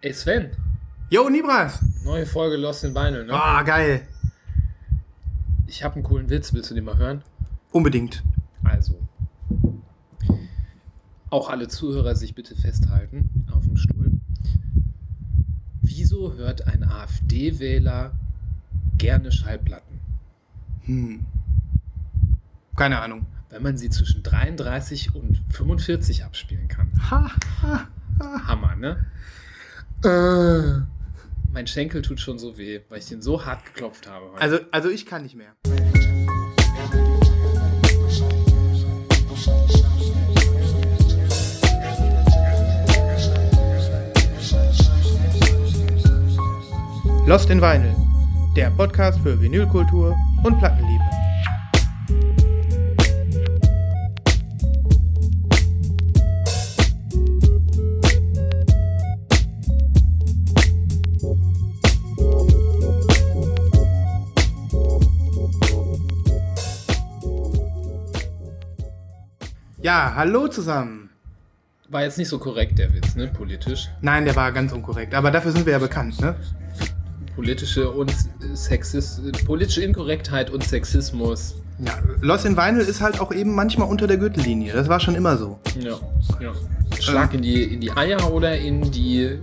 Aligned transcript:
Ey 0.00 0.12
Sven, 0.12 0.50
Jo, 1.10 1.28
Nibras! 1.28 1.80
neue 2.04 2.24
Folge 2.24 2.56
Lost 2.56 2.84
in 2.84 2.94
Vinyl, 2.94 3.26
ne? 3.26 3.32
Ah, 3.32 3.62
geil. 3.62 4.06
Ich 5.66 5.82
habe 5.82 5.96
einen 5.96 6.04
coolen 6.04 6.30
Witz, 6.30 6.52
willst 6.52 6.70
du 6.70 6.74
den 6.74 6.84
mal 6.84 6.96
hören? 6.96 7.22
Unbedingt. 7.72 8.22
Also, 8.62 8.98
auch 11.30 11.50
alle 11.50 11.68
Zuhörer 11.68 12.14
sich 12.14 12.34
bitte 12.34 12.54
festhalten 12.54 13.44
auf 13.52 13.64
dem 13.64 13.76
Stuhl. 13.76 14.12
Wieso 15.82 16.34
hört 16.34 16.66
ein 16.68 16.84
AfD-Wähler 16.84 18.12
gerne 18.98 19.32
Schallplatten? 19.32 19.98
Hm. 20.82 21.26
Keine 22.76 23.00
Ahnung. 23.00 23.26
Wenn 23.50 23.62
man 23.62 23.76
sie 23.76 23.90
zwischen 23.90 24.22
33 24.22 25.14
und 25.14 25.42
45 25.50 26.24
abspielen 26.24 26.68
kann. 26.68 26.92
Ha, 27.10 27.30
ha. 27.62 27.88
Hammer, 28.46 28.76
ne? 28.76 29.06
Äh. 30.04 30.82
Mein 31.52 31.66
Schenkel 31.66 32.02
tut 32.02 32.20
schon 32.20 32.38
so 32.38 32.56
weh, 32.56 32.80
weil 32.88 32.98
ich 32.98 33.06
den 33.06 33.20
so 33.20 33.44
hart 33.44 33.64
geklopft 33.64 34.08
habe. 34.08 34.26
heute. 34.32 34.40
Also, 34.40 34.58
also 34.70 34.88
ich 34.90 35.06
kann 35.06 35.22
nicht 35.22 35.34
mehr. 35.34 35.54
Lost 47.26 47.50
in 47.50 47.60
Vinyl, 47.60 47.94
der 48.56 48.70
Podcast 48.70 49.18
für 49.20 49.40
Vinylkultur 49.40 50.16
und 50.44 50.58
Plattenliebe. 50.58 50.97
Ja, 69.88 70.12
hallo 70.14 70.48
zusammen. 70.48 71.08
War 71.88 72.02
jetzt 72.02 72.18
nicht 72.18 72.28
so 72.28 72.38
korrekt, 72.38 72.78
der 72.78 72.92
Witz, 72.92 73.14
ne? 73.14 73.26
Politisch. 73.28 73.88
Nein, 74.02 74.26
der 74.26 74.36
war 74.36 74.52
ganz 74.52 74.70
unkorrekt, 74.70 75.14
aber 75.14 75.30
dafür 75.30 75.50
sind 75.50 75.64
wir 75.64 75.72
ja 75.72 75.78
bekannt, 75.78 76.20
ne? 76.20 76.34
Politische 77.34 77.90
und 77.90 78.12
Sexis 78.52 79.18
politische 79.46 79.80
Inkorrektheit 79.82 80.50
und 80.50 80.62
Sexismus. 80.62 81.54
Ja, 81.78 81.94
Lost 82.20 82.44
in 82.44 82.54
Vinyl 82.54 82.82
ist 82.82 83.00
halt 83.00 83.18
auch 83.18 83.32
eben 83.32 83.54
manchmal 83.54 83.88
unter 83.88 84.06
der 84.06 84.18
Gürtellinie. 84.18 84.74
Das 84.74 84.90
war 84.90 85.00
schon 85.00 85.14
immer 85.14 85.38
so. 85.38 85.58
Ja, 85.80 85.98
ja. 86.38 86.52
Schlag 87.00 87.32
in 87.32 87.40
die, 87.40 87.62
in 87.62 87.80
die 87.80 87.90
Eier 87.90 88.30
oder 88.30 88.58
in 88.58 88.90
die, 88.90 89.38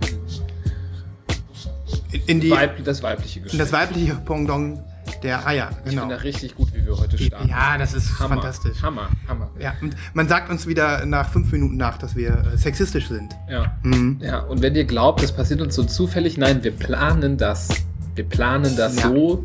In, 2.28 2.38
die, 2.38 2.52
Weib, 2.52 2.84
das 2.84 3.02
weibliche 3.02 3.40
in 3.40 3.44
Geschlecht. 3.46 3.60
das 3.64 3.72
weibliche 3.72 4.14
Pendant 4.14 4.78
der 5.22 5.46
Eier, 5.46 5.70
Ich 5.84 5.90
genau. 5.90 6.02
finde 6.02 6.14
das 6.16 6.24
richtig 6.24 6.54
gut, 6.54 6.68
wie 6.74 6.84
wir 6.86 6.96
heute 6.96 7.18
starten. 7.18 7.48
Ja, 7.48 7.76
das 7.78 7.94
ist 7.94 8.18
Hammer, 8.18 8.34
fantastisch. 8.36 8.82
Hammer, 8.82 9.08
Hammer. 9.28 9.50
Ja, 9.58 9.74
und 9.80 9.96
man 10.14 10.28
sagt 10.28 10.50
uns 10.50 10.66
wieder 10.66 11.04
nach 11.06 11.30
fünf 11.30 11.50
Minuten 11.52 11.76
nach, 11.76 11.98
dass 11.98 12.14
wir 12.16 12.30
äh, 12.52 12.56
sexistisch 12.56 13.08
sind. 13.08 13.34
Ja. 13.50 13.76
Mhm. 13.82 14.18
ja, 14.20 14.40
und 14.40 14.62
wenn 14.62 14.74
ihr 14.74 14.84
glaubt, 14.84 15.22
das 15.22 15.32
passiert 15.32 15.60
uns 15.60 15.74
so 15.74 15.84
zufällig, 15.84 16.36
nein, 16.38 16.62
wir 16.64 16.72
planen 16.72 17.36
das. 17.38 17.68
Wir 18.14 18.24
planen 18.24 18.76
das 18.76 18.96
Ja. 18.96 19.08
so, 19.08 19.44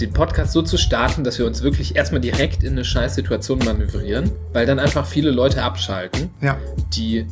den 0.00 0.12
Podcast 0.12 0.52
so 0.52 0.62
zu 0.62 0.76
starten, 0.76 1.24
dass 1.24 1.38
wir 1.38 1.46
uns 1.46 1.62
wirklich 1.62 1.96
erstmal 1.96 2.20
direkt 2.20 2.62
in 2.62 2.72
eine 2.72 2.84
Scheißsituation 2.84 3.58
manövrieren, 3.60 4.30
weil 4.52 4.66
dann 4.66 4.78
einfach 4.78 5.06
viele 5.06 5.30
Leute 5.30 5.62
abschalten, 5.62 6.30
Ja. 6.40 6.56
die, 6.94 7.26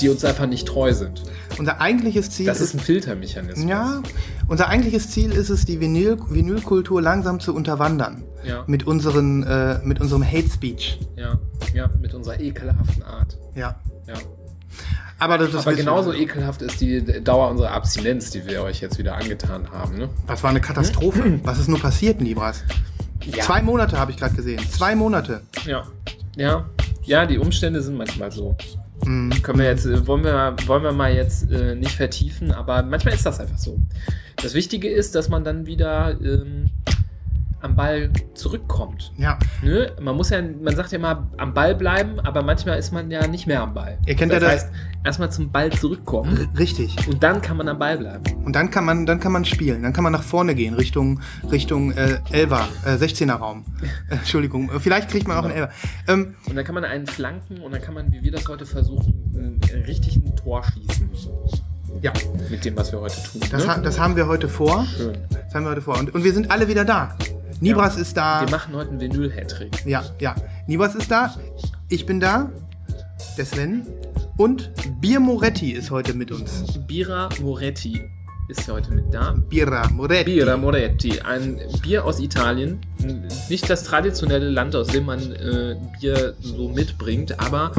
die 0.00 0.08
uns 0.08 0.24
einfach 0.24 0.46
nicht 0.46 0.66
treu 0.66 0.92
sind. 0.92 1.22
Unser 1.58 1.80
eigentliches 1.80 2.30
Ziel 2.30 2.46
Das 2.46 2.60
ist 2.60 2.74
ein 2.74 2.80
Filtermechanismus. 2.80 3.68
ja, 3.68 4.02
unser 4.48 4.68
eigentliches 4.68 5.10
Ziel 5.10 5.30
ist 5.32 5.50
es, 5.50 5.64
die 5.64 5.80
Vinyl 5.80 6.18
Vinylkultur 6.28 7.00
langsam 7.00 7.40
zu 7.40 7.54
unterwandern. 7.54 8.24
Ja. 8.44 8.64
Mit, 8.66 8.86
unseren, 8.86 9.42
äh, 9.44 9.78
mit 9.84 10.00
unserem 10.00 10.24
Hate 10.24 10.48
Speech. 10.50 10.98
Ja, 11.16 11.38
ja, 11.72 11.88
mit 12.00 12.12
unserer 12.14 12.40
ekelhaften 12.40 13.02
Art. 13.02 13.38
Ja. 13.54 13.76
Ja. 14.06 14.14
Aber 15.18 15.38
das, 15.38 15.52
das 15.52 15.66
Aber 15.66 15.76
genauso 15.76 16.12
wir. 16.12 16.18
ekelhaft 16.20 16.60
ist 16.60 16.80
die 16.80 17.02
Dauer 17.22 17.48
unserer 17.50 17.70
Abstinenz, 17.70 18.30
die 18.30 18.46
wir 18.46 18.62
euch 18.62 18.80
jetzt 18.80 18.98
wieder 18.98 19.14
angetan 19.14 19.70
haben. 19.70 19.96
Ne? 19.96 20.08
Das 20.26 20.42
war 20.42 20.50
eine 20.50 20.60
Katastrophe. 20.60 21.40
Was 21.44 21.58
ist 21.58 21.68
nur 21.68 21.78
passiert, 21.78 22.20
Nibras? 22.20 22.64
Ja. 23.24 23.44
Zwei 23.44 23.62
Monate 23.62 23.98
habe 23.98 24.10
ich 24.10 24.18
gerade 24.18 24.34
gesehen. 24.34 24.60
Zwei 24.70 24.94
Monate. 24.96 25.40
Ja. 25.64 25.84
Ja. 26.36 26.66
Ja, 27.04 27.24
die 27.26 27.38
Umstände 27.38 27.80
sind 27.82 27.96
manchmal 27.96 28.32
so. 28.32 28.56
Mhm. 29.04 29.30
Können 29.42 29.58
wir 29.58 29.66
jetzt, 29.66 29.86
äh, 29.86 30.06
wollen 30.06 30.24
wir, 30.24 30.56
wollen 30.66 30.82
wir 30.82 30.92
mal 30.92 31.12
jetzt 31.12 31.50
äh, 31.50 31.74
nicht 31.74 31.92
vertiefen, 31.96 32.52
aber 32.52 32.82
manchmal 32.82 33.14
ist 33.14 33.26
das 33.26 33.40
einfach 33.40 33.58
so. 33.58 33.78
Das 34.36 34.54
Wichtige 34.54 34.88
ist, 34.88 35.14
dass 35.14 35.28
man 35.28 35.44
dann 35.44 35.66
wieder 35.66 36.16
ähm, 36.20 36.70
am 37.64 37.74
Ball 37.76 38.10
zurückkommt. 38.34 39.12
Ja. 39.16 39.38
Ne? 39.62 39.92
Man 40.00 40.14
muss 40.16 40.30
ja, 40.30 40.40
man 40.42 40.76
sagt 40.76 40.92
ja 40.92 40.98
immer 40.98 41.26
am 41.38 41.54
Ball 41.54 41.74
bleiben, 41.74 42.20
aber 42.20 42.42
manchmal 42.42 42.78
ist 42.78 42.92
man 42.92 43.10
ja 43.10 43.26
nicht 43.26 43.46
mehr 43.46 43.62
am 43.62 43.72
Ball. 43.74 43.98
Ihr 44.06 44.14
kennt 44.14 44.32
das 44.32 44.42
ja 44.42 44.48
das- 44.50 44.64
heißt, 44.64 44.72
erstmal 45.04 45.32
zum 45.32 45.50
Ball 45.50 45.70
zurückkommen 45.72 46.48
richtig. 46.58 46.96
und 47.08 47.22
dann 47.22 47.40
kann 47.42 47.56
man 47.56 47.68
am 47.68 47.78
Ball 47.78 47.96
bleiben. 47.98 48.22
Und 48.44 48.54
dann 48.54 48.70
kann 48.70 48.84
man, 48.84 49.06
dann 49.06 49.18
kann 49.18 49.32
man 49.32 49.44
spielen. 49.44 49.82
Dann 49.82 49.92
kann 49.92 50.04
man 50.04 50.12
nach 50.12 50.22
vorne 50.22 50.54
gehen, 50.54 50.74
Richtung, 50.74 51.20
Richtung 51.50 51.92
äh, 51.92 52.18
Elfer, 52.30 52.68
äh, 52.84 52.90
16er 52.96 53.32
Raum. 53.34 53.64
Äh, 54.10 54.14
Entschuldigung. 54.16 54.70
Äh, 54.70 54.78
Vielleicht 54.80 55.08
kriegt 55.10 55.26
man 55.26 55.38
auch 55.38 55.44
einen 55.44 55.54
Elfer. 55.54 55.70
Ähm, 56.08 56.34
Und 56.48 56.56
dann 56.56 56.64
kann 56.64 56.74
man 56.74 56.84
einen 56.84 57.06
flanken 57.06 57.58
und 57.62 57.72
dann 57.72 57.80
kann 57.80 57.94
man, 57.94 58.12
wie 58.12 58.22
wir 58.22 58.30
das 58.32 58.46
heute 58.46 58.66
versuchen, 58.66 59.14
ein 59.34 59.60
richtig 59.86 60.16
ein 60.16 60.36
Tor 60.36 60.62
schießen. 60.64 61.08
ja, 62.02 62.12
Mit 62.50 62.64
dem, 62.64 62.76
was 62.76 62.92
wir 62.92 63.00
heute 63.00 63.16
tun. 63.22 63.40
das, 63.50 63.64
ne? 63.66 63.72
ha 63.74 63.78
das 63.78 63.98
haben 63.98 64.16
wir 64.16 64.26
heute 64.26 64.48
vor. 64.48 64.84
Schön. 64.96 65.16
Das 65.30 65.54
haben 65.54 65.64
wir 65.64 65.70
heute 65.70 65.80
vor. 65.82 65.98
Und, 65.98 66.14
und 66.14 66.24
wir 66.24 66.32
sind 66.32 66.50
alle 66.50 66.68
wieder 66.68 66.84
da. 66.84 67.16
Nibras 67.64 67.96
ist 67.96 68.14
da. 68.14 68.42
Wir 68.42 68.50
machen 68.50 68.74
heute 68.74 68.90
einen 68.90 69.00
Vinyl-Hattrick. 69.00 69.86
Ja, 69.86 70.04
ja. 70.20 70.34
Nibras 70.66 70.94
ist 70.94 71.10
da. 71.10 71.34
Ich 71.88 72.04
bin 72.04 72.20
da. 72.20 72.52
Der 73.38 73.46
Sven. 73.46 73.86
Und 74.36 74.70
Bier 75.00 75.18
Moretti 75.18 75.72
ist 75.72 75.90
heute 75.90 76.12
mit 76.12 76.30
uns. 76.30 76.78
Bira 76.86 77.30
Moretti 77.40 78.02
ist 78.50 78.70
heute 78.70 78.90
mit 78.92 79.14
da. 79.14 79.34
Bira 79.48 79.88
Moretti. 79.88 80.34
Bira 80.34 80.58
Moretti, 80.58 81.20
ein 81.22 81.58
Bier 81.80 82.04
aus 82.04 82.20
Italien. 82.20 82.80
Nicht 83.48 83.70
das 83.70 83.82
traditionelle 83.84 84.50
Land, 84.50 84.76
aus 84.76 84.88
dem 84.88 85.06
man 85.06 85.32
äh, 85.32 85.76
Bier 85.98 86.34
so 86.40 86.68
mitbringt, 86.68 87.40
aber 87.40 87.72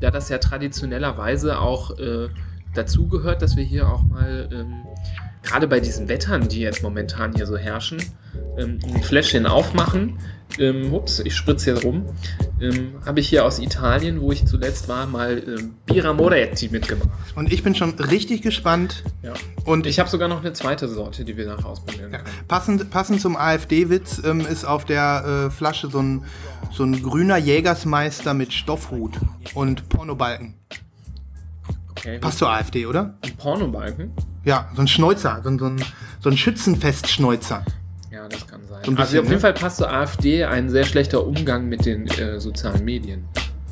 da 0.00 0.10
das 0.10 0.30
ja 0.30 0.38
traditionellerweise 0.38 1.58
auch 1.58 1.98
äh, 1.98 2.28
dazu 2.74 3.06
gehört, 3.06 3.42
dass 3.42 3.54
wir 3.54 3.64
hier 3.64 3.86
auch 3.86 4.02
mal, 4.04 4.48
ähm, 4.50 4.85
gerade 5.46 5.66
bei 5.68 5.80
diesen 5.80 6.08
Wettern, 6.08 6.48
die 6.48 6.60
jetzt 6.60 6.82
momentan 6.82 7.34
hier 7.34 7.46
so 7.46 7.56
herrschen, 7.56 8.02
ähm, 8.58 8.78
ein 8.84 9.02
Fläschchen 9.02 9.46
aufmachen. 9.46 10.18
Ähm, 10.58 10.92
ups, 10.94 11.20
ich 11.20 11.34
spritze 11.34 11.74
hier 11.74 11.82
rum. 11.82 12.06
Ähm, 12.60 12.94
Habe 13.04 13.20
ich 13.20 13.28
hier 13.28 13.44
aus 13.44 13.58
Italien, 13.58 14.20
wo 14.20 14.32
ich 14.32 14.46
zuletzt 14.46 14.88
war, 14.88 15.06
mal 15.06 15.42
ähm, 15.46 15.74
Bira 15.84 16.12
Moretti 16.12 16.68
mitgebracht. 16.68 17.10
Und 17.34 17.52
ich 17.52 17.62
bin 17.62 17.74
schon 17.74 17.90
richtig 17.98 18.42
gespannt. 18.42 19.02
Ja. 19.22 19.34
Und 19.64 19.86
Ich 19.86 19.98
habe 19.98 20.08
sogar 20.08 20.28
noch 20.28 20.40
eine 20.40 20.52
zweite 20.52 20.88
Sorte, 20.88 21.24
die 21.24 21.36
wir 21.36 21.46
nachher 21.46 21.66
ausprobieren 21.66 22.12
können. 22.12 22.24
Passend, 22.48 22.90
passend 22.90 23.20
zum 23.20 23.36
AfD-Witz 23.36 24.22
ähm, 24.24 24.40
ist 24.40 24.64
auf 24.64 24.84
der 24.84 25.48
äh, 25.48 25.50
Flasche 25.50 25.90
so 25.90 26.00
ein, 26.00 26.24
so 26.72 26.84
ein 26.84 27.02
grüner 27.02 27.36
Jägersmeister 27.36 28.32
mit 28.32 28.52
Stoffhut 28.52 29.18
und 29.54 29.88
Pornobalken. 29.88 30.54
Okay. 31.96 32.18
Passt 32.18 32.38
zur 32.38 32.50
AfD, 32.50 32.86
oder? 32.86 33.14
Ein 33.22 33.36
Pornobalken? 33.36 34.12
Ja, 34.44 34.68
so 34.74 34.82
ein 34.82 34.88
Schnäuzer, 34.88 35.40
so 35.42 35.48
ein, 35.50 35.58
so 35.58 35.66
ein, 35.66 35.82
so 36.20 36.30
ein 36.30 36.36
Schützenfest-Schnäuzer. 36.36 37.64
Ja, 38.10 38.28
das 38.28 38.46
kann 38.46 38.60
sein. 38.68 38.78
So 38.84 38.90
also 38.90 38.94
bisschen, 38.94 39.18
auf 39.20 39.24
jeden 39.24 39.28
ne? 39.34 39.40
Fall 39.40 39.54
passt 39.54 39.78
zur 39.78 39.90
AfD 39.92 40.44
ein 40.44 40.70
sehr 40.70 40.84
schlechter 40.84 41.26
Umgang 41.26 41.68
mit 41.68 41.84
den 41.86 42.06
äh, 42.06 42.38
sozialen 42.40 42.84
Medien. 42.84 43.24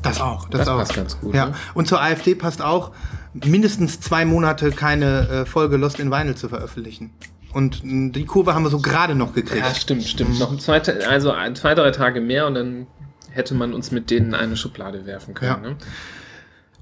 Das 0.03 0.21
auch, 0.21 0.49
das, 0.49 0.61
Das 0.61 0.69
auch. 0.69 0.79
passt 0.79 0.95
ganz 0.95 1.19
gut, 1.21 1.35
Ja. 1.35 1.47
ne? 1.47 1.55
Und 1.75 1.87
zur 1.89 2.03
AfD 2.03 2.35
passt 2.35 2.61
auch, 2.63 2.93
mindestens 3.33 4.01
zwei 4.01 4.25
Monate 4.25 4.71
keine 4.71 5.29
äh, 5.29 5.47
Folge 5.47 5.77
Lost 5.77 5.99
in 5.99 6.11
Vinyl 6.11 6.35
zu 6.35 6.49
veröffentlichen. 6.49 7.11
Und 7.53 7.83
mh, 7.85 8.13
die 8.13 8.25
Kurve 8.27 8.55
haben 8.55 8.65
wir 8.65 8.71
so 8.71 8.81
gerade 8.81 9.15
noch 9.15 9.33
gekriegt. 9.33 9.65
Ja, 9.65 9.75
stimmt, 9.75 10.05
stimmt. 10.05 10.39
Noch 10.41 10.57
zweite, 10.59 11.09
also 11.09 11.31
ein, 11.31 11.55
zwei, 11.57 11.75
drei 11.75 11.91
Tage 11.91 12.21
mehr 12.21 12.47
und 12.47 12.55
dann 12.55 12.87
hätte 13.31 13.55
man 13.55 13.73
uns 13.73 13.91
mit 13.91 14.11
denen 14.11 14.29
in 14.29 14.35
eine 14.35 14.57
Schublade 14.57 15.07
werfen 15.07 15.35
können. 15.35 15.63
Ja. 15.65 15.71
Ne? 15.71 15.77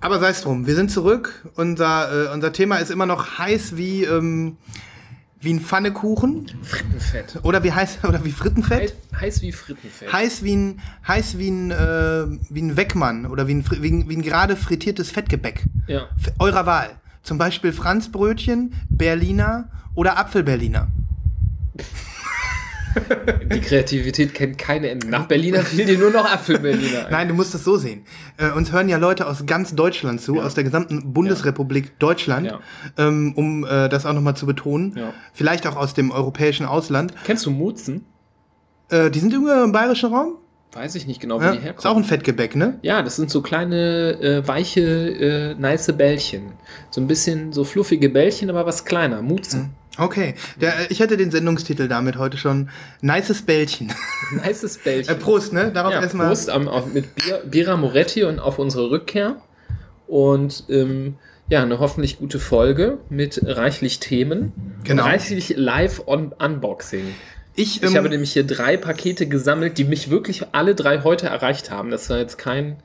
Aber 0.02 0.18
sei 0.18 0.30
es 0.30 0.42
drum, 0.42 0.66
wir 0.66 0.74
sind 0.74 0.90
zurück. 0.90 1.48
Unser, 1.54 2.26
äh, 2.26 2.34
unser 2.34 2.52
Thema 2.52 2.76
ist 2.76 2.90
immer 2.90 3.06
noch 3.06 3.38
heiß 3.38 3.76
wie, 3.76 4.02
ähm, 4.02 4.56
wie 5.40 5.54
ein 5.54 5.60
Pfannekuchen. 5.60 6.50
Frittenfett. 6.64 7.38
Oder 7.44 7.62
wie 7.62 7.72
heiß, 7.72 8.00
oder 8.08 8.24
wie 8.24 8.32
Frittenfett. 8.32 8.94
Heiß, 9.12 9.20
heiß 9.20 9.42
wie 9.42 9.52
Frittenfett. 9.52 10.12
Heiß 10.12 10.42
wie 10.42 10.56
ein, 10.56 10.80
heiß 11.06 11.38
wie 11.38 11.50
ein, 11.50 11.70
äh, 11.70 12.26
wie 12.50 12.62
ein 12.62 12.76
Weckmann 12.76 13.26
oder 13.26 13.46
wie 13.46 13.54
ein, 13.54 13.64
wie 13.80 13.90
ein, 13.92 14.08
wie 14.08 14.16
ein 14.16 14.22
gerade 14.22 14.56
frittiertes 14.56 15.10
Fettgebäck. 15.10 15.64
Ja. 15.86 16.08
Eurer 16.40 16.66
Wahl. 16.66 16.90
Zum 17.22 17.38
Beispiel 17.38 17.72
Franzbrötchen, 17.72 18.74
Berliner 18.90 19.68
oder 19.94 20.18
Apfelberliner. 20.18 20.88
Die 23.52 23.60
Kreativität 23.60 24.34
kennt 24.34 24.58
keine 24.58 24.88
Ende. 24.90 25.08
Nach 25.08 25.26
Berliner 25.26 25.60
fiel 25.60 25.84
dir 25.84 25.98
nur 25.98 26.10
noch 26.10 26.24
Apfel-Berliner 26.30 27.06
ein. 27.06 27.06
Nein, 27.12 27.28
du 27.28 27.34
musst 27.34 27.54
das 27.54 27.64
so 27.64 27.76
sehen. 27.76 28.04
Äh, 28.36 28.50
uns 28.52 28.72
hören 28.72 28.88
ja 28.88 28.96
Leute 28.98 29.26
aus 29.26 29.44
ganz 29.46 29.74
Deutschland 29.74 30.20
zu, 30.20 30.40
aus 30.40 30.54
der 30.54 30.64
gesamten 30.64 31.12
Bundesrepublik 31.12 31.98
Deutschland, 31.98 32.46
Ja. 32.46 32.60
ähm, 32.98 33.32
um 33.36 33.64
äh, 33.64 33.88
das 33.88 34.06
auch 34.06 34.12
nochmal 34.12 34.36
zu 34.36 34.46
betonen. 34.46 34.94
Ja. 34.96 35.12
Vielleicht 35.32 35.66
auch 35.66 35.76
aus 35.76 35.94
dem 35.94 36.10
europäischen 36.10 36.66
Ausland. 36.66 37.12
Kennst 37.24 37.46
du 37.46 37.50
Mutzen? 37.50 38.04
Äh, 38.90 39.10
die 39.10 39.18
sind 39.20 39.32
irgendwo 39.32 39.52
im 39.64 39.72
bayerischen 39.72 40.12
Raum? 40.12 40.34
Weiß 40.74 40.94
ich 40.94 41.06
nicht 41.06 41.20
genau, 41.20 41.38
wo 41.38 41.44
Ja? 41.44 41.52
die 41.52 41.58
Ist 41.58 41.62
auch 41.62 41.64
herkommen. 41.66 41.98
ein 41.98 42.04
Fettgebäck, 42.04 42.56
ne? 42.56 42.78
Ja, 42.80 43.02
das 43.02 43.16
sind 43.16 43.30
so 43.30 43.42
kleine, 43.42 44.12
äh, 44.22 44.48
weiche, 44.48 44.80
äh, 44.80 45.54
nice 45.54 45.92
Bällchen. 45.96 46.52
So 46.90 47.00
ein 47.02 47.06
bisschen 47.06 47.52
so 47.52 47.64
fluffige 47.64 48.08
Bällchen, 48.08 48.48
aber 48.48 48.64
was 48.64 48.84
kleiner. 48.86 49.20
Mutzen. 49.20 49.74
Okay. 49.98 50.34
Der, 50.60 50.80
äh, 50.80 50.86
ich 50.88 51.00
hätte 51.00 51.16
den 51.16 51.30
Sendungstitel 51.30 51.88
damit 51.88 52.16
heute 52.16 52.36
schon. 52.36 52.70
Nices 53.00 53.42
Bällchen. 53.42 53.92
Nices 54.44 54.78
äh, 54.78 54.80
Bällchen. 54.84 55.18
Prost, 55.18 55.52
ne? 55.52 55.70
Darauf 55.72 55.92
ja, 55.92 56.00
erstmal. 56.00 56.28
Prost 56.28 56.50
am, 56.50 56.68
auf, 56.68 56.92
mit 56.92 57.14
Bier, 57.14 57.42
Bira 57.44 57.76
Moretti 57.76 58.24
und 58.24 58.38
auf 58.38 58.58
unsere 58.58 58.90
Rückkehr. 58.90 59.36
Und 60.06 60.64
ähm, 60.68 61.16
ja, 61.48 61.62
eine 61.62 61.78
hoffentlich 61.78 62.18
gute 62.18 62.38
Folge 62.38 62.98
mit 63.10 63.40
reichlich 63.44 64.00
Themen. 64.00 64.52
Genau. 64.84 65.04
Reichlich 65.04 65.54
Live-Unboxing. 65.56 67.14
Ich, 67.54 67.82
Ich 67.82 67.88
ähm, 67.90 67.96
habe 67.96 68.08
nämlich 68.08 68.32
hier 68.32 68.46
drei 68.46 68.76
Pakete 68.78 69.26
gesammelt, 69.26 69.76
die 69.76 69.84
mich 69.84 70.08
wirklich 70.08 70.46
alle 70.52 70.74
drei 70.74 71.02
heute 71.02 71.26
erreicht 71.26 71.70
haben. 71.70 71.90
Das 71.90 72.08
war 72.08 72.18
jetzt 72.18 72.38
kein, 72.38 72.76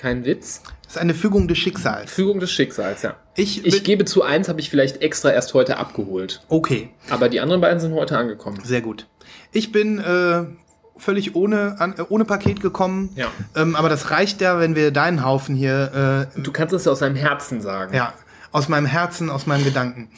kein 0.00 0.24
Witz. 0.24 0.62
das 0.84 0.94
ist 0.96 0.98
eine 0.98 1.14
Fügung 1.14 1.46
des 1.46 1.58
Schicksals. 1.58 2.10
Fügung 2.10 2.40
des 2.40 2.50
Schicksals, 2.50 3.02
ja. 3.02 3.16
Ich, 3.36 3.64
Ich 3.64 3.84
gebe 3.84 4.04
zu, 4.04 4.22
eins 4.22 4.48
habe 4.48 4.60
ich 4.60 4.70
vielleicht 4.70 5.02
extra 5.02 5.30
erst 5.30 5.54
heute 5.54 5.76
abgeholt. 5.76 6.42
Okay, 6.48 6.90
Aber 7.10 7.28
die 7.28 7.40
anderen 7.40 7.60
beiden 7.60 7.78
sind 7.80 7.92
heute 7.94 8.16
angekommen. 8.18 8.60
sehr 8.64 8.80
gut. 8.80 9.06
Ich 9.52 9.72
bin 9.72 9.98
äh, 9.98 10.44
völlig 10.96 11.34
ohne, 11.36 11.76
an, 11.80 11.94
äh, 11.98 12.02
ohne 12.08 12.24
Paket 12.24 12.60
gekommen. 12.60 13.10
Ja. 13.14 13.28
Ähm, 13.54 13.76
aber 13.76 13.88
das 13.88 14.10
reicht 14.10 14.40
ja, 14.40 14.58
wenn 14.58 14.74
wir 14.74 14.90
deinen 14.90 15.24
Haufen 15.24 15.54
hier 15.54 16.28
äh, 16.36 16.40
Du 16.40 16.50
kannst 16.52 16.74
es 16.74 16.88
aus 16.88 17.00
deinem 17.00 17.16
Herzen 17.16 17.60
sagen. 17.60 17.94
Ja, 17.94 18.14
aus 18.52 18.68
meinem 18.68 18.86
Herzen, 18.86 19.30
aus 19.30 19.46
meinen 19.46 19.64
Gedanken. 19.64 20.10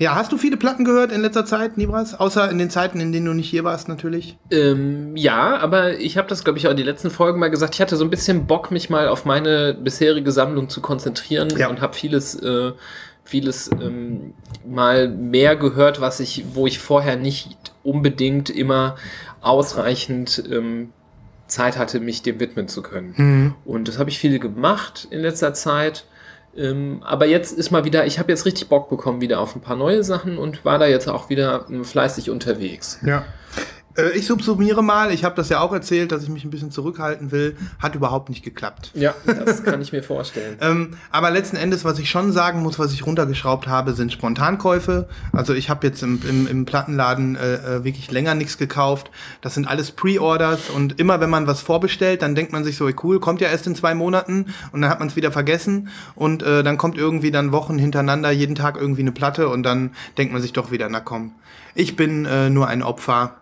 Ja, 0.00 0.14
hast 0.14 0.32
du 0.32 0.38
viele 0.38 0.56
Platten 0.56 0.86
gehört 0.86 1.12
in 1.12 1.20
letzter 1.20 1.44
Zeit, 1.44 1.76
Nibras? 1.76 2.18
Außer 2.18 2.50
in 2.50 2.56
den 2.56 2.70
Zeiten, 2.70 3.00
in 3.00 3.12
denen 3.12 3.26
du 3.26 3.34
nicht 3.34 3.50
hier 3.50 3.64
warst, 3.64 3.86
natürlich. 3.86 4.38
Ähm, 4.50 5.14
ja, 5.14 5.58
aber 5.58 5.98
ich 5.98 6.16
habe 6.16 6.26
das, 6.26 6.42
glaube 6.42 6.58
ich, 6.58 6.66
auch 6.66 6.70
in 6.70 6.78
den 6.78 6.86
letzten 6.86 7.10
Folgen 7.10 7.38
mal 7.38 7.50
gesagt. 7.50 7.74
Ich 7.74 7.82
hatte 7.82 7.96
so 7.96 8.04
ein 8.04 8.08
bisschen 8.08 8.46
Bock, 8.46 8.70
mich 8.70 8.88
mal 8.88 9.08
auf 9.08 9.26
meine 9.26 9.74
bisherige 9.74 10.32
Sammlung 10.32 10.70
zu 10.70 10.80
konzentrieren 10.80 11.50
Ja. 11.54 11.68
und 11.68 11.82
habe 11.82 11.92
vieles, 11.92 12.34
äh, 12.36 12.72
vieles 13.24 13.70
ähm, 13.78 14.32
mal 14.66 15.06
mehr 15.08 15.54
gehört, 15.54 16.00
was 16.00 16.18
ich, 16.18 16.46
wo 16.54 16.66
ich 16.66 16.78
vorher 16.78 17.16
nicht 17.16 17.58
unbedingt 17.82 18.48
immer 18.48 18.96
ausreichend 19.42 20.42
ähm, 20.50 20.94
Zeit 21.46 21.76
hatte, 21.76 22.00
mich 22.00 22.22
dem 22.22 22.40
widmen 22.40 22.68
zu 22.68 22.80
können. 22.80 23.54
Und 23.66 23.86
das 23.88 23.98
habe 23.98 24.08
ich 24.08 24.18
viele 24.18 24.38
gemacht 24.38 25.08
in 25.10 25.20
letzter 25.20 25.52
Zeit. 25.52 26.06
Ähm, 26.56 27.02
aber 27.04 27.26
jetzt 27.26 27.52
ist 27.52 27.70
mal 27.70 27.84
wieder, 27.84 28.06
ich 28.06 28.18
habe 28.18 28.30
jetzt 28.30 28.44
richtig 28.44 28.68
Bock 28.68 28.88
bekommen 28.88 29.20
wieder 29.20 29.40
auf 29.40 29.54
ein 29.54 29.60
paar 29.60 29.76
neue 29.76 30.02
Sachen 30.02 30.38
und 30.38 30.64
war 30.64 30.78
da 30.78 30.86
jetzt 30.86 31.08
auch 31.08 31.28
wieder 31.28 31.66
fleißig 31.82 32.30
unterwegs. 32.30 32.98
Ja. 33.04 33.24
Äh, 33.96 34.10
ich 34.10 34.26
subsumiere 34.26 34.82
mal, 34.82 35.12
ich 35.12 35.24
habe 35.24 35.34
das 35.34 35.48
ja 35.48 35.60
auch 35.60 35.72
erzählt, 35.72 36.12
dass 36.12 36.22
ich 36.22 36.28
mich 36.28 36.44
ein 36.44 36.50
bisschen 36.50 36.70
zurückhalten 36.70 37.32
will. 37.32 37.56
Hat 37.78 37.94
überhaupt 37.94 38.28
nicht 38.28 38.44
geklappt. 38.44 38.92
Ja, 38.94 39.14
das 39.26 39.62
kann 39.62 39.80
ich 39.80 39.92
mir 39.92 40.02
vorstellen. 40.02 40.58
Ähm, 40.70 40.96
aber 41.10 41.30
letzten 41.30 41.56
Endes, 41.56 41.84
was 41.84 41.98
ich 41.98 42.10
schon 42.10 42.32
sagen 42.32 42.62
muss, 42.62 42.78
was 42.78 42.92
ich 42.92 43.06
runtergeschraubt 43.06 43.66
habe, 43.66 43.92
sind 43.92 44.12
Spontankäufe. 44.12 45.08
Also 45.32 45.54
ich 45.54 45.70
habe 45.70 45.86
jetzt 45.86 46.02
im, 46.02 46.20
im, 46.28 46.46
im 46.46 46.64
Plattenladen 46.66 47.36
äh, 47.36 47.54
äh, 47.54 47.84
wirklich 47.84 48.10
länger 48.10 48.34
nichts 48.34 48.58
gekauft. 48.58 49.10
Das 49.40 49.54
sind 49.54 49.66
alles 49.66 49.92
Pre-Orders 49.92 50.68
und 50.70 51.00
immer 51.00 51.20
wenn 51.20 51.30
man 51.30 51.46
was 51.46 51.62
vorbestellt, 51.62 52.22
dann 52.22 52.34
denkt 52.34 52.52
man 52.52 52.64
sich 52.64 52.76
so, 52.76 52.86
ey, 52.88 52.94
cool, 53.02 53.20
kommt 53.20 53.40
ja 53.40 53.48
erst 53.48 53.66
in 53.66 53.74
zwei 53.74 53.94
Monaten 53.94 54.46
und 54.72 54.82
dann 54.82 54.90
hat 54.90 54.98
man 54.98 55.08
es 55.08 55.16
wieder 55.16 55.32
vergessen 55.32 55.88
und 56.14 56.42
äh, 56.42 56.62
dann 56.62 56.76
kommt 56.76 56.98
irgendwie 56.98 57.30
dann 57.30 57.52
Wochen 57.52 57.78
hintereinander 57.78 58.30
jeden 58.30 58.54
Tag 58.54 58.76
irgendwie 58.76 59.02
eine 59.02 59.12
Platte 59.12 59.48
und 59.48 59.62
dann 59.62 59.92
denkt 60.18 60.32
man 60.32 60.42
sich 60.42 60.52
doch 60.52 60.70
wieder, 60.70 60.88
na 60.90 61.00
komm, 61.00 61.32
ich 61.74 61.96
bin 61.96 62.24
äh, 62.26 62.50
nur 62.50 62.66
ein 62.68 62.82
Opfer. 62.82 63.36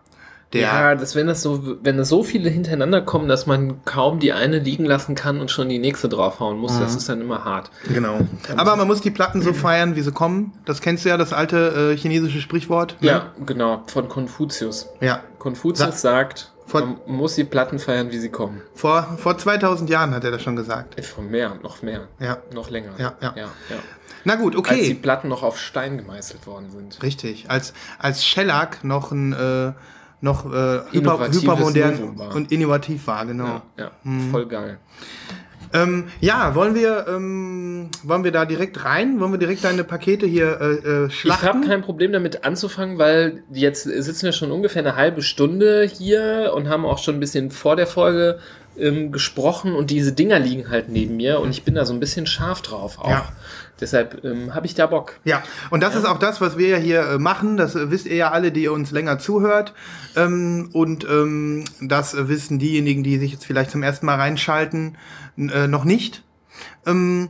Der, 0.54 0.62
Ja, 0.62 0.94
das, 0.94 1.14
wenn 1.14 1.26
das 1.26 1.42
so, 1.42 1.76
wenn 1.82 1.98
das 1.98 2.08
so 2.08 2.22
viele 2.22 2.48
hintereinander 2.48 3.02
kommen, 3.02 3.28
dass 3.28 3.46
man 3.46 3.84
kaum 3.84 4.18
die 4.18 4.32
eine 4.32 4.58
liegen 4.58 4.86
lassen 4.86 5.14
kann 5.14 5.40
und 5.40 5.50
schon 5.50 5.68
die 5.68 5.78
nächste 5.78 6.08
draufhauen 6.08 6.56
muss, 6.58 6.78
das 6.78 6.94
ist 6.96 7.08
dann 7.08 7.20
immer 7.20 7.44
hart. 7.44 7.70
Genau. 7.92 8.20
Aber 8.56 8.76
man 8.76 8.86
muss 8.86 9.02
die 9.02 9.10
Platten 9.10 9.42
so 9.42 9.52
feiern, 9.52 9.94
wie 9.94 10.00
sie 10.02 10.12
kommen. 10.12 10.54
Das 10.64 10.80
kennst 10.80 11.04
du 11.04 11.10
ja, 11.10 11.18
das 11.18 11.32
alte 11.34 11.92
äh, 11.92 11.96
chinesische 11.98 12.40
Sprichwort. 12.40 12.96
ne? 13.00 13.08
Ja, 13.08 13.32
genau, 13.44 13.82
von 13.88 14.08
Konfuzius. 14.08 14.88
Ja. 15.00 15.20
Konfuzius 15.38 16.00
sagt, 16.00 16.50
Von- 16.66 16.96
man 17.06 17.16
muss 17.16 17.34
die 17.34 17.44
Platten 17.44 17.78
feiern, 17.78 18.10
wie 18.10 18.18
sie 18.18 18.30
kommen. 18.30 18.62
Vor, 18.74 19.02
vor 19.18 19.36
2000 19.36 19.90
Jahren 19.90 20.14
hat 20.14 20.24
er 20.24 20.30
das 20.30 20.40
schon 20.42 20.56
gesagt. 20.56 20.98
Äh, 20.98 21.02
Von 21.02 21.30
mehr, 21.30 21.56
noch 21.62 21.82
mehr. 21.82 22.08
Ja. 22.20 22.38
Noch 22.54 22.70
länger. 22.70 22.92
Ja, 22.96 23.12
ja. 23.20 23.34
ja, 23.36 23.42
ja. 23.68 23.76
Na 24.24 24.34
gut, 24.36 24.56
Als 24.56 24.66
die 24.68 24.74
okay. 24.74 24.94
Platten 24.94 25.28
noch 25.28 25.42
auf 25.42 25.58
Stein 25.58 25.96
gemeißelt 25.98 26.46
worden 26.46 26.70
sind. 26.70 27.02
Richtig. 27.02 27.46
Als, 27.48 27.72
als 27.98 28.24
Shellac 28.24 28.82
noch 28.82 29.12
ein 29.12 29.32
äh, 29.32 29.72
noch 30.20 30.46
äh, 30.46 30.80
hyper, 30.92 31.28
hypermodern 31.30 32.16
und 32.34 32.50
innovativ 32.52 33.06
war, 33.06 33.24
genau. 33.26 33.44
Ja, 33.46 33.62
ja 33.76 33.90
Mhm. 34.02 34.30
voll 34.30 34.46
geil. 34.46 34.78
Ähm, 35.74 36.04
ja, 36.20 36.54
wollen 36.54 36.74
wir, 36.74 37.06
ähm, 37.08 37.90
wollen 38.02 38.24
wir 38.24 38.32
da 38.32 38.46
direkt 38.46 38.84
rein? 38.86 39.20
Wollen 39.20 39.32
wir 39.32 39.38
direkt 39.38 39.64
deine 39.64 39.84
Pakete 39.84 40.24
hier 40.26 40.58
äh, 40.60 40.64
äh, 41.04 41.06
Ich 41.08 41.20
schlachten? 41.20 41.46
habe 41.46 41.66
kein 41.66 41.82
Problem 41.82 42.10
damit 42.12 42.44
anzufangen, 42.44 42.98
weil 42.98 43.42
jetzt 43.52 43.82
sitzen 43.84 44.24
wir 44.24 44.32
schon 44.32 44.50
ungefähr 44.50 44.80
eine 44.80 44.96
halbe 44.96 45.20
Stunde 45.20 45.82
hier 45.84 46.52
und 46.54 46.68
haben 46.70 46.86
auch 46.86 46.98
schon 46.98 47.16
ein 47.16 47.20
bisschen 47.20 47.50
vor 47.50 47.76
der 47.76 47.86
Folge 47.86 48.38
ähm, 48.78 49.12
gesprochen 49.12 49.74
und 49.74 49.90
diese 49.90 50.12
Dinger 50.12 50.38
liegen 50.38 50.70
halt 50.70 50.88
neben 50.88 51.16
mir 51.16 51.40
und 51.40 51.50
ich 51.50 51.64
bin 51.64 51.74
da 51.74 51.84
so 51.84 51.92
ein 51.92 52.00
bisschen 52.00 52.24
scharf 52.26 52.62
drauf 52.62 52.98
auch. 52.98 53.10
Ja. 53.10 53.28
Deshalb 53.80 54.24
ähm, 54.24 54.54
habe 54.54 54.66
ich 54.66 54.74
da 54.74 54.86
Bock. 54.86 55.20
Ja, 55.24 55.42
und 55.70 55.82
das 55.82 55.94
ist 55.94 56.04
auch 56.04 56.18
das, 56.18 56.40
was 56.40 56.58
wir 56.58 56.68
ja 56.68 56.76
hier 56.76 57.02
äh, 57.02 57.18
machen. 57.18 57.56
Das 57.56 57.74
äh, 57.74 57.90
wisst 57.90 58.06
ihr 58.06 58.16
ja 58.16 58.30
alle, 58.30 58.50
die 58.50 58.64
ihr 58.64 58.72
uns 58.72 58.90
länger 58.90 59.18
zuhört. 59.18 59.74
Ähm, 60.16 60.70
und 60.72 61.04
ähm, 61.08 61.64
das 61.80 62.14
äh, 62.14 62.28
wissen 62.28 62.58
diejenigen, 62.58 63.02
die 63.02 63.18
sich 63.18 63.32
jetzt 63.32 63.46
vielleicht 63.46 63.70
zum 63.70 63.82
ersten 63.82 64.06
Mal 64.06 64.16
reinschalten, 64.16 64.96
äh, 65.36 65.68
noch 65.68 65.84
nicht. 65.84 66.24
Ähm, 66.86 67.28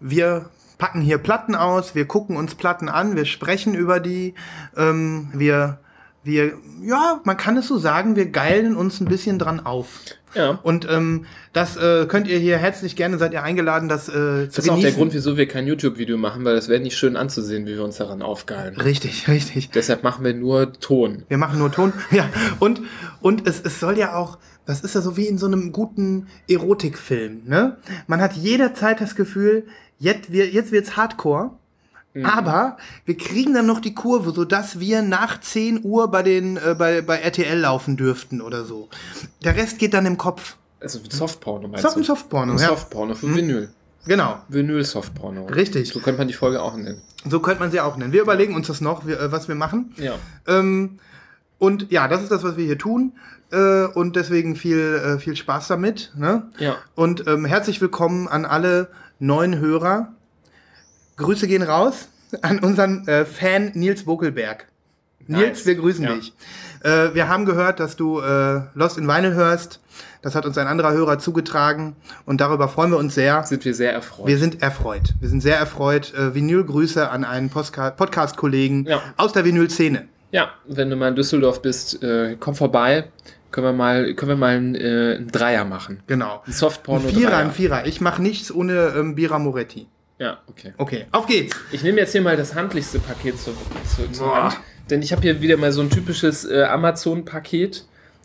wir 0.00 0.50
packen 0.78 1.00
hier 1.00 1.18
Platten 1.18 1.54
aus, 1.54 1.94
wir 1.94 2.06
gucken 2.06 2.36
uns 2.36 2.54
Platten 2.54 2.88
an, 2.88 3.16
wir 3.16 3.24
sprechen 3.24 3.74
über 3.74 4.00
die, 4.00 4.34
ähm, 4.76 5.30
wir, 5.32 5.78
wir, 6.22 6.52
ja, 6.82 7.20
man 7.24 7.36
kann 7.36 7.56
es 7.56 7.68
so 7.68 7.78
sagen, 7.78 8.16
wir 8.16 8.26
geilen 8.26 8.76
uns 8.76 9.00
ein 9.00 9.06
bisschen 9.06 9.38
dran 9.38 9.64
auf. 9.64 10.00
Ja. 10.36 10.58
Und 10.62 10.86
ähm, 10.90 11.24
das 11.52 11.76
äh, 11.76 12.06
könnt 12.06 12.28
ihr 12.28 12.38
hier 12.38 12.58
herzlich 12.58 12.94
gerne, 12.94 13.18
seid 13.18 13.32
ihr 13.32 13.42
eingeladen, 13.42 13.88
das 13.88 14.08
äh, 14.08 14.12
zu 14.12 14.46
Das 14.46 14.58
ist 14.58 14.68
auch 14.68 14.74
der 14.74 14.82
genießen. 14.82 14.98
Grund, 14.98 15.14
wieso 15.14 15.36
wir 15.36 15.48
kein 15.48 15.66
YouTube-Video 15.66 16.16
machen, 16.18 16.44
weil 16.44 16.54
das 16.54 16.68
wäre 16.68 16.80
nicht 16.80 16.96
schön 16.96 17.16
anzusehen, 17.16 17.66
wie 17.66 17.74
wir 17.74 17.84
uns 17.84 17.96
daran 17.96 18.22
aufgeilen. 18.22 18.76
Richtig, 18.76 19.28
richtig. 19.28 19.70
Deshalb 19.70 20.02
machen 20.02 20.24
wir 20.24 20.34
nur 20.34 20.72
Ton. 20.74 21.24
Wir 21.28 21.38
machen 21.38 21.58
nur 21.58 21.72
Ton. 21.72 21.92
Ja, 22.10 22.28
und, 22.60 22.82
und 23.20 23.48
es, 23.48 23.60
es 23.62 23.80
soll 23.80 23.98
ja 23.98 24.14
auch, 24.14 24.38
das 24.64 24.82
ist 24.82 24.94
ja 24.94 25.00
so 25.00 25.16
wie 25.16 25.26
in 25.26 25.38
so 25.38 25.46
einem 25.46 25.72
guten 25.72 26.28
Erotikfilm, 26.48 27.42
ne? 27.46 27.78
Man 28.06 28.20
hat 28.20 28.34
jederzeit 28.34 29.00
das 29.00 29.16
Gefühl, 29.16 29.64
jetzt, 29.98 30.30
wir, 30.30 30.48
jetzt 30.48 30.72
wird's 30.72 30.96
Hardcore. 30.96 31.50
Aber 32.24 32.76
wir 33.04 33.16
kriegen 33.16 33.54
dann 33.54 33.66
noch 33.66 33.80
die 33.80 33.94
Kurve, 33.94 34.32
sodass 34.32 34.80
wir 34.80 35.02
nach 35.02 35.40
10 35.40 35.84
Uhr 35.84 36.10
bei 36.10 36.22
den 36.22 36.56
äh, 36.56 36.74
bei, 36.78 37.02
bei 37.02 37.18
RTL 37.18 37.58
laufen 37.58 37.96
dürften 37.96 38.40
oder 38.40 38.64
so. 38.64 38.88
Der 39.44 39.56
Rest 39.56 39.78
geht 39.78 39.94
dann 39.94 40.06
im 40.06 40.16
Kopf. 40.16 40.56
Also 40.80 41.00
Softporno 41.08 41.68
meinst 41.68 41.82
Soft 41.82 41.96
du? 41.96 42.00
ein 42.00 42.04
Softporno, 42.04 42.52
Ein 42.52 42.58
ja. 42.58 42.68
Softporno 42.68 43.14
für 43.14 43.34
Vinyl. 43.34 43.70
Genau. 44.06 44.38
Vinyl-Softporno. 44.48 45.46
Richtig. 45.46 45.88
So 45.92 46.00
könnte 46.00 46.18
man 46.18 46.28
die 46.28 46.34
Folge 46.34 46.62
auch 46.62 46.76
nennen. 46.76 47.02
So 47.28 47.40
könnte 47.40 47.60
man 47.60 47.70
sie 47.70 47.80
auch 47.80 47.96
nennen. 47.96 48.12
Wir 48.12 48.22
überlegen 48.22 48.54
uns 48.54 48.68
das 48.68 48.80
noch, 48.80 49.06
äh, 49.06 49.32
was 49.32 49.48
wir 49.48 49.56
machen. 49.56 49.92
Ja. 49.96 50.14
Ähm, 50.46 50.98
und 51.58 51.90
ja, 51.90 52.06
das 52.06 52.22
ist 52.22 52.30
das, 52.30 52.44
was 52.44 52.56
wir 52.56 52.64
hier 52.64 52.78
tun. 52.78 53.12
Äh, 53.50 53.84
und 53.86 54.16
deswegen 54.16 54.56
viel, 54.56 54.78
äh, 54.78 55.18
viel 55.18 55.36
Spaß 55.36 55.68
damit. 55.68 56.12
Ne? 56.16 56.48
Ja. 56.58 56.76
Und 56.94 57.26
ähm, 57.26 57.44
herzlich 57.44 57.80
willkommen 57.80 58.28
an 58.28 58.44
alle 58.44 58.88
neuen 59.18 59.58
Hörer. 59.58 60.12
Grüße 61.16 61.46
gehen 61.46 61.62
raus 61.62 62.08
an 62.42 62.58
unseren 62.58 63.06
äh, 63.08 63.24
Fan 63.24 63.72
Nils 63.74 64.04
Bokelberg. 64.04 64.66
Nils, 65.28 65.40
Nice. 65.58 65.66
wir 65.66 65.74
grüßen 65.76 66.04
Ja. 66.04 66.14
dich. 66.14 66.32
Äh, 66.82 67.14
wir 67.14 67.28
haben 67.28 67.46
gehört, 67.46 67.80
dass 67.80 67.96
du 67.96 68.20
äh, 68.20 68.60
Lost 68.74 68.96
in 68.98 69.08
Vinyl 69.08 69.34
hörst. 69.34 69.80
Das 70.22 70.34
hat 70.34 70.44
uns 70.46 70.58
ein 70.58 70.66
anderer 70.66 70.92
Hörer 70.92 71.18
zugetragen 71.18 71.96
und 72.26 72.40
darüber 72.40 72.68
freuen 72.68 72.90
wir 72.90 72.98
uns 72.98 73.14
sehr. 73.14 73.42
Sind 73.44 73.64
wir 73.64 73.74
sehr 73.74 73.92
erfreut. 73.92 74.26
Wir 74.26 74.38
sind 74.38 74.62
erfreut. 74.62 75.14
Wir 75.20 75.28
sind 75.28 75.40
sehr 75.40 75.56
erfreut. 75.56 76.12
Äh, 76.14 76.34
Vinyl-Grüße 76.34 77.08
an 77.10 77.24
einen 77.24 77.50
Podcast-Kollegen 77.50 78.84
Ja. 78.86 79.02
aus 79.16 79.32
der 79.32 79.44
Vinyl-Szene. 79.44 80.06
Ja, 80.32 80.50
wenn 80.66 80.90
du 80.90 80.96
mal 80.96 81.08
in 81.08 81.16
Düsseldorf 81.16 81.62
bist, 81.62 82.02
äh, 82.02 82.36
komm 82.38 82.54
vorbei. 82.54 83.08
Können 83.52 83.66
wir 83.68 83.72
mal, 83.72 84.14
können 84.14 84.30
wir 84.30 84.36
mal 84.36 84.56
einen, 84.56 84.74
äh, 84.74 85.14
einen 85.16 85.28
Dreier 85.30 85.64
machen. 85.64 86.00
Genau. 86.08 86.42
Ein 86.46 86.52
Softporno 86.52 87.08
Ein 87.08 87.14
Vierer, 87.14 87.30
Dreier. 87.30 87.38
ein 87.40 87.52
Vierer. 87.52 87.86
Ich 87.86 88.00
mache 88.00 88.20
nichts 88.20 88.52
ohne 88.52 88.92
ähm, 88.96 89.14
Bira 89.14 89.38
Moretti. 89.38 89.86
Ja, 90.18 90.38
okay. 90.46 90.72
Okay, 90.78 91.06
auf 91.12 91.26
geht's. 91.26 91.54
Ich 91.72 91.82
nehme 91.82 91.98
jetzt 91.98 92.12
hier 92.12 92.22
mal 92.22 92.36
das 92.36 92.54
handlichste 92.54 92.98
Paket 92.98 93.38
zur, 93.38 93.54
zur, 93.94 94.12
zur. 94.12 94.44
Hand. 94.44 94.56
Denn 94.88 95.02
ich 95.02 95.12
habe 95.12 95.22
hier 95.22 95.40
wieder 95.40 95.56
mal 95.56 95.72
so 95.72 95.80
ein 95.80 95.90
typisches 95.90 96.44
äh, 96.44 96.62
Amazon-Paket, 96.62 97.84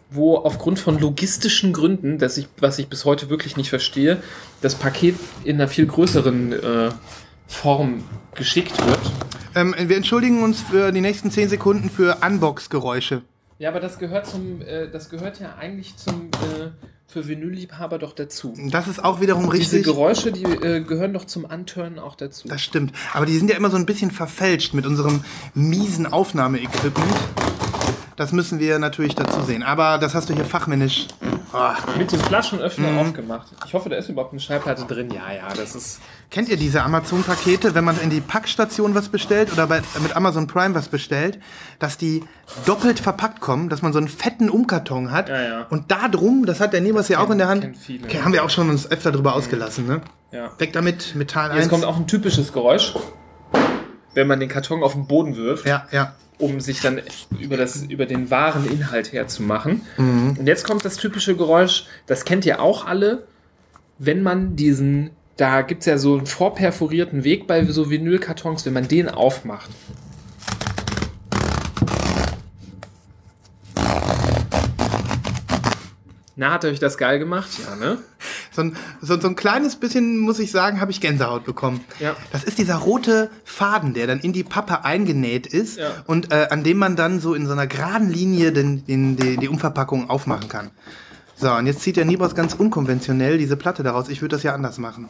wo 0.10 0.38
aufgrund 0.38 0.79
von 0.79 1.00
logistischen 1.00 1.74
Gründen, 1.74 2.17
dass 2.17 2.38
ich, 2.38 2.48
was 2.60 2.77
ich 2.79 2.88
bis 2.88 3.03
heute 3.03 3.29
wirklich 3.29 3.57
nicht 3.57 3.69
verstehe, 3.69 4.21
das 4.62 4.75
Paket 4.75 5.15
in 5.43 5.55
einer 5.55 5.67
viel 5.67 5.86
größeren 5.86 6.53
äh, 6.53 6.89
Form 7.48 8.03
geschickt 8.36 8.77
wird. 8.86 9.00
Ähm, 9.55 9.75
wir 9.77 9.98
entschuldigen 9.98 10.43
uns 10.43 10.62
für 10.62 10.91
die 10.91 11.01
nächsten 11.01 11.31
10 11.31 11.50
Sekunden 11.50 11.89
für 11.89 12.17
Unbox-Geräusche. 12.25 13.24
Ja, 13.60 13.69
aber 13.69 13.79
das 13.79 14.00
gehört 14.00 14.27
zum, 14.27 14.62
äh, 14.62 14.89
das 14.89 15.10
gehört 15.10 15.39
ja 15.39 15.55
eigentlich 15.60 15.98
zum 15.98 16.29
äh, 16.31 16.69
für 17.12 17.27
Vinylliebhaber 17.27 18.00
doch 18.00 18.13
dazu. 18.13 18.53
Das 18.70 18.88
ist 18.88 19.03
auch 19.03 19.20
wiederum 19.20 19.51
Diese 19.51 19.75
richtig. 19.75 19.84
Geräusche, 19.84 20.32
die 20.32 20.44
äh, 20.44 20.82
gehören 20.82 21.13
doch 21.13 21.25
zum 21.25 21.46
Anturnen 21.46 22.00
auch 22.00 22.15
dazu. 22.15 22.48
Das 22.48 22.62
stimmt. 22.62 22.94
Aber 23.13 23.25
die 23.25 23.38
sind 23.38 23.50
ja 23.50 23.58
immer 23.58 23.70
so 23.70 23.77
ein 23.77 23.86
bisschen 23.86 24.12
verfälscht 24.12 24.74
mit 24.74 24.86
unserem 24.86 25.24
miesen 25.53 26.08
Aufnahmeequipment. 26.08 27.13
Das 28.15 28.32
müssen 28.32 28.60
wir 28.60 28.80
natürlich 28.80 29.15
dazu 29.15 29.41
sehen. 29.44 29.63
Aber 29.63 29.98
das 29.98 30.15
hast 30.15 30.30
du 30.30 30.34
hier 30.34 30.46
fachmännisch. 30.46 31.08
Ah. 31.53 31.75
Mit 31.98 32.12
dem 32.12 32.20
Flaschenöffner 32.20 32.91
Mhm. 32.91 32.98
aufgemacht. 33.00 33.48
Ich 33.65 33.74
hoffe, 33.74 33.89
da 33.89 33.98
ist 33.98 34.08
überhaupt 34.10 34.31
eine 34.31 34.39
Schallplatte 34.39 34.86
drin. 34.86 35.10
Ja, 35.12 35.34
ja, 35.36 35.53
das 35.53 35.75
ist. 35.75 36.00
Kennt 36.29 36.48
ihr 36.48 36.55
diese 36.58 36.81
Amazon-Pakete, 36.84 37.75
wenn 37.75 37.84
man 37.84 38.00
in 38.00 38.10
die 38.10 38.22
Packstation 38.22 38.96
was 38.96 39.10
bestellt 39.10 39.51
oder 39.51 39.67
bei, 39.67 39.81
mit 40.01 40.15
Amazon 40.15 40.48
Prime 40.48 40.74
was 40.75 40.88
bestellt, 40.88 41.39
dass 41.79 41.98
die 41.98 42.24
doppelt 42.65 43.00
verpackt 43.00 43.41
kommen, 43.41 43.67
dass 43.70 43.81
man 43.81 43.91
so 43.91 44.00
einen 44.00 44.08
fetten 44.08 44.50
Umkarton 44.50 45.12
hat 45.12 45.27
Ja, 45.29 45.41
ja. 45.41 45.65
und 45.70 45.91
da 45.91 46.08
drum, 46.08 46.46
das 46.46 46.62
hat 46.62 46.72
der 46.74 46.81
Nebers 46.81 47.10
ja 47.10 47.20
auch 47.20 47.29
in 47.29 47.38
der 47.38 47.48
Hand, 47.50 47.75
viele. 47.77 48.05
Okay, 48.05 48.22
haben 48.22 48.31
wir 48.34 48.46
auch 48.46 48.50
schon 48.50 48.70
uns 48.70 48.89
öfter 48.89 49.12
drüber 49.12 49.36
ausgelassen, 49.36 49.88
ne? 49.88 50.01
Ja. 50.31 50.51
Weg 50.58 50.72
damit, 50.72 51.15
Metall 51.15 51.51
1. 51.51 51.60
Jetzt 51.60 51.70
kommt 51.70 51.84
auch 51.84 51.98
ein 51.98 52.08
typisches 52.08 52.53
Geräusch, 52.53 52.93
wenn 54.13 54.27
man 54.27 54.39
den 54.39 54.48
Karton 54.50 54.84
auf 54.84 54.93
den 54.93 55.08
Boden 55.08 55.36
wirft, 55.36 55.65
ja, 55.65 55.86
ja. 55.91 56.13
Um 56.41 56.60
sich 56.60 56.81
dann 56.81 57.01
über, 57.39 57.55
das, 57.55 57.83
über 57.83 58.05
den 58.05 58.31
wahren 58.31 58.65
Inhalt 58.69 59.13
herzumachen. 59.13 59.81
Mhm. 59.98 60.38
Und 60.39 60.48
jetzt 60.48 60.65
kommt 60.65 60.83
das 60.83 60.98
typische 60.98 61.36
Geräusch, 61.36 61.86
das 62.07 62.25
kennt 62.25 62.45
ihr 62.45 62.62
auch 62.62 62.86
alle, 62.86 63.24
wenn 64.00 64.24
man 64.24 64.55
diesen, 64.55 65.12
da 65.38 65.62
gibt 65.62 65.81
es 65.81 65.86
ja 65.86 65.98
so 65.98 66.17
einen 66.17 66.25
vorperforierten 66.25 67.24
Weg 67.24 67.48
bei 67.48 67.63
so 67.65 67.89
Vinylkartons, 67.89 68.65
wenn 68.65 68.74
man 68.74 68.88
den 68.88 69.07
aufmacht. 69.10 69.69
Na, 76.36 76.53
hat 76.53 76.65
euch 76.65 76.79
das 76.79 76.98
geil 76.98 77.19
gemacht? 77.19 77.50
Ja, 77.63 77.75
ne? 77.75 78.00
So 78.53 78.62
ein, 78.63 78.75
so, 79.01 79.20
so 79.20 79.27
ein 79.29 79.36
kleines 79.36 79.77
bisschen, 79.77 80.17
muss 80.17 80.38
ich 80.39 80.51
sagen, 80.51 80.81
habe 80.81 80.91
ich 80.91 81.00
Gänsehaut 81.00 81.46
bekommen. 81.46 81.86
Ja. 82.00 82.15
Das 82.34 82.43
ist 82.43 82.58
dieser 82.58 82.75
rote 82.75 83.29
Faden, 83.46 83.93
der 83.93 84.08
dann 84.08 84.20
in 84.20 84.34
die 84.34 84.43
Pappe 84.43 84.84
eingenäht 84.84 85.48
ist 85.48 85.77
Ja. 85.77 85.91
und 86.05 86.34
äh, 86.34 86.48
an 86.51 86.63
dem 86.63 86.77
man 86.77 86.96
dann 86.98 87.20
so 87.22 87.34
in 87.34 87.46
so 87.46 87.53
einer 87.53 87.65
geraden 87.67 88.10
Linie 88.10 88.51
den, 88.51 88.86
den, 88.86 89.15
die, 89.15 89.38
die 89.38 89.48
Umverpackung 89.48 90.10
aufmachen 90.10 90.50
kann. 90.50 90.72
So, 91.38 91.51
und 91.53 91.65
jetzt 91.65 91.79
zieht 91.79 91.96
der 91.96 92.05
Nibos 92.05 92.36
ganz 92.36 92.53
unkonventionell 92.53 93.38
diese 93.39 93.55
Platte 93.58 93.81
daraus. 93.84 94.10
Ich 94.10 94.22
würde 94.22 94.36
das 94.36 94.43
ja 94.43 94.53
anders 94.53 94.77
machen. 94.77 95.08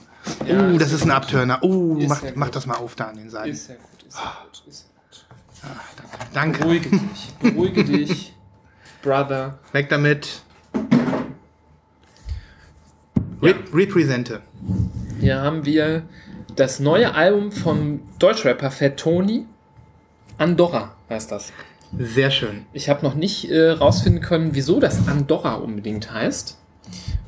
Ja, 0.48 0.62
uh, 0.62 0.70
ist 0.76 0.82
das 0.82 0.94
ist 0.94 1.04
ein 1.04 1.12
Abturner. 1.12 1.62
Uh, 1.64 1.98
Ist 2.00 2.08
mach, 2.10 2.22
mach 2.36 2.50
das 2.50 2.66
mal 2.68 2.76
auf 2.76 2.96
da 2.96 3.06
an 3.06 3.18
den 3.18 3.30
Seiten. 3.30 3.50
Ist 3.50 3.66
sehr 3.66 3.76
gut, 3.76 4.04
ist 4.08 4.16
sehr 4.16 4.32
gut, 4.46 4.64
ist 4.68 4.86
sehr 5.60 5.70
gut. 5.70 6.30
Danke. 6.34 6.60
Beruhige 6.60 6.90
dich, 6.90 7.34
beruhige 7.42 7.84
dich, 7.84 8.34
Brother. 9.02 9.60
Weg 9.74 9.90
damit. 9.90 10.44
Re 13.42 13.56
Represente. 13.74 14.42
Hier 15.20 15.42
haben 15.42 15.66
wir 15.66 16.04
das 16.56 16.80
neue 16.80 17.16
Album 17.16 17.52
vom 17.52 18.02
Deutschrapper 18.20 18.70
Fat 18.70 18.98
Tony. 18.98 19.46
Andorra 20.38 20.96
heißt 21.10 21.32
das. 21.32 21.52
Sehr 21.98 22.30
schön. 22.30 22.66
Ich 22.72 22.88
habe 22.88 23.04
noch 23.04 23.16
nicht 23.16 23.50
äh, 23.50 23.72
rausfinden 23.72 24.22
können, 24.22 24.52
wieso 24.54 24.80
das 24.80 25.08
Andorra 25.08 25.56
unbedingt 25.56 26.14
heißt. 26.14 26.60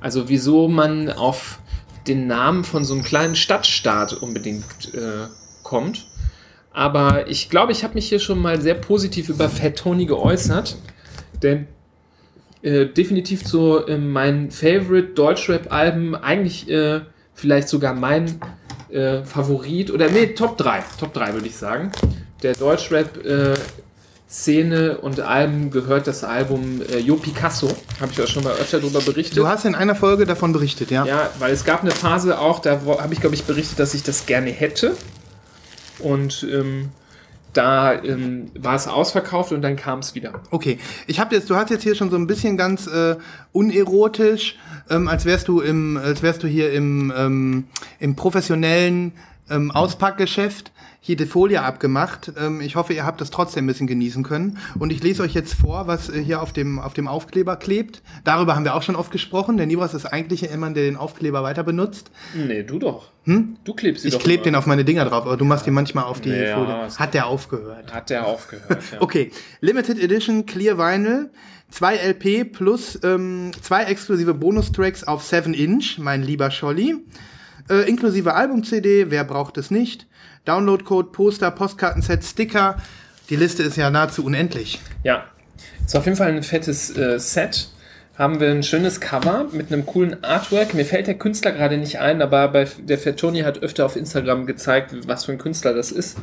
Also 0.01 0.29
wieso 0.29 0.67
man 0.67 1.09
auf 1.09 1.59
den 2.07 2.27
Namen 2.27 2.63
von 2.63 2.85
so 2.85 2.93
einem 2.93 3.03
kleinen 3.03 3.35
Stadtstaat 3.35 4.13
unbedingt 4.13 4.93
äh, 4.93 5.27
kommt. 5.63 6.05
Aber 6.71 7.27
ich 7.27 7.49
glaube, 7.49 7.71
ich 7.71 7.83
habe 7.83 7.95
mich 7.95 8.09
hier 8.09 8.19
schon 8.19 8.39
mal 8.39 8.61
sehr 8.61 8.75
positiv 8.75 9.29
über 9.29 9.49
Fat 9.49 9.77
Tony 9.77 10.05
geäußert. 10.05 10.77
Denn 11.41 11.67
äh, 12.63 12.85
definitiv 12.85 13.45
so 13.45 13.85
äh, 13.85 13.97
mein 13.97 14.49
Favorite 14.49 15.09
Deutschrap-Alben, 15.09 16.15
eigentlich 16.15 16.69
äh, 16.69 17.01
vielleicht 17.33 17.69
sogar 17.69 17.93
mein 17.93 18.39
äh, 18.89 19.23
Favorit 19.23 19.91
oder 19.91 20.09
nee, 20.09 20.27
Top 20.27 20.57
3. 20.57 20.83
Top 20.99 21.13
3 21.13 21.33
würde 21.33 21.47
ich 21.47 21.55
sagen. 21.55 21.91
Der 22.41 22.53
Deutschrap 22.53 23.25
äh, 23.25 23.53
Szene 24.29 24.97
und 24.97 25.19
Alben 25.19 25.69
gehört 25.69 26.07
das 26.07 26.23
Album 26.23 26.81
äh, 26.81 26.97
Yo 26.97 27.17
Picasso. 27.17 27.67
Habe 27.99 28.11
ich 28.11 28.17
ja 28.17 28.25
schon 28.25 28.43
mal 28.43 28.53
öfter 28.53 28.79
darüber 28.79 29.01
berichtet. 29.01 29.37
Du 29.37 29.47
hast 29.47 29.65
in 29.65 29.75
einer 29.75 29.95
Folge 29.95 30.25
davon 30.25 30.53
berichtet, 30.53 30.89
ja? 30.89 31.05
Ja, 31.05 31.29
weil 31.39 31.53
es 31.53 31.65
gab 31.65 31.81
eine 31.81 31.91
Phase 31.91 32.39
auch, 32.39 32.59
da 32.59 32.81
habe 32.99 33.13
ich, 33.13 33.19
glaube 33.19 33.35
ich, 33.35 33.43
berichtet, 33.43 33.77
dass 33.77 33.93
ich 33.93 34.01
das 34.03 34.25
gerne 34.25 34.49
hätte. 34.49 34.95
Und 35.99 36.47
ähm, 36.51 36.89
da 37.53 37.93
ähm, 37.93 38.51
war 38.57 38.75
es 38.75 38.87
ausverkauft 38.87 39.51
und 39.51 39.61
dann 39.61 39.75
kam 39.75 39.99
es 39.99 40.15
wieder. 40.15 40.41
Okay, 40.51 40.79
ich 41.07 41.19
habe 41.19 41.35
jetzt, 41.35 41.49
du 41.49 41.55
hast 41.55 41.69
jetzt 41.69 41.83
hier 41.83 41.95
schon 41.95 42.09
so 42.09 42.17
ein 42.17 42.27
bisschen 42.27 42.57
ganz 42.57 42.87
äh, 42.87 43.15
unerotisch, 43.51 44.57
ähm, 44.89 45.07
als 45.07 45.25
wärst 45.25 45.47
du 45.47 45.61
im, 45.61 45.97
als 45.97 46.23
wärst 46.23 46.43
du 46.43 46.47
hier 46.47 46.71
im, 46.73 47.13
ähm, 47.15 47.65
im 47.99 48.15
professionellen 48.15 49.13
ähm, 49.49 49.71
Auspackgeschäft 49.71 50.71
hier 51.05 51.17
die 51.17 51.25
Folie 51.25 51.61
abgemacht. 51.61 52.31
Ähm, 52.39 52.61
ich 52.61 52.77
hoffe, 52.77 52.93
ihr 52.93 53.05
habt 53.05 53.19
das 53.19 53.29
trotzdem 53.29 53.65
ein 53.65 53.67
bisschen 53.67 53.87
genießen 53.87 54.23
können. 54.23 54.57
Und 54.79 54.89
ich 54.93 55.03
lese 55.03 55.21
euch 55.21 55.33
jetzt 55.33 55.53
vor, 55.53 55.85
was 55.85 56.07
äh, 56.09 56.23
hier 56.23 56.41
auf 56.41 56.53
dem, 56.53 56.79
auf 56.79 56.93
dem 56.93 57.09
Aufkleber 57.09 57.57
klebt. 57.57 58.01
Darüber 58.23 58.55
haben 58.55 58.63
wir 58.63 58.73
auch 58.73 58.83
schon 58.83 58.95
oft 58.95 59.11
gesprochen. 59.11 59.57
Der 59.57 59.65
Nibras 59.65 59.93
ist 59.93 60.05
eigentlich 60.05 60.41
jemand, 60.41 60.77
der 60.77 60.85
den 60.85 60.95
Aufkleber 60.95 61.43
weiter 61.43 61.63
benutzt. 61.63 62.09
Nee, 62.33 62.63
du 62.63 62.79
doch. 62.79 63.11
Du 63.25 63.73
klebst 63.73 64.03
sie 64.03 64.09
Ich 64.09 64.19
klebe 64.19 64.43
den 64.43 64.55
auf 64.55 64.65
meine 64.65 64.85
Dinger 64.85 65.03
drauf, 65.03 65.25
aber 65.25 65.35
du 65.35 65.43
machst 65.43 65.65
den 65.65 65.73
manchmal 65.73 66.05
auf 66.05 66.21
die 66.21 66.29
Ja, 66.29 66.55
Folie. 66.57 66.89
Hat 66.97 67.13
der 67.13 67.27
aufgehört. 67.27 67.93
Hat 67.93 68.09
der 68.09 68.25
aufgehört, 68.25 68.83
ja. 68.93 68.97
Okay, 69.01 69.31
Limited 69.59 69.99
Edition 69.99 70.45
Clear 70.45 70.77
Vinyl, 70.77 71.29
zwei 71.69 71.95
LP 71.97 72.51
plus 72.53 72.97
ähm, 73.03 73.51
zwei 73.61 73.83
exklusive 73.83 74.33
Bonustracks 74.33 75.03
auf 75.03 75.23
7 75.23 75.53
Inch, 75.53 75.97
mein 75.99 76.23
lieber 76.23 76.49
Scholli. 76.49 76.95
Äh, 77.69 77.87
inklusive 77.89 78.33
Album-CD, 78.33 79.09
wer 79.09 79.23
braucht 79.23 79.57
es 79.57 79.71
nicht? 79.71 80.07
Downloadcode, 80.45 81.11
Poster, 81.11 81.51
Postkartenset, 81.51 82.23
Sticker. 82.23 82.77
Die 83.29 83.35
Liste 83.35 83.63
ist 83.63 83.77
ja 83.77 83.89
nahezu 83.89 84.25
unendlich. 84.25 84.79
Ja, 85.03 85.25
ist 85.85 85.95
auf 85.95 86.05
jeden 86.05 86.17
Fall 86.17 86.29
ein 86.29 86.43
fettes 86.43 86.95
äh, 86.97 87.19
Set. 87.19 87.69
Haben 88.17 88.39
wir 88.39 88.51
ein 88.51 88.61
schönes 88.61 88.99
Cover 88.99 89.47
mit 89.51 89.71
einem 89.71 89.85
coolen 89.85 90.23
Artwork. 90.23 90.73
Mir 90.73 90.85
fällt 90.85 91.07
der 91.07 91.15
Künstler 91.15 91.51
gerade 91.51 91.77
nicht 91.77 91.99
ein, 91.99 92.21
aber 92.21 92.47
bei, 92.49 92.67
der 92.79 92.99
Fettoni 92.99 93.39
hat 93.39 93.63
öfter 93.63 93.85
auf 93.85 93.95
Instagram 93.95 94.45
gezeigt, 94.45 94.93
was 95.07 95.25
für 95.25 95.31
ein 95.31 95.39
Künstler 95.39 95.73
das 95.73 95.91
ist, 95.91 96.17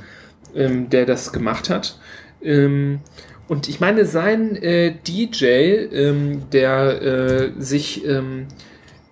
ähm, 0.54 0.88
der 0.90 1.06
das 1.06 1.32
gemacht 1.32 1.68
hat. 1.68 1.98
Ähm, 2.42 3.00
und 3.48 3.68
ich 3.68 3.80
meine, 3.80 4.04
sein 4.04 4.54
äh, 4.54 4.94
DJ, 5.04 5.46
ähm, 5.46 6.48
der 6.52 7.02
äh, 7.02 7.52
sich 7.58 8.06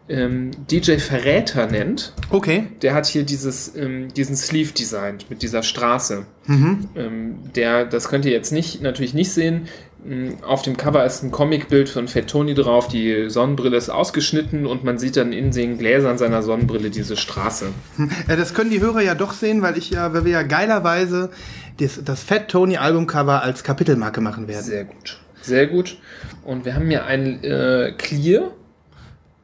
ähm, 0.09 0.51
DJ 0.71 0.99
Verräter 0.99 1.67
nennt, 1.67 2.13
Okay. 2.31 2.69
der 2.83 2.95
hat 2.95 3.07
hier 3.07 3.25
dieses, 3.25 3.75
ähm, 3.77 4.09
diesen 4.15 4.37
Sleeve 4.37 4.73
designt 4.73 5.29
mit 5.31 5.43
dieser 5.43 5.63
Straße. 5.63 6.25
Ähm, 6.49 7.39
der, 7.55 7.85
das 7.85 8.09
könnt 8.09 8.25
ihr 8.25 8.33
jetzt 8.33 8.53
nicht, 8.53 8.81
natürlich 8.81 9.13
nicht 9.15 9.31
sehen. 9.33 9.69
Ähm, 10.09 10.39
Auf 10.43 10.63
dem 10.63 10.77
Cover 10.79 11.05
ist 11.05 11.23
ein 11.23 11.31
Comicbild 11.31 11.89
von 11.91 12.09
Fat 12.09 12.29
Tony 12.29 12.55
drauf. 12.55 12.89
Die 12.89 13.29
Sonnenbrille 13.29 13.77
ist 13.77 13.91
ausgeschnitten 13.91 14.65
und 14.67 14.83
man 14.85 14.99
sieht 14.99 15.17
dann 15.17 15.33
in 15.33 15.51
den 15.51 15.77
Gläsern 15.77 16.17
seiner 16.17 16.43
Sonnenbrille 16.43 16.89
diese 16.91 17.17
Straße. 17.17 17.67
Äh, 18.29 18.37
das 18.37 18.55
können 18.55 18.71
die 18.71 18.81
Hörer 18.81 19.03
ja 19.03 19.15
doch 19.15 19.33
sehen, 19.35 19.61
weil 19.61 19.77
ich 19.77 19.91
ja, 19.91 20.15
weil 20.15 20.25
wir 20.25 20.33
ja 20.33 20.43
geilerweise 20.43 21.31
das, 21.81 22.01
das 22.03 22.23
Fat 22.23 22.49
Tony 22.49 22.77
Albumcover 22.79 23.43
als 23.43 23.63
Kapitelmarke 23.63 24.21
machen 24.23 24.49
werden. 24.49 24.65
Sehr 24.65 24.85
gut. 24.85 25.19
Sehr 25.43 25.67
gut. 25.67 25.99
Und 26.45 26.65
wir 26.65 26.75
haben 26.75 26.89
hier 26.89 27.05
ein 27.05 27.43
äh, 27.45 27.93
Clear, 27.97 28.53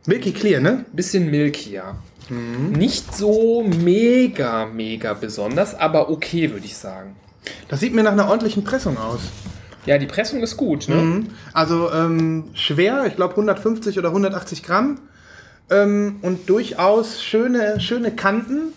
Milky 0.06 0.32
Clear, 0.32 0.60
ne? 0.60 0.84
bisschen 0.92 1.30
milkier. 1.30 1.96
Nicht 2.28 3.14
so 3.14 3.62
mega, 3.62 4.66
mega 4.66 5.12
besonders, 5.14 5.74
aber 5.74 6.10
okay, 6.10 6.50
würde 6.50 6.64
ich 6.64 6.76
sagen. 6.76 7.16
Das 7.68 7.80
sieht 7.80 7.94
mir 7.94 8.02
nach 8.02 8.12
einer 8.12 8.28
ordentlichen 8.28 8.64
Pressung 8.64 8.96
aus. 8.96 9.20
Ja, 9.84 9.98
die 9.98 10.06
Pressung 10.06 10.42
ist 10.42 10.56
gut, 10.56 10.88
ne? 10.88 11.24
Also 11.52 11.92
ähm, 11.92 12.44
schwer, 12.54 13.04
ich 13.06 13.16
glaube 13.16 13.32
150 13.34 13.98
oder 13.98 14.08
180 14.08 14.62
Gramm. 14.62 15.00
Ähm, 15.70 16.16
und 16.22 16.48
durchaus 16.48 17.22
schöne, 17.22 17.80
schöne 17.80 18.10
Kanten. 18.14 18.72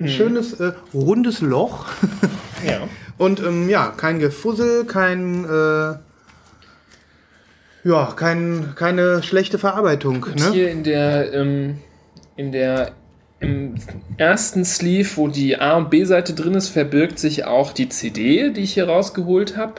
Ein 0.00 0.08
schönes, 0.08 0.54
äh, 0.60 0.72
rundes 0.94 1.40
Loch. 1.40 1.86
Ja. 2.66 2.88
und 3.18 3.38
ähm, 3.38 3.68
ja, 3.68 3.92
kein 3.96 4.18
Gefussel, 4.18 4.84
kein. 4.84 5.44
Äh, 5.44 5.94
ja, 7.84 8.12
kein, 8.16 8.72
keine 8.74 9.22
schlechte 9.22 9.58
Verarbeitung. 9.58 10.22
Und 10.24 10.36
Ne? 10.36 10.52
hier 10.52 10.70
in 10.70 10.82
der, 10.84 11.32
ähm, 11.32 11.78
in 12.36 12.52
der 12.52 12.92
im 13.40 13.76
ersten 14.16 14.64
Sleeve, 14.64 15.08
wo 15.16 15.28
die 15.28 15.58
A- 15.60 15.76
und 15.76 15.90
B-Seite 15.90 16.34
drin 16.34 16.54
ist, 16.54 16.68
verbirgt 16.70 17.18
sich 17.20 17.44
auch 17.44 17.72
die 17.72 17.88
CD, 17.88 18.50
die 18.50 18.62
ich 18.62 18.74
hier 18.74 18.88
rausgeholt 18.88 19.56
habe. 19.56 19.74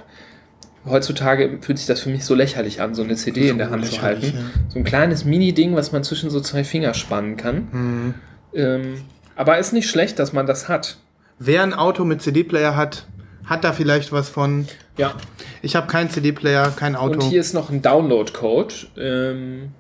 Heutzutage 0.86 1.58
fühlt 1.62 1.78
sich 1.78 1.86
das 1.88 2.00
für 2.00 2.10
mich 2.10 2.24
so 2.24 2.36
lächerlich 2.36 2.82
an, 2.82 2.96
so 2.96 3.04
eine 3.04 3.16
CD 3.16 3.50
in 3.50 3.58
der 3.58 3.70
Hand 3.70 3.86
zu 3.86 4.02
halten. 4.02 4.22
lächerlich, 4.22 4.46
So 4.70 4.80
ein 4.80 4.86
kleines 4.86 5.26
Mini-Ding, 5.26 5.76
was 5.76 5.92
man 5.92 6.04
zwischen 6.06 6.30
so 6.30 6.40
zwei 6.40 6.64
Finger 6.64 6.94
spannen 6.94 7.36
kann. 7.36 7.68
Mhm. 7.72 8.14
Ähm, 8.54 9.02
aber 9.36 9.58
ist 9.60 9.74
nicht 9.74 9.90
schlecht, 9.90 10.20
dass 10.20 10.32
man 10.32 10.46
das 10.48 10.70
hat. 10.70 10.98
Wer 11.38 11.62
ein 11.64 11.74
Auto 11.74 12.06
mit 12.06 12.22
CD-Player 12.22 12.78
hat, 12.78 13.08
hat 13.46 13.64
da 13.64 13.74
vielleicht 13.74 14.12
was 14.12 14.30
von. 14.30 14.68
Ja. 14.98 15.16
Ich 15.62 15.76
habe 15.76 15.88
keinen 15.88 16.10
CD-Player, 16.10 16.72
kein 16.72 16.96
Auto. 16.96 17.14
Und 17.14 17.24
hier 17.24 17.42
ist 17.42 17.54
noch 17.54 17.70
ein 17.70 17.82
Download-Code. 17.82 18.74
Ähm, 18.98 19.72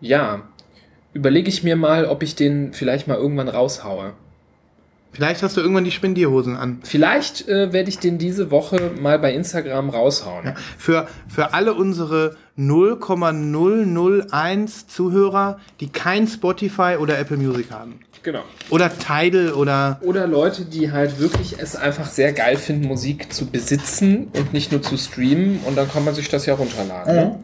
ja. 0.00 0.42
Überlege 1.12 1.48
ich 1.48 1.62
mir 1.62 1.76
mal, 1.76 2.06
ob 2.06 2.22
ich 2.22 2.34
den 2.34 2.72
vielleicht 2.72 3.06
mal 3.06 3.16
irgendwann 3.16 3.48
raushaue. 3.48 4.14
Vielleicht 5.12 5.42
hast 5.42 5.56
du 5.56 5.60
irgendwann 5.60 5.84
die 5.84 5.90
Spendierhosen 5.90 6.56
an. 6.56 6.80
Vielleicht 6.82 7.48
äh, 7.48 7.72
werde 7.72 7.88
ich 7.88 7.98
den 7.98 8.18
diese 8.18 8.50
Woche 8.50 8.90
mal 9.00 9.18
bei 9.18 9.32
Instagram 9.32 9.90
raushauen. 9.90 10.46
Ja. 10.46 10.54
Für, 10.76 11.06
für 11.28 11.54
alle 11.54 11.74
unsere 11.74 12.36
0,001 12.56 14.88
Zuhörer, 14.88 15.60
die 15.80 15.88
kein 15.88 16.26
Spotify 16.26 16.96
oder 16.98 17.18
Apple 17.18 17.36
Music 17.36 17.70
haben. 17.70 18.00
Genau. 18.22 18.42
Oder 18.70 18.90
Tidal 18.96 19.52
oder. 19.52 19.98
Oder 20.02 20.26
Leute, 20.26 20.64
die 20.64 20.92
halt 20.92 21.18
wirklich 21.18 21.56
es 21.58 21.74
einfach 21.74 22.08
sehr 22.08 22.32
geil 22.32 22.56
finden, 22.56 22.86
Musik 22.86 23.32
zu 23.32 23.46
besitzen 23.46 24.28
und 24.36 24.52
nicht 24.52 24.70
nur 24.70 24.82
zu 24.82 24.96
streamen 24.96 25.60
und 25.64 25.76
dann 25.76 25.90
kann 25.90 26.04
man 26.04 26.14
sich 26.14 26.28
das 26.28 26.46
ja 26.46 26.54
runterladen. 26.54 27.14
Ne? 27.14 27.38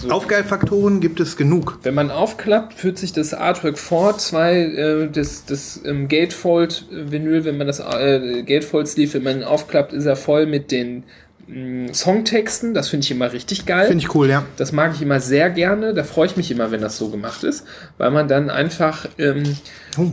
So. 0.00 0.08
Aufgeilfaktoren 0.10 1.00
gibt 1.00 1.20
es 1.20 1.36
genug. 1.36 1.78
Wenn 1.82 1.94
man 1.94 2.10
aufklappt, 2.10 2.72
führt 2.72 2.96
sich 2.96 3.12
das 3.12 3.34
Artwork 3.34 3.78
vor, 3.78 4.16
zwei, 4.16 4.60
äh, 4.62 5.10
das, 5.10 5.44
das 5.44 5.80
ähm, 5.84 6.08
Gatefold-Vinyl, 6.08 7.44
wenn 7.44 7.58
man 7.58 7.66
das 7.66 7.80
äh, 7.80 8.42
Gatefold-Sleeve, 8.42 9.14
wenn 9.14 9.22
man 9.22 9.44
aufklappt, 9.44 9.92
ist 9.92 10.06
er 10.06 10.16
voll 10.16 10.46
mit 10.46 10.70
den 10.70 11.04
mh, 11.48 11.92
Songtexten. 11.92 12.72
Das 12.72 12.88
finde 12.88 13.04
ich 13.04 13.10
immer 13.10 13.30
richtig 13.32 13.66
geil. 13.66 13.88
Finde 13.88 14.02
ich 14.02 14.14
cool, 14.14 14.28
ja. 14.30 14.44
Das 14.56 14.72
mag 14.72 14.94
ich 14.94 15.02
immer 15.02 15.20
sehr 15.20 15.50
gerne. 15.50 15.92
Da 15.92 16.02
freue 16.02 16.26
ich 16.26 16.36
mich 16.36 16.50
immer, 16.50 16.70
wenn 16.70 16.80
das 16.80 16.96
so 16.96 17.10
gemacht 17.10 17.44
ist, 17.44 17.66
weil 17.98 18.10
man 18.10 18.26
dann 18.26 18.48
einfach 18.48 19.06
ähm, 19.18 19.56
Oh. 19.98 20.12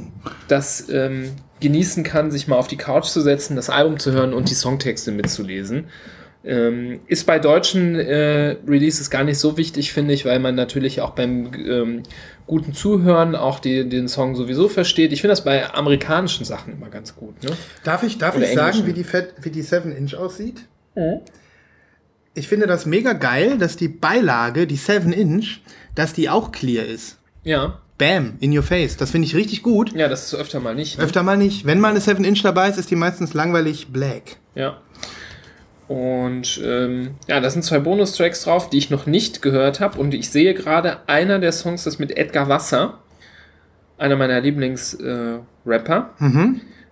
das 0.50 0.90
ähm, 0.90 1.32
genießen 1.60 2.04
kann, 2.04 2.30
sich 2.32 2.48
mal 2.48 2.58
auf 2.58 2.68
die 2.68 2.78
Couch 2.78 3.06
zu 3.06 3.22
setzen, 3.22 3.56
das 3.56 3.70
Album 3.70 4.00
zu 4.00 4.12
hören 4.12 4.34
und 4.34 4.50
die 4.50 4.56
Songtexte 4.56 5.12
mitzulesen. 5.12 5.86
Ähm, 6.44 7.00
ist 7.08 7.26
bei 7.26 7.40
deutschen 7.40 7.96
äh, 7.96 8.56
Releases 8.68 9.10
gar 9.10 9.24
nicht 9.24 9.38
so 9.40 9.58
wichtig, 9.58 9.92
finde 9.92 10.14
ich, 10.14 10.24
weil 10.24 10.40
man 10.40 10.56
natürlich 10.56 11.02
auch 11.02 11.12
beim 11.12 11.52
ähm, 11.56 12.04
guten 12.46 12.74
Zuhören 12.74 13.36
auch 13.36 13.60
die, 13.60 13.90
den 13.90 14.08
Song 14.08 14.36
sowieso 14.36 14.70
versteht. 14.70 15.12
Ich 15.12 15.22
finde 15.22 15.34
das 15.34 15.44
bei 15.44 15.74
amerikanischen 15.74 16.46
Sachen 16.46 16.74
immer 16.74 16.90
ganz 16.90 17.16
gut. 17.16 17.44
Ne? 17.44 17.52
Darf 17.84 18.04
ich, 18.04 18.18
darf 18.18 18.36
Oder 18.36 18.48
ich 18.48 18.54
sagen, 18.56 18.86
wie 18.86 18.94
die, 18.94 19.04
Fett, 19.04 19.34
wie 19.42 19.50
die 19.50 19.64
7-Inch 19.64 20.16
aussieht? 20.16 20.62
Ich 22.34 22.48
finde 22.48 22.68
das 22.68 22.86
mega 22.86 23.14
geil, 23.14 23.58
dass 23.58 23.76
die 23.76 23.90
Beilage, 23.90 24.68
die 24.68 24.78
7-Inch, 24.78 25.62
dass 25.96 26.14
die 26.14 26.30
auch 26.30 26.52
clear 26.52 26.86
ist. 26.86 27.18
Ja, 27.44 27.80
Bam, 27.98 28.36
in 28.40 28.56
your 28.56 28.64
face. 28.64 28.96
Das 28.96 29.12
finde 29.12 29.28
ich 29.28 29.36
richtig 29.36 29.64
gut. 29.64 29.92
ja, 29.94 30.08
das 30.08 30.26
ist 30.26 30.36
öfter 30.36 30.60
mal 30.60 30.76
nicht. 30.76 30.98
Ne? 30.98 31.04
Öfter 31.04 31.24
mal 31.24 31.38
nicht. 31.38 31.66
Wenn 31.66 31.80
mal 31.80 31.90
eine 31.90 32.00
7-Inch 32.00 32.44
dabei 32.44 32.70
ist, 32.70 32.78
ist 32.78 32.92
die 32.92 32.96
meistens 32.96 33.34
langweilig 33.34 33.88
black. 33.88 34.38
Ja. 34.54 34.80
Und 35.88 36.62
ähm, 36.66 37.16
ja, 37.28 37.40
da 37.40 37.50
sind 37.50 37.64
zwei 37.64 37.80
Bonustracks 37.80 38.44
drauf, 38.44 38.70
die 38.70 38.78
ich 38.78 38.90
noch 38.90 39.06
nicht 39.06 39.42
gehört 39.42 39.80
habe. 39.80 40.00
Und 40.00 40.14
ich 40.14 40.30
sehe 40.30 40.54
gerade, 40.54 40.98
einer 41.08 41.40
der 41.40 41.54
Songs 41.54 41.86
ist 41.86 41.98
mit 42.00 42.18
Edgar 42.18 42.50
Wasser, 42.50 43.00
einer 43.98 44.18
meiner 44.18 44.42
Lieblingsrapper, 44.42 45.40
äh, 45.66 45.70
Rapper, 45.70 46.10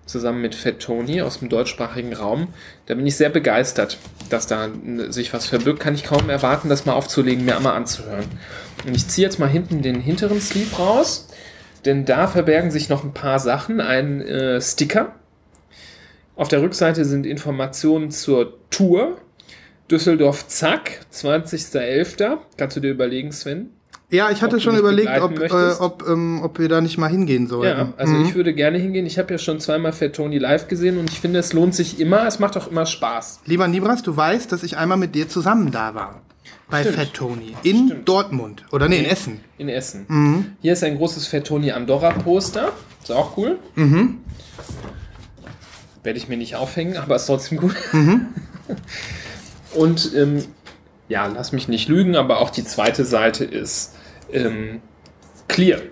zusammen 0.06 0.42
mit 0.42 0.56
Fat 0.56 0.80
Tony 0.80 1.22
aus 1.22 1.40
dem 1.40 1.50
deutschsprachigen 1.50 2.14
Raum. 2.14 2.50
Da 2.86 2.94
bin 2.94 3.06
ich 3.06 3.18
sehr 3.18 3.30
begeistert, 3.30 3.98
dass 4.30 4.48
da 4.48 4.70
sich 5.10 5.34
was 5.34 5.48
verbirgt. 5.48 5.80
Kann 5.80 5.96
ich 5.96 6.04
kaum 6.04 6.30
erwarten, 6.30 6.70
das 6.70 6.86
mal 6.86 6.94
aufzulegen, 6.94 7.44
mir 7.44 7.58
einmal 7.58 7.76
anzuhören. 7.76 8.26
Und 8.86 8.96
ich 8.96 9.08
ziehe 9.08 9.28
jetzt 9.28 9.40
mal 9.40 9.50
hinten 9.50 9.82
den 9.82 10.00
hinteren 10.00 10.40
Sleeve 10.40 10.76
raus, 10.78 11.28
denn 11.84 12.06
da 12.06 12.28
verbergen 12.28 12.72
sich 12.72 12.88
noch 12.88 13.04
ein 13.04 13.14
paar 13.14 13.40
Sachen. 13.40 13.82
Ein 13.82 14.22
äh, 14.22 14.62
Sticker, 14.62 15.16
auf 16.36 16.48
der 16.48 16.62
Rückseite 16.62 17.06
sind 17.06 17.26
Informationen 17.26 18.12
zur 18.12 18.58
Tour. 18.70 19.18
Düsseldorf 19.90 20.48
Zack, 20.48 21.06
20.11. 21.14 22.38
Kannst 22.58 22.76
du 22.76 22.80
dir 22.82 22.92
überlegen, 22.92 23.32
Sven? 23.32 23.70
Ja, 24.10 24.30
ich 24.32 24.42
hatte 24.42 24.60
schon 24.60 24.78
überlegt, 24.78 25.10
ob, 25.20 25.40
äh, 25.40 25.72
ob, 25.80 26.08
ähm, 26.08 26.42
ob 26.44 26.60
wir 26.60 26.70
da 26.70 26.80
nicht 26.80 26.98
mal 26.98 27.10
hingehen 27.10 27.48
sollten. 27.48 27.78
Ja, 27.80 27.94
also 27.98 28.14
Mhm. 28.14 28.26
ich 28.26 28.36
würde 28.36 28.54
gerne 28.54 28.78
hingehen. 28.78 29.06
Ich 29.06 29.18
habe 29.18 29.34
ja 29.34 29.38
schon 29.38 29.60
zweimal 29.60 29.94
Fat 29.94 30.14
Tony 30.14 30.38
live 30.38 30.68
gesehen 30.68 30.98
und 31.00 31.10
ich 31.12 31.20
finde, 31.20 31.40
es 31.40 31.54
lohnt 31.54 31.74
sich 31.76 32.00
immer. 32.00 32.26
Es 32.28 32.40
macht 32.40 32.56
auch 32.58 32.68
immer 32.68 32.86
Spaß. 32.86 33.42
Lieber 33.46 33.68
Nibras, 33.68 34.04
du 34.04 34.16
weißt, 34.16 34.52
dass 34.52 34.64
ich 34.64 34.78
einmal 34.78 34.98
mit 34.98 35.16
dir 35.16 35.28
zusammen 35.28 35.72
da 35.72 35.96
war. 35.96 36.22
Bei 36.70 36.84
Tony. 37.14 37.56
In 37.64 37.88
Stimmt. 37.88 38.08
Dortmund. 38.10 38.66
Oder 38.72 38.88
nee, 38.90 39.00
in 39.00 39.06
Essen. 39.06 39.40
In 39.58 39.70
Essen. 39.70 40.06
Mhm. 40.08 40.46
Hier 40.62 40.74
ist 40.74 40.84
ein 40.84 40.98
großes 40.98 41.28
Fat 41.28 41.46
Tony 41.46 41.72
Andorra 41.72 42.12
Poster. 42.12 42.72
Ist 43.04 43.12
auch 43.12 43.38
cool. 43.38 43.60
Mhm. 43.76 44.20
Werde 46.06 46.20
ich 46.20 46.30
mir 46.30 46.38
nicht 46.38 46.56
aufhängen, 46.56 46.98
aber 46.98 47.16
ist 47.16 47.26
trotzdem 47.26 47.58
gut. 47.58 47.76
Mhm. 47.92 48.28
Und 49.74 50.14
ähm, 50.16 50.46
ja, 51.10 51.28
lass 51.28 51.52
mich 51.52 51.68
nicht 51.68 51.90
lügen, 51.90 52.16
aber 52.16 52.40
auch 52.40 52.50
die 52.50 52.64
zweite 52.64 53.06
Seite 53.06 53.44
ist 53.44 53.96
ähm, 54.32 54.82
clear. 55.48 55.80
Und 55.80 55.90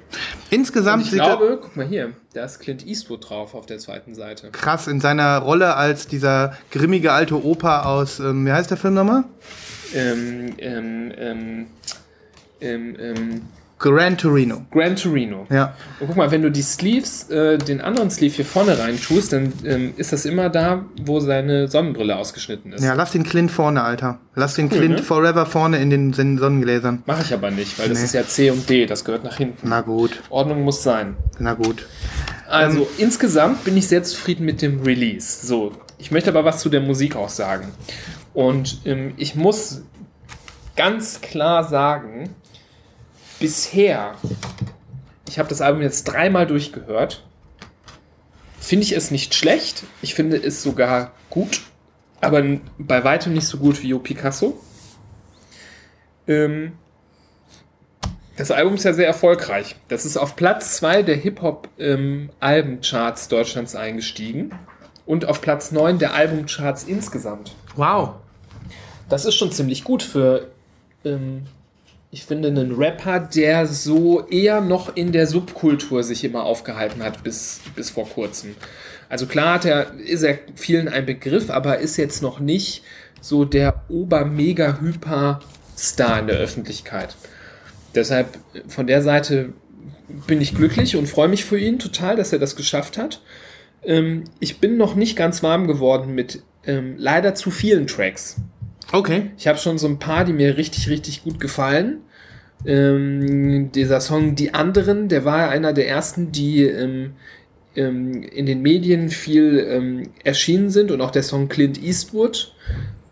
Insgesamt 0.49 1.05
ich 1.05 1.11
glaube, 1.11 1.59
guck 1.61 1.75
mal 1.75 1.85
hier, 1.85 2.13
da 2.33 2.45
ist 2.45 2.59
Clint 2.59 2.85
Eastwood 2.85 3.29
drauf 3.29 3.55
auf 3.55 3.65
der 3.65 3.79
zweiten 3.79 4.15
Seite. 4.15 4.49
krass 4.51 4.87
in 4.87 5.01
seiner 5.01 5.39
Rolle 5.39 5.75
als 5.75 6.07
dieser 6.07 6.57
grimmige 6.71 7.11
alte 7.11 7.43
Opa 7.43 7.83
aus, 7.83 8.19
ähm, 8.19 8.45
wie 8.45 8.51
heißt 8.51 8.69
der 8.69 8.77
Film 8.77 8.93
nochmal? 8.93 9.23
Ähm, 9.93 10.53
ähm, 10.57 11.11
ähm, 11.17 11.67
ähm, 12.61 12.95
ähm, 12.99 13.41
Gran 13.83 14.17
Torino. 14.17 14.61
Gran 14.71 14.95
Torino. 14.95 15.45
Ja. 15.49 15.75
Und 15.99 16.07
guck 16.07 16.15
mal, 16.15 16.31
wenn 16.31 16.41
du 16.41 16.49
die 16.49 16.61
Sleeves, 16.61 17.29
äh, 17.29 17.57
den 17.57 17.81
anderen 17.81 18.09
Sleeve 18.09 18.33
hier 18.33 18.45
vorne 18.45 18.79
rein 18.79 18.97
tust, 18.97 19.33
dann 19.33 19.51
ähm, 19.65 19.93
ist 19.97 20.13
das 20.13 20.23
immer 20.23 20.49
da, 20.49 20.85
wo 21.01 21.19
seine 21.19 21.67
Sonnenbrille 21.67 22.15
ausgeschnitten 22.15 22.71
ist. 22.71 22.81
Ja, 22.81 22.93
lass 22.93 23.11
den 23.11 23.23
Clint 23.23 23.51
vorne, 23.51 23.83
Alter. 23.83 24.19
Lass 24.35 24.53
den 24.55 24.71
Cool, 24.71 24.77
Clint 24.77 24.95
ne? 24.95 25.03
forever 25.03 25.45
vorne 25.45 25.79
in 25.79 25.89
den 25.89 26.13
Son- 26.13 26.37
Sonnengläsern. 26.37 27.03
Mache 27.05 27.23
ich 27.23 27.33
aber 27.33 27.51
nicht, 27.51 27.77
weil 27.77 27.89
das 27.89 27.99
Nee. 27.99 28.05
ist 28.05 28.13
ja 28.13 28.25
C 28.25 28.51
und 28.51 28.69
D, 28.69 28.85
das 28.85 29.03
gehört 29.03 29.25
nach 29.25 29.35
hinten. 29.35 29.67
Na 29.67 29.81
gut, 29.81 30.21
Ordnung 30.29 30.61
muss 30.63 30.81
sein. 30.81 31.17
na 31.39 31.53
gut. 31.53 31.85
Also 32.47 32.83
Ähm. 32.83 32.87
insgesamt 32.99 33.65
bin 33.65 33.75
ich 33.75 33.89
sehr 33.89 34.03
zufrieden 34.03 34.45
mit 34.45 34.61
dem 34.61 34.81
Release. 34.83 35.45
So, 35.45 35.73
ich 35.97 36.09
möchte 36.09 36.29
aber 36.29 36.45
was 36.45 36.59
zu 36.61 36.69
der 36.69 36.79
Musik 36.81 37.17
auch 37.17 37.29
sagen. 37.29 37.67
Und 38.33 38.79
ähm, 38.85 39.13
ich 39.17 39.35
muss 39.35 39.81
ganz 40.77 41.19
klar 41.21 41.63
sagen, 41.67 42.29
bisher, 43.43 44.15
ich 45.27 45.37
habe 45.37 45.49
das 45.49 45.59
Album 45.59 45.81
jetzt 45.81 46.05
dreimal 46.05 46.47
durchgehört, 46.47 47.25
finde 48.57 48.85
ich 48.85 48.93
es 48.93 49.11
nicht 49.11 49.35
schlecht. 49.35 49.83
Ich 50.01 50.15
finde 50.15 50.37
es 50.37 50.63
sogar 50.63 51.11
gut, 51.29 51.59
aber 52.21 52.41
bei 52.77 53.03
weitem 53.03 53.33
nicht 53.33 53.45
so 53.45 53.57
gut 53.57 53.83
wie 53.83 53.89
Jo 53.89 53.99
Picasso. 53.99 54.57
Ähm, 56.25 56.71
das 58.37 58.49
Album 58.49 58.75
ist 58.75 58.85
ja 58.85 58.93
sehr 58.93 59.07
erfolgreich. 59.07 59.75
Das 59.89 60.05
ist 60.05 60.15
auf 60.15 60.37
Platz 60.37 60.77
2 60.77 61.03
der 61.03 61.17
Hip-Hop-Albencharts 61.17 63.27
Deutschlands 63.27 63.75
eingestiegen 63.75 64.51
und 65.05 65.25
auf 65.25 65.41
Platz 65.41 65.73
9 65.73 65.99
der 65.99 66.13
Albumcharts 66.13 66.85
insgesamt. 66.85 67.53
Wow. 67.75 68.11
Das 69.09 69.25
ist 69.25 69.35
schon 69.35 69.51
ziemlich 69.51 69.83
gut 69.83 70.01
für, 70.01 70.47
ähm, 71.03 71.43
ich 72.13 72.23
finde, 72.25 72.47
einen 72.49 72.75
Rapper, 72.75 73.19
der 73.19 73.65
so 73.65 74.27
eher 74.27 74.61
noch 74.61 74.95
in 74.95 75.11
der 75.11 75.25
Subkultur 75.25 76.03
sich 76.03 76.23
immer 76.23 76.43
aufgehalten 76.43 77.01
hat 77.01 77.23
bis, 77.23 77.61
bis 77.75 77.89
vor 77.89 78.07
kurzem. 78.07 78.53
Also 79.09 79.25
klar 79.25 79.55
hat 79.55 79.65
er, 79.65 79.95
ist 79.95 80.21
er 80.21 80.37
vielen 80.53 80.87
ein 80.87 81.07
Begriff, 81.07 81.49
aber 81.49 81.79
ist 81.79 81.97
jetzt 81.97 82.21
noch 82.21 82.39
nicht 82.39 82.83
so 83.19 83.45
der 83.45 83.85
Ober-Mega-Hyper-Star 83.89 86.19
in 86.19 86.27
der 86.27 86.37
Öffentlichkeit. 86.37 87.15
Deshalb 87.95 88.37
von 88.67 88.85
der 88.85 89.01
Seite 89.01 89.53
bin 90.27 90.39
ich 90.39 90.53
glücklich 90.53 90.95
und 90.95 91.09
freue 91.09 91.29
mich 91.29 91.45
für 91.45 91.57
ihn 91.57 91.79
total, 91.79 92.15
dass 92.15 92.31
er 92.31 92.37
das 92.37 92.55
geschafft 92.55 92.99
hat. 92.99 93.23
Ähm, 93.83 94.25
ich 94.39 94.59
bin 94.59 94.77
noch 94.77 94.93
nicht 94.93 95.15
ganz 95.15 95.41
warm 95.41 95.65
geworden 95.65 96.13
mit 96.13 96.43
ähm, 96.67 96.93
leider 96.99 97.33
zu 97.33 97.49
vielen 97.49 97.87
Tracks. 97.87 98.35
Okay. 98.91 99.31
Ich 99.37 99.47
habe 99.47 99.57
schon 99.57 99.77
so 99.77 99.87
ein 99.87 99.99
paar, 99.99 100.25
die 100.25 100.33
mir 100.33 100.57
richtig, 100.57 100.89
richtig 100.89 101.23
gut 101.23 101.39
gefallen. 101.39 101.99
Ähm, 102.65 103.71
dieser 103.71 103.99
Song 103.99 104.35
Die 104.35 104.53
anderen, 104.53 105.09
der 105.09 105.25
war 105.25 105.49
einer 105.49 105.73
der 105.73 105.87
ersten, 105.87 106.31
die 106.31 106.63
ähm, 106.63 107.13
ähm, 107.75 108.23
in 108.23 108.45
den 108.45 108.61
Medien 108.61 109.09
viel 109.09 109.65
ähm, 109.69 110.09
erschienen 110.23 110.69
sind 110.69 110.91
und 110.91 111.01
auch 111.01 111.11
der 111.11 111.23
Song 111.23 111.49
Clint 111.49 111.81
Eastwood. 111.81 112.53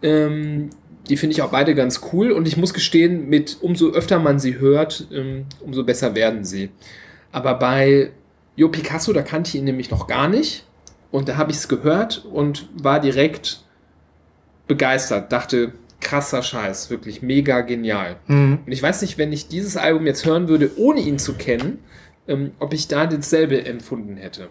Ähm, 0.01 0.69
die 1.09 1.17
finde 1.17 1.33
ich 1.33 1.41
auch 1.41 1.51
beide 1.51 1.75
ganz 1.75 2.01
cool 2.13 2.31
und 2.31 2.47
ich 2.47 2.57
muss 2.57 2.73
gestehen, 2.73 3.27
mit 3.27 3.57
umso 3.61 3.91
öfter 3.91 4.19
man 4.19 4.39
sie 4.39 4.59
hört, 4.59 5.07
ähm, 5.11 5.45
umso 5.59 5.83
besser 5.83 6.15
werden 6.15 6.45
sie. 6.45 6.69
Aber 7.31 7.55
bei 7.55 8.11
Jo 8.55 8.69
Picasso, 8.69 9.11
da 9.13 9.21
kannte 9.21 9.49
ich 9.49 9.55
ihn 9.55 9.65
nämlich 9.65 9.89
noch 9.89 10.07
gar 10.07 10.27
nicht. 10.27 10.65
Und 11.09 11.27
da 11.27 11.37
habe 11.37 11.51
ich 11.51 11.57
es 11.57 11.67
gehört 11.67 12.25
und 12.31 12.69
war 12.81 13.01
direkt 13.01 13.63
begeistert. 14.71 15.33
Dachte, 15.33 15.73
krasser 15.99 16.41
Scheiß, 16.41 16.89
wirklich 16.89 17.21
mega 17.21 17.59
genial. 17.59 18.15
Mhm. 18.27 18.59
Und 18.65 18.71
ich 18.71 18.81
weiß 18.81 19.01
nicht, 19.01 19.17
wenn 19.17 19.33
ich 19.33 19.49
dieses 19.49 19.75
Album 19.75 20.05
jetzt 20.05 20.25
hören 20.25 20.47
würde, 20.47 20.71
ohne 20.77 21.01
ihn 21.01 21.19
zu 21.19 21.33
kennen, 21.33 21.79
ähm, 22.25 22.51
ob 22.59 22.73
ich 22.73 22.87
da 22.87 23.05
dasselbe 23.05 23.65
empfunden 23.65 24.15
hätte. 24.15 24.47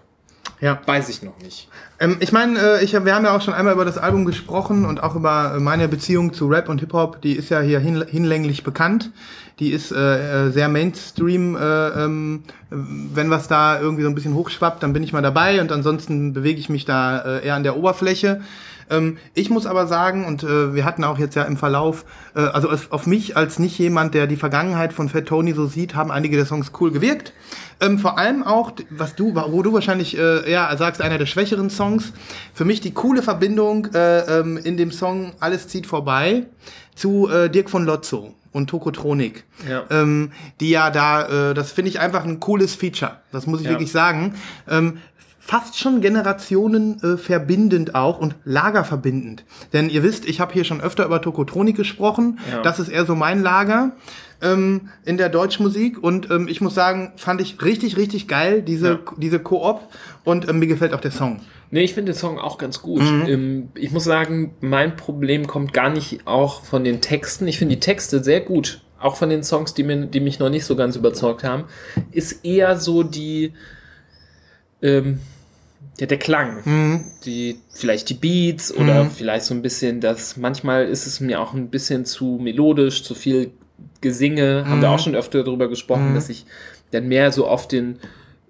Ja. 0.60 0.78
Weiß 0.84 1.08
ich 1.08 1.22
noch 1.22 1.38
nicht. 1.42 1.68
Ähm, 1.98 2.18
ich 2.20 2.32
meine, 2.32 2.58
äh, 2.58 2.84
ich, 2.84 2.92
wir 2.92 3.14
haben 3.14 3.24
ja 3.24 3.34
auch 3.34 3.40
schon 3.40 3.54
einmal 3.54 3.72
über 3.72 3.86
das 3.86 3.96
Album 3.96 4.26
gesprochen 4.26 4.84
und 4.84 5.02
auch 5.02 5.14
über 5.14 5.54
äh, 5.56 5.58
meine 5.58 5.88
Beziehung 5.88 6.34
zu 6.34 6.48
Rap 6.48 6.68
und 6.68 6.80
Hip-Hop. 6.80 7.22
Die 7.22 7.32
ist 7.32 7.48
ja 7.48 7.60
hier 7.60 7.78
hin, 7.80 8.04
hinlänglich 8.06 8.62
bekannt. 8.62 9.10
Die 9.58 9.72
ist 9.72 9.90
äh, 9.90 10.48
äh, 10.48 10.50
sehr 10.50 10.68
Mainstream. 10.68 11.56
Äh, 11.56 11.88
ähm, 12.04 12.42
wenn 12.68 13.30
was 13.30 13.48
da 13.48 13.80
irgendwie 13.80 14.02
so 14.02 14.10
ein 14.10 14.14
bisschen 14.14 14.34
hochschwappt, 14.34 14.82
dann 14.82 14.92
bin 14.92 15.02
ich 15.02 15.14
mal 15.14 15.22
dabei 15.22 15.62
und 15.62 15.72
ansonsten 15.72 16.34
bewege 16.34 16.60
ich 16.60 16.68
mich 16.68 16.84
da 16.84 17.38
äh, 17.38 17.46
eher 17.46 17.54
an 17.54 17.62
der 17.62 17.78
Oberfläche. 17.78 18.42
Ähm, 18.90 19.18
ich 19.34 19.50
muss 19.50 19.66
aber 19.66 19.86
sagen, 19.86 20.24
und 20.24 20.42
äh, 20.42 20.74
wir 20.74 20.84
hatten 20.84 21.04
auch 21.04 21.18
jetzt 21.18 21.34
ja 21.36 21.44
im 21.44 21.56
Verlauf, 21.56 22.04
äh, 22.34 22.40
also 22.40 22.68
auf, 22.70 22.90
auf 22.92 23.06
mich 23.06 23.36
als 23.36 23.58
nicht 23.58 23.78
jemand, 23.78 24.14
der 24.14 24.26
die 24.26 24.36
Vergangenheit 24.36 24.92
von 24.92 25.08
Fat 25.08 25.26
Tony 25.26 25.52
so 25.52 25.66
sieht, 25.66 25.94
haben 25.94 26.10
einige 26.10 26.36
der 26.36 26.46
Songs 26.46 26.72
cool 26.80 26.90
gewirkt. 26.90 27.32
Ähm, 27.80 27.98
vor 27.98 28.18
allem 28.18 28.42
auch, 28.42 28.72
was 28.90 29.14
du, 29.14 29.34
wo 29.34 29.62
du 29.62 29.72
wahrscheinlich 29.72 30.18
äh, 30.18 30.50
ja 30.50 30.76
sagst, 30.76 31.00
einer 31.00 31.18
der 31.18 31.26
schwächeren 31.26 31.70
Songs. 31.70 32.12
Für 32.52 32.64
mich 32.64 32.80
die 32.80 32.92
coole 32.92 33.22
Verbindung 33.22 33.86
äh, 33.94 34.40
ähm, 34.40 34.56
in 34.58 34.76
dem 34.76 34.90
Song 34.92 35.32
Alles 35.40 35.68
zieht 35.68 35.86
vorbei 35.86 36.44
zu 36.94 37.28
äh, 37.30 37.48
Dirk 37.48 37.70
von 37.70 37.84
Lotzo 37.84 38.34
und 38.52 38.68
Tokotronik. 38.68 39.44
Ja. 39.68 39.84
Ähm, 39.90 40.32
die 40.58 40.70
ja 40.70 40.90
da, 40.90 41.50
äh, 41.50 41.54
das 41.54 41.70
finde 41.72 41.88
ich 41.90 42.00
einfach 42.00 42.24
ein 42.24 42.40
cooles 42.40 42.74
Feature. 42.74 43.12
Das 43.32 43.46
muss 43.46 43.60
ich 43.60 43.66
Ja. 43.66 43.72
wirklich 43.72 43.92
sagen. 43.92 44.34
Ähm, 44.68 44.98
fast 45.50 45.76
schon 45.76 46.00
Generationen 46.00 47.02
äh, 47.02 47.16
verbindend 47.16 47.96
auch 47.96 48.20
und 48.20 48.36
lagerverbindend. 48.44 49.44
Denn 49.72 49.90
ihr 49.90 50.04
wisst, 50.04 50.24
ich 50.28 50.38
habe 50.40 50.52
hier 50.52 50.62
schon 50.62 50.80
öfter 50.80 51.04
über 51.04 51.20
Tokotronik 51.20 51.74
gesprochen. 51.76 52.38
Ja. 52.52 52.62
Das 52.62 52.78
ist 52.78 52.88
eher 52.88 53.04
so 53.04 53.16
mein 53.16 53.42
Lager 53.42 53.90
ähm, 54.40 54.90
in 55.04 55.16
der 55.16 55.28
Deutschmusik. 55.28 56.00
Und 56.00 56.30
ähm, 56.30 56.46
ich 56.46 56.60
muss 56.60 56.76
sagen, 56.76 57.14
fand 57.16 57.40
ich 57.40 57.60
richtig, 57.64 57.96
richtig 57.96 58.28
geil, 58.28 58.62
diese, 58.62 58.90
Ja. 58.90 58.98
diese 59.16 59.40
Koop. 59.40 59.80
Und 60.22 60.48
ähm, 60.48 60.60
mir 60.60 60.68
gefällt 60.68 60.94
auch 60.94 61.00
der 61.00 61.10
Song. 61.10 61.40
Nee, 61.72 61.82
ich 61.82 61.94
finde 61.94 62.12
den 62.12 62.18
Song 62.18 62.38
auch 62.38 62.56
ganz 62.56 62.80
gut. 62.80 63.02
Mhm. 63.02 63.26
Ähm, 63.26 63.68
ich 63.74 63.90
muss 63.90 64.04
sagen, 64.04 64.54
mein 64.60 64.94
Problem 64.94 65.48
kommt 65.48 65.72
gar 65.72 65.90
nicht 65.90 66.28
auch 66.28 66.62
von 66.62 66.84
den 66.84 67.00
Texten. 67.00 67.48
Ich 67.48 67.58
finde 67.58 67.74
die 67.74 67.80
Texte 67.80 68.22
sehr 68.22 68.40
gut. 68.40 68.82
Auch 69.00 69.16
von 69.16 69.30
den 69.30 69.42
Songs, 69.42 69.74
die, 69.74 69.82
mir, 69.82 70.06
die 70.06 70.20
mich 70.20 70.38
noch 70.38 70.48
nicht 70.48 70.64
so 70.64 70.76
ganz 70.76 70.94
überzeugt 70.94 71.42
haben. 71.42 71.64
Ist 72.12 72.44
eher 72.44 72.76
so 72.78 73.02
die, 73.02 73.52
ähm, 74.80 75.18
ja, 76.00 76.06
der 76.06 76.18
Klang. 76.18 76.58
Mhm. 76.64 77.04
Die, 77.24 77.58
vielleicht 77.70 78.08
die 78.08 78.14
Beats 78.14 78.74
oder 78.74 79.04
vielleicht 79.06 79.44
so 79.44 79.54
ein 79.54 79.62
bisschen 79.62 80.00
das, 80.00 80.36
manchmal 80.36 80.86
ist 80.86 81.06
es 81.06 81.20
mir 81.20 81.40
auch 81.40 81.52
ein 81.54 81.68
bisschen 81.68 82.04
zu 82.04 82.38
melodisch, 82.40 83.02
zu 83.04 83.14
viel 83.14 83.50
Gesinge. 84.00 84.64
Haben 84.66 84.78
Mhm. 84.78 84.82
wir 84.82 84.90
auch 84.90 84.98
schon 84.98 85.14
öfter 85.14 85.44
darüber 85.44 85.68
gesprochen, 85.68 86.14
dass 86.14 86.28
ich 86.28 86.46
dann 86.90 87.06
mehr 87.08 87.30
so 87.32 87.46
auf 87.46 87.68
den 87.68 87.98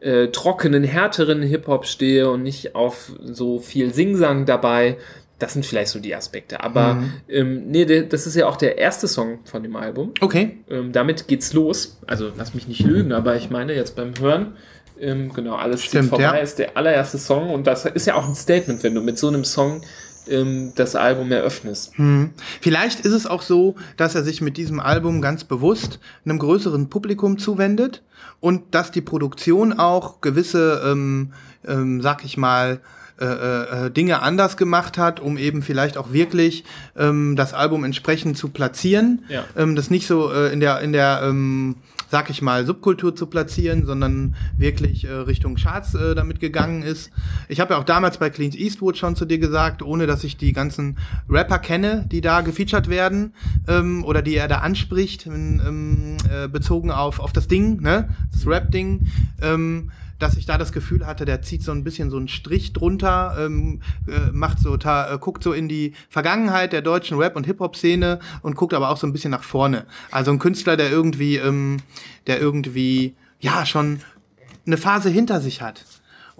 äh, 0.00 0.28
trockenen, 0.28 0.82
härteren 0.82 1.42
Hip-Hop 1.42 1.84
stehe 1.86 2.30
und 2.30 2.42
nicht 2.42 2.74
auf 2.74 3.12
so 3.22 3.58
viel 3.58 3.92
Singsang 3.92 4.46
dabei. 4.46 4.96
Das 5.38 5.52
sind 5.52 5.66
vielleicht 5.66 5.90
so 5.90 5.98
die 5.98 6.14
Aspekte. 6.14 6.62
Aber 6.62 6.94
Mhm. 6.94 7.12
ähm, 7.28 7.62
nee, 7.70 7.84
das 7.84 8.26
ist 8.26 8.34
ja 8.34 8.46
auch 8.46 8.56
der 8.56 8.78
erste 8.78 9.08
Song 9.08 9.40
von 9.44 9.62
dem 9.62 9.76
Album. 9.76 10.12
Okay. 10.20 10.58
Ähm, 10.70 10.92
damit 10.92 11.28
geht's 11.28 11.52
los. 11.52 11.98
Also 12.06 12.30
lass 12.36 12.54
mich 12.54 12.66
nicht 12.66 12.80
lügen, 12.82 13.12
aber 13.12 13.36
ich 13.36 13.50
meine 13.50 13.74
jetzt 13.74 13.94
beim 13.96 14.12
Hören, 14.18 14.54
ähm, 15.00 15.32
genau, 15.32 15.56
alles 15.56 15.82
Stimmt, 15.82 16.10
vorbei 16.10 16.24
ja. 16.24 16.32
ist 16.34 16.58
der 16.58 16.76
allererste 16.76 17.18
Song 17.18 17.50
und 17.50 17.66
das 17.66 17.84
ist 17.84 18.06
ja 18.06 18.14
auch 18.14 18.26
ein 18.26 18.34
Statement, 18.34 18.82
wenn 18.82 18.94
du 18.94 19.00
mit 19.00 19.18
so 19.18 19.28
einem 19.28 19.44
Song 19.44 19.82
ähm, 20.28 20.72
das 20.76 20.96
Album 20.96 21.32
eröffnest. 21.32 21.96
Hm. 21.96 22.30
Vielleicht 22.60 23.00
ist 23.00 23.12
es 23.12 23.26
auch 23.26 23.42
so, 23.42 23.74
dass 23.96 24.14
er 24.14 24.22
sich 24.22 24.40
mit 24.40 24.56
diesem 24.56 24.80
Album 24.80 25.20
ganz 25.20 25.44
bewusst 25.44 25.98
einem 26.24 26.38
größeren 26.38 26.88
Publikum 26.88 27.38
zuwendet 27.38 28.02
und 28.40 28.74
dass 28.74 28.90
die 28.90 29.00
Produktion 29.00 29.72
auch 29.78 30.20
gewisse, 30.20 30.82
ähm, 30.84 31.32
ähm, 31.66 32.00
sag 32.00 32.24
ich 32.24 32.36
mal, 32.36 32.80
äh, 33.20 33.26
äh, 33.86 33.90
Dinge 33.90 34.22
anders 34.22 34.56
gemacht 34.56 34.96
hat, 34.96 35.20
um 35.20 35.36
eben 35.36 35.60
vielleicht 35.60 35.98
auch 35.98 36.10
wirklich 36.10 36.64
ähm, 36.96 37.36
das 37.36 37.52
Album 37.52 37.84
entsprechend 37.84 38.38
zu 38.38 38.48
platzieren. 38.48 39.26
Ja. 39.28 39.44
Ähm, 39.58 39.76
das 39.76 39.90
nicht 39.90 40.06
so 40.06 40.32
äh, 40.32 40.50
in 40.52 40.60
der, 40.60 40.80
in 40.80 40.94
der 40.94 41.20
ähm, 41.24 41.76
sag 42.10 42.28
ich 42.28 42.42
mal, 42.42 42.66
Subkultur 42.66 43.14
zu 43.14 43.26
platzieren, 43.26 43.86
sondern 43.86 44.34
wirklich 44.58 45.04
äh, 45.04 45.12
Richtung 45.12 45.54
Charts 45.54 45.94
äh, 45.94 46.16
damit 46.16 46.40
gegangen 46.40 46.82
ist. 46.82 47.12
Ich 47.48 47.60
habe 47.60 47.74
ja 47.74 47.80
auch 47.80 47.84
damals 47.84 48.18
bei 48.18 48.30
Clint 48.30 48.56
Eastwood 48.56 48.98
schon 48.98 49.14
zu 49.14 49.24
dir 49.24 49.38
gesagt, 49.38 49.80
ohne 49.82 50.08
dass 50.08 50.24
ich 50.24 50.36
die 50.36 50.52
ganzen 50.52 50.98
Rapper 51.28 51.60
kenne, 51.60 52.06
die 52.10 52.20
da 52.20 52.40
gefeatured 52.40 52.88
werden 52.88 53.32
ähm, 53.68 54.04
oder 54.04 54.22
die 54.22 54.34
er 54.34 54.48
da 54.48 54.58
anspricht, 54.58 55.26
ähm, 55.26 56.16
äh, 56.28 56.48
bezogen 56.48 56.90
auf, 56.90 57.20
auf 57.20 57.32
das 57.32 57.46
Ding, 57.46 57.80
ne? 57.80 58.08
das 58.32 58.44
Rap-Ding. 58.44 59.06
Ähm, 59.40 59.92
dass 60.20 60.36
ich 60.36 60.46
da 60.46 60.58
das 60.58 60.72
Gefühl 60.72 61.06
hatte, 61.06 61.24
der 61.24 61.42
zieht 61.42 61.62
so 61.62 61.72
ein 61.72 61.82
bisschen 61.82 62.10
so 62.10 62.16
einen 62.16 62.28
Strich 62.28 62.72
drunter, 62.72 63.36
ähm, 63.38 63.80
äh, 64.06 64.30
macht 64.32 64.60
so, 64.60 64.76
ta, 64.76 65.12
äh, 65.12 65.18
guckt 65.18 65.42
so 65.42 65.52
in 65.52 65.68
die 65.68 65.94
Vergangenheit 66.08 66.72
der 66.72 66.82
deutschen 66.82 67.18
Rap- 67.18 67.36
und 67.36 67.46
Hip-Hop-Szene 67.46 68.20
und 68.42 68.54
guckt 68.54 68.74
aber 68.74 68.90
auch 68.90 68.96
so 68.96 69.06
ein 69.06 69.12
bisschen 69.12 69.30
nach 69.30 69.42
vorne. 69.42 69.86
Also 70.10 70.30
ein 70.30 70.38
Künstler, 70.38 70.76
der 70.76 70.90
irgendwie, 70.90 71.36
ähm, 71.36 71.78
der 72.26 72.40
irgendwie, 72.40 73.14
ja, 73.40 73.66
schon 73.66 74.00
eine 74.66 74.76
Phase 74.76 75.08
hinter 75.08 75.40
sich 75.40 75.62
hat. 75.62 75.84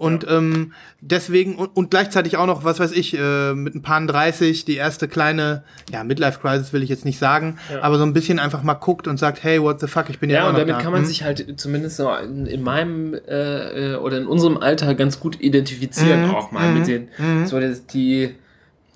Und 0.01 0.25
ähm, 0.27 0.73
deswegen, 0.99 1.55
und, 1.57 1.67
und 1.77 1.91
gleichzeitig 1.91 2.35
auch 2.37 2.47
noch, 2.47 2.63
was 2.63 2.79
weiß 2.79 2.91
ich, 2.91 3.15
äh, 3.15 3.53
mit 3.53 3.75
ein 3.75 3.83
paar 3.83 4.03
30, 4.03 4.65
die 4.65 4.75
erste 4.75 5.07
kleine, 5.07 5.63
ja, 5.91 6.03
Midlife-Crisis 6.03 6.73
will 6.73 6.81
ich 6.81 6.89
jetzt 6.89 7.05
nicht 7.05 7.19
sagen, 7.19 7.57
Ja. 7.71 7.83
aber 7.83 7.99
so 7.99 8.03
ein 8.03 8.11
bisschen 8.13 8.39
einfach 8.39 8.63
mal 8.63 8.73
guckt 8.73 9.07
und 9.07 9.17
sagt, 9.17 9.43
hey, 9.43 9.61
what 9.61 9.79
the 9.79 9.85
fuck, 9.85 10.09
ich 10.09 10.17
bin 10.17 10.31
ja, 10.31 10.37
Ja, 10.37 10.49
und 10.49 10.57
damit 10.57 10.73
da. 10.73 10.79
kann 10.81 10.91
man 10.91 11.01
Hm? 11.01 11.07
sich 11.07 11.23
halt 11.23 11.59
zumindest 11.59 11.97
so 11.97 12.09
in, 12.15 12.47
in 12.47 12.63
meinem 12.63 13.13
äh, 13.13 13.91
äh, 13.93 13.95
oder 13.97 14.17
in 14.17 14.25
unserem 14.25 14.57
Alter 14.57 14.95
ganz 14.95 15.19
gut 15.19 15.39
identifizieren 15.39 16.23
Mhm, 16.29 16.31
auch 16.35 16.51
mal 16.51 16.71
mit 16.73 16.87
den 16.87 17.07
so 17.45 17.59
das, 17.59 17.85
die 17.85 18.33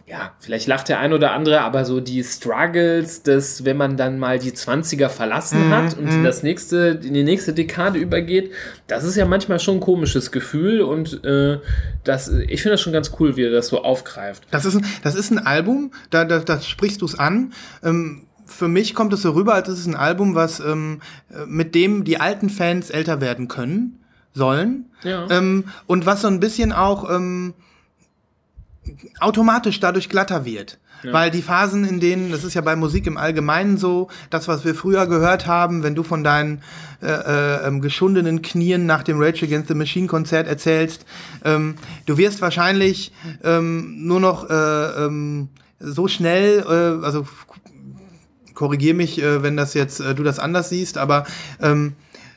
ja, 0.07 0.33
vielleicht 0.39 0.67
lacht 0.67 0.87
der 0.87 0.99
ein 0.99 1.13
oder 1.13 1.31
andere, 1.31 1.61
aber 1.61 1.83
so 1.83 1.99
die 1.99 2.23
Struggles, 2.23 3.23
dass 3.23 3.65
wenn 3.65 3.75
man 3.75 3.97
dann 3.97 4.19
mal 4.19 4.37
die 4.37 4.51
20er 4.51 5.09
verlassen 5.09 5.67
Mhm, 5.67 5.71
hat 5.71 5.97
und 5.97 6.07
in 6.07 6.23
das 6.23 6.43
nächste, 6.43 6.99
in 7.03 7.15
die 7.15 7.23
nächste 7.23 7.53
Dekade 7.53 7.97
übergeht, 7.97 8.51
das 8.85 9.03
ist 9.03 9.15
ja 9.15 9.25
manchmal 9.25 9.59
schon 9.59 9.77
ein 9.77 9.79
komisches 9.79 10.31
Gefühl 10.31 10.81
und 10.81 11.23
äh, 11.23 11.59
das, 12.03 12.29
ich 12.29 12.61
finde 12.61 12.73
das 12.73 12.81
schon 12.81 12.93
ganz 12.93 13.13
cool, 13.19 13.35
wie 13.35 13.45
er 13.45 13.51
das 13.51 13.67
so 13.67 13.83
aufgreift. 13.83 14.43
Das 14.51 14.65
ist 14.65 14.75
ein, 14.75 14.85
das 15.01 15.15
ist 15.15 15.31
ein 15.31 15.39
Album, 15.39 15.91
da, 16.11 16.23
da, 16.23 16.37
da 16.37 16.61
sprichst 16.61 17.01
du 17.01 17.05
es 17.05 17.17
an. 17.17 17.53
Ähm, 17.83 18.27
für 18.45 18.67
mich 18.67 18.93
kommt 18.93 19.11
es 19.11 19.23
so 19.23 19.31
rüber, 19.31 19.55
als 19.55 19.69
ist 19.69 19.79
es 19.79 19.87
ein 19.87 19.95
Album, 19.95 20.35
was 20.35 20.59
ähm, 20.59 21.01
äh, 21.31 21.47
mit 21.47 21.73
dem 21.73 22.03
die 22.03 22.19
alten 22.19 22.51
Fans 22.51 22.91
älter 22.91 23.21
werden 23.21 23.47
können 23.47 24.03
sollen. 24.33 24.85
Ja. 25.03 25.27
Ähm, 25.31 25.65
und 25.87 26.05
was 26.05 26.21
so 26.21 26.27
ein 26.27 26.39
bisschen 26.39 26.71
auch 26.71 27.09
ähm, 27.09 27.55
automatisch 29.19 29.80
dadurch 29.80 30.10
glatter 30.10 30.45
wird. 30.45 30.80
Weil 31.12 31.30
die 31.30 31.41
Phasen, 31.41 31.86
in 31.86 32.00
denen, 32.00 32.32
das 32.32 32.43
ist 32.43 32.54
ja 32.54 32.62
bei 32.62 32.76
Musik 32.76 33.06
im 33.06 33.17
Allgemeinen 33.17 33.78
so, 33.78 34.08
das, 34.30 34.48
was 34.48 34.65
wir 34.65 34.74
früher 34.74 35.06
gehört 35.08 35.45
haben, 35.45 35.84
wenn 35.84 35.93
du 35.93 36.04
von 36.04 36.24
deinen 36.24 36.62
äh, 37.02 37.08
äh, 37.08 37.67
ähm, 37.67 37.82
geschundenen 37.82 38.41
Knien 38.41 38.86
nach 38.86 39.04
dem 39.04 39.19
Rage 39.19 39.45
Against 39.45 39.67
the 39.67 39.76
Machine 39.76 40.08
Konzert 40.08 40.48
erzählst, 40.48 41.06
ähm, 41.43 41.76
du 42.06 42.17
wirst 42.17 42.41
wahrscheinlich 42.41 43.12
ähm, 43.43 44.08
nur 44.08 44.19
noch 44.19 44.50
äh, 44.50 44.54
ähm, 45.06 45.50
so 45.80 46.08
schnell, 46.08 46.65
äh, 46.67 47.06
also 47.06 47.28
korrigier 48.54 48.93
mich, 48.93 49.21
äh, 49.21 49.43
wenn 49.43 49.58
das 49.58 49.74
jetzt 49.74 50.00
äh, 50.00 50.15
du 50.15 50.24
das 50.24 50.39
anders 50.39 50.69
siehst, 50.69 50.98
aber 50.98 51.26
ähm, 51.62 51.93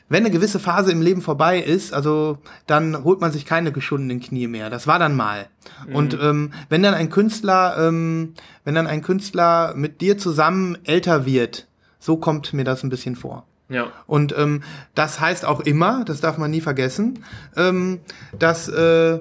wenn 0.09 0.23
eine 0.25 0.31
gewisse 0.31 0.59
Phase 0.59 0.91
im 0.91 1.01
Leben 1.01 1.21
vorbei 1.21 1.59
ist, 1.59 1.93
also 1.93 2.39
dann 2.67 3.03
holt 3.03 3.21
man 3.21 3.31
sich 3.31 3.45
keine 3.45 3.71
geschundenen 3.71 4.19
Knie 4.19 4.47
mehr. 4.47 4.69
Das 4.69 4.87
war 4.87 4.99
dann 4.99 5.15
mal. 5.15 5.47
Und 5.93 6.17
ähm, 6.21 6.51
wenn 6.67 6.83
dann 6.83 6.93
ein 6.95 7.09
Künstler, 7.09 7.75
ähm, 7.87 8.33
wenn 8.65 8.75
dann 8.75 8.87
ein 8.87 9.01
Künstler 9.03 9.73
mit 9.75 10.01
dir 10.01 10.17
zusammen 10.17 10.77
älter 10.83 11.25
wird, 11.25 11.67
so 11.99 12.17
kommt 12.17 12.53
mir 12.53 12.63
das 12.63 12.83
ein 12.83 12.89
bisschen 12.89 13.15
vor. 13.15 13.45
Ja. 13.69 13.87
Und 14.07 14.35
ähm, 14.37 14.63
das 14.95 15.19
heißt 15.19 15.45
auch 15.45 15.59
immer, 15.59 16.03
das 16.05 16.21
darf 16.21 16.37
man 16.39 16.49
nie 16.49 16.61
vergessen, 16.61 17.23
ähm, 17.55 17.99
dass, 18.37 18.67
äh, 18.67 19.19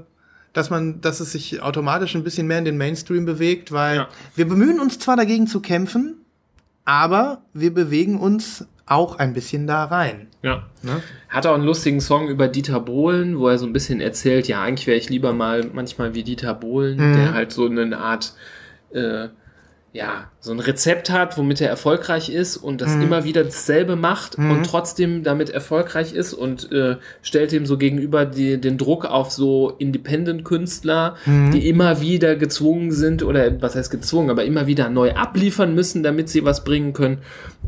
dass 0.55 0.71
man, 0.71 1.03
dass 1.03 1.21
es 1.21 1.33
sich 1.33 1.61
automatisch 1.61 2.15
ein 2.15 2.25
bisschen 2.25 2.47
mehr 2.47 2.59
in 2.59 2.65
den 2.65 2.79
Mainstream 2.79 3.27
bewegt, 3.27 3.73
weil 3.73 3.97
Ja. 3.97 4.09
wir 4.37 4.49
bemühen 4.49 4.81
uns 4.81 4.99
zwar 4.99 5.17
dagegen 5.17 5.47
zu 5.49 5.61
kämpfen, 5.61 6.15
aber 6.87 7.43
wir 7.53 7.75
bewegen 7.75 8.19
uns 8.19 8.65
auch 8.91 9.19
ein 9.19 9.33
bisschen 9.35 9.67
da 9.67 9.85
rein. 9.85 10.29
Ja. 10.43 10.65
Ne? 10.83 11.03
Hat 11.29 11.47
auch 11.47 11.55
einen 11.55 11.65
lustigen 11.65 12.01
Song 12.01 12.29
über 12.29 12.49
Dieter 12.49 12.81
Bohlen, 12.81 13.39
wo 13.39 13.49
er 13.49 13.59
so 13.59 13.67
ein 13.67 13.73
bisschen 13.73 14.01
erzählt, 14.01 14.49
ja, 14.49 14.63
eigentlich 14.63 14.87
wäre 14.87 14.99
ich 14.99 15.09
lieber 15.11 15.33
mal 15.33 15.69
manchmal 15.73 16.15
wie 16.15 16.23
Dieter 16.23 16.55
Bohlen, 16.55 16.97
Mhm. 16.97 17.15
der 17.17 17.35
halt 17.35 17.53
so 17.53 17.67
eine 17.67 17.99
Art, 17.99 18.33
äh, 18.93 19.29
ja, 19.99 20.31
so 20.39 20.53
ein 20.53 20.61
Rezept 20.61 21.11
hat, 21.11 21.37
womit 21.39 21.61
er 21.61 21.69
erfolgreich 21.69 22.31
ist 22.31 22.57
und 22.57 22.81
das 22.81 22.95
Mhm. 22.95 23.03
immer 23.03 23.25
wieder 23.25 23.43
dasselbe 23.43 23.97
macht 23.97 24.37
und 24.39 24.63
trotzdem 24.65 25.25
damit 25.25 25.51
erfolgreich 25.51 26.13
ist 26.13 26.35
und 26.35 26.71
äh, 26.71 26.99
stellt 27.21 27.53
ihm 27.53 27.67
so 27.67 27.77
gegenüber 27.77 28.25
die, 28.25 28.61
den 28.61 28.79
Druck 28.79 29.05
auf 29.07 29.33
so 29.33 29.73
Independent-Künstler, 29.79 31.17
Mhm. 31.27 31.51
die 31.51 31.69
immer 31.69 32.01
wieder 32.01 32.37
gezwungen 32.37 32.93
sind 32.93 33.23
oder 33.25 33.61
was 33.61 33.75
heißt 33.75 33.91
gezwungen, 33.91 34.31
aber 34.31 34.45
immer 34.45 34.67
wieder 34.69 34.89
neu 34.89 35.15
abliefern 35.15 35.75
müssen, 35.75 36.03
damit 36.05 36.29
sie 36.29 36.45
was 36.45 36.63
bringen 36.65 36.93
können 36.93 37.19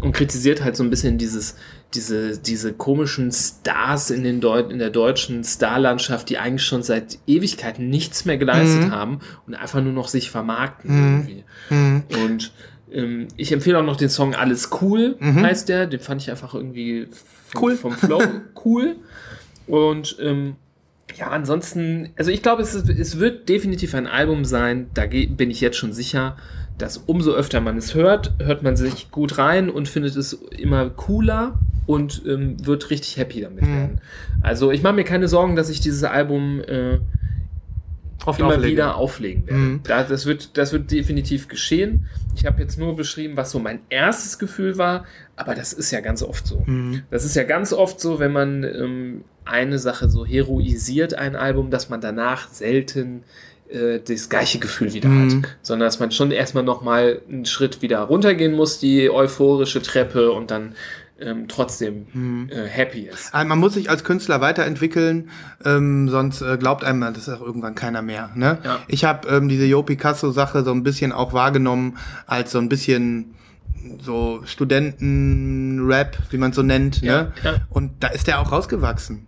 und 0.01 0.13
kritisiert 0.13 0.63
halt 0.63 0.77
so 0.77 0.85
ein 0.85 0.91
bisschen 0.91 1.19
dieses 1.19 1.57
diese, 1.95 2.39
diese 2.39 2.73
komischen 2.73 3.33
Stars 3.33 4.11
in, 4.11 4.23
den 4.23 4.41
Deut 4.41 4.71
in 4.71 4.79
der 4.79 4.91
deutschen 4.91 5.43
Starlandschaft, 5.45 6.29
die 6.31 6.39
eigentlich 6.39 6.65
schon 6.65 6.83
seit 6.83 7.19
Ewigkeiten 7.27 7.89
nichts 7.89 8.25
mehr 8.25 8.39
geleistet 8.39 8.85
Mhm. 8.87 8.91
haben 8.93 9.21
und 9.47 9.55
einfach 9.55 9.83
nur 9.83 9.93
noch 9.93 10.09
sich 10.09 10.31
vermarkten 10.31 10.91
irgendwie. 10.91 11.45
Mhm. 11.71 12.03
Und 12.25 12.53
ähm, 12.93 13.29
ich 13.37 13.53
empfehle 13.53 13.79
auch 13.79 13.85
noch 13.85 13.97
den 13.97 14.09
Song 14.09 14.35
Alles 14.35 14.71
Cool, 14.81 15.17
heißt 15.21 15.69
der. 15.69 15.87
Den 15.87 16.01
fand 16.01 16.23
ich 16.23 16.31
einfach 16.31 16.55
irgendwie 16.55 17.09
vom, 17.49 17.63
Cool. 17.63 17.77
vom 17.77 17.93
Flow 17.93 18.23
cool. 18.65 18.97
Und 19.67 20.17
ähm, 20.21 20.57
ja, 21.17 21.29
ansonsten, 21.31 22.11
also 22.17 22.31
ich 22.31 22.43
glaube, 22.43 22.63
es, 22.63 22.75
es 22.75 23.19
wird 23.19 23.49
definitiv 23.49 23.95
ein 23.95 24.07
Album 24.07 24.45
sein, 24.45 24.91
da 24.95 25.07
bin 25.07 25.51
ich 25.51 25.61
jetzt 25.61 25.77
schon 25.77 25.93
sicher, 25.93 26.37
dass 26.81 26.99
umso 26.99 27.33
öfter 27.33 27.61
man 27.61 27.77
es 27.77 27.95
hört, 27.95 28.33
hört 28.39 28.63
man 28.63 28.77
sich 28.77 29.11
gut 29.11 29.39
rein 29.39 29.71
und 29.71 29.89
findet 29.89 30.17
es 30.17 30.33
immer 30.33 30.91
cooler 30.91 31.59
und 31.87 32.23
ähm, 32.27 32.65
wird 32.65 32.91
richtig 32.91 33.17
happy 33.17 33.41
damit 33.41 33.67
werden. 33.67 34.01
Also 34.43 34.71
ich 34.71 34.83
mache 34.83 34.95
mir 34.95 35.05
keine 35.05 35.29
Sorgen, 35.29 35.57
dass 35.57 35.69
ich 35.69 35.81
dieses 35.81 36.05
Album 36.05 36.61
äh, 36.61 36.99
Oft 38.27 38.39
immer 38.39 38.51
auflegen. 38.51 38.71
wieder 38.71 38.97
auflegen 38.97 39.47
werde. 39.47 39.61
Mhm. 39.61 39.81
Da, 39.85 40.03
das, 40.03 40.27
wird, 40.27 40.57
das 40.59 40.73
wird 40.73 40.91
definitiv 40.91 41.49
geschehen. 41.49 42.07
Ich 42.37 42.45
habe 42.45 42.61
jetzt 42.61 42.79
nur 42.79 42.95
beschrieben, 42.95 43.37
was 43.37 43.51
so 43.51 43.59
mein 43.59 43.81
erstes 43.89 44.39
Gefühl 44.39 44.77
war, 44.77 45.05
aber 45.37 45.55
das 45.55 45.73
ist 45.73 45.91
ja 45.91 46.01
ganz 46.01 46.23
oft 46.23 46.47
so. 46.47 46.63
Mhm. 46.67 47.03
Das 47.11 47.25
ist 47.25 47.35
ja 47.35 47.45
ganz 47.45 47.73
oft 47.73 47.99
so, 47.99 48.19
wenn 48.19 48.33
man 48.33 48.63
ähm, 48.63 49.25
eine 49.45 49.79
Sache 49.79 50.11
so 50.11 50.27
heroisiert, 50.27 51.15
ein 51.15 51.35
Album, 51.35 51.71
dass 51.71 51.89
man 51.89 52.01
danach 52.01 52.49
selten 52.49 53.23
äh, 53.73 54.01
das 54.07 54.29
gleiche 54.29 54.59
Gefühl 54.59 54.93
wieder 54.93 55.09
Mhm. 55.09 55.43
hat, 55.43 55.49
sondern 55.63 55.87
dass 55.87 55.99
man 56.01 56.11
schon 56.11 56.31
erstmal 56.31 56.65
nochmal 56.65 57.21
einen 57.29 57.45
Schritt 57.47 57.83
wieder 57.83 58.01
runtergehen 58.01 58.53
muss, 58.55 58.79
die 58.79 59.11
euphorische 59.11 59.83
Treppe 59.83 60.33
und 60.33 60.51
dann 60.51 60.75
ähm, 61.23 61.49
trotzdem 61.49 62.07
Mhm. 62.15 62.49
äh, 62.51 62.67
happy 62.67 63.03
ist. 63.03 63.35
Also 63.35 63.47
Man 63.47 63.59
muss 63.59 63.75
sich 63.75 63.91
als 63.91 64.05
Künstler 64.05 64.41
weiterentwickeln, 64.41 65.29
ähm, 65.67 66.09
sonst 66.09 66.41
äh, 66.41 66.57
glaubt 66.57 66.83
einem 66.83 67.01
das 67.13 67.29
auch 67.29 67.43
irgendwann 67.43 67.75
keiner 67.75 68.01
mehr. 68.01 68.31
Ne? 68.35 68.57
Ja. 68.65 68.79
Ich 68.89 69.05
habe 69.05 69.29
ähm, 69.29 69.49
diese 69.51 69.67
Jo 69.67 69.83
Picasso-Sache 69.83 70.65
so 70.65 70.71
ein 70.73 70.83
bisschen 70.83 71.13
auch 71.13 71.35
wahrgenommen 71.35 71.99
als 72.27 72.53
so 72.53 72.59
ein 72.59 72.71
bisschen 72.71 73.35
so 74.03 74.41
Studenten-Rap, 74.47 76.17
wie 76.31 76.39
man 76.39 76.53
so 76.53 76.63
nennt. 76.63 77.03
Ja, 77.03 77.23
ne? 77.25 77.33
ja. 77.45 77.55
Und 77.71 77.93
da 78.03 78.09
ist 78.09 78.27
der 78.27 78.41
auch 78.41 78.53
rausgewachsen. 78.53 79.27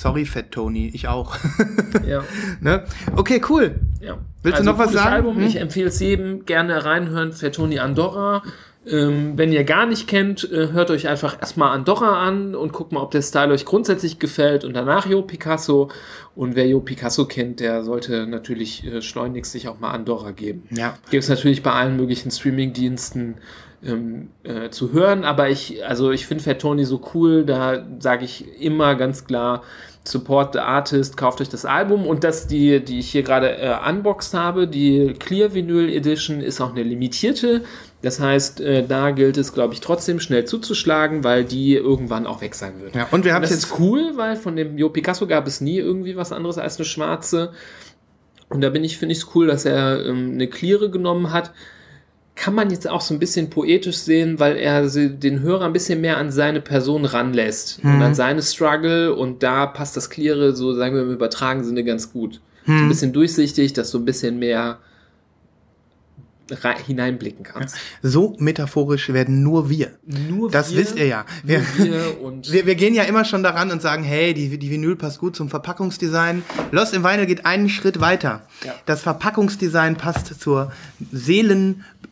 Sorry, 0.00 0.24
Fett 0.24 0.52
Tony, 0.52 0.90
ich 0.94 1.08
auch. 1.08 1.36
Ja. 2.06 2.24
ne? 2.60 2.84
Okay, 3.16 3.42
cool. 3.50 3.74
Ja. 4.00 4.16
Willst 4.42 4.60
du 4.60 4.64
noch 4.64 4.78
was 4.78 4.92
sagen? 4.92 5.12
Album. 5.12 5.36
Hm? 5.36 5.42
Ich 5.42 5.56
empfehle 5.56 5.88
es 5.88 6.00
jedem. 6.00 6.46
Gerne 6.46 6.86
reinhören. 6.86 7.32
Fettoni 7.32 7.78
Andorra. 7.78 8.42
Ähm, 8.86 9.34
wenn 9.36 9.52
ihr 9.52 9.64
gar 9.64 9.84
nicht 9.84 10.06
kennt, 10.06 10.50
äh, 10.50 10.68
hört 10.72 10.90
euch 10.90 11.06
einfach 11.08 11.38
erstmal 11.38 11.72
Andorra 11.72 12.26
an 12.26 12.54
und 12.54 12.72
guckt 12.72 12.92
mal, 12.92 13.02
ob 13.02 13.10
der 13.10 13.20
Style 13.20 13.52
euch 13.52 13.66
grundsätzlich 13.66 14.18
gefällt 14.18 14.64
und 14.64 14.72
danach 14.72 15.06
Jo 15.06 15.20
Picasso. 15.20 15.90
Und 16.34 16.56
wer 16.56 16.66
Jo 16.66 16.80
Picasso 16.80 17.26
kennt, 17.26 17.60
der 17.60 17.84
sollte 17.84 18.26
natürlich 18.26 18.86
äh, 18.86 19.02
schleunigst 19.02 19.52
sich 19.52 19.68
auch 19.68 19.80
mal 19.80 19.90
Andorra 19.90 20.30
geben. 20.30 20.62
Ja. 20.70 20.96
Gibt 21.10 21.24
es 21.24 21.28
natürlich 21.28 21.62
bei 21.62 21.72
allen 21.72 21.96
möglichen 21.96 22.30
Streaming-Diensten 22.30 23.34
ähm, 23.84 24.30
äh, 24.44 24.70
zu 24.70 24.92
hören, 24.92 25.24
aber 25.24 25.48
ich, 25.48 25.84
also 25.86 26.10
ich 26.10 26.26
finde 26.26 26.44
Fettoni 26.44 26.84
so 26.84 27.00
cool, 27.14 27.44
da 27.44 27.86
sage 27.98 28.24
ich 28.24 28.60
immer 28.60 28.94
ganz 28.94 29.24
klar, 29.24 29.62
Support 30.04 30.54
the 30.54 30.60
Artist, 30.60 31.16
kauft 31.18 31.40
euch 31.42 31.50
das 31.50 31.66
Album 31.66 32.06
und 32.06 32.24
das, 32.24 32.46
die, 32.46 32.82
die 32.82 33.00
ich 33.00 33.10
hier 33.10 33.22
gerade 33.22 33.58
äh, 33.58 33.76
unboxed 33.86 34.32
habe, 34.32 34.66
die 34.66 35.14
Clear 35.18 35.52
Vinyl 35.52 35.90
Edition, 35.90 36.40
ist 36.40 36.60
auch 36.60 36.70
eine 36.70 36.82
limitierte. 36.82 37.64
Das 38.00 38.18
heißt, 38.18 38.62
äh, 38.62 38.86
da 38.86 39.10
gilt 39.10 39.36
es, 39.36 39.52
glaube 39.52 39.74
ich, 39.74 39.80
trotzdem 39.80 40.18
schnell 40.18 40.46
zuzuschlagen, 40.46 41.22
weil 41.22 41.44
die 41.44 41.74
irgendwann 41.74 42.26
auch 42.26 42.40
weg 42.40 42.54
sein 42.54 42.80
wird. 42.80 42.94
Ja, 42.94 43.08
und 43.10 43.26
wir 43.26 43.34
haben 43.34 43.42
das 43.42 43.50
jetzt 43.50 43.64
ist 43.64 43.78
cool, 43.78 44.12
weil 44.16 44.36
von 44.36 44.56
dem 44.56 44.78
Jo 44.78 44.88
Picasso 44.88 45.26
gab 45.26 45.46
es 45.46 45.60
nie 45.60 45.76
irgendwie 45.76 46.16
was 46.16 46.32
anderes 46.32 46.56
als 46.56 46.78
eine 46.78 46.86
schwarze. 46.86 47.52
Und 48.48 48.62
da 48.62 48.70
bin 48.70 48.82
ich, 48.82 48.96
finde 48.96 49.12
ich 49.12 49.18
es 49.18 49.34
cool, 49.34 49.48
dass 49.48 49.66
er 49.66 50.04
ähm, 50.06 50.32
eine 50.32 50.48
Cleare 50.48 50.90
genommen 50.90 51.32
hat. 51.32 51.52
Kann 52.36 52.54
man 52.54 52.70
jetzt 52.70 52.88
auch 52.88 53.02
so 53.02 53.12
ein 53.12 53.18
bisschen 53.18 53.50
poetisch 53.50 53.98
sehen, 53.98 54.38
weil 54.38 54.56
er 54.56 54.88
den 54.88 55.40
Hörer 55.40 55.66
ein 55.66 55.72
bisschen 55.74 56.00
mehr 56.00 56.16
an 56.16 56.30
seine 56.30 56.60
Person 56.62 57.04
ranlässt 57.04 57.80
und 57.82 58.00
an 58.00 58.14
seine 58.14 58.42
Struggle 58.42 59.14
und 59.14 59.42
da 59.42 59.66
passt 59.66 59.96
das 59.96 60.08
Cleare 60.08 60.56
so, 60.56 60.74
sagen 60.74 60.94
wir 60.94 61.02
im 61.02 61.12
übertragenen 61.12 61.66
Sinne, 61.66 61.84
ganz 61.84 62.12
gut. 62.12 62.40
So 62.66 62.72
ein 62.72 62.88
bisschen 62.88 63.12
durchsichtig, 63.12 63.72
dass 63.72 63.90
du 63.90 63.98
ein 63.98 64.04
bisschen 64.04 64.38
mehr 64.38 64.78
hineinblicken 66.86 67.44
kannst. 67.44 67.76
so 68.02 68.36
metaphorisch 68.38 69.12
werden 69.12 69.42
nur 69.42 69.70
wir. 69.70 69.92
Nur 70.04 70.50
Das 70.50 70.70
wir, 70.70 70.78
wisst 70.78 70.96
ihr 70.96 71.06
ja. 71.06 71.24
Wir, 71.44 71.62
wir 71.76 72.20
und 72.22 72.50
Wir, 72.52 72.66
wir 72.66 72.74
gehen 72.74 72.94
ja 72.94 73.04
immer 73.04 73.24
schon 73.24 73.42
daran 73.42 73.70
und 73.70 73.80
sagen, 73.82 74.02
hey, 74.02 74.34
die, 74.34 74.58
die 74.58 74.70
Vinyl 74.70 74.96
passt 74.96 75.18
gut 75.18 75.36
zum 75.36 75.48
Verpackungsdesign. 75.48 76.42
Lost 76.72 76.94
in 76.94 77.04
Vinyl 77.04 77.26
geht 77.26 77.46
einen 77.46 77.68
Schritt 77.68 78.00
weiter. 78.00 78.46
Ja. 78.64 78.74
Das 78.86 79.02
Verpackungsdesign 79.02 79.96
passt 79.96 80.40
zur 80.40 80.72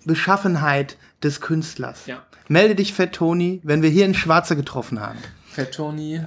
Seelenbeschaffenheit 0.09 0.97
des 1.23 1.41
Künstlers. 1.41 2.07
Ja. 2.07 2.23
Melde 2.49 2.75
dich, 2.75 2.93
Fett 2.95 3.13
Tony, 3.13 3.61
wenn 3.63 3.83
wir 3.83 3.91
hier 3.91 4.07
in 4.07 4.15
Schwarze 4.15 4.57
getroffen 4.57 5.01
haben. 5.01 5.19
Fett 5.51 5.73
Tony, 5.75 6.21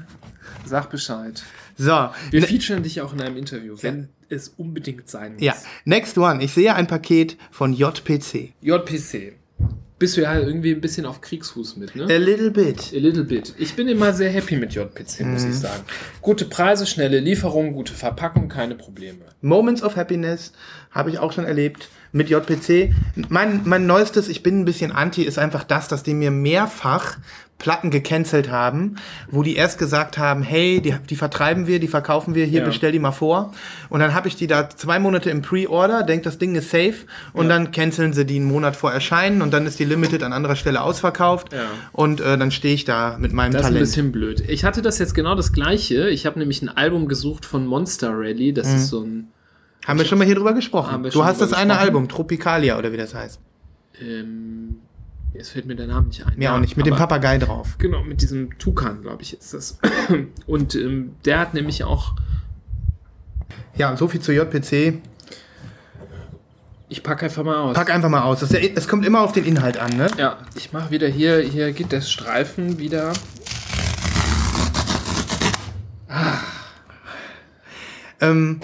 sag 0.65 0.89
Bescheid. 0.89 1.41
So, 1.77 2.09
Wir 2.29 2.41
ne, 2.41 2.47
featuren 2.47 2.83
dich 2.83 3.01
auch 3.01 3.13
in 3.13 3.21
einem 3.21 3.37
Interview, 3.37 3.75
wenn 3.81 4.09
es 4.29 4.49
unbedingt 4.49 5.09
sein 5.09 5.33
muss. 5.33 5.41
ja, 5.41 5.55
next 5.85 6.17
one. 6.17 6.43
Ich 6.43 6.53
sehe 6.53 6.75
ein 6.75 6.85
Paket 6.85 7.37
von 7.49 7.73
JPC. 7.73 8.53
JPC. 8.61 9.33
Bist 9.97 10.17
du 10.17 10.21
ja 10.21 10.37
irgendwie 10.39 10.71
ein 10.73 10.81
bisschen 10.81 11.05
auf 11.05 11.21
Kriegsfuß 11.21 11.77
mit, 11.77 11.95
ne? 11.95 12.05
A 12.05 12.17
little 12.17 12.49
bit. 12.49 12.91
A 12.91 12.97
little 12.97 13.23
bit. 13.23 13.53
Ich 13.59 13.75
bin 13.75 13.87
immer 13.87 14.13
sehr 14.13 14.31
happy 14.31 14.57
mit 14.57 14.73
JPC, 14.73 15.21
muss 15.25 15.43
ich 15.43 15.55
sagen. 15.55 15.83
Gute 16.21 16.45
Preise, 16.45 16.87
schnelle 16.87 17.19
Lieferung, 17.19 17.73
gute 17.73 17.93
Verpackung, 17.93 18.49
keine 18.49 18.73
Probleme. 18.75 19.19
Moments 19.41 19.83
of 19.83 19.95
Happiness 19.95 20.53
habe 20.89 21.11
ich 21.11 21.19
auch 21.19 21.31
schon 21.31 21.45
erlebt 21.45 21.89
mit 22.11 22.29
JPC. 22.29 22.93
Mein, 23.29 23.61
mein 23.65 23.85
neuestes, 23.85 24.27
ich 24.27 24.43
bin 24.43 24.59
ein 24.61 24.65
bisschen 24.65 24.91
anti, 24.91 25.23
ist 25.23 25.39
einfach 25.39 25.63
das, 25.63 25.87
dass 25.87 26.03
die 26.03 26.13
mir 26.13 26.31
mehrfach 26.31 27.17
Platten 27.57 27.91
gecancelt 27.91 28.49
haben, 28.49 28.95
wo 29.29 29.43
die 29.43 29.55
erst 29.55 29.77
gesagt 29.77 30.17
haben, 30.17 30.41
hey, 30.41 30.81
die, 30.81 30.95
die 31.11 31.15
vertreiben 31.15 31.67
wir, 31.67 31.79
die 31.79 31.87
verkaufen 31.87 32.33
wir, 32.33 32.43
hier 32.45 32.61
Ja. 32.61 32.65
bestell 32.65 32.91
die 32.91 32.97
mal 32.97 33.11
vor. 33.11 33.53
Und 33.89 33.99
dann 33.99 34.15
habe 34.15 34.27
ich 34.27 34.35
die 34.35 34.47
da 34.47 34.67
zwei 34.67 34.97
Monate 34.97 35.29
im 35.29 35.43
Pre-Order, 35.43 36.01
denk, 36.01 36.23
das 36.23 36.39
Ding 36.39 36.55
ist 36.55 36.71
safe 36.71 36.95
und 37.33 37.43
Ja. 37.45 37.49
dann 37.49 37.69
canceln 37.71 38.13
sie 38.13 38.25
die 38.25 38.37
einen 38.37 38.45
Monat 38.45 38.75
vor 38.75 38.91
Erscheinen 38.91 39.43
und 39.43 39.53
dann 39.53 39.67
ist 39.67 39.77
die 39.77 39.85
Limited 39.85 40.23
an 40.23 40.33
anderer 40.33 40.55
Stelle 40.55 40.81
ausverkauft 40.81 41.53
Ja. 41.53 41.59
und 41.91 42.19
äh, 42.19 42.35
dann 42.35 42.49
stehe 42.49 42.73
ich 42.73 42.83
da 42.83 43.17
mit 43.19 43.31
meinem 43.31 43.51
Das 43.51 43.61
ist 43.61 43.67
ein 43.67 43.73
Talent. 43.73 43.85
bisschen 43.85 44.11
blöd. 44.11 44.43
Ich 44.49 44.63
hatte 44.65 44.81
das 44.81 44.97
jetzt 44.97 45.13
genau 45.13 45.35
das 45.35 45.53
gleiche. 45.53 46.09
Ich 46.09 46.25
habe 46.25 46.39
nämlich 46.39 46.63
ein 46.63 46.69
Album 46.69 47.07
gesucht 47.07 47.45
von 47.45 47.67
Monster 47.67 48.09
Rally. 48.11 48.53
Das 48.53 48.73
ist 48.73 48.87
so 48.87 49.03
ein. 49.03 49.27
Haben 49.85 49.99
wir 49.99 50.05
schon 50.05 50.17
mal 50.17 50.25
hier 50.25 50.35
drüber 50.35 50.53
gesprochen. 50.53 51.03
Du 51.11 51.23
hast 51.23 51.41
das 51.41 51.53
eine. 51.53 51.77
Album, 51.77 52.07
Tropicalia 52.07 52.77
oder 52.77 52.91
wie 52.91 52.97
das 52.97 53.15
heißt. 53.15 53.39
Ähm, 54.01 54.79
jetzt 55.33 55.49
fällt 55.49 55.65
mir 55.65 55.75
der 55.75 55.87
Name 55.87 56.07
nicht 56.07 56.25
ein. 56.25 56.33
Mir 56.37 56.53
auch 56.53 56.59
nicht, 56.59 56.77
mit 56.77 56.85
dem 56.85 56.95
Papagei 56.95 57.37
drauf. 57.37 57.77
Genau, 57.77 58.03
mit 58.03 58.21
diesem 58.21 58.57
Tukan, 58.59 59.01
glaube 59.01 59.23
ich, 59.23 59.33
ist 59.33 59.53
das. 59.53 59.79
Und 60.45 60.75
ähm, 60.75 61.15
der 61.25 61.39
hat 61.39 61.53
nämlich 61.53 61.83
auch. 61.83 62.15
Ja, 63.75 63.95
so 63.97 64.07
viel 64.07 64.19
zu 64.19 64.31
JPC. 64.33 65.01
Ich 66.89 67.03
packe 67.03 67.25
einfach 67.25 67.43
mal 67.43 67.57
aus. 67.57 67.73
Pack 67.73 67.89
einfach 67.89 68.09
mal 68.09 68.21
aus. 68.21 68.41
Das 68.41 68.51
ist 68.51 68.61
ja, 68.61 68.69
es 68.75 68.87
kommt 68.87 69.05
immer 69.05 69.21
auf 69.21 69.31
den 69.31 69.45
Inhalt 69.45 69.77
an, 69.77 69.95
ne? 69.95 70.07
Ja, 70.17 70.37
ich 70.55 70.73
mache 70.73 70.91
wieder 70.91 71.07
hier, 71.07 71.39
hier 71.39 71.71
geht 71.71 71.91
der 71.91 72.01
Streifen 72.01 72.79
wieder. 72.79 73.13
Ähm, 78.19 78.59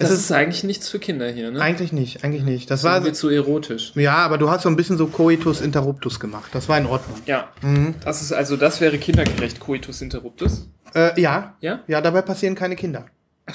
es 0.00 0.08
Das 0.08 0.18
ist, 0.18 0.24
ist 0.24 0.32
eigentlich 0.32 0.64
nichts 0.64 0.88
für 0.88 0.98
Kinder 0.98 1.28
hier, 1.30 1.50
ne? 1.50 1.60
eigentlich 1.60 1.92
nicht, 1.92 2.24
eigentlich 2.24 2.42
nicht. 2.42 2.70
Das 2.70 2.82
Das 2.82 3.04
war 3.04 3.12
zu 3.12 3.28
erotisch. 3.28 3.92
ja, 3.94 4.14
aber 4.16 4.38
du 4.38 4.50
hast 4.50 4.62
so 4.62 4.68
ein 4.68 4.76
bisschen 4.76 4.96
so 4.98 5.06
Coitus 5.06 5.60
Interruptus 5.60 6.18
gemacht. 6.18 6.50
Das 6.52 6.68
war 6.68 6.78
in 6.78 6.86
Ordnung. 6.86 7.18
Ja. 7.26 7.48
Mhm. 7.62 7.94
Das 8.04 8.22
ist 8.22 8.32
also, 8.32 8.56
das 8.56 8.80
wäre 8.80 8.98
kindergerecht, 8.98 9.60
Coitus 9.60 10.00
interruptus. 10.02 10.68
Äh, 10.94 11.20
ja, 11.20 11.54
Ja? 11.60 11.80
ja, 11.86 12.00
dabei 12.00 12.22
passieren 12.22 12.54
keine 12.54 12.76
Kinder. 12.76 13.06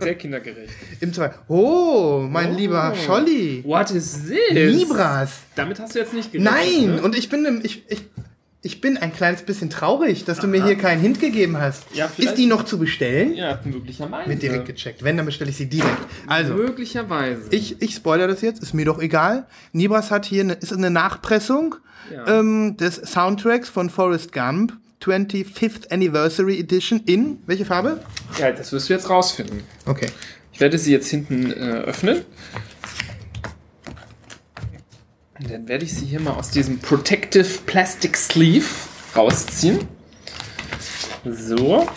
Sehr 0.00 0.14
kindergerecht. 0.16 0.72
Im 1.00 1.12
zwei. 1.12 1.30
Oh, 1.48 2.26
mein 2.28 2.52
Oh. 2.52 2.56
lieber 2.56 2.94
Scholli. 3.06 3.62
What 3.64 3.90
is 3.90 4.26
this? 4.28 4.38
Libras. 4.50 5.30
Damit 5.54 5.78
hast 5.80 5.94
du 5.94 5.98
jetzt 6.00 6.12
nicht 6.14 6.32
gerechnet. 6.32 6.52
Nein, 6.54 6.96
Ne? 6.96 7.02
und 7.02 7.16
ich 7.16 7.28
bin 7.28 7.44
im, 7.44 7.60
ich, 7.64 7.84
ich 7.90 8.02
Ich 8.64 8.80
bin 8.80 8.96
ein 8.96 9.12
kleines 9.12 9.42
bisschen 9.42 9.70
traurig, 9.70 10.24
dass 10.24 10.38
du 10.38 10.46
mir 10.46 10.64
hier 10.64 10.76
keinen 10.76 11.00
Hint 11.00 11.18
gegeben 11.18 11.58
hast. 11.60 11.82
Ja, 11.94 12.08
ist 12.16 12.34
die 12.34 12.46
noch 12.46 12.64
zu 12.64 12.78
bestellen? 12.78 13.34
Ja, 13.34 13.58
möglicherweise. 13.64 14.30
Wird 14.30 14.42
direkt 14.42 14.66
gecheckt. 14.66 15.02
Wenn, 15.02 15.16
dann 15.16 15.26
bestelle 15.26 15.50
ich 15.50 15.56
sie 15.56 15.66
direkt. 15.66 15.98
Also, 16.28 16.54
möglicherweise. 16.54 17.42
ich, 17.50 17.82
ich 17.82 17.94
spoilere 17.96 18.28
das 18.28 18.40
jetzt, 18.40 18.62
ist 18.62 18.72
mir 18.72 18.84
doch 18.84 19.00
egal. 19.00 19.46
Nibras 19.72 20.12
hat 20.12 20.26
hier 20.26 20.42
eine, 20.42 20.52
ist 20.54 20.72
eine 20.72 20.90
Nachpressung 20.90 21.74
Ja. 22.14 22.38
ähm, 22.38 22.76
des 22.76 22.94
Soundtracks 22.96 23.68
von 23.68 23.90
Forrest 23.90 24.32
Gump, 24.32 24.74
25th 25.02 25.90
Anniversary 25.90 26.60
Edition 26.60 27.00
in, 27.06 27.38
welche 27.46 27.64
Farbe? 27.64 28.00
ja, 28.38 28.52
das 28.52 28.70
wirst 28.72 28.88
du 28.88 28.92
jetzt 28.92 29.10
rausfinden. 29.10 29.64
Okay. 29.86 30.06
Ich 30.52 30.60
werde 30.60 30.78
sie 30.78 30.92
jetzt 30.92 31.08
hinten 31.08 31.50
äh, 31.50 31.54
öffnen. 31.54 32.20
Und 35.42 35.50
dann 35.50 35.66
werde 35.68 35.84
ich 35.84 35.94
sie 35.94 36.06
hier 36.06 36.20
mal 36.20 36.34
aus 36.34 36.50
diesem 36.50 36.78
Protective 36.78 37.46
Plastic 37.66 38.16
Sleeve 38.16 38.64
rausziehen. 39.16 39.80
So. 41.24 41.88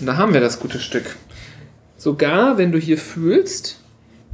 Und 0.00 0.06
da 0.06 0.16
haben 0.16 0.32
wir 0.32 0.40
das 0.40 0.60
gute 0.60 0.78
Stück. 0.78 1.16
Sogar, 1.96 2.58
wenn 2.58 2.70
du 2.70 2.78
hier 2.78 2.98
fühlst, 2.98 3.80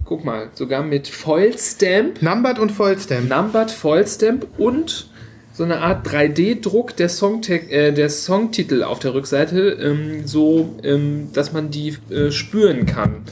guck 0.04 0.22
mal, 0.24 0.50
sogar 0.52 0.82
mit 0.82 1.08
Foil 1.08 1.56
Stamp, 1.56 2.20
Numbered 2.20 2.58
und 2.58 2.72
Vollstamp. 2.72 3.30
Numbered 3.30 3.70
Foil 3.70 4.06
Stamp 4.06 4.46
und 4.58 5.08
so 5.54 5.64
eine 5.64 5.78
Art 5.78 6.06
3D-Druck 6.06 6.96
der, 6.96 7.08
Songte- 7.08 7.70
äh, 7.70 7.92
der 7.92 8.10
Songtitel 8.10 8.82
auf 8.82 8.98
der 8.98 9.14
Rückseite, 9.14 9.70
ähm, 9.80 10.26
so 10.26 10.78
ähm, 10.82 11.28
dass 11.32 11.52
man 11.52 11.70
die 11.70 11.96
äh, 12.10 12.30
spüren 12.30 12.84
kann, 12.84 13.22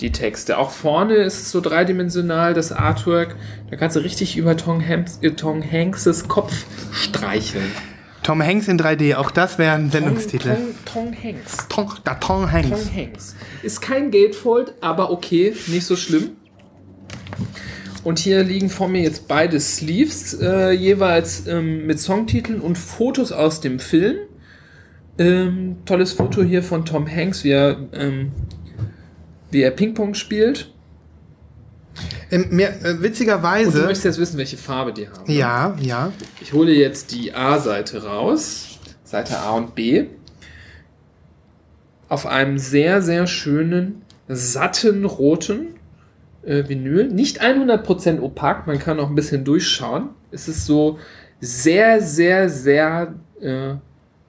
die 0.00 0.12
Texte. 0.12 0.58
Auch 0.58 0.70
vorne 0.70 1.14
ist 1.14 1.40
es 1.40 1.50
so 1.50 1.60
dreidimensional, 1.60 2.54
das 2.54 2.72
Artwork. 2.72 3.36
Da 3.70 3.76
kannst 3.76 3.96
du 3.96 4.00
richtig 4.00 4.36
über 4.36 4.56
Tom, 4.56 4.86
Hanks, 4.86 5.18
äh, 5.22 5.32
Tom 5.32 5.62
Hanks' 5.62 6.28
Kopf 6.28 6.64
streicheln. 6.92 7.70
Tom 8.22 8.42
Hanks 8.42 8.68
in 8.68 8.78
3D, 8.78 9.16
auch 9.16 9.30
das 9.30 9.58
wäre 9.58 9.74
ein 9.74 9.90
Sendungstitel. 9.90 10.56
Tom, 10.84 11.12
Tom 11.12 11.16
Hanks. 11.22 11.56
Tom, 11.68 11.92
da 12.04 12.14
Tom 12.14 12.50
Hanks. 12.50 12.68
Tom 12.68 12.94
Hanks. 12.94 13.36
Ist 13.62 13.80
kein 13.80 14.10
Gatefold, 14.10 14.74
aber 14.80 15.10
okay, 15.10 15.54
nicht 15.68 15.86
so 15.86 15.96
schlimm. 15.96 16.30
Und 18.02 18.18
hier 18.18 18.42
liegen 18.42 18.70
vor 18.70 18.88
mir 18.88 19.02
jetzt 19.02 19.28
beide 19.28 19.60
Sleeves, 19.60 20.34
äh, 20.40 20.70
jeweils 20.70 21.46
ähm, 21.46 21.86
mit 21.86 22.00
Songtiteln 22.00 22.60
und 22.60 22.78
Fotos 22.78 23.32
aus 23.32 23.60
dem 23.60 23.78
Film. 23.78 24.16
Ähm, 25.18 25.76
tolles 25.84 26.12
Foto 26.12 26.42
hier 26.42 26.62
von 26.62 26.86
Tom 26.86 27.06
Hanks, 27.06 27.44
wie 27.44 27.50
er, 27.50 27.76
ähm, 27.92 28.32
wie 29.50 29.62
er 29.62 29.70
Ping-Pong 29.70 30.14
spielt. 30.14 30.72
Ähm, 32.30 32.46
mir, 32.50 32.68
äh, 32.68 32.72
Und 32.72 32.84
du 32.84 33.02
witzigerweise. 33.02 33.78
möchtest 33.82 34.04
jetzt 34.04 34.18
wissen, 34.20 34.38
welche 34.38 34.56
Farbe 34.56 34.92
die 34.92 35.08
haben. 35.08 35.24
ne? 35.26 35.34
Ja, 35.34 35.76
ja. 35.80 36.12
Ich 36.40 36.52
hole 36.52 36.72
jetzt 36.72 37.12
die 37.12 37.34
A-Seite 37.34 38.04
raus, 38.04 38.78
Seite 39.04 39.38
A 39.38 39.52
und 39.52 39.74
B, 39.74 40.06
auf 42.08 42.26
einem 42.26 42.58
sehr, 42.58 43.02
sehr 43.02 43.26
schönen, 43.26 44.02
satten 44.28 45.04
roten 45.04 45.74
äh, 46.42 46.68
Vinyl. 46.68 47.08
Nicht 47.08 47.42
100% 47.42 48.20
opak, 48.20 48.66
man 48.66 48.78
kann 48.78 49.00
auch 49.00 49.08
ein 49.08 49.14
bisschen 49.14 49.44
durchschauen. 49.44 50.10
Es 50.30 50.48
ist 50.48 50.66
so 50.66 50.98
sehr, 51.40 52.00
sehr, 52.00 52.48
sehr 52.48 53.14
äh, 53.40 53.74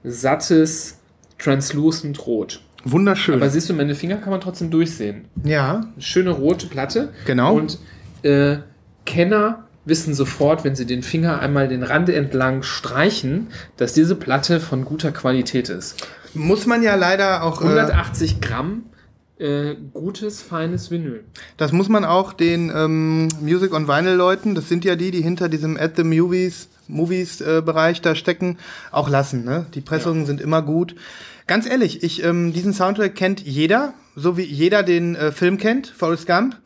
sattes, 0.04 0.98
translucent 1.38 2.26
Rot. 2.26 2.62
Wunderschön. 2.84 3.36
Aber 3.36 3.48
siehst 3.50 3.68
du, 3.68 3.74
meine 3.74 3.94
Finger 3.94 4.16
kann 4.16 4.30
man 4.30 4.40
trotzdem 4.40 4.70
durchsehen. 4.70 5.26
ja, 5.44 5.82
schöne 5.98 6.30
rote 6.30 6.66
Platte. 6.66 7.10
Genau. 7.24 7.54
Und 7.54 7.78
äh, 8.22 8.58
Kenner 9.06 9.64
wissen 9.84 10.14
sofort, 10.14 10.64
wenn 10.64 10.76
sie 10.76 10.86
den 10.86 11.02
Finger 11.02 11.40
einmal 11.40 11.68
den 11.68 11.82
Rand 11.82 12.08
entlang 12.08 12.62
streichen, 12.62 13.48
dass 13.76 13.92
diese 13.92 14.14
Platte 14.14 14.60
von 14.60 14.84
guter 14.84 15.10
Qualität 15.12 15.68
ist. 15.68 16.06
muss 16.34 16.66
man 16.66 16.82
ja 16.82 16.94
leider 16.94 17.42
auch. 17.42 17.60
Äh, 17.60 17.64
180 17.64 18.40
Gramm 18.40 18.84
äh, 19.42 19.74
gutes, 19.92 20.40
feines 20.40 20.90
Vinyl. 20.90 21.24
das 21.56 21.72
muss 21.72 21.88
man 21.88 22.04
auch 22.04 22.32
den 22.32 22.70
ähm, 22.74 23.28
Music 23.40 23.74
on 23.74 23.88
Vinyl 23.88 24.14
Leuten, 24.14 24.54
das 24.54 24.68
sind 24.68 24.84
ja 24.84 24.94
die, 24.94 25.10
die 25.10 25.20
hinter 25.20 25.48
diesem 25.48 25.76
At 25.76 25.96
the 25.96 26.04
Movies, 26.04 26.68
Movies 26.86 27.40
äh, 27.40 27.60
Bereich 27.64 28.00
da 28.00 28.14
stecken, 28.14 28.58
auch 28.92 29.08
lassen. 29.08 29.44
Ne? 29.44 29.66
Die 29.74 29.80
Pressungen 29.80 30.26
sind 30.26 30.40
immer 30.40 30.62
gut. 30.62 30.94
Ganz 31.46 31.66
ehrlich, 31.66 32.02
ich, 32.02 32.22
ähm, 32.24 32.52
diesen 32.52 32.72
Soundtrack 32.72 33.14
kennt 33.14 33.40
jeder, 33.40 33.94
so 34.14 34.36
wie 34.36 34.42
jeder 34.42 34.82
den 34.82 35.14
äh, 35.14 35.32
Film 35.32 35.58
kennt, 35.58 35.88
Forrest 35.88 36.26
Gump. 36.26 36.56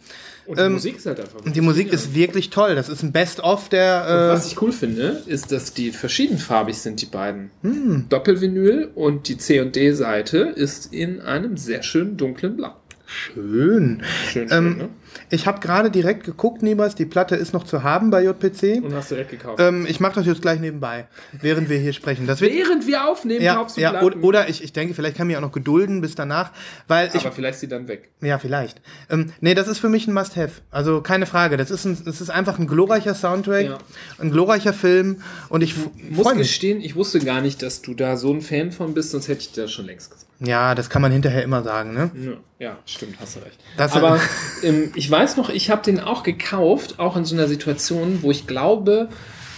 Und 0.46 0.60
die 0.60 0.68
Musik 0.68 0.96
ist 0.96 1.06
halt 1.06 1.20
einfach. 1.20 1.40
Die 1.44 1.60
Musik 1.60 1.92
ist 1.92 2.14
wirklich 2.14 2.50
toll. 2.50 2.76
Das 2.76 2.88
ist 2.88 3.02
ein 3.02 3.10
Best-of 3.10 3.68
der. 3.68 4.06
Äh, 4.06 4.32
Was 4.32 4.46
ich 4.46 4.60
cool 4.62 4.70
finde, 4.70 5.22
ist, 5.26 5.50
dass 5.50 5.74
die 5.74 5.90
verschiedenfarbig 5.90 6.78
sind, 6.78 7.02
die 7.02 7.06
beiden. 7.06 7.50
Hm. 7.62 8.06
Doppelvinyl 8.08 8.90
und 8.94 9.28
die 9.28 9.38
C 9.38 9.60
und 9.60 9.74
D-Seite 9.74 10.38
ist 10.38 10.92
in 10.92 11.20
einem 11.20 11.56
sehr 11.56 11.82
schönen 11.82 12.16
dunklen 12.16 12.56
Blau. 12.56 12.76
Schön. 13.06 14.02
Schön, 14.28 14.48
schön, 14.48 14.58
Ähm, 14.58 14.76
ne? 14.78 14.88
Ich 15.30 15.46
habe 15.46 15.60
gerade 15.60 15.90
direkt 15.90 16.24
geguckt, 16.24 16.62
Nibas, 16.62 16.94
die 16.94 17.06
Platte 17.06 17.36
ist 17.36 17.52
noch 17.54 17.64
zu 17.64 17.82
haben 17.82 18.10
bei 18.10 18.22
JPC. 18.22 18.82
Und 18.84 18.92
hast 18.94 19.10
du 19.10 19.14
direkt 19.14 19.30
gekauft. 19.30 19.60
Ähm, 19.60 19.86
ich 19.88 19.98
mache 19.98 20.16
das 20.16 20.26
jetzt 20.26 20.42
gleich 20.42 20.60
nebenbei, 20.60 21.06
während 21.40 21.68
wir 21.70 21.78
hier 21.78 21.92
sprechen. 21.94 22.26
Das 22.26 22.40
wird, 22.40 22.52
Während 22.52 22.86
wir 22.86 23.06
aufnehmen, 23.08 23.42
ja, 23.42 23.54
kaufst 23.54 23.76
du 23.76 23.80
ja, 23.80 23.90
Platten. 23.90 24.22
oder, 24.22 24.48
ich, 24.48 24.62
ich 24.62 24.72
denke, 24.74 24.92
vielleicht 24.94 25.16
kann 25.16 25.26
mich 25.26 25.36
auch 25.36 25.40
noch 25.40 25.52
gedulden 25.52 26.00
bis 26.02 26.14
danach, 26.14 26.52
weil 26.86 27.08
ich, 27.14 27.22
Aber 27.22 27.32
vielleicht 27.32 27.54
ist 27.54 27.60
sie 27.60 27.68
dann 27.68 27.88
weg. 27.88 28.10
ja, 28.20 28.38
vielleicht. 28.38 28.82
Ähm, 29.08 29.32
nee, 29.40 29.54
das 29.54 29.68
ist 29.68 29.78
für 29.78 29.88
mich 29.88 30.06
ein 30.06 30.12
Must-Have. 30.12 30.60
Also 30.70 31.00
keine 31.00 31.24
Frage. 31.26 31.56
Das 31.56 31.70
ist, 31.70 31.84
ein, 31.86 31.96
das 32.04 32.20
ist 32.20 32.28
einfach 32.30 32.58
ein 32.58 32.66
glorreicher 32.66 33.14
Soundtrack, 33.14 33.64
Ja. 33.64 33.78
ein 34.18 34.30
glorreicher 34.30 34.74
Film 34.74 35.22
und 35.48 35.62
ich 35.62 35.74
muss 36.10 36.30
gestehen, 36.34 36.80
ich 36.80 36.94
wusste 36.94 37.20
gar 37.20 37.40
nicht, 37.40 37.62
dass 37.62 37.80
du 37.82 37.94
da 37.94 38.16
so 38.16 38.32
ein 38.32 38.42
Fan 38.42 38.70
von 38.70 38.92
bist, 38.94 39.12
sonst 39.12 39.28
hätte 39.28 39.40
ich 39.40 39.52
dir 39.52 39.62
das 39.62 39.72
schon 39.72 39.86
längst 39.86 40.10
gesagt. 40.10 40.25
Ja, 40.40 40.74
das 40.74 40.90
kann 40.90 41.00
man 41.02 41.12
hinterher 41.12 41.42
immer 41.42 41.62
sagen, 41.62 41.94
ne? 41.94 42.10
Ja, 42.58 42.76
stimmt, 42.84 43.16
hast 43.20 43.36
du 43.36 43.40
recht. 43.40 43.58
Das- 43.76 43.92
Aber 43.94 44.20
ähm, 44.62 44.92
ich 44.94 45.10
weiß 45.10 45.36
noch, 45.38 45.48
ich 45.50 45.70
habe 45.70 45.82
den 45.82 45.98
auch 46.00 46.22
gekauft, 46.22 46.98
auch 46.98 47.16
in 47.16 47.24
so 47.24 47.34
einer 47.34 47.48
Situation, 47.48 48.18
wo 48.22 48.30
ich 48.30 48.46
glaube, 48.46 49.08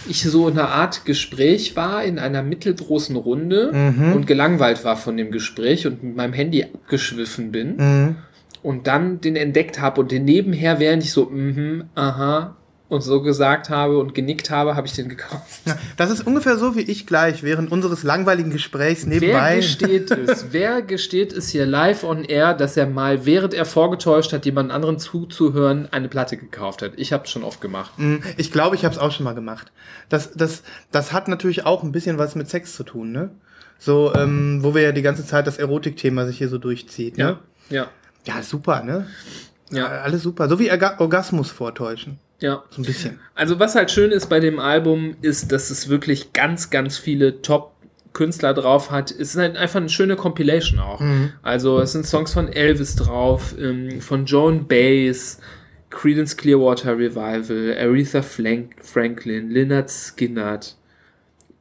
ich 0.07 0.23
so 0.23 0.47
in 0.47 0.57
einer 0.57 0.69
Art 0.69 1.03
Gespräch 1.05 1.75
war, 1.75 2.03
in 2.03 2.17
einer 2.19 2.41
mittelgroßen 2.43 3.15
Runde 3.17 3.71
Mhm. 3.73 4.13
und 4.13 4.27
gelangweilt 4.27 4.85
war 4.85 4.95
von 4.95 5.17
dem 5.17 5.31
Gespräch 5.31 5.85
und 5.85 6.01
mit 6.03 6.15
meinem 6.15 6.33
Handy 6.33 6.63
abgeschwiffen 6.63 7.51
bin 7.51 7.75
Mhm. 7.75 8.15
und 8.63 8.87
dann 8.87 9.19
den 9.19 9.35
entdeckt 9.35 9.81
habe 9.81 9.99
und 9.99 10.11
den 10.11 10.23
nebenher, 10.23 10.79
während 10.79 11.03
ich 11.03 11.11
so, 11.11 11.25
mhm, 11.25 11.85
aha, 11.95 12.55
und 12.89 13.01
so 13.01 13.21
gesagt 13.21 13.69
habe 13.69 13.99
und 13.99 14.13
genickt 14.15 14.49
habe, 14.49 14.75
habe 14.75 14.87
ich 14.87 14.93
den 14.93 15.07
gekauft. 15.09 15.61
Ja, 15.65 15.77
das 15.95 16.09
ist 16.09 16.25
ungefähr 16.25 16.57
so 16.57 16.75
wie 16.75 16.81
ich 16.81 17.05
gleich 17.05 17.43
während 17.43 17.71
unseres 17.71 18.01
langweiligen 18.03 18.49
Gesprächs 18.49 19.03
Wer 19.05 19.19
nebenbei. 19.19 19.55
gesteht 19.57 20.11
es? 20.11 20.47
Wer 20.51 20.81
gesteht 20.81 21.31
es 21.31 21.49
hier 21.49 21.65
live 21.67 22.03
on 22.03 22.23
air, 22.25 22.53
dass 22.55 22.75
er 22.77 22.87
mal, 22.87 23.25
während 23.25 23.53
er 23.53 23.65
vorgetäuscht 23.65 24.33
hat, 24.33 24.45
jemand 24.45 24.71
anderen 24.71 24.97
zuzuhören, 24.99 25.87
eine 25.91 26.09
Platte 26.09 26.35
gekauft 26.35 26.81
hat? 26.81 26.93
Ich 26.97 27.13
habe 27.13 27.25
es 27.25 27.29
schon 27.29 27.43
oft 27.43 27.61
gemacht. 27.61 27.91
Mm, 27.97 28.17
Ich 28.37 28.51
glaube, 28.51 28.75
ich 28.75 28.83
habe 28.83 28.93
es 28.95 28.99
auch 28.99 29.11
schon 29.11 29.23
mal 29.23 29.35
gemacht. 29.35 29.71
Das, 30.09 30.31
das, 30.33 30.63
das 30.91 31.13
hat 31.13 31.27
natürlich 31.27 31.65
auch 31.65 31.83
ein 31.83 31.91
bisschen 31.91 32.17
was 32.17 32.33
mit 32.35 32.49
Sex 32.49 32.75
zu 32.75 32.83
tun, 32.83 33.11
ne? 33.11 33.29
So, 33.77 34.13
ähm, 34.15 34.59
wo 34.61 34.73
wir 34.75 34.81
ja 34.81 34.91
die 34.91 35.01
ganze 35.03 35.25
Zeit 35.25 35.47
das 35.47 35.57
Erotikthema 35.57 36.25
sich 36.25 36.37
hier 36.39 36.49
so 36.49 36.57
durchzieht, 36.57 37.17
ne? 37.17 37.37
Ja, 37.69 37.87
Ja, 38.25 38.41
super, 38.43 38.83
ne? 38.83 39.07
ja, 39.71 39.85
Alles 39.85 40.23
super. 40.23 40.49
So 40.49 40.57
wie 40.59 40.69
Orga 40.71 40.95
Orgasmus 40.99 41.51
vortäuschen. 41.51 42.17
Ja. 42.39 42.63
So 42.69 42.81
ein 42.81 42.85
bisschen. 42.85 43.19
Also 43.35 43.59
was 43.59 43.75
halt 43.75 43.91
schön 43.91 44.11
ist 44.11 44.27
bei 44.27 44.39
dem 44.39 44.59
Album, 44.59 45.15
ist, 45.21 45.51
dass 45.51 45.69
es 45.69 45.89
wirklich 45.89 46.33
ganz, 46.33 46.69
ganz 46.69 46.97
viele 46.97 47.41
Top-Künstler 47.41 48.53
drauf 48.53 48.91
hat. 48.91 49.11
Es 49.11 49.31
ist 49.31 49.37
halt 49.37 49.57
einfach 49.57 49.79
eine 49.79 49.89
schöne 49.89 50.15
Compilation 50.15 50.79
auch. 50.79 51.01
Also 51.41 51.79
es 51.79 51.91
sind 51.91 52.05
Songs 52.05 52.33
von 52.33 52.47
Elvis 52.47 52.95
drauf, 52.95 53.55
ähm, 53.59 54.01
von 54.01 54.25
Joan 54.25 54.67
Baez, 54.67 55.39
Creedence 55.89 56.37
Clearwater 56.37 56.97
Revival, 56.97 57.75
Aretha 57.77 58.21
Frank 58.21 58.75
Franklin, 58.81 59.49
Lynyrd 59.49 59.89
Skynyrd, 59.89 60.75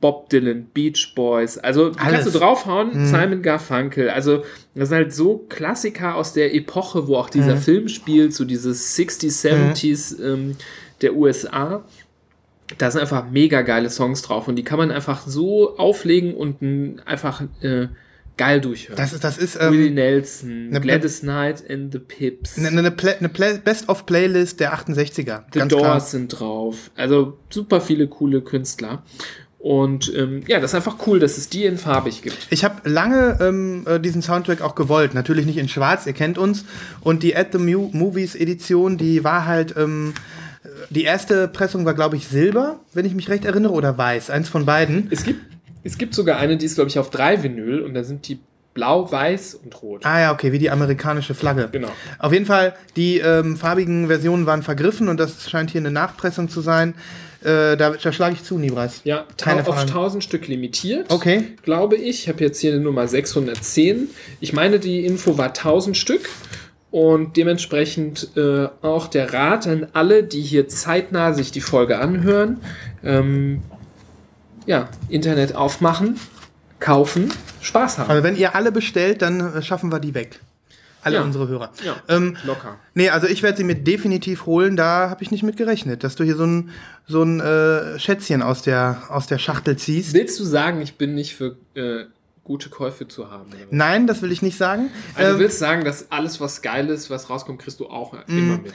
Bob 0.01 0.29
Dylan, 0.31 0.67
Beach 0.73 1.13
Boys. 1.17 1.59
Also 1.59 1.91
kannst 1.91 2.27
du 2.33 2.39
draufhauen, 2.39 3.07
Simon 3.07 3.43
Garfunkel. 3.43 4.11
Also 4.11 4.45
das 4.75 4.91
sind 4.91 4.97
halt 4.97 5.13
so 5.13 5.39
Klassiker 5.49 6.15
aus 6.15 6.33
der 6.33 6.55
Epoche, 6.55 7.09
wo 7.09 7.17
auch 7.17 7.31
dieser 7.31 7.57
Film 7.57 7.89
spielt, 7.89 8.33
so 8.33 8.45
dieses 8.45 8.97
60s, 8.97 9.45
70s 9.45 10.23
ähm, 10.23 10.57
der 11.01 11.17
USA. 11.17 11.85
Da 12.77 12.91
sind 12.91 13.01
einfach 13.01 13.29
mega 13.31 13.63
geile 13.63 13.91
Songs 13.91 14.23
drauf 14.23 14.47
und 14.47 14.57
die 14.57 14.63
kann 14.63 14.79
man 14.79 14.91
einfach 14.91 15.27
so 15.27 15.77
auflegen 15.79 16.35
und 16.35 17.01
einfach 17.07 17.43
äh, 17.63 17.89
geil 18.37 18.61
durchhören. 18.61 18.97
Das 18.97 19.13
ist, 19.13 19.25
das 19.25 19.37
ist 19.37 19.59
Willie 19.59 19.89
ähm, 19.89 19.95
Nelson, 19.95 20.69
ne- 20.69 20.81
Gladys 20.81 21.21
Knight 21.21 21.69
and 21.69 21.93
the 21.93 21.99
Pips. 21.99 22.57
eine 22.57 22.83
ne, 22.83 22.91
Pla 22.91 23.15
ne 23.21 23.29
Pla 23.29 23.55
Best-of-Playlist 23.65 24.61
der 24.61 24.75
68er. 24.75 25.43
The 25.53 25.61
Doors 25.61 25.71
klar. 25.71 26.01
sind 26.01 26.29
drauf. 26.29 26.91
Also 26.95 27.39
super 27.51 27.81
viele 27.81 28.07
coole 28.07 28.41
Künstler. 28.41 29.03
Und 29.59 30.13
ähm, 30.15 30.43
ja, 30.47 30.61
das 30.61 30.71
ist 30.71 30.75
einfach 30.77 31.07
cool, 31.07 31.19
dass 31.19 31.37
es 31.37 31.49
die 31.49 31.65
in 31.65 31.79
farbig 31.79 32.23
gibt. 32.23 32.47
Ich 32.51 32.65
habe 32.65 32.89
lange 32.89 33.39
ähm, 33.41 33.85
äh, 33.87 33.99
diesen 33.99 34.23
Soundtrack 34.23 34.61
auch 34.61 34.77
gewollt. 34.77 35.15
Natürlich 35.15 35.47
nicht 35.47 35.59
in 35.59 35.69
Schwarz, 35.69 36.07
ihr 36.07 36.13
kennt 36.13 36.39
uns. 36.39 36.65
Und 37.01 37.25
die 37.25 37.37
At 37.37 37.49
the 37.53 37.59
Mu 37.59 37.91
Movies 37.93 38.37
Edition, 38.37 38.99
die 38.99 39.25
war 39.25 39.47
halt 39.47 39.75
ähm, 39.77 40.15
die 40.91 41.05
erste 41.05 41.49
Pressung 41.49 41.85
war, 41.85 41.95
glaube 41.95 42.17
ich, 42.17 42.29
Silber, 42.29 42.81
wenn 42.93 43.05
ich 43.05 43.15
mich 43.15 43.29
recht 43.29 43.45
erinnere, 43.45 43.73
oder 43.73 43.99
Weiß. 43.99 44.31
Eins 44.31 44.49
von 44.49 44.65
beiden. 44.65 45.09
Es 45.11 45.25
gibt, 45.25 45.41
es 45.83 45.99
gibt 45.99 46.15
sogar 46.15 46.39
eine, 46.39 46.57
die 46.57 46.67
ist, 46.67 46.77
glaube 46.77 46.89
ich, 46.89 46.99
auf 46.99 47.11
drei 47.11 47.43
Vinyl 47.43 47.81
und 47.81 47.95
da 47.95 48.05
sind 48.05 48.29
die 48.29 48.41
blau, 48.75 49.11
weiß 49.11 49.57
und 49.57 49.83
rot. 49.83 50.07
Ah 50.07 50.21
ja, 50.21 50.33
okay, 50.33 50.53
wie 50.53 50.59
die 50.59 50.71
amerikanische 50.71 51.35
Flagge. 51.35 51.69
Genau. 51.73 51.89
Auf 52.19 52.33
jeden 52.33 52.47
Fall, 52.47 52.75
die 52.97 53.19
ähm, 53.19 53.57
farbigen 53.57 54.07
Versionen 54.07 54.47
waren 54.47 54.63
vergriffen 54.63 55.09
und 55.09 55.19
das 55.19 55.51
scheint 55.51 55.71
hier 55.71 55.81
eine 55.81 55.91
Nachpressung 55.91 56.49
zu 56.49 56.61
sein. 56.61 56.95
Äh, 57.43 57.77
da, 57.77 57.91
da 57.91 58.13
schlage 58.13 58.35
ich 58.35 58.43
zu, 58.43 58.59
Nibras. 58.59 59.01
Ja, 59.05 59.25
Keine 59.37 59.61
auf 59.61 59.67
Fragen. 59.67 59.89
1000 59.89 60.25
Stück 60.25 60.49
limitiert. 60.49 61.13
Okay. 61.13 61.57
Glaube 61.63 61.97
ich. 61.97 62.21
Ich 62.21 62.29
habe 62.29 62.43
jetzt 62.43 62.61
hier 62.61 62.73
eine 62.73 62.81
Nummer 62.81 63.07
610. 63.07 64.09
Ich 64.41 64.53
meine, 64.53 64.81
die 64.81 65.05
Info 65.05 65.39
war 65.39 65.49
1000 65.49 65.97
Stück. 65.97 66.29
Und 66.91 67.37
dementsprechend 67.37 68.31
äh, 68.37 68.69
auch 68.81 69.09
der 69.09 69.35
Rat 69.35 69.67
an 69.67 69.89
alle, 69.93 70.25
die 70.25 70.41
hier 70.41 70.69
zeitnah 70.69 71.35
sich 71.35 71.53
die 71.53 71.61
Folge 71.61 71.99
anhören. 71.99 72.59
Ähm, 73.05 73.63
ja, 74.65 74.89
Internet 75.09 75.55
aufmachen, 75.55 76.19
kaufen, 76.81 77.33
Spaß 77.61 77.99
haben. 77.99 78.11
Also 78.11 78.23
wenn 78.23 78.37
ihr 78.37 78.55
alle 78.55 78.73
bestellt, 78.73 79.21
dann 79.23 79.63
schaffen 79.63 79.93
wir 79.93 80.01
die 80.01 80.15
weg. 80.15 80.41
Alle 81.03 81.17
Ja. 81.17 81.23
unsere 81.23 81.47
Hörer. 81.49 81.71
Ja, 81.85 81.97
Ähm, 82.09 82.37
locker. 82.45 82.77
nee, 82.95 83.09
also 83.09 83.27
ich 83.29 83.43
werde 83.43 83.57
sie 83.59 83.65
mir 83.65 83.77
definitiv 83.77 84.47
holen. 84.47 84.77
Da 84.77 85.11
habe 85.11 85.23
ich 85.23 85.31
nicht 85.31 85.43
mit 85.45 85.57
gerechnet, 85.57 86.03
dass 86.05 86.17
du 86.17 86.25
hier 86.25 86.37
so 86.37 86.45
ein, 86.45 86.71
so 87.07 87.23
ein 87.23 87.41
äh, 87.41 87.99
Schätzchen 87.99 88.43
aus 88.43 88.63
der, 88.63 89.03
aus 89.09 89.27
der 89.27 89.39
Schachtel 89.39 89.77
ziehst. 89.77 90.13
Willst 90.15 90.39
du 90.41 90.45
sagen, 90.45 90.81
ich 90.81 90.97
bin 90.97 91.15
nicht 91.15 91.35
für 91.37 91.57
äh, 91.75 92.05
gute 92.49 92.69
Käufe 92.71 93.07
zu 93.07 93.31
haben? 93.31 93.45
Nein, 93.71 94.09
das 94.09 94.21
will 94.23 94.33
ich 94.33 94.43
nicht 94.43 94.59
sagen. 94.59 94.91
Also, 95.15 95.29
du 95.31 95.35
Ähm, 95.37 95.41
willst 95.41 95.59
sagen, 95.61 95.85
dass 95.85 96.11
alles, 96.11 96.41
was 96.41 96.63
geil 96.63 96.89
ist, 96.89 97.11
was 97.11 97.31
rauskommt, 97.31 97.61
kriegst 97.61 97.79
du 97.79 97.87
auch 97.87 98.15
immer 98.27 98.59
mit. 98.59 98.73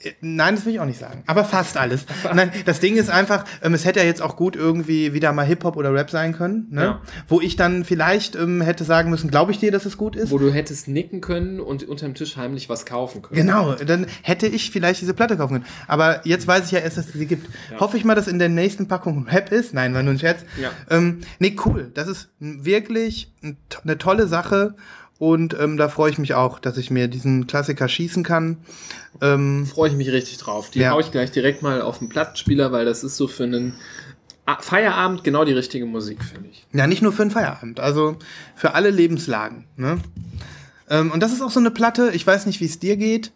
Äh, 0.00 0.12
Nein, 0.20 0.56
das 0.56 0.66
will 0.66 0.74
ich 0.74 0.80
auch 0.80 0.84
nicht 0.84 0.98
sagen. 1.00 1.22
Aber 1.26 1.44
fast 1.44 1.76
alles. 1.78 2.04
Nein, 2.34 2.52
das 2.66 2.80
Ding 2.80 2.96
ist 2.96 3.08
einfach, 3.08 3.44
ähm, 3.62 3.72
es 3.72 3.84
hätte 3.86 4.00
ja 4.00 4.06
jetzt 4.06 4.20
auch 4.20 4.36
gut 4.36 4.56
irgendwie 4.56 5.14
wieder 5.14 5.32
mal 5.32 5.46
Hip-Hop 5.46 5.76
oder 5.76 5.94
Rap 5.94 6.10
sein 6.10 6.32
können, 6.34 6.66
ne? 6.70 6.82
Ja. 6.82 7.02
Wo 7.28 7.40
ich 7.40 7.56
dann 7.56 7.84
vielleicht 7.84 8.34
ähm, 8.36 8.60
hätte 8.60 8.84
sagen 8.84 9.08
müssen, 9.08 9.30
glaube 9.30 9.52
ich 9.52 9.58
dir, 9.58 9.70
dass 9.72 9.86
es 9.86 9.96
gut 9.96 10.16
ist? 10.16 10.30
Wo 10.30 10.38
du 10.38 10.52
hättest 10.52 10.88
nicken 10.88 11.20
können 11.20 11.60
und 11.60 11.84
unterm 11.88 12.14
Tisch 12.14 12.36
heimlich 12.36 12.68
was 12.68 12.84
kaufen 12.84 13.22
können. 13.22 13.40
Genau, 13.40 13.74
dann 13.74 14.06
hätte 14.22 14.46
ich 14.48 14.70
vielleicht 14.72 15.00
diese 15.00 15.14
Platte 15.14 15.36
kaufen 15.36 15.54
können. 15.54 15.66
Aber 15.86 16.26
jetzt 16.26 16.46
weiß 16.46 16.66
ich 16.66 16.72
ja 16.72 16.80
erst, 16.80 16.98
dass 16.98 17.06
es 17.06 17.12
sie 17.12 17.26
gibt. 17.26 17.48
Hoffe 17.78 17.96
ich 17.96 18.04
mal, 18.04 18.14
dass 18.14 18.26
in 18.26 18.38
der 18.40 18.48
nächsten 18.48 18.88
Packung 18.88 19.26
Rap 19.28 19.52
ist. 19.52 19.72
Nein, 19.74 19.94
war 19.94 20.02
nur 20.02 20.14
ein 20.14 20.18
Scherz. 20.18 20.40
Ja. 20.60 20.70
Ähm, 20.90 21.20
nee, 21.38 21.54
cool. 21.64 21.90
Das 21.94 22.08
ist 22.08 22.30
wirklich 22.40 23.11
ein- 23.42 23.56
eine 23.84 23.98
tolle 23.98 24.26
Sache. 24.28 24.74
Und 25.18 25.54
ähm, 25.60 25.76
da 25.76 25.88
freue 25.88 26.10
ich 26.10 26.18
mich 26.18 26.34
auch, 26.34 26.58
dass 26.58 26.76
ich 26.78 26.90
mir 26.90 27.06
diesen 27.06 27.46
Klassiker 27.46 27.86
schießen 27.88 28.24
kann. 28.24 28.56
Ähm, 29.20 29.66
Freue 29.66 29.90
ich 29.90 29.96
mich 29.96 30.10
richtig 30.10 30.38
drauf. 30.38 30.70
Die 30.70 30.80
Ja. 30.80 30.90
hau 30.90 31.00
ich 31.00 31.12
gleich 31.12 31.30
direkt 31.30 31.62
mal 31.62 31.80
auf 31.80 31.98
den 32.00 32.08
Plattenspieler, 32.08 32.72
weil 32.72 32.84
das 32.84 33.04
ist 33.04 33.16
so 33.16 33.28
für 33.28 33.44
einen 33.44 33.74
Feierabend 34.60 35.22
genau 35.22 35.44
die 35.44 35.52
richtige 35.52 35.86
Musik, 35.86 36.24
finde 36.24 36.48
ich. 36.50 36.66
Ja, 36.72 36.86
nicht 36.88 37.02
nur 37.02 37.12
für 37.12 37.22
den 37.24 37.30
Feierabend, 37.30 37.78
also 37.78 38.16
für 38.56 38.74
alle 38.74 38.90
Lebenslagen. 38.90 39.66
Ne? 39.76 39.98
Ähm, 40.90 41.12
und 41.12 41.20
das 41.22 41.32
ist 41.32 41.40
auch 41.40 41.50
so 41.52 41.60
eine 41.60 41.70
Platte, 41.70 42.10
ich 42.12 42.26
weiß 42.26 42.46
nicht, 42.46 42.60
wie 42.60 42.66
es 42.66 42.80
dir 42.80 42.96
geht, 42.96 43.32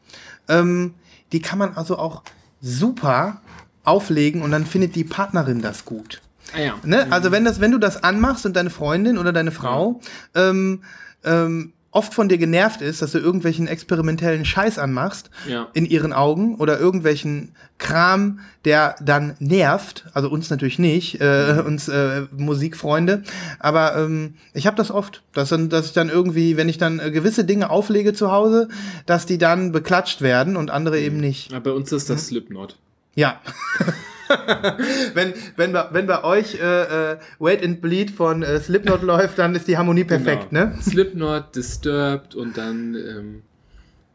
ähm, 0.48 0.94
die 1.32 1.40
kann 1.40 1.58
man 1.58 1.74
also 1.74 1.98
auch 1.98 2.22
super 2.60 3.40
auflegen 3.84 4.42
und 4.42 4.50
dann 4.50 4.66
findet 4.66 4.96
die 4.96 5.04
Partnerin 5.04 5.62
das 5.62 5.84
gut. 5.84 6.20
Ah 6.54 6.60
ja. 6.60 6.74
Ne? 6.84 7.06
Also 7.10 7.32
wenn, 7.32 7.44
das, 7.44 7.60
wenn 7.60 7.72
du 7.72 7.78
das 7.78 8.02
anmachst 8.02 8.46
und 8.46 8.54
deine 8.56 8.70
Freundin 8.70 9.18
oder 9.18 9.32
deine 9.32 9.50
Frau 9.50 10.00
ähm, 10.34 10.82
ähm, 11.24 11.72
oft 11.90 12.12
von 12.12 12.28
dir 12.28 12.36
genervt 12.36 12.82
ist, 12.82 13.00
dass 13.00 13.12
du 13.12 13.18
irgendwelchen 13.18 13.66
experimentellen 13.68 14.44
Scheiß 14.44 14.78
anmachst 14.78 15.30
Ja. 15.48 15.68
in 15.72 15.86
ihren 15.86 16.12
Augen 16.12 16.56
oder 16.56 16.78
irgendwelchen 16.78 17.52
Kram, 17.78 18.40
der 18.66 18.96
dann 19.00 19.34
nervt, 19.38 20.04
also 20.12 20.28
uns 20.28 20.50
natürlich 20.50 20.78
nicht, 20.78 21.22
äh, 21.22 21.62
uns 21.66 21.88
äh, 21.88 22.26
Musikfreunde, 22.36 23.22
aber 23.60 23.96
ähm, 23.96 24.34
ich 24.52 24.66
habe 24.66 24.76
das 24.76 24.90
oft, 24.90 25.22
dass, 25.32 25.48
dann, 25.48 25.70
dass 25.70 25.86
ich 25.86 25.92
dann 25.94 26.10
irgendwie, 26.10 26.58
wenn 26.58 26.68
ich 26.68 26.76
dann 26.76 26.98
äh, 27.00 27.10
gewisse 27.10 27.44
Dinge 27.46 27.70
auflege 27.70 28.12
zu 28.12 28.30
Hause, 28.30 28.68
dass 29.06 29.24
die 29.24 29.38
dann 29.38 29.72
beklatscht 29.72 30.20
werden 30.20 30.56
und 30.56 30.70
andere 30.70 31.00
eben 31.00 31.16
nicht. 31.16 31.50
Ja, 31.50 31.60
bei 31.60 31.70
uns 31.72 31.92
ist 31.92 32.10
das 32.10 32.26
Slipknot. 32.26 32.76
Ja. 33.14 33.40
wenn, 35.14 35.34
wenn, 35.56 35.72
bei, 35.72 35.86
wenn 35.92 36.06
bei 36.06 36.24
euch 36.24 36.54
äh, 36.60 37.12
äh, 37.12 37.18
Wait 37.38 37.62
and 37.64 37.80
Bleed 37.80 38.10
von 38.10 38.42
äh, 38.42 38.60
Slipknot 38.60 39.02
läuft, 39.02 39.38
dann 39.38 39.54
ist 39.54 39.68
die 39.68 39.76
Harmonie 39.78 40.04
perfekt, 40.04 40.50
Genau. 40.50 40.66
ne? 40.66 40.82
Slipknot, 40.82 41.54
Disturbed 41.56 42.34
und 42.34 42.56
dann, 42.56 42.94
ähm, 42.94 43.42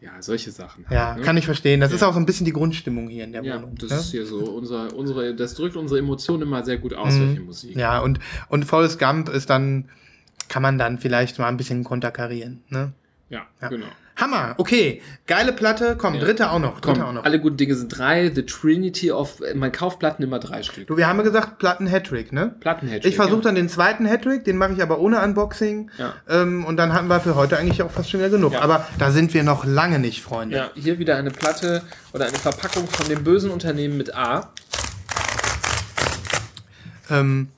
ja, 0.02 0.12
solche 0.20 0.52
Sachen. 0.52 0.86
Ja, 0.90 1.16
ne? 1.16 1.22
kann 1.22 1.38
ich 1.38 1.46
verstehen. 1.46 1.80
Das 1.80 1.92
ist 1.92 2.02
auch 2.04 2.14
so 2.14 2.20
ein 2.20 2.26
bisschen 2.26 2.46
die 2.46 2.54
Grundstimmung 2.54 3.08
hier 3.08 3.24
in 3.24 3.32
der 3.34 3.44
Ja, 3.44 3.58
Wohnung. 3.58 3.76
das 3.80 3.90
ne? 3.92 3.98
ist 3.98 4.12
hier 4.12 4.26
so. 4.26 4.38
Unser, 4.40 4.94
unsere, 4.96 5.36
das 5.36 5.54
drückt 5.54 5.76
unsere 5.76 6.00
Emotionen 6.00 6.44
immer 6.44 6.64
sehr 6.64 6.78
gut 6.78 6.94
aus, 6.94 7.20
welche 7.20 7.42
Musik. 7.42 7.76
Mhm. 7.76 7.80
Ja, 7.80 8.00
und, 8.00 8.20
und 8.50 8.66
Forrest 8.66 8.98
Gump 9.00 9.30
ist 9.30 9.50
dann, 9.50 9.90
kann 10.50 10.62
man 10.64 10.78
dann 10.78 10.98
vielleicht 10.98 11.38
mal 11.40 11.48
ein 11.48 11.58
bisschen 11.58 11.84
konterkarieren, 11.84 12.64
ne? 12.70 12.94
Ja, 13.30 13.44
genau. 13.70 13.86
Hammer, 14.18 14.56
okay. 14.58 15.02
Geile 15.26 15.54
Platte, 15.54 15.96
komm, 15.98 16.20
dritte 16.20 16.52
auch 16.52 16.60
noch. 16.60 16.80
Dritte 16.80 17.00
Komm, 17.00 17.10
auch 17.10 17.14
noch. 17.14 17.24
alle 17.24 17.40
guten 17.40 17.58
Dinge 17.58 17.76
sind 17.76 17.90
drei. 17.90 18.30
The 18.34 18.46
Trinity 18.46 19.12
of. 19.12 19.42
Man 19.56 19.72
kauft 19.72 20.00
Platten 20.00 20.24
immer 20.24 20.40
drei 20.40 20.64
Stück. 20.64 20.88
Du, 20.88 20.98
wir 20.98 21.08
haben 21.08 21.18
ja 21.18 21.24
gesagt, 21.24 21.58
Platten-Hattrick, 21.60 22.32
ne? 22.34 22.54
Platten-Hattrick, 22.60 23.06
Ich 23.06 23.16
versuche 23.16 23.38
ja. 23.38 23.44
dann 23.44 23.56
den 23.56 23.70
zweiten 23.70 24.06
Hattrick, 24.06 24.44
den 24.44 24.58
mache 24.58 24.74
ich 24.74 24.82
aber 24.82 25.00
ohne 25.00 25.22
Unboxing. 25.22 25.90
Ja. 25.98 26.14
Ähm, 26.30 26.66
und 26.66 26.78
dann 26.78 26.94
hatten 26.94 27.08
wir 27.08 27.20
für 27.20 27.36
heute 27.36 27.58
eigentlich 27.58 27.82
auch 27.82 27.92
fast 27.92 28.10
schon 28.10 28.20
wieder 28.20 28.30
genug. 28.30 28.54
Ja. 28.54 28.62
Aber 28.62 28.88
da 29.00 29.12
sind 29.12 29.34
wir 29.34 29.44
noch 29.44 29.66
lange 29.66 30.00
nicht, 30.00 30.22
Freunde. 30.22 30.56
Ja, 30.58 30.70
hier 30.76 31.00
wieder 31.00 31.16
eine 31.16 31.32
Platte 31.32 31.82
oder 32.14 32.26
eine 32.28 32.38
Verpackung 32.38 32.88
von 32.88 33.08
dem 33.08 33.24
bösen 33.24 33.50
Unternehmen 33.52 33.98
mit 33.98 34.14
A. 34.16 34.52
Ähm, 37.10 37.50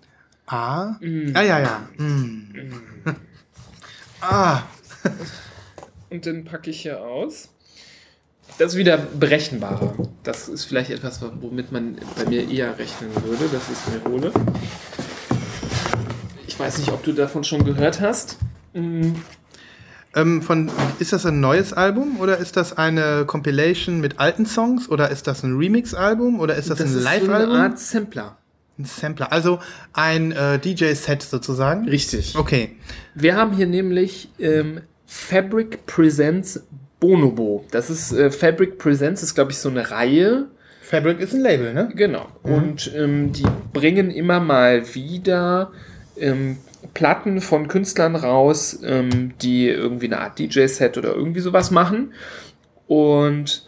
A? 0.48 0.98
Mm. 1.00 1.32
Ah, 1.34 1.42
ja, 1.42 1.60
ja. 1.60 1.82
Mm. 1.98 2.54
ah, 4.22 4.62
Und 6.14 6.28
den 6.28 6.46
packe 6.46 6.70
ich 6.70 6.82
hier 6.82 7.02
aus. 7.02 7.50
Das 8.60 8.74
ist 8.74 8.78
wieder 8.78 8.98
berechenbarer. 8.98 9.96
Das 10.22 10.48
ist 10.48 10.66
vielleicht 10.66 10.92
etwas, 10.92 11.20
womit 11.42 11.72
man 11.72 11.98
bei 12.16 12.30
mir 12.30 12.48
eher 12.48 12.78
rechnen 12.78 13.10
würde, 13.26 13.46
es 13.46 13.92
mir 13.92 14.12
hole. 14.12 14.32
Ich 16.46 16.60
weiß 16.60 16.78
nicht, 16.78 16.92
ob 16.92 17.02
du 17.02 17.14
davon 17.14 17.44
schon 17.44 17.66
gehört 17.66 18.00
hast. 18.00 18.38
Mm, 18.76 19.14
ähm, 20.14 20.44
von, 20.44 20.70
ist 21.00 21.14
das 21.14 21.26
ein 21.26 21.40
neues 21.40 21.74
Album 21.74 22.20
oder 22.20 22.38
ist 22.38 22.58
das 22.58 22.78
eine 22.78 23.26
Compilation 23.26 24.00
mit 24.00 24.20
alten 24.20 24.46
Songs 24.46 24.88
oder 24.90 25.10
ist 25.10 25.26
das 25.26 25.42
ein 25.42 25.58
Remix-Album 25.58 26.40
oder 26.40 26.54
ist 26.58 26.70
das, 26.70 26.78
Das 26.78 26.92
ein 26.92 26.94
ist 26.96 27.00
so 27.00 27.10
Live-Album? 27.10 27.56
eine 27.56 27.64
Art 27.64 27.80
Sampler. 27.80 28.38
ein 28.78 28.86
Sampler, 28.86 29.32
also 29.32 29.58
ein 29.94 30.32
äh, 30.32 30.60
DJ-Set 30.60 31.24
sozusagen. 31.24 31.90
Richtig. 31.90 32.36
Okay. 32.38 32.76
Wir 33.16 33.36
haben 33.36 33.56
hier 33.56 33.66
nämlich 33.66 34.30
ähm, 34.38 34.82
Fabric 35.14 35.86
Presents 35.86 36.64
Bonobo. 37.00 37.64
Das 37.70 37.92
ist 37.92 38.14
äh, 38.14 38.32
Fabric 38.32 38.80
Presents 38.80 39.22
ist 39.22 39.36
glaube 39.36 39.52
ich 39.52 39.60
so 39.60 39.70
eine 39.70 39.92
Reihe. 39.92 40.48
Fabric 40.82 41.20
ist 41.20 41.36
ein 41.36 41.42
Label, 41.42 41.72
ne? 41.72 41.90
Genau. 41.96 42.28
Und 42.42 42.92
ähm, 42.96 43.32
die 43.32 43.46
bringen 43.72 44.10
immer 44.10 44.40
mal 44.40 44.96
wieder 44.96 45.72
ähm, 46.18 46.58
Platten 46.96 47.42
von 47.42 47.68
Künstlern 47.68 48.16
raus, 48.16 48.80
ähm, 48.84 49.34
die 49.42 49.70
irgendwie 49.70 50.08
eine 50.08 50.20
Art 50.20 50.40
DJ-Set 50.40 50.98
oder 50.98 51.14
irgendwie 51.14 51.42
sowas 51.42 51.70
machen. 51.70 52.14
Und 52.88 53.66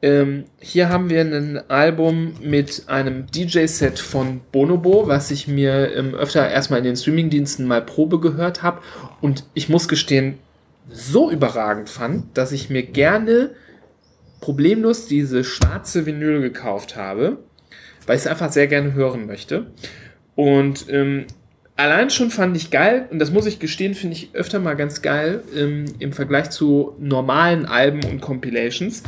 ähm, 0.00 0.44
hier 0.60 0.90
haben 0.90 1.10
wir 1.10 1.22
ein 1.22 1.60
Album 1.68 2.34
mit 2.40 2.84
einem 2.86 3.26
DJ-Set 3.26 3.98
von 3.98 4.42
Bonobo, 4.52 5.08
was 5.08 5.32
ich 5.32 5.48
mir 5.48 5.94
ähm, 5.94 6.14
öfter 6.14 6.48
erstmal 6.48 6.78
in 6.78 6.84
den 6.84 6.96
Streamingdiensten 6.96 7.66
mal 7.66 7.82
Probe 7.82 8.20
gehört 8.20 8.62
habe. 8.62 8.80
Und 9.20 9.44
ich 9.54 9.68
muss 9.68 9.88
gestehen, 9.88 10.38
so 10.90 11.30
überragend 11.30 11.88
fand, 11.88 12.36
dass 12.36 12.52
ich 12.52 12.70
mir 12.70 12.82
gerne 12.82 13.50
problemlos 14.40 15.06
diese 15.06 15.42
schwarze 15.44 16.04
Vinyl 16.06 16.40
gekauft 16.40 16.96
habe, 16.96 17.38
weil 18.06 18.16
ich 18.16 18.22
es 18.22 18.26
einfach 18.28 18.52
sehr 18.52 18.66
gerne 18.66 18.92
hören 18.92 19.26
möchte. 19.26 19.68
Und 20.34 20.86
ähm, 20.90 21.26
allein 21.76 22.10
schon 22.10 22.30
fand 22.30 22.56
ich 22.56 22.70
geil, 22.70 23.08
und 23.10 23.18
das 23.18 23.30
muss 23.30 23.46
ich 23.46 23.58
gestehen, 23.58 23.94
finde 23.94 24.16
ich 24.16 24.30
öfter 24.34 24.58
mal 24.60 24.74
ganz 24.74 25.00
geil 25.00 25.42
ähm, 25.56 25.86
im 25.98 26.12
Vergleich 26.12 26.50
zu 26.50 26.94
normalen 26.98 27.64
Alben 27.64 28.04
und 28.04 28.20
Compilations. 28.20 29.02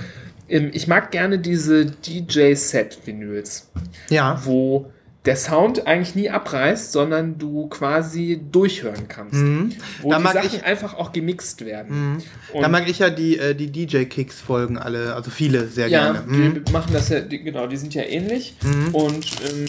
Ähm, 0.48 0.70
ich 0.72 0.86
mag 0.88 1.10
gerne 1.10 1.38
diese 1.38 1.84
DJ-Set-Vinyls, 1.86 3.70
Ja. 4.10 4.40
wo 4.44 4.90
der 5.26 5.36
Sound 5.36 5.86
eigentlich 5.86 6.14
nie 6.14 6.30
abreißt, 6.30 6.92
sondern 6.92 7.36
du 7.36 7.66
quasi 7.68 8.40
durchhören 8.52 9.08
kannst. 9.08 9.34
Wo 9.34 9.38
Mhm. 9.38 9.72
Da 10.08 10.16
die 10.18 10.22
mag 10.22 10.32
Sachen 10.34 10.46
ich- 10.46 10.52
Mhm. 10.60 10.64
einfach 10.64 10.94
auch 10.94 11.12
gemixt 11.12 11.64
werden. 11.66 12.22
Und 12.52 12.62
Da 12.62 12.68
mag 12.68 12.88
ich 12.88 13.00
ja 13.00 13.10
die, 13.10 13.36
äh, 13.38 13.54
die 13.54 13.70
DJ-Kicks-Folgen 13.70 14.78
alle, 14.78 15.14
also 15.14 15.30
viele 15.30 15.66
sehr 15.66 15.88
Ja, 15.88 16.12
gerne. 16.12 16.26
Mhm. 16.26 16.64
die 16.64 16.72
machen 16.72 16.92
das 16.92 17.08
ja, 17.08 17.20
die, 17.20 17.42
genau, 17.42 17.66
die 17.66 17.76
sind 17.76 17.92
ja 17.94 18.02
ähnlich. 18.04 18.54
Und 18.92 19.26
ähm, 19.50 19.66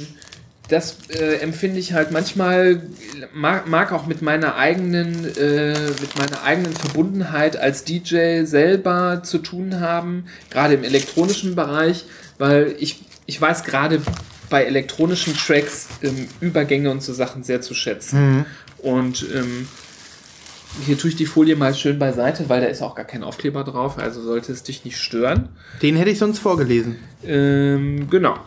das 0.70 0.98
äh, 1.10 1.36
empfinde 1.38 1.80
ich 1.80 1.94
halt 1.94 2.12
manchmal, 2.12 2.82
mag, 3.34 3.68
mag 3.68 3.92
auch 3.94 4.06
mit 4.06 4.22
meiner 4.22 4.56
eigenen, 4.58 5.26
äh, 5.38 5.74
mit 6.02 6.18
meiner 6.20 6.44
eigenen 6.44 6.74
Verbundenheit 6.74 7.56
als 7.58 7.84
DJ 7.86 8.44
selber 8.44 9.22
zu 9.24 9.38
tun 9.40 9.80
haben, 9.80 10.26
gerade 10.52 10.74
im 10.76 10.84
elektronischen 10.84 11.56
Bereich, 11.56 12.04
weil 12.38 12.76
ich, 12.80 13.00
ich 13.26 13.40
weiß 13.40 13.64
gerade 13.64 14.02
bei 14.50 14.64
elektronischen 14.64 15.36
Tracks 15.36 15.88
ähm, 16.02 16.28
Übergänge 16.40 16.92
und 16.92 17.04
so 17.04 17.14
Sachen 17.14 17.44
sehr 17.44 17.62
zu 17.62 17.74
schätzen. 17.74 18.46
Und 18.80 19.26
ähm, 19.34 19.68
hier 20.86 20.98
tue 20.98 21.10
ich 21.10 21.16
die 21.16 21.26
Folie 21.26 21.56
mal 21.56 21.74
schön 21.74 21.98
beiseite, 21.98 22.50
weil 22.50 22.62
da 22.62 22.68
ist 22.68 22.82
auch 22.82 22.96
gar 22.96 23.06
kein 23.06 23.24
Aufkleber 23.24 23.64
drauf, 23.64 23.98
also 23.98 24.22
sollte 24.22 24.52
es 24.52 24.64
dich 24.64 24.86
nicht 24.86 24.98
stören. 24.98 25.50
Den 25.82 25.96
hätte 25.96 26.12
ich 26.12 26.20
sonst 26.20 26.40
vorgelesen. 26.40 26.98
Ähm, 27.26 28.10
genau. 28.10 28.38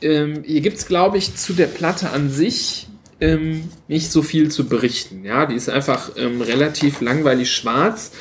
Ähm, 0.00 0.42
hier 0.44 0.60
gibt 0.60 0.78
es, 0.78 0.86
glaube 0.86 1.18
ich, 1.18 1.34
zu 1.36 1.52
der 1.52 1.66
Platte 1.66 2.10
an 2.10 2.30
sich 2.30 2.88
ähm, 3.20 3.68
nicht 3.88 4.10
so 4.10 4.22
viel 4.22 4.50
zu 4.50 4.68
berichten. 4.68 5.24
Ja, 5.24 5.46
die 5.46 5.54
ist 5.54 5.68
einfach 5.68 6.12
ähm, 6.16 6.40
relativ 6.40 7.00
langweilig 7.00 7.52
schwarz. 7.52 8.12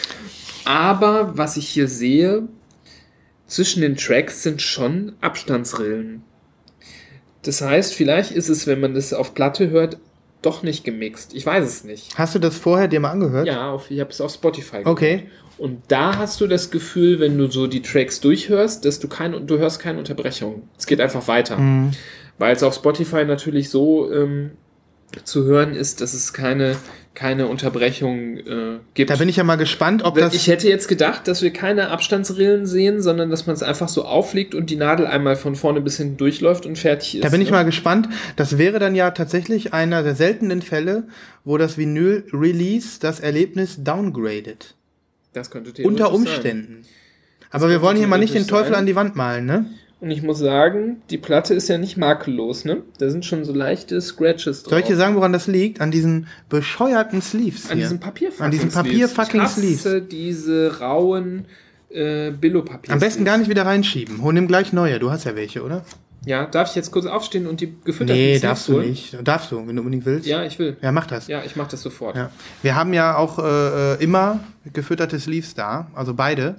Aber 0.65 1.37
was 1.37 1.57
ich 1.57 1.67
hier 1.67 1.87
sehe, 1.87 2.47
zwischen 3.47 3.81
den 3.81 3.95
Tracks 3.95 4.43
sind 4.43 4.61
schon 4.61 5.13
Abstandsrillen. 5.21 6.23
Das 7.43 7.61
heißt, 7.61 7.93
vielleicht 7.93 8.31
ist 8.31 8.49
es, 8.49 8.67
wenn 8.67 8.79
man 8.79 8.93
das 8.93 9.13
auf 9.13 9.33
Platte 9.33 9.69
hört, 9.69 9.97
doch 10.41 10.63
nicht 10.63 10.83
gemixt. 10.83 11.33
Ich 11.33 11.45
weiß 11.45 11.65
es 11.65 11.83
nicht. 11.83 12.17
Hast 12.17 12.35
du 12.35 12.39
das 12.39 12.57
vorher 12.57 12.87
dir 12.87 12.99
mal 12.99 13.11
angehört? 13.11 13.47
Ja, 13.47 13.71
auf, 13.71 13.91
ich 13.91 13.99
habe 13.99 14.09
es 14.09 14.21
auf 14.21 14.31
Spotify 14.31 14.79
gehört. 14.79 14.87
Okay. 14.87 15.23
Und 15.57 15.81
da 15.89 16.17
hast 16.17 16.39
du 16.39 16.47
das 16.47 16.71
Gefühl, 16.71 17.19
wenn 17.19 17.37
du 17.37 17.47
so 17.47 17.67
die 17.67 17.81
Tracks 17.81 18.21
durchhörst, 18.21 18.85
dass 18.85 18.99
du 18.99 19.09
kein, 19.09 19.45
du 19.45 19.57
hörst 19.57 19.79
keine 19.79 19.99
Unterbrechung. 19.99 20.63
Es 20.77 20.87
geht 20.87 21.01
einfach 21.01 21.27
weiter. 21.27 21.57
Mhm. 21.57 21.91
Weil 22.37 22.55
es 22.55 22.63
auf 22.63 22.75
Spotify 22.75 23.25
natürlich 23.25 23.69
so 23.69 24.09
ähm, 24.11 24.51
zu 25.25 25.43
hören 25.43 25.75
ist, 25.75 25.99
dass 25.99 26.13
es 26.13 26.31
keine, 26.31 26.77
keine 27.15 27.47
Unterbrechung 27.47 28.37
äh, 28.37 28.79
gibt. 28.93 29.09
Da 29.09 29.15
bin 29.17 29.27
ich 29.27 29.35
ja 29.35 29.43
mal 29.43 29.57
gespannt, 29.57 30.03
ob 30.03 30.15
das. 30.15 30.33
ich 30.33 30.47
hätte 30.47 30.69
jetzt 30.69 30.87
gedacht, 30.87 31.27
dass 31.27 31.41
wir 31.41 31.51
keine 31.51 31.89
Abstandsrillen 31.89 32.65
sehen, 32.65 33.01
sondern 33.01 33.29
dass 33.29 33.45
man 33.45 33.55
es 33.55 33.63
einfach 33.63 33.89
so 33.89 34.05
auflegt 34.05 34.55
und 34.55 34.69
die 34.69 34.75
Nadel 34.75 35.05
einmal 35.05 35.35
von 35.35 35.55
vorne 35.55 35.81
bis 35.81 35.97
hinten 35.97 36.17
durchläuft 36.17 36.65
und 36.65 36.77
fertig 36.77 37.15
ist. 37.15 37.23
Da 37.25 37.29
bin 37.29 37.41
ich 37.41 37.49
ne? 37.49 37.57
mal 37.57 37.65
gespannt. 37.65 38.07
Das 38.35 38.57
wäre 38.57 38.79
dann 38.79 38.95
ja 38.95 39.11
tatsächlich 39.11 39.73
einer 39.73 40.03
der 40.03 40.15
seltenen 40.15 40.61
Fälle, 40.61 41.07
wo 41.43 41.57
das 41.57 41.77
Vinyl-Release 41.77 42.99
das 43.01 43.19
Erlebnis 43.19 43.83
downgradet. 43.83 44.75
das 45.33 45.51
könnte 45.51 45.73
theoretisch 45.73 45.85
Unter 45.85 46.05
sein. 46.05 46.15
Umständen. 46.15 46.85
Aber 47.51 47.69
wir 47.69 47.81
wollen 47.81 47.97
hier 47.97 48.07
mal 48.07 48.19
nicht 48.19 48.35
den 48.35 48.47
Teufel 48.47 48.71
sein. 48.71 48.79
an 48.79 48.85
die 48.85 48.95
Wand 48.95 49.15
malen, 49.15 49.45
ne? 49.45 49.65
Und 50.01 50.11
ich 50.11 50.21
muss 50.23 50.39
sagen, 50.39 51.01
die 51.09 51.17
Platte 51.17 51.53
ist 51.53 51.67
ja 51.67 51.77
nicht 51.77 51.97
makellos, 51.97 52.63
ne? 52.63 52.83
Da 52.99 53.09
sind 53.09 53.25
schon 53.25 53.43
so 53.43 53.53
leichte 53.53 53.99
Scratches 53.99 54.63
drauf. 54.63 54.69
Soll 54.71 54.79
ich 54.79 54.85
dir 54.85 54.95
sagen, 54.95 55.15
woran 55.15 55.33
das 55.33 55.47
liegt? 55.47 55.81
An 55.81 55.91
diesen 55.91 56.27
bescheuerten 56.47 57.21
Sleeves 57.21 57.63
hier. 57.63 57.71
An 57.73 57.77
diesem 57.79 57.99
Papier-fucking 57.99 58.45
An 58.45 58.51
diesem 58.51 58.69
Papier-fucking 58.71 59.41
Ich 59.41 59.45
hasse 59.45 59.59
Sleeves. 59.59 60.07
diese 60.09 60.79
rauen 60.79 61.45
äh, 61.89 62.31
Billo-Papier. 62.31 62.93
Am 62.93 62.99
besten 62.99 63.25
gar 63.25 63.37
nicht 63.37 63.49
wieder 63.49 63.65
reinschieben. 63.65 64.21
Hol 64.21 64.33
nimm 64.33 64.47
gleich 64.47 64.71
neue. 64.71 64.99
Du 64.99 65.11
hast 65.11 65.25
ja 65.25 65.35
welche, 65.35 65.63
oder? 65.63 65.83
Ja, 66.25 66.45
darf 66.45 66.69
ich 66.69 66.75
jetzt 66.75 66.91
kurz 66.91 67.05
aufstehen 67.05 67.45
und 67.47 67.59
die 67.59 67.73
gefütterten 67.83 68.15
Nee, 68.15 68.37
Sleeves 68.37 68.41
darfst 68.41 68.67
du 68.69 68.73
holen? 68.73 68.89
nicht. 68.89 69.17
Darfst 69.23 69.51
du, 69.51 69.67
wenn 69.67 69.75
du 69.75 69.81
unbedingt 69.81 70.05
willst. 70.05 70.27
Ja, 70.27 70.43
ich 70.43 70.59
will. 70.59 70.77
Ja, 70.81 70.91
mach 70.93 71.07
das. 71.07 71.27
Ja, 71.27 71.41
ich 71.45 71.55
mach 71.57 71.67
das 71.67 71.81
sofort. 71.81 72.15
Ja. 72.15 72.29
Wir 72.61 72.75
haben 72.75 72.93
ja 72.93 73.17
auch 73.17 73.39
äh, 73.39 73.93
äh, 73.95 74.03
immer 74.03 74.39
gefütterte 74.71 75.19
Sleeves 75.19 75.55
da, 75.55 75.87
also 75.93 76.13
beide. 76.13 76.55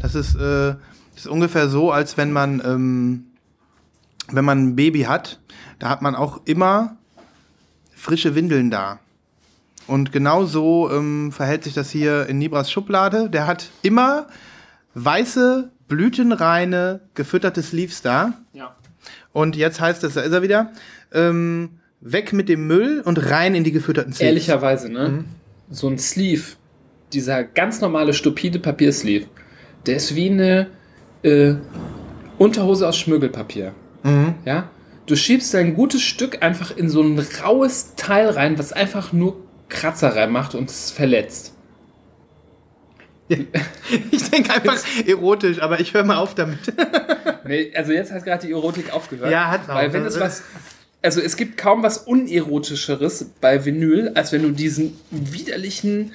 Das 0.00 0.14
ist, 0.14 0.34
äh, 0.36 0.74
ist 1.16 1.26
ungefähr 1.26 1.68
so, 1.68 1.90
als 1.90 2.16
wenn 2.16 2.32
man, 2.32 2.62
ähm, 2.64 3.24
wenn 4.30 4.44
man 4.44 4.68
ein 4.68 4.76
Baby 4.76 5.02
hat, 5.02 5.40
da 5.78 5.88
hat 5.88 6.02
man 6.02 6.14
auch 6.14 6.42
immer 6.44 6.96
frische 7.94 8.34
Windeln 8.34 8.70
da. 8.70 9.00
Und 9.86 10.12
genau 10.12 10.44
so 10.44 10.90
ähm, 10.90 11.32
verhält 11.32 11.64
sich 11.64 11.74
das 11.74 11.90
hier 11.90 12.26
in 12.26 12.38
Nibras 12.38 12.70
Schublade. 12.70 13.30
Der 13.30 13.46
hat 13.46 13.70
immer 13.82 14.26
weiße, 14.94 15.70
blütenreine, 15.88 17.00
gefütterte 17.14 17.62
Sleeves 17.62 18.02
da. 18.02 18.34
Ja. 18.52 18.74
Und 19.32 19.54
jetzt 19.56 19.80
heißt 19.80 20.02
es, 20.04 20.14
da 20.14 20.22
ist 20.22 20.32
er 20.32 20.42
wieder, 20.42 20.72
ähm, 21.12 21.80
weg 22.00 22.32
mit 22.32 22.48
dem 22.48 22.66
Müll 22.66 23.00
und 23.04 23.30
rein 23.30 23.54
in 23.54 23.64
die 23.64 23.72
gefütterten 23.72 24.12
Sleeves. 24.12 24.28
Ehrlicherweise, 24.28 24.90
ne? 24.90 25.08
Mhm. 25.08 25.24
So 25.70 25.88
ein 25.88 25.98
Sleeve, 25.98 26.56
dieser 27.12 27.44
ganz 27.44 27.80
normale, 27.80 28.12
stupide 28.12 28.58
Papiersleeve, 28.58 29.26
der 29.86 29.96
ist 29.96 30.14
wie 30.14 30.30
eine 30.30 30.68
äh, 31.26 31.56
Unterhose 32.38 32.88
aus 32.88 32.96
Schmögelpapier. 32.96 33.74
Mhm. 34.02 34.34
Ja? 34.44 34.70
Du 35.06 35.16
schiebst 35.16 35.54
ein 35.54 35.74
gutes 35.74 36.02
Stück 36.02 36.42
einfach 36.42 36.76
in 36.76 36.88
so 36.88 37.02
ein 37.02 37.18
raues 37.42 37.94
Teil 37.96 38.28
rein, 38.30 38.58
was 38.58 38.72
einfach 38.72 39.12
nur 39.12 39.36
Kratzer 39.68 40.14
reinmacht 40.14 40.54
und 40.54 40.70
es 40.70 40.90
verletzt. 40.90 41.52
Ich 44.10 44.30
denke 44.30 44.52
einfach 44.52 44.78
erotisch, 45.04 45.60
aber 45.60 45.80
ich 45.80 45.94
höre 45.94 46.04
mal 46.04 46.16
auf 46.16 46.34
damit. 46.34 46.58
Nee, 47.48 47.72
also 47.76 47.92
jetzt 47.92 48.10
hat 48.10 48.24
gerade 48.24 48.44
die 48.44 48.52
Erotik 48.52 48.92
aufgehört. 48.92 49.30
Ja, 49.30 49.48
hat's 49.52 49.68
auch. 49.68 49.76
Weil 49.76 49.92
wenn 49.92 50.04
es 50.04 50.18
was. 50.18 50.42
Also 51.00 51.20
es 51.20 51.36
gibt 51.36 51.56
kaum 51.56 51.84
was 51.84 51.98
unerotischeres 51.98 53.26
bei 53.40 53.64
Vinyl, 53.64 54.10
als 54.16 54.32
wenn 54.32 54.42
du 54.42 54.50
diesen 54.50 54.96
widerlichen, 55.12 56.12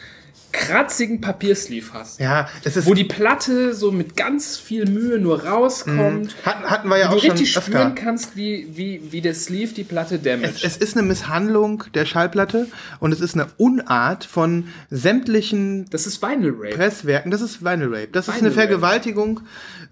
kratzigen 0.52 1.22
Papiersleeve 1.22 1.94
hast. 1.94 2.20
Ja, 2.20 2.50
es 2.64 2.78
ist. 2.78 2.86
Wo 2.86 2.94
die 2.94 3.04
Platte 3.04 3.74
so 3.74 3.92
mit 3.92 4.16
ganz 4.18 4.58
viel 4.58 4.86
Mühe 4.86 5.20
nur 5.20 5.46
rauskommt. 5.46 6.36
hatten, 6.46 6.64
hatten 6.70 6.90
wir 6.90 6.98
ja 6.98 7.08
Du 7.10 7.16
auch 7.16 7.22
schon 7.22 7.32
richtig 7.32 7.58
öfter. 7.58 7.72
spüren 7.72 7.96
kannst, 7.96 8.36
wie, 8.36 8.68
wie, 8.74 9.02
wie 9.12 9.22
der 9.22 9.34
Sleeve 9.34 9.74
die 9.74 9.84
Platte 9.84 10.20
damaged. 10.20 10.64
Es 10.64 10.78
ist 10.78 10.98
eine 10.98 11.06
Misshandlung 11.06 11.84
der 11.94 12.06
Schallplatte 12.06 12.68
und 13.00 13.12
es 13.12 13.22
ist 13.22 13.36
eine 13.36 13.48
Unart 13.58 14.26
von 14.26 14.68
sämtlichen 14.90 15.90
das 15.90 16.08
ist 16.08 16.22
Vinyl 16.22 16.54
Rape. 16.58 16.76
Presswerken. 16.76 17.32
Das 17.32 17.42
ist 17.42 17.64
Vinyl 17.64 17.88
Rape. 17.94 18.10
Das 18.12 18.28
ist 18.28 18.36
Vinyl 18.36 18.48
eine 18.48 18.52
Vergewaltigung 18.54 19.42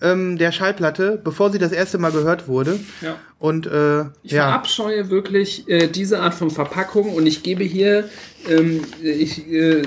ähm, 0.02 0.38
der 0.38 0.52
Schallplatte, 0.52 1.20
bevor 1.24 1.52
sie 1.52 1.58
das 1.60 1.72
erste 1.72 1.98
Mal 1.98 2.12
gehört 2.12 2.48
wurde. 2.48 2.80
Ja. 3.02 3.16
Und 3.40 3.68
äh, 3.68 4.02
Ich 4.22 4.34
ja, 4.34 4.50
verabscheue 4.50 5.10
wirklich 5.10 5.68
äh, 5.70 5.88
diese 5.88 6.20
Art 6.20 6.34
von 6.34 6.52
Verpackung 6.52 7.14
und 7.14 7.26
ich 7.26 7.42
gebe 7.42 7.64
hier, 7.64 8.10
ähm, 8.50 8.82
ich 9.02 9.50
äh, 9.50 9.84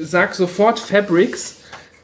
sag 0.00 0.34
sofort 0.34 0.78
Fabrics, 0.78 1.56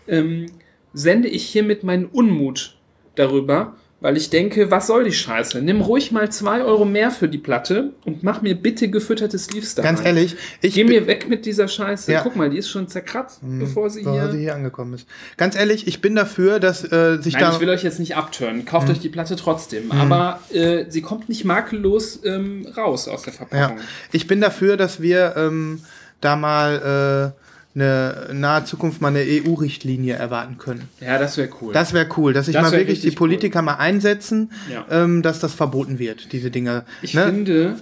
ähm, 0.08 0.46
sende 0.92 1.28
ich 1.28 1.44
hiermit 1.46 1.84
meinen 1.84 2.06
Unmut 2.06 2.76
darüber, 3.14 3.76
weil 4.00 4.16
ich 4.16 4.30
denke, 4.30 4.70
was 4.70 4.86
soll 4.86 5.04
die 5.04 5.12
Scheiße? 5.12 5.60
Nimm 5.60 5.80
ruhig 5.82 6.10
mal 6.10 6.30
zwei 6.32 6.62
Euro 6.62 6.84
mehr 6.84 7.10
für 7.10 7.28
die 7.28 7.38
Platte 7.38 7.92
und 8.04 8.22
mach 8.22 8.40
mir 8.42 8.54
bitte 8.54 8.88
gefütterte 8.88 9.38
Sleeves 9.38 9.74
da 9.74 9.82
ganz 9.82 10.02
ehrlich, 10.04 10.36
ich 10.62 10.74
Geh 10.74 10.84
mir 10.84 11.06
weg 11.06 11.28
mit 11.28 11.44
dieser 11.44 11.68
Scheiße. 11.68 12.10
Ja. 12.12 12.22
Guck 12.22 12.34
mal, 12.36 12.48
die 12.50 12.56
ist 12.58 12.70
schon 12.70 12.88
zerkratzt, 12.88 13.40
bevor 13.42 13.90
sie 13.90 14.00
bevor 14.02 14.14
hier... 14.22 14.30
sie 14.32 14.38
hier 14.38 14.54
angekommen 14.54 14.94
ist. 14.94 15.06
Ganz 15.36 15.54
ehrlich, 15.56 15.86
ich 15.86 16.00
bin 16.00 16.14
dafür, 16.14 16.60
dass 16.60 16.82
äh, 16.90 17.18
sich 17.20 17.34
Nein, 17.34 17.42
da 17.42 17.52
ich 17.52 17.60
will 17.60 17.68
euch 17.68 17.82
jetzt 17.82 17.98
nicht 17.98 18.16
abtören. 18.16 18.64
Kauft 18.64 18.86
Mhm. 18.88 18.92
euch 18.94 19.00
die 19.00 19.08
Platte 19.10 19.36
trotzdem. 19.36 19.92
Aber 19.92 20.40
äh, 20.52 20.84
sie 20.88 21.02
kommt 21.02 21.28
nicht 21.28 21.44
makellos 21.44 22.20
ähm, 22.24 22.66
raus 22.76 23.06
aus 23.08 23.22
der 23.22 23.32
Ja, 23.34 23.36
Verpackung. 23.38 23.78
ich 24.12 24.26
bin 24.26 24.40
dafür, 24.40 24.76
dass 24.76 25.02
wir 25.02 25.34
ähm, 25.36 25.82
da 26.20 26.36
mal 26.36 27.34
äh, 27.36 27.39
eine 27.74 28.28
in 28.30 28.40
nahe 28.40 28.64
Zukunft 28.64 29.00
mal 29.00 29.08
eine 29.08 29.20
EU-Richtlinie 29.24 30.14
erwarten 30.14 30.58
können. 30.58 30.88
Ja, 31.00 31.18
das 31.18 31.36
wäre 31.36 31.50
cool. 31.60 31.72
Das 31.72 31.92
wäre 31.92 32.08
cool, 32.16 32.32
dass 32.32 32.46
sich 32.46 32.54
Das 32.54 32.62
mal 32.62 32.72
wirklich 32.72 33.00
die 33.00 33.12
Politiker 33.12 33.62
mal 33.62 33.74
einsetzen, 33.74 34.50
Ja. 34.70 34.86
ähm, 34.90 35.22
dass 35.22 35.38
das 35.38 35.54
verboten 35.54 35.98
wird, 35.98 36.32
diese 36.32 36.50
Dinge. 36.50 36.84
ich 37.02 37.14
ne? 37.14 37.24
finde, 37.26 37.76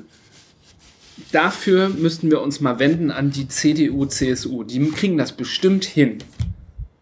dafür 1.33 1.89
müssten 1.89 2.31
wir 2.31 2.43
uns 2.43 2.61
mal 2.61 2.79
wenden 2.79 3.11
an 3.11 3.31
die 3.31 3.49
CDU, 3.49 4.05
CSU. 4.07 4.63
Die 4.65 4.91
kriegen 4.91 5.17
das 5.17 5.33
bestimmt 5.33 5.85
hin. 5.85 6.19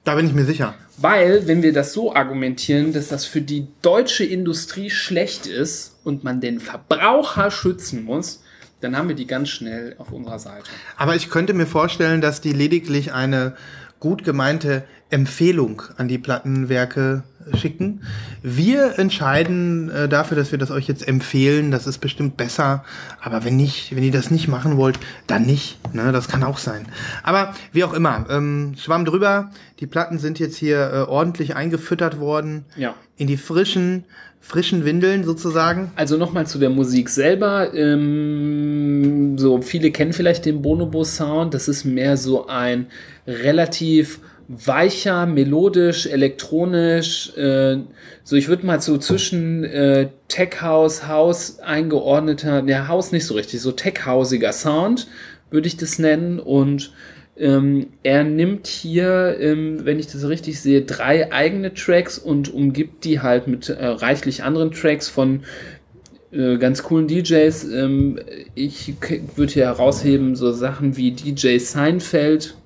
Da 0.04 0.14
bin 0.14 0.26
ich 0.26 0.32
mir 0.34 0.44
sicher. 0.44 0.74
Weil, 0.98 1.46
wenn 1.46 1.62
wir 1.62 1.72
das 1.72 1.92
so 1.92 2.14
argumentieren, 2.14 2.92
dass 2.92 3.08
das 3.08 3.26
für 3.26 3.42
die 3.42 3.66
deutsche 3.82 4.24
Industrie 4.24 4.88
schlecht 4.88 5.46
ist 5.46 5.96
und 6.04 6.24
man 6.24 6.40
den 6.40 6.60
Verbraucher 6.60 7.50
schützen 7.50 8.04
muss, 8.04 8.42
dann 8.80 8.96
haben 8.96 9.08
wir 9.08 9.16
die 9.16 9.26
ganz 9.26 9.48
schnell 9.48 9.94
auf 9.98 10.12
unserer 10.12 10.38
Seite. 10.38 10.70
Aber 10.96 11.16
ich 11.16 11.30
könnte 11.30 11.54
mir 11.54 11.66
vorstellen, 11.66 12.20
dass 12.20 12.40
die 12.40 12.52
lediglich 12.52 13.12
eine 13.12 13.54
gut 14.00 14.24
gemeinte 14.24 14.84
Empfehlung 15.08 15.82
an 15.96 16.08
die 16.08 16.18
Plattenwerke 16.18 17.22
schicken. 17.54 18.02
Wir 18.42 18.98
entscheiden 18.98 19.88
äh, 19.90 20.08
dafür, 20.08 20.36
dass 20.36 20.50
wir 20.50 20.58
das 20.58 20.70
euch 20.70 20.88
jetzt 20.88 21.06
empfehlen. 21.06 21.70
Das 21.70 21.86
ist 21.86 21.98
bestimmt 21.98 22.36
besser. 22.36 22.84
Aber 23.20 23.44
wenn 23.44 23.56
nicht, 23.56 23.94
wenn 23.94 24.02
ihr 24.02 24.10
das 24.10 24.30
nicht 24.30 24.48
machen 24.48 24.76
wollt, 24.76 24.98
dann 25.26 25.46
nicht. 25.46 25.78
Ne, 25.94 26.10
das 26.12 26.28
kann 26.28 26.42
auch 26.42 26.58
sein. 26.58 26.86
Aber 27.22 27.54
wie 27.72 27.84
auch 27.84 27.92
immer, 27.92 28.26
ähm, 28.28 28.74
Schwamm 28.76 29.04
drüber. 29.04 29.50
Die 29.78 29.86
Platten 29.86 30.18
sind 30.18 30.38
jetzt 30.38 30.56
hier 30.56 30.90
äh, 30.92 30.96
ordentlich 31.08 31.54
eingefüttert 31.54 32.18
worden. 32.18 32.64
Ja. 32.76 32.94
In 33.16 33.28
die 33.28 33.36
frischen, 33.36 34.04
frischen 34.46 34.84
Windeln 34.84 35.24
sozusagen. 35.24 35.90
Also 35.96 36.16
nochmal 36.16 36.46
zu 36.46 36.58
der 36.58 36.70
Musik 36.70 37.08
selber. 37.08 37.74
Ähm, 37.74 39.36
so 39.36 39.60
viele 39.60 39.90
kennen 39.90 40.12
vielleicht 40.12 40.46
den 40.46 40.62
Bonobo 40.62 41.02
Sound. 41.02 41.52
Das 41.52 41.66
ist 41.66 41.84
mehr 41.84 42.16
so 42.16 42.46
ein 42.46 42.86
relativ 43.26 44.20
weicher, 44.48 45.26
melodisch, 45.26 46.06
elektronisch, 46.06 47.36
äh, 47.36 47.78
so 48.22 48.36
ich 48.36 48.46
würde 48.46 48.64
mal 48.64 48.80
so 48.80 48.96
zwischen 48.96 49.64
äh, 49.64 50.10
Tech 50.28 50.62
House, 50.62 51.08
House 51.08 51.58
eingeordneter, 51.58 52.62
ja 52.64 52.86
House 52.86 53.10
nicht 53.10 53.26
so 53.26 53.34
richtig, 53.34 53.60
so 53.60 53.72
Tech 53.72 54.06
Hausiger 54.06 54.52
Sound 54.52 55.08
würde 55.50 55.66
ich 55.66 55.76
das 55.76 55.98
nennen 55.98 56.38
und 56.38 56.92
ähm, 57.38 57.88
er 58.02 58.24
nimmt 58.24 58.66
hier, 58.66 59.36
ähm, 59.38 59.84
wenn 59.84 59.98
ich 59.98 60.06
das 60.06 60.26
richtig 60.26 60.60
sehe, 60.60 60.82
drei 60.82 61.32
eigene 61.32 61.74
Tracks 61.74 62.18
und 62.18 62.52
umgibt 62.52 63.04
die 63.04 63.20
halt 63.20 63.46
mit 63.46 63.68
äh, 63.68 63.86
reichlich 63.86 64.42
anderen 64.42 64.70
Tracks 64.70 65.08
von 65.08 65.42
äh, 66.32 66.56
ganz 66.56 66.82
coolen 66.82 67.08
DJs. 67.08 67.64
Ähm, 67.64 68.18
ich 68.54 68.94
würde 69.36 69.52
hier 69.52 69.66
herausheben 69.66 70.34
so 70.34 70.52
Sachen 70.52 70.96
wie 70.96 71.12
DJ 71.12 71.58
Seinfeld, 71.58 72.56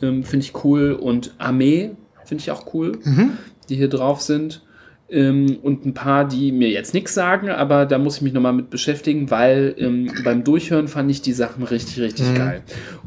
ähm, 0.00 0.24
finde 0.24 0.46
ich 0.46 0.64
cool, 0.64 0.92
und 0.92 1.34
Armee 1.38 1.90
finde 2.24 2.42
ich 2.42 2.50
auch 2.50 2.72
cool, 2.74 2.98
mhm. 3.04 3.32
die 3.68 3.76
hier 3.76 3.88
drauf 3.88 4.22
sind. 4.22 4.62
Ähm, 5.08 5.58
und 5.62 5.86
ein 5.86 5.94
paar, 5.94 6.26
die 6.26 6.50
mir 6.50 6.68
jetzt 6.68 6.92
nichts 6.92 7.14
sagen, 7.14 7.48
aber 7.48 7.86
da 7.86 7.96
muss 7.96 8.16
ich 8.16 8.22
mich 8.22 8.32
nochmal 8.32 8.52
mit 8.52 8.70
beschäftigen, 8.70 9.30
weil 9.30 9.74
ähm, 9.78 10.10
beim 10.24 10.42
Durchhören 10.42 10.88
fand 10.88 11.08
ich 11.10 11.22
die 11.22 11.32
Sachen 11.32 11.62
richtig, 11.62 12.00
richtig 12.00 12.28
mhm. 12.30 12.34
geil. 12.34 12.62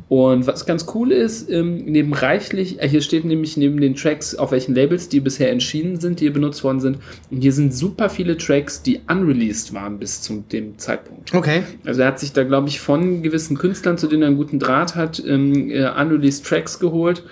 Und 0.08 0.48
was 0.48 0.66
ganz 0.66 0.86
cool 0.96 1.12
ist, 1.12 1.52
ähm, 1.52 1.84
neben 1.86 2.14
reichlich, 2.14 2.82
äh, 2.82 2.88
hier 2.88 3.02
steht 3.02 3.26
nämlich 3.26 3.58
neben 3.58 3.82
den 3.82 3.96
Tracks, 3.96 4.34
auf 4.34 4.52
welchen 4.52 4.76
Labels 4.76 5.10
die 5.10 5.20
bisher 5.20 5.52
entschieden 5.52 6.00
sind, 6.00 6.22
die 6.22 6.26
hier 6.26 6.34
benutzt 6.34 6.64
worden 6.64 6.80
sind. 6.80 7.00
Und 7.30 7.42
hier 7.42 7.52
sind 7.54 7.74
super 7.74 8.10
viele 8.10 8.38
Tracks, 8.38 8.82
die 8.82 9.02
unreleased 9.10 9.74
waren 9.74 10.00
bis 10.00 10.22
zu 10.22 10.44
dem 10.52 10.78
Zeitpunkt. 10.78 11.34
Okay. 11.36 11.64
Also 11.86 12.02
er 12.02 12.08
hat 12.08 12.20
sich 12.20 12.32
da, 12.32 12.44
glaube 12.46 12.70
ich, 12.70 12.80
von 12.80 13.24
gewissen 13.24 13.58
Künstlern, 13.58 13.98
zu 13.98 14.08
denen 14.08 14.22
er 14.24 14.30
einen 14.30 14.38
guten 14.38 14.58
Draht 14.58 14.96
hat, 14.96 15.22
ähm, 15.28 15.70
äh, 15.70 15.90
unreleased 15.90 16.46
Tracks 16.46 16.80
geholt 16.80 17.24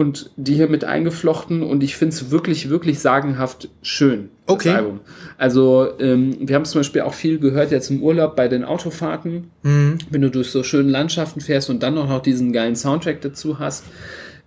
und 0.00 0.30
die 0.36 0.54
hier 0.54 0.68
mit 0.68 0.84
eingeflochten 0.84 1.62
und 1.62 1.82
ich 1.82 1.96
finde 1.96 2.14
es 2.14 2.30
wirklich, 2.30 2.70
wirklich 2.70 3.00
sagenhaft 3.00 3.68
schön. 3.82 4.30
Okay. 4.46 4.70
Album. 4.70 5.00
Also 5.36 5.90
ähm, 6.00 6.36
wir 6.40 6.56
haben 6.56 6.64
zum 6.64 6.80
Beispiel 6.80 7.02
auch 7.02 7.14
viel 7.14 7.38
gehört 7.38 7.70
jetzt 7.70 7.90
im 7.90 8.02
Urlaub 8.02 8.34
bei 8.34 8.48
den 8.48 8.64
Autofahrten, 8.64 9.50
mhm. 9.62 9.98
wenn 10.10 10.22
du 10.22 10.30
durch 10.30 10.50
so 10.50 10.62
schöne 10.62 10.90
Landschaften 10.90 11.40
fährst 11.40 11.70
und 11.70 11.82
dann 11.82 11.94
noch 11.94 12.22
diesen 12.22 12.52
geilen 12.52 12.76
Soundtrack 12.76 13.20
dazu 13.20 13.58
hast. 13.58 13.84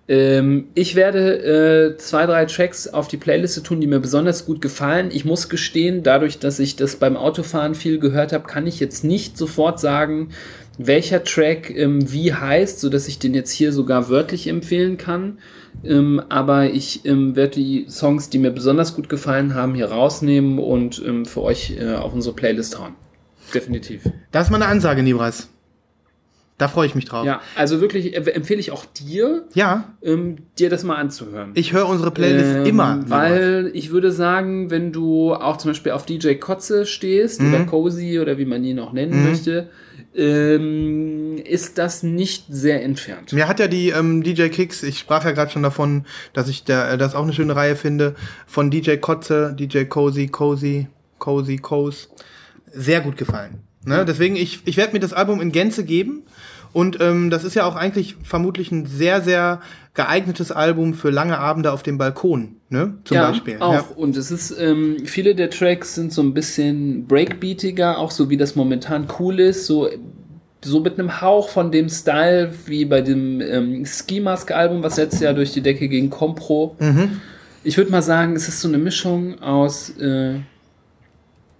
Ähm, 0.10 0.66
ich 0.74 0.96
werde 0.96 1.94
äh, 1.94 1.98
zwei, 1.98 2.26
drei 2.26 2.46
Tracks 2.46 2.88
auf 2.88 3.08
die 3.08 3.16
Playliste 3.16 3.64
tun, 3.64 3.80
die 3.80 3.88
mir 3.88 4.00
besonders 4.00 4.46
gut 4.46 4.60
gefallen. 4.60 5.10
Ich 5.14 5.24
muss 5.24 5.48
gestehen, 5.48 6.04
dadurch, 6.04 6.40
dass 6.40 6.60
ich 6.60 6.76
das 6.76 6.98
beim 6.98 7.16
Autofahren 7.16 7.74
viel 7.74 8.00
gehört 8.00 8.34
habe, 8.34 8.46
kann 8.46 8.68
ich 8.68 8.82
jetzt 8.82 9.06
nicht 9.06 9.38
sofort 9.38 9.80
sagen, 9.80 10.30
welcher 10.78 11.24
Track 11.24 11.70
ähm, 11.76 12.12
wie 12.12 12.34
heißt, 12.34 12.80
sodass 12.80 13.08
ich 13.08 13.20
den 13.20 13.34
jetzt 13.34 13.52
hier 13.52 13.72
sogar 13.72 14.10
wörtlich 14.10 14.48
empfehlen 14.48 14.98
kann. 14.98 15.38
Ähm, 15.84 16.22
aber 16.30 16.70
ich 16.70 17.06
ähm, 17.06 17.36
werde 17.36 17.56
die 17.56 17.86
Songs, 17.90 18.30
die 18.30 18.40
mir 18.40 18.52
besonders 18.52 18.96
gut 18.96 19.10
gefallen 19.10 19.54
haben, 19.54 19.76
hier 19.76 19.88
rausnehmen 19.88 20.60
und 20.60 21.02
ähm, 21.06 21.26
für 21.26 21.42
euch 21.42 21.78
äh, 21.80 21.96
auf 21.96 22.14
unsere 22.14 22.36
Playlist 22.36 22.80
hauen. 22.80 22.94
Definitiv. 23.54 24.04
Das 24.32 24.48
ist 24.48 24.52
mal 24.52 24.58
eine 24.58 24.68
Ansage, 24.68 25.04
Nibras. 25.04 25.50
Da 26.60 26.68
freue 26.68 26.86
ich 26.86 26.96
mich 26.96 27.06
drauf. 27.06 27.26
Ja, 27.26 27.42
also 27.56 27.82
wirklich 27.82 28.16
äh, 28.16 28.32
empfehle 28.32 28.60
ich 28.60 28.72
auch 28.72 28.86
dir, 28.86 29.44
ja. 29.54 29.96
ähm, 30.04 30.38
dir 30.60 30.70
das 30.70 30.84
mal 30.84 30.96
anzuhören. 30.96 31.52
Ich 31.56 31.74
höre 31.74 31.88
unsere 31.88 32.12
Playlist 32.12 32.56
ähm, 32.58 32.66
immer. 32.66 33.04
Weil 33.08 33.72
ich 33.74 33.92
würde 33.92 34.12
sagen, 34.12 34.70
wenn 34.70 34.92
du 34.92 35.34
auch 35.34 35.58
zum 35.58 35.72
Beispiel 35.72 35.92
auf 35.92 36.06
DJ 36.06 36.36
Kotze 36.36 36.86
stehst 36.86 37.42
mhm. 37.42 37.54
oder 37.54 37.66
Cozy 37.66 38.20
oder 38.20 38.38
wie 38.38 38.46
man 38.46 38.64
ihn 38.64 38.80
auch 38.80 38.94
nennen 38.94 39.24
mhm. 39.24 39.30
möchte, 39.30 39.70
ähm, 40.16 41.38
ist 41.44 41.78
das 41.78 42.04
nicht 42.04 42.46
sehr 42.50 42.84
entfernt. 42.84 43.34
Mir 43.34 43.48
hat 43.48 43.60
ja 43.60 43.68
die 43.68 43.90
ähm, 43.90 44.24
DJ 44.24 44.48
Kicks, 44.48 44.84
ich 44.84 45.00
sprach 45.00 45.26
ja 45.26 45.32
gerade 45.32 45.52
schon 45.52 45.64
davon, 45.64 46.06
dass 46.34 46.48
ich 46.48 46.64
da, 46.64 46.94
äh, 46.94 46.98
das 46.98 47.16
auch 47.16 47.24
eine 47.24 47.34
schöne 47.34 47.56
Reihe 47.56 47.76
finde, 47.76 48.16
von 48.46 48.70
DJ 48.70 48.98
Kotze, 48.98 49.56
DJ 49.58 49.86
Cozy, 49.86 50.28
Cozy, 50.28 50.88
Cozy, 51.20 51.58
Coz, 51.58 52.10
sehr 52.72 53.02
gut 53.02 53.18
gefallen. 53.18 53.62
Ne? 53.86 54.06
Deswegen, 54.06 54.36
ich, 54.36 54.62
ich 54.66 54.78
werde 54.78 54.94
mir 54.94 55.00
das 55.00 55.14
Album 55.14 55.42
in 55.42 55.52
Gänze 55.52 55.84
geben. 55.84 56.24
Und 56.72 57.00
ähm, 57.02 57.30
das 57.30 57.44
ist 57.44 57.54
ja 57.54 57.66
auch 57.66 57.76
eigentlich 57.76 58.16
vermutlich 58.24 58.72
ein 58.72 58.88
sehr, 58.88 59.22
sehr 59.22 59.62
geeignetes 59.94 60.52
Album 60.52 60.94
für 60.94 61.12
lange 61.12 61.38
Abende 61.38 61.72
auf 61.72 61.84
dem 61.84 61.98
Balkon, 61.98 62.56
ne? 62.70 62.96
Zum 63.04 63.16
ja, 63.16 63.30
Beispiel. 63.30 63.58
Auch. 63.60 63.74
Ja. 63.74 63.86
Und 63.96 64.18
es 64.18 64.32
ist, 64.32 64.56
ähm, 64.60 65.06
viele 65.06 65.36
der 65.36 65.52
Tracks 65.52 65.94
sind 65.96 66.12
so 66.12 66.24
ein 66.24 66.34
bisschen 66.34 67.06
breakbeatiger, 67.06 68.00
auch 68.00 68.10
so 68.10 68.30
wie 68.30 68.38
das 68.38 68.56
momentan 68.56 69.08
cool 69.20 69.40
ist, 69.40 69.68
so 69.68 69.90
so 70.66 70.80
mit 70.80 70.98
einem 70.98 71.22
Hauch 71.22 71.50
von 71.50 71.72
dem 71.72 71.90
Style 71.90 72.54
wie 72.66 72.86
bei 72.86 73.02
dem 73.02 73.42
ähm, 73.42 73.86
Ski 73.86 74.20
Mask 74.20 74.50
Album, 74.52 74.82
was 74.82 74.98
letztes 74.98 75.20
Jahr 75.20 75.34
durch 75.34 75.52
die 75.52 75.62
Decke 75.62 75.90
ging, 75.90 76.10
Compro. 76.10 76.76
Mhm. 76.80 77.20
Ich 77.64 77.78
würde 77.78 77.92
mal 77.92 78.02
sagen, 78.02 78.36
es 78.36 78.48
ist 78.48 78.62
so 78.62 78.68
eine 78.68 78.78
Mischung 78.78 79.42
aus 79.42 79.90
äh, 79.98 80.40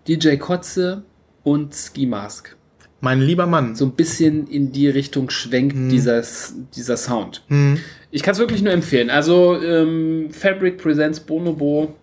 DJ 0.08 0.38
Kotze 0.38 1.04
und 1.44 1.74
Ski 1.74 2.06
Mask. 2.06 2.56
Mein 3.02 3.20
lieber 3.20 3.46
Mann. 3.46 3.76
So 3.76 3.86
ein 3.86 3.92
bisschen 3.92 4.48
in 4.48 4.72
die 4.72 4.88
Richtung 4.88 5.30
schwenkt 5.30 5.76
mhm. 5.76 5.90
dieser, 5.90 6.24
dieser 6.74 6.96
Sound. 6.96 7.44
Mhm. 7.50 7.80
Ich 8.14 8.22
kann 8.22 8.34
es 8.34 8.40
wirklich 8.40 8.62
nur 8.62 8.72
empfehlen. 8.72 9.10
Also 9.10 9.60
ähm, 9.60 10.30
Fabric 10.32 10.78
Presents 10.78 11.20
Bonobo, 11.20 11.96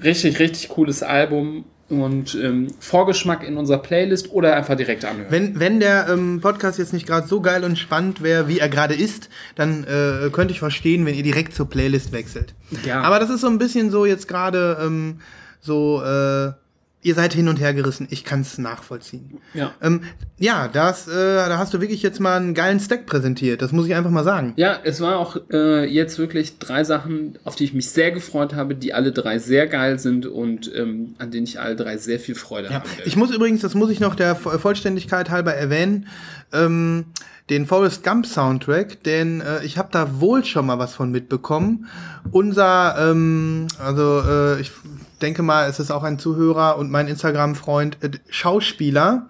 richtig, 0.00 0.38
richtig 0.38 0.68
cooles 0.68 1.02
Album 1.02 1.64
und 1.88 2.36
ähm, 2.36 2.68
Vorgeschmack 2.78 3.42
in 3.42 3.56
unserer 3.56 3.78
Playlist 3.78 4.30
oder 4.30 4.54
einfach 4.54 4.76
direkt 4.76 5.04
anhören. 5.04 5.26
Wenn, 5.30 5.58
wenn 5.58 5.80
der 5.80 6.06
ähm, 6.10 6.40
Podcast 6.40 6.78
jetzt 6.78 6.92
nicht 6.92 7.08
gerade 7.08 7.26
so 7.26 7.40
geil 7.40 7.64
und 7.64 7.76
spannend 7.76 8.22
wäre, 8.22 8.46
wie 8.46 8.60
er 8.60 8.68
gerade 8.68 8.94
ist, 8.94 9.30
dann 9.56 9.82
äh, 9.82 10.30
könnte 10.30 10.52
ich 10.52 10.60
verstehen, 10.60 11.04
wenn 11.06 11.14
ihr 11.14 11.24
direkt 11.24 11.52
zur 11.52 11.68
Playlist 11.68 12.12
wechselt. 12.12 12.54
Ja. 12.84 13.00
Aber 13.00 13.18
das 13.18 13.28
ist 13.28 13.40
so 13.40 13.48
ein 13.48 13.58
bisschen 13.58 13.90
so 13.90 14.06
jetzt 14.06 14.28
gerade 14.28 14.78
ähm, 14.80 15.20
so 15.60 16.00
äh, 16.04 16.52
ihr 17.00 17.14
seid 17.14 17.32
hin 17.32 17.48
und 17.48 17.60
her 17.60 17.74
gerissen. 17.74 18.08
Ich 18.10 18.24
kann 18.24 18.40
es 18.40 18.58
nachvollziehen. 18.58 19.38
Ja. 19.54 19.72
Ähm, 19.80 20.02
ja, 20.38 20.68
das, 20.68 21.06
äh, 21.06 21.12
da 21.12 21.56
hast 21.58 21.72
du 21.72 21.80
wirklich 21.80 22.02
jetzt 22.02 22.18
mal 22.18 22.36
einen 22.36 22.54
geilen 22.54 22.80
Stack 22.80 23.06
präsentiert. 23.06 23.62
Das 23.62 23.70
muss 23.70 23.86
ich 23.86 23.94
einfach 23.94 24.10
mal 24.10 24.24
sagen. 24.24 24.52
Ja, 24.56 24.78
es 24.82 25.00
war 25.00 25.18
auch 25.18 25.36
äh, 25.50 25.84
jetzt 25.84 26.18
wirklich 26.18 26.58
drei 26.58 26.82
Sachen, 26.82 27.38
auf 27.44 27.54
die 27.54 27.64
ich 27.64 27.72
mich 27.72 27.90
sehr 27.90 28.10
gefreut 28.10 28.54
habe, 28.54 28.74
die 28.74 28.94
alle 28.94 29.12
drei 29.12 29.38
sehr 29.38 29.68
geil 29.68 29.98
sind 29.98 30.26
und 30.26 30.72
ähm, 30.74 31.14
an 31.18 31.30
denen 31.30 31.44
ich 31.44 31.60
alle 31.60 31.76
drei 31.76 31.96
sehr 31.98 32.18
viel 32.18 32.34
Freude 32.34 32.68
ja. 32.68 32.74
habe. 32.74 32.88
Ich 33.04 33.16
muss 33.16 33.30
übrigens, 33.30 33.60
das 33.60 33.74
muss 33.74 33.90
ich 33.90 34.00
noch 34.00 34.16
der 34.16 34.34
Vollständigkeit 34.34 35.30
halber 35.30 35.54
erwähnen, 35.54 36.08
ähm, 36.52 37.06
den 37.48 37.64
Forrest 37.64 38.04
Gump 38.04 38.26
Soundtrack, 38.26 39.04
denn 39.04 39.40
äh, 39.40 39.64
ich 39.64 39.78
habe 39.78 39.88
da 39.92 40.20
wohl 40.20 40.44
schon 40.44 40.66
mal 40.66 40.78
was 40.78 40.94
von 40.94 41.10
mitbekommen. 41.10 41.86
Unser, 42.30 43.10
ähm, 43.10 43.68
also 43.78 44.20
äh, 44.20 44.60
ich 44.60 44.72
denke 45.18 45.42
mal, 45.42 45.68
es 45.68 45.78
ist 45.78 45.90
auch 45.90 46.02
ein 46.02 46.18
Zuhörer 46.18 46.78
und 46.78 46.90
mein 46.90 47.08
Instagram-Freund 47.08 48.02
äh, 48.02 48.10
Schauspieler 48.28 49.28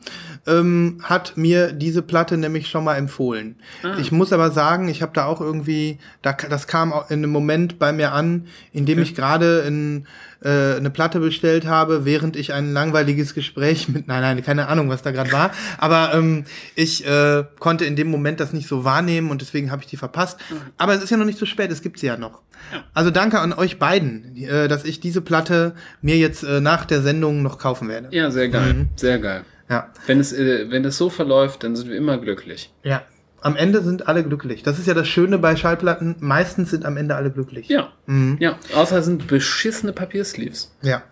ähm, 0.49 0.99
hat 1.03 1.37
mir 1.37 1.73
diese 1.73 2.03
Platte 2.03 2.37
nämlich 2.37 2.69
schon 2.69 2.85
mal 2.85 2.97
empfohlen. 2.97 3.57
Ah. 3.83 3.97
Ich 4.01 4.13
muss 4.13 4.33
aber 4.33 4.51
sagen, 4.51 4.89
ich 4.89 5.03
habe 5.03 5.13
da 5.15 5.27
auch 5.27 5.41
irgendwie, 5.41 5.99
da, 6.23 6.33
das 6.33 6.67
kam 6.67 6.93
in 7.09 7.19
einem 7.19 7.31
Moment 7.31 7.79
bei 7.79 7.93
mir 7.93 8.13
an, 8.13 8.47
in 8.73 8.87
dem 8.87 8.99
okay. 8.99 9.09
ich 9.09 9.15
gerade 9.15 9.61
in 9.61 10.07
äh, 10.43 10.77
eine 10.77 10.91
Platte 10.91 11.21
bestellt 11.21 11.67
habe, 11.67 12.05
während 12.05 12.37
ich 12.37 12.53
ein 12.53 12.73
langweiliges 12.73 13.35
Gespräch 13.35 13.89
mit, 13.89 14.09
nein, 14.09 14.23
nein, 14.23 14.43
keine 14.43 14.69
Ahnung, 14.69 14.89
was 14.89 15.03
da 15.03 15.11
gerade 15.11 15.33
war, 15.33 15.51
aber 15.79 16.15
ähm, 16.15 16.45
ich 16.75 17.07
äh, 17.07 17.45
konnte 17.59 17.85
in 17.85 17.97
dem 17.97 18.11
Moment 18.11 18.41
das 18.41 18.53
nicht 18.53 18.69
so 18.69 18.85
wahrnehmen 18.85 19.31
und 19.31 19.41
deswegen 19.41 19.71
habe 19.71 19.83
ich 19.83 19.89
die 19.89 19.97
verpasst. 19.97 20.39
Mhm. 20.51 20.57
Aber 20.77 20.95
es 20.95 21.03
ist 21.03 21.11
ja 21.11 21.17
noch 21.17 21.27
nicht 21.27 21.39
zu 21.39 21.47
spät, 21.47 21.71
es 21.71 21.83
gibt 21.83 21.99
sie 21.99 22.07
ja 22.07 22.17
noch. 22.17 22.43
Ja. 22.73 22.85
Also 22.95 23.11
danke 23.11 23.41
an 23.41 23.53
euch 23.53 23.79
beiden, 23.79 24.37
äh, 24.37 24.69
dass 24.69 24.85
ich 24.85 25.01
diese 25.01 25.21
Platte 25.21 25.75
mir 26.03 26.17
jetzt 26.17 26.43
äh, 26.43 26.61
nach 26.61 26.85
der 26.85 27.03
Sendung 27.03 27.43
noch 27.43 27.59
kaufen 27.59 27.89
werde. 27.89 28.09
Ja, 28.11 28.31
sehr 28.31 28.49
geil, 28.49 28.75
mhm. 28.75 28.89
sehr 28.97 29.19
geil. 29.19 29.45
Ja. 29.69 29.91
Wenn 30.07 30.21
es, 30.21 30.33
äh, 30.33 30.71
wenn 30.71 30.85
es 30.85 30.97
so 30.97 31.11
verläuft, 31.11 31.63
dann 31.65 31.77
sind 31.77 31.89
wir 31.91 31.97
immer 31.97 32.19
glücklich. 32.19 32.73
Ja 32.83 33.03
am 33.41 33.57
Ende 33.57 33.83
sind 33.83 34.09
alle 34.09 34.25
glücklich. 34.25 34.63
Das 34.63 34.79
ist 34.79 34.87
ja 34.87 34.95
das 34.95 35.09
Schöne 35.09 35.39
bei 35.39 35.57
Schallplatten. 35.57 36.17
Meistens 36.21 36.71
sind 36.71 36.85
am 36.85 36.97
Ende 36.97 37.15
alle 37.15 37.31
glücklich. 37.31 37.69
Ja. 37.69 37.93
Mhm. 38.07 38.37
Ja. 38.41 38.59
Außer 38.75 38.99
es 38.99 39.05
sind 39.05 39.27
beschissene 39.27 39.93
Papiersleeves. 39.93 40.73
Ja. 40.83 41.03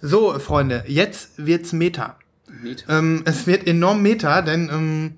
So, 0.00 0.38
Freunde, 0.38 0.84
jetzt 0.86 1.30
wird's 1.36 1.72
Meta. 1.72 2.16
Meta. 2.62 2.98
Ähm, 2.98 3.22
es 3.24 3.46
wird 3.46 3.66
enorm 3.66 4.02
Meta, 4.02 4.42
denn 4.42 4.68
ähm, 4.72 5.14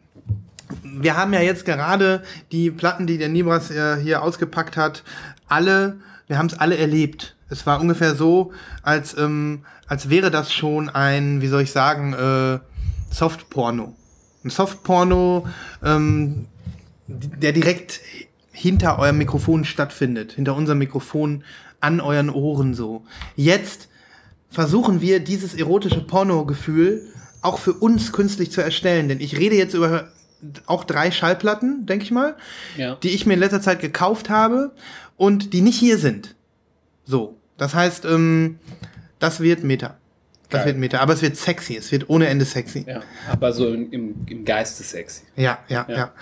wir 0.84 1.16
haben 1.16 1.32
ja 1.32 1.40
jetzt 1.40 1.64
gerade 1.64 2.22
die 2.52 2.70
Platten, 2.70 3.06
die 3.06 3.18
der 3.18 3.28
Nibras 3.28 3.70
äh, 3.70 3.96
hier 3.96 4.22
ausgepackt 4.22 4.76
hat, 4.76 5.02
alle, 5.48 5.96
wir 6.26 6.38
haben 6.38 6.46
es 6.46 6.58
alle 6.58 6.76
erlebt. 6.76 7.36
Es 7.48 7.66
war 7.66 7.80
ungefähr 7.80 8.14
so, 8.14 8.52
als, 8.82 9.16
ähm, 9.16 9.64
als 9.86 10.10
wäre 10.10 10.30
das 10.30 10.52
schon 10.52 10.88
ein, 10.88 11.40
wie 11.40 11.48
soll 11.48 11.62
ich 11.62 11.72
sagen, 11.72 12.12
äh, 12.12 12.60
Softporno 13.10 13.94
ein 14.44 14.50
Softporno, 14.50 15.46
ähm, 15.84 16.46
der 17.06 17.52
direkt 17.52 18.00
hinter 18.52 18.98
eurem 18.98 19.18
Mikrofon 19.18 19.64
stattfindet, 19.64 20.32
hinter 20.32 20.54
unserem 20.54 20.78
Mikrofon 20.78 21.44
an 21.80 22.00
euren 22.00 22.30
Ohren 22.30 22.74
so. 22.74 23.04
Jetzt 23.36 23.88
versuchen 24.48 25.00
wir 25.00 25.20
dieses 25.20 25.54
erotische 25.54 26.00
Porno-Gefühl 26.00 27.02
auch 27.42 27.58
für 27.58 27.72
uns 27.72 28.12
künstlich 28.12 28.50
zu 28.50 28.60
erstellen, 28.60 29.08
denn 29.08 29.20
ich 29.20 29.38
rede 29.38 29.56
jetzt 29.56 29.74
über 29.74 30.08
auch 30.66 30.84
drei 30.84 31.10
Schallplatten, 31.10 31.84
denke 31.86 32.04
ich 32.04 32.10
mal, 32.10 32.36
Ja. 32.76 32.96
die 32.96 33.10
ich 33.10 33.26
mir 33.26 33.34
in 33.34 33.40
letzter 33.40 33.60
Zeit 33.60 33.80
gekauft 33.80 34.30
habe 34.30 34.72
und 35.16 35.52
die 35.52 35.60
nicht 35.60 35.78
hier 35.78 35.98
sind. 35.98 36.34
So. 37.04 37.36
Das 37.58 37.74
heißt, 37.74 38.06
ähm, 38.06 38.58
das 39.18 39.40
wird 39.40 39.64
Meta. 39.64 39.99
Das 40.50 40.60
Geil. 40.60 40.66
wird 40.66 40.78
Meta. 40.78 40.98
Aber 40.98 41.12
es 41.14 41.22
wird 41.22 41.36
sexy. 41.36 41.76
Es 41.76 41.92
wird 41.92 42.10
ohne 42.10 42.26
Ende 42.26 42.44
sexy. 42.44 42.84
Ja, 42.86 43.02
aber 43.30 43.52
so 43.52 43.72
im, 43.72 43.90
im, 43.92 44.14
im 44.26 44.44
Geiste 44.44 44.82
sexy. 44.82 45.22
Ja, 45.36 45.58
ja, 45.68 45.86
ja. 45.88 45.96
Ja. 45.96 46.12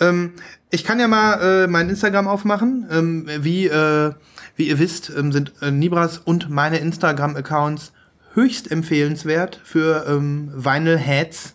Ähm, 0.00 0.34
ich 0.70 0.84
kann 0.84 1.00
ja 1.00 1.08
mal 1.08 1.64
äh, 1.64 1.66
mein 1.66 1.88
Instagram 1.88 2.28
aufmachen. 2.28 2.86
Ähm, 2.90 3.26
wie, 3.40 3.66
äh, 3.66 4.12
wie 4.56 4.68
ihr 4.68 4.78
wisst, 4.78 5.10
ähm, 5.16 5.32
sind 5.32 5.52
äh, 5.62 5.70
Nibras 5.70 6.18
und 6.18 6.50
meine 6.50 6.78
Instagram-Accounts 6.78 7.92
höchst 8.34 8.70
empfehlenswert 8.70 9.60
für 9.64 10.04
ähm, 10.06 10.52
Vinyl 10.54 10.98
Heads. 10.98 11.54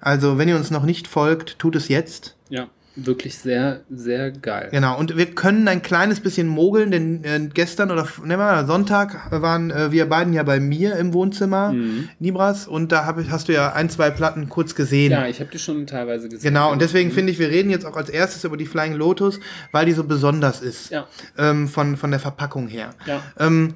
Also, 0.00 0.38
wenn 0.38 0.48
ihr 0.48 0.56
uns 0.56 0.70
noch 0.70 0.84
nicht 0.84 1.06
folgt, 1.06 1.58
tut 1.58 1.76
es 1.76 1.88
jetzt. 1.88 2.36
Ja. 2.48 2.68
Wirklich 3.04 3.38
sehr, 3.38 3.80
sehr 3.88 4.32
geil. 4.32 4.68
Genau, 4.72 4.98
und 4.98 5.16
wir 5.16 5.26
können 5.26 5.68
ein 5.68 5.82
kleines 5.82 6.20
bisschen 6.20 6.48
mogeln, 6.48 6.90
denn 6.90 7.22
äh, 7.22 7.48
gestern 7.52 7.90
oder 7.90 8.08
ne, 8.24 8.36
mal, 8.36 8.66
Sonntag 8.66 9.30
waren 9.30 9.70
äh, 9.70 9.92
wir 9.92 10.06
beiden 10.08 10.32
ja 10.32 10.42
bei 10.42 10.58
mir 10.58 10.96
im 10.96 11.12
Wohnzimmer, 11.12 11.72
Nibras, 12.18 12.66
und 12.66 12.90
da 12.90 13.06
hab 13.06 13.18
hast 13.30 13.48
du 13.48 13.52
ja 13.52 13.72
ein, 13.72 13.88
zwei 13.88 14.10
Platten 14.10 14.48
kurz 14.48 14.74
gesehen. 14.74 15.12
Ja, 15.12 15.26
ich 15.26 15.40
habe 15.40 15.50
die 15.50 15.58
schon 15.58 15.86
teilweise 15.86 16.28
gesehen. 16.28 16.52
Genau, 16.52 16.72
und 16.72 16.82
deswegen 16.82 17.10
finde 17.12 17.32
ich, 17.32 17.38
wir 17.38 17.48
reden 17.48 17.70
jetzt 17.70 17.86
auch 17.86 17.96
als 17.96 18.08
erstes 18.08 18.44
über 18.44 18.56
die 18.56 18.66
Flying 18.66 18.94
Lotus, 18.94 19.38
weil 19.72 19.86
die 19.86 19.92
so 19.92 20.04
besonders 20.04 20.60
ist. 20.60 20.90
Ja. 20.90 21.06
Ähm, 21.36 21.68
von, 21.68 21.96
von 21.96 22.10
der 22.10 22.20
Verpackung 22.20 22.68
her. 22.68 22.90
Ja. 23.06 23.22
Ähm, 23.38 23.74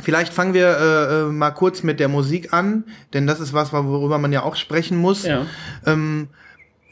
vielleicht 0.00 0.32
fangen 0.32 0.54
wir 0.54 0.68
äh, 0.68 1.20
äh, 1.20 1.24
mal 1.26 1.50
kurz 1.50 1.82
mit 1.82 2.00
der 2.00 2.08
Musik 2.08 2.52
an, 2.52 2.84
denn 3.12 3.26
das 3.26 3.40
ist 3.40 3.52
was, 3.52 3.72
worüber 3.72 4.18
man 4.18 4.32
ja 4.32 4.42
auch 4.42 4.56
sprechen 4.56 4.96
muss. 4.96 5.24
Ja. 5.24 5.46
Ähm, 5.86 6.28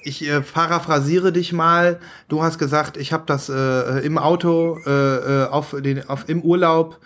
ich 0.07 0.26
äh, 0.28 0.40
paraphrasiere 0.40 1.32
dich 1.32 1.52
mal. 1.52 1.98
Du 2.28 2.42
hast 2.42 2.59
gesagt, 2.59 2.96
ich 2.96 3.12
habe 3.12 3.24
das 3.26 3.48
äh, 3.48 4.00
im 4.07 4.18
Auto, 4.18 4.78
äh, 4.86 4.90
äh, 4.90 5.46
auf 5.48 5.74
den, 5.78 6.09
auf, 6.09 6.28
im 6.28 6.42
Urlaub 6.42 6.98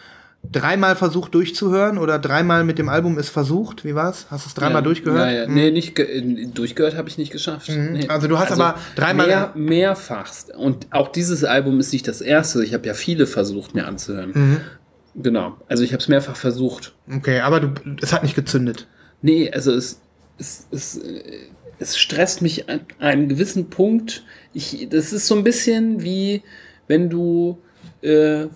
dreimal 0.42 0.96
versucht 0.96 1.34
durchzuhören 1.34 1.98
oder 1.98 2.18
dreimal 2.18 2.64
mit 2.64 2.78
dem 2.78 2.88
Album 2.88 3.18
ist 3.18 3.28
versucht. 3.28 3.84
Wie 3.84 3.94
war's? 3.94 4.26
Hast 4.30 4.46
du 4.46 4.48
es 4.48 4.55
dreimal 4.55 4.76
ja, 4.76 4.82
durchgehört? 4.82 5.26
Ja, 5.26 5.40
ja. 5.42 5.48
Mhm. 5.48 5.55
Nee, 5.55 5.70
nicht 5.70 5.94
ge 5.94 6.07
äh, 6.07 6.46
durchgehört 6.46 6.96
habe 6.96 7.09
ich 7.09 7.18
nicht 7.18 7.30
geschafft. 7.32 7.68
Nee. 7.68 8.09
Also 8.09 8.26
du 8.26 8.38
hast 8.38 8.53
aber 8.53 8.76
dreimal- 8.96 9.26
Mehr, 9.26 9.53
mehrfachst. 9.55 10.55
Und 10.55 10.86
auch 10.92 11.09
dieses 11.09 11.44
Album 11.44 11.78
ist 11.80 11.92
nicht 11.92 12.09
das 12.09 12.20
erste. 12.20 12.64
Ich 12.64 12.72
habe 12.72 12.86
ja 12.86 12.94
viele 12.94 13.26
versucht, 13.26 13.74
mir 13.74 13.86
anzuhören. 13.86 14.30
Mhm. 14.34 14.57
Genau. 15.16 15.57
Also 15.68 15.82
ich 15.82 15.92
habe 15.92 16.01
es 16.01 16.09
mehrfach 16.09 16.36
versucht. 16.36 16.94
Okay, 17.12 17.40
aber 17.40 17.61
du, 17.61 17.68
es 18.01 18.12
hat 18.12 18.22
nicht 18.22 18.34
gezündet. 18.34 18.86
Nee, 19.22 19.51
also 19.51 19.72
es, 19.72 20.01
es, 20.38 20.66
es, 20.70 20.96
äh, 20.98 21.22
es 21.81 21.99
stresst 21.99 22.43
mich 22.43 22.68
an 22.68 22.81
einem 22.99 23.28
gewissen 23.28 23.70
Punkt. 23.70 24.24
Ich, 24.53 24.89
das 24.91 25.12
ist 25.12 25.26
so 25.26 25.35
ein 25.35 25.45
bisschen 25.45 26.03
wie, 26.03 26.43
wenn 26.87 27.09
du, 27.11 27.59
äh, 28.03 28.47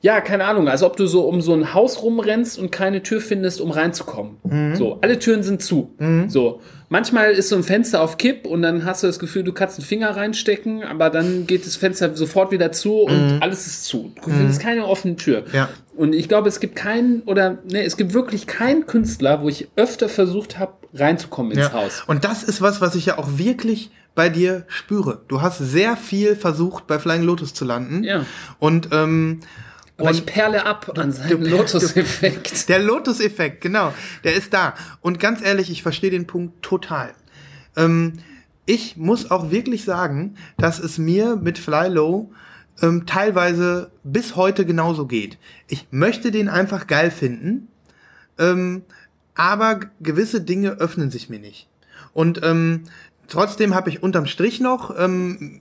ja, 0.00 0.20
keine 0.20 0.44
Ahnung, 0.46 0.68
als 0.68 0.82
ob 0.82 0.96
du 0.96 1.06
so 1.06 1.28
um 1.28 1.42
so 1.42 1.52
ein 1.52 1.74
Haus 1.74 2.02
rumrennst 2.02 2.58
und 2.58 2.70
keine 2.72 3.02
Tür 3.02 3.20
findest, 3.20 3.60
um 3.60 3.70
reinzukommen. 3.70 4.36
So, 4.76 4.98
alle 5.00 5.18
Türen 5.18 5.42
sind 5.42 5.62
zu. 5.62 5.90
So, 6.28 6.60
manchmal 6.94 7.32
ist 7.32 7.48
so 7.48 7.56
ein 7.56 7.64
Fenster 7.64 8.00
auf 8.00 8.18
Kipp 8.18 8.46
und 8.46 8.62
dann 8.62 8.84
hast 8.84 9.02
du 9.02 9.08
das 9.08 9.18
Gefühl, 9.18 9.42
du 9.42 9.52
kannst 9.52 9.80
einen 9.80 9.84
Finger 9.84 10.16
reinstecken, 10.16 10.84
aber 10.84 11.10
dann 11.10 11.44
geht 11.44 11.66
das 11.66 11.74
Fenster 11.74 12.14
sofort 12.14 12.52
wieder 12.52 12.70
zu 12.70 13.00
und 13.00 13.42
alles 13.42 13.66
ist 13.66 13.86
zu. 13.86 14.12
Du 14.24 14.30
findest 14.30 14.60
keine 14.60 14.86
offene 14.86 15.16
Tür. 15.16 15.42
Ja. 15.52 15.68
Und 15.96 16.14
ich 16.14 16.28
glaube, 16.28 16.48
es 16.48 16.60
gibt 16.60 16.76
keinen, 16.76 17.22
oder 17.22 17.58
nee, 17.68 17.84
es 17.84 17.96
gibt 17.96 18.14
wirklich 18.14 18.46
keinen 18.46 18.86
Künstler, 18.86 19.42
wo 19.42 19.48
ich 19.48 19.66
öfter 19.74 20.08
versucht 20.08 20.60
habe, 20.60 20.74
reinzukommen 20.94 21.50
ins 21.50 21.62
Ja. 21.62 21.72
Haus. 21.72 22.04
Und 22.06 22.24
das 22.24 22.44
ist 22.44 22.62
was, 22.62 22.80
was 22.80 22.94
ich 22.94 23.06
ja 23.06 23.18
auch 23.18 23.38
wirklich 23.38 23.90
bei 24.14 24.28
dir 24.28 24.64
spüre. 24.68 25.22
Du 25.26 25.42
hast 25.42 25.58
sehr 25.58 25.96
viel 25.96 26.36
versucht, 26.36 26.86
bei 26.86 27.00
Flying 27.00 27.24
Lotus 27.24 27.54
zu 27.54 27.64
landen. 27.64 28.04
Ja. 28.04 28.24
Und 28.60 28.90
ähm, 28.92 29.40
Aber 29.96 30.08
und 30.08 30.14
ich 30.16 30.26
perle 30.26 30.66
ab 30.66 30.98
an 30.98 31.12
seinem 31.12 31.42
Lotus-Effekt. 31.42 32.68
Der 32.68 32.80
Lotus-Effekt, 32.80 33.60
genau, 33.60 33.94
der 34.24 34.34
ist 34.34 34.52
da. 34.52 34.74
Und 35.00 35.20
ganz 35.20 35.40
ehrlich, 35.40 35.70
ich 35.70 35.82
verstehe 35.82 36.10
den 36.10 36.26
Punkt 36.26 36.62
total. 36.62 37.14
Ähm, 37.76 38.14
ich 38.66 38.96
muss 38.96 39.30
auch 39.30 39.50
wirklich 39.50 39.84
sagen, 39.84 40.36
dass 40.56 40.80
es 40.80 40.98
mir 40.98 41.36
mit 41.36 41.58
Fly 41.58 41.88
Low 41.88 42.32
ähm, 42.82 43.06
teilweise 43.06 43.92
bis 44.02 44.36
heute 44.36 44.64
genauso 44.64 45.06
geht. 45.06 45.38
Ich 45.68 45.86
möchte 45.90 46.30
den 46.30 46.48
einfach 46.48 46.86
geil 46.86 47.10
finden, 47.10 47.68
ähm, 48.38 48.82
aber 49.34 49.80
gewisse 50.00 50.40
Dinge 50.40 50.72
öffnen 50.72 51.10
sich 51.10 51.28
mir 51.28 51.38
nicht. 51.38 51.68
Und 52.12 52.40
ähm, 52.42 52.84
trotzdem 53.28 53.74
habe 53.74 53.90
ich 53.90 54.02
unterm 54.02 54.26
Strich 54.26 54.60
noch 54.60 54.98
ähm, 54.98 55.60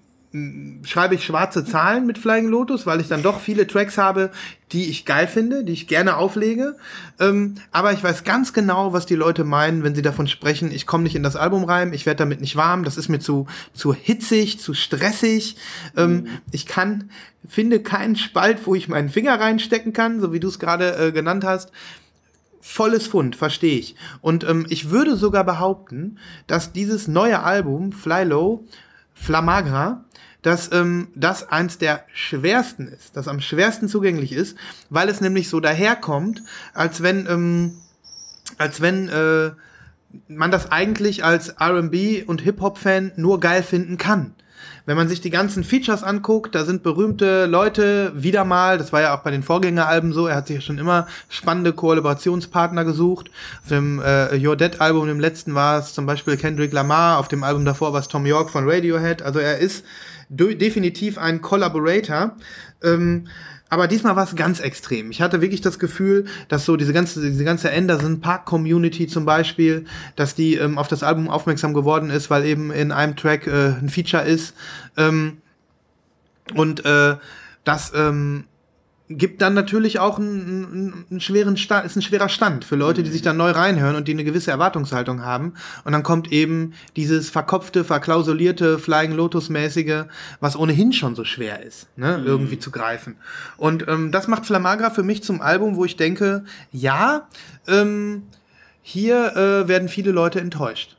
schreibe 0.84 1.13
ich 1.13 1.25
schwarze 1.25 1.63
Zahlen 1.63 2.07
mit 2.07 2.17
Flying 2.17 2.47
Lotus, 2.47 2.88
weil 2.88 2.99
ich 2.99 3.07
dann 3.07 3.21
doch 3.21 3.39
viele 3.39 3.67
Tracks 3.67 3.99
habe, 3.99 4.31
die 4.71 4.89
ich 4.89 5.05
geil 5.05 5.27
finde, 5.27 5.63
die 5.63 5.73
ich 5.73 5.88
gerne 5.88 6.17
auflege. 6.17 6.75
Ähm, 7.19 7.55
aber 7.71 7.93
ich 7.93 8.03
weiß 8.03 8.23
ganz 8.23 8.51
genau, 8.51 8.93
was 8.93 9.05
die 9.05 9.13
Leute 9.13 9.43
meinen, 9.43 9.84
wenn 9.84 9.93
sie 9.93 10.01
davon 10.01 10.27
sprechen, 10.27 10.71
ich 10.71 10.88
komme 10.88 11.03
nicht 11.03 11.15
in 11.15 11.21
das 11.21 11.36
Album 11.36 11.65
rein, 11.65 11.93
ich 11.93 12.07
werde 12.07 12.17
damit 12.17 12.41
nicht 12.41 12.55
warm, 12.55 12.84
das 12.84 12.97
ist 12.97 13.09
mir 13.09 13.19
zu, 13.19 13.45
zu 13.73 13.93
hitzig, 13.93 14.59
zu 14.59 14.73
stressig. 14.73 15.55
Ähm, 15.95 16.27
Ich 16.51 16.65
kann, 16.65 17.11
finde 17.47 17.81
keinen 17.81 18.15
Spalt, 18.15 18.65
wo 18.65 18.73
ich 18.73 18.88
meinen 18.88 19.09
Finger 19.09 19.39
reinstecken 19.39 19.93
kann, 19.93 20.19
so 20.19 20.34
wie 20.34 20.39
du 20.39 20.47
es 20.47 20.57
gerade 20.57 20.95
äh, 20.97 21.11
genannt 21.11 21.43
hast 21.43 21.71
volles 22.65 23.07
Fund, 23.07 23.36
verstehe 23.36 23.77
ich. 23.77 23.95
Und 24.21 24.45
ähm, 24.45 24.65
ich 24.69 24.89
würde 24.89 25.17
sogar 25.17 25.43
behaupten, 25.43 26.17
dass 26.47 26.71
dieses 26.71 27.09
neue 27.09 27.43
Album, 27.43 27.91
Fly 27.91 28.23
Low, 28.23 28.63
Flamagra, 29.13 30.05
dass 30.43 30.71
ähm, 30.71 31.07
das 31.15 31.49
eins 31.49 31.79
der 31.79 32.05
schwersten 32.13 32.87
ist, 32.87 33.17
das 33.17 33.27
am 33.27 33.41
schwersten 33.41 33.87
zugänglich 33.87 34.33
ist, 34.33 34.55
weil 34.89 35.09
es 35.09 35.21
nämlich 35.21 35.49
so 35.49 35.59
daherkommt, 35.59 36.43
als 36.73 37.01
wenn, 37.01 37.25
ähm, 37.27 37.77
als 38.57 38.81
wenn 38.81 39.09
äh, 39.09 39.51
man 40.27 40.51
das 40.51 40.71
eigentlich 40.71 41.23
als 41.23 41.49
R&B 41.49 42.23
und 42.23 42.41
Hip-Hop-Fan 42.41 43.13
nur 43.15 43.39
geil 43.39 43.63
finden 43.63 43.97
kann. 43.97 44.35
Wenn 44.85 44.97
man 44.97 45.07
sich 45.07 45.21
die 45.21 45.29
ganzen 45.29 45.63
Features 45.63 46.03
anguckt, 46.03 46.55
da 46.55 46.65
sind 46.65 46.83
berühmte 46.83 47.45
Leute 47.45 48.11
wieder 48.15 48.43
mal, 48.43 48.77
das 48.77 48.91
war 48.91 49.01
ja 49.01 49.15
auch 49.15 49.21
bei 49.21 49.31
den 49.31 49.43
Vorgängeralben 49.43 50.11
so, 50.11 50.27
er 50.27 50.35
hat 50.35 50.47
sich 50.47 50.57
ja 50.57 50.61
schon 50.61 50.77
immer 50.77 51.07
spannende 51.29 51.71
Kollaborationspartner 51.71 52.83
gesucht. 52.83 53.31
Auf 53.61 53.69
dem 53.69 54.01
äh, 54.01 54.45
Your 54.45 54.57
Dead 54.57 54.81
Album, 54.81 55.07
dem 55.07 55.21
letzten 55.21 55.55
war 55.55 55.79
es 55.79 55.93
zum 55.93 56.05
Beispiel 56.05 56.35
Kendrick 56.35 56.73
Lamar, 56.73 57.19
auf 57.19 57.29
dem 57.29 57.43
Album 57.43 57.63
davor 57.63 57.93
war 57.93 58.01
es 58.01 58.09
Tom 58.09 58.25
York 58.25 58.49
von 58.49 58.69
Radiohead. 58.69 59.21
Also 59.21 59.39
er 59.39 59.57
ist 59.57 59.85
definitiv 60.30 61.17
ein 61.17 61.41
Collaborator. 61.41 62.36
Ähm, 62.82 63.28
aber 63.69 63.88
diesmal 63.88 64.15
war 64.15 64.24
es 64.26 64.36
ganz 64.36 64.59
extrem. 64.59 65.09
Ich 65.09 65.19
hatte 65.19 65.41
wirklich 65.41 65.61
das 65.61 65.80
Gefühl, 65.80 66.26
dass 66.47 66.63
so 66.63 66.78
diese 66.78 66.93
ganze, 66.93 67.21
diese 67.21 67.43
ganze 67.43 67.71
Anderson 67.71 68.21
Park 68.21 68.45
Community 68.45 69.07
zum 69.07 69.26
Beispiel, 69.26 69.86
dass 70.15 70.36
die 70.36 70.55
ähm, 70.57 70.78
auf 70.78 70.88
das 70.88 71.01
Album 71.01 71.28
aufmerksam 71.28 71.74
geworden 71.74 72.11
ist, 72.11 72.30
weil 72.30 72.45
eben 72.45 72.71
in 72.71 72.91
einem 72.91 73.15
Track 73.15 73.47
äh, 73.47 73.69
ein 73.80 73.89
Feature 73.89 74.26
ist. 74.26 74.53
Ähm, 74.95 75.38
und 76.53 76.86
äh, 76.86 77.15
das 77.63 77.91
ähm, 77.95 78.43
gibt 79.18 79.41
dann 79.41 79.53
natürlich 79.53 79.99
auch 79.99 80.20
einen, 80.20 80.66
einen, 80.66 81.05
einen 81.09 81.22
schweren 81.22 81.57
Stand, 81.57 81.86
ist 81.86 81.95
ein 81.95 82.01
schwerer 82.01 82.30
Stand 82.30 82.66
für 82.66 82.76
Leute, 82.76 83.03
die 83.03 83.09
sich 83.09 83.22
dann 83.22 83.38
neu 83.38 83.51
reinhören 83.51 83.95
und 83.95 84.07
die 84.07 84.11
eine 84.11 84.24
gewisse 84.24 84.51
Erwartungshaltung 84.51 85.24
haben. 85.24 85.53
Und 85.84 85.93
dann 85.93 86.03
kommt 86.03 86.32
eben 86.32 86.74
dieses 86.95 87.30
verkopfte, 87.30 87.84
verklausulierte, 87.84 88.80
Flying 88.80 89.14
Lotus-mäßige, 89.14 90.05
was 90.39 90.55
ohnehin 90.55 90.93
schon 90.93 91.16
so 91.16 91.24
schwer 91.24 91.64
ist, 91.64 91.88
ne, 91.97 92.22
irgendwie 92.26 92.59
zu 92.59 92.72
greifen. 92.72 93.18
Und 93.57 93.88
ähm, 93.88 94.11
das 94.11 94.28
macht 94.28 94.45
Flamagra 94.45 94.89
für 94.89 95.03
mich 95.03 95.24
zum 95.24 95.41
Album, 95.41 95.76
wo 95.76 95.86
ich 95.86 95.95
denke, 95.95 96.43
ja, 96.72 97.28
ähm, 97.68 98.24
hier 98.82 99.36
äh, 99.36 99.68
werden 99.68 99.89
viele 99.89 100.11
Leute 100.11 100.39
enttäuscht. 100.41 100.97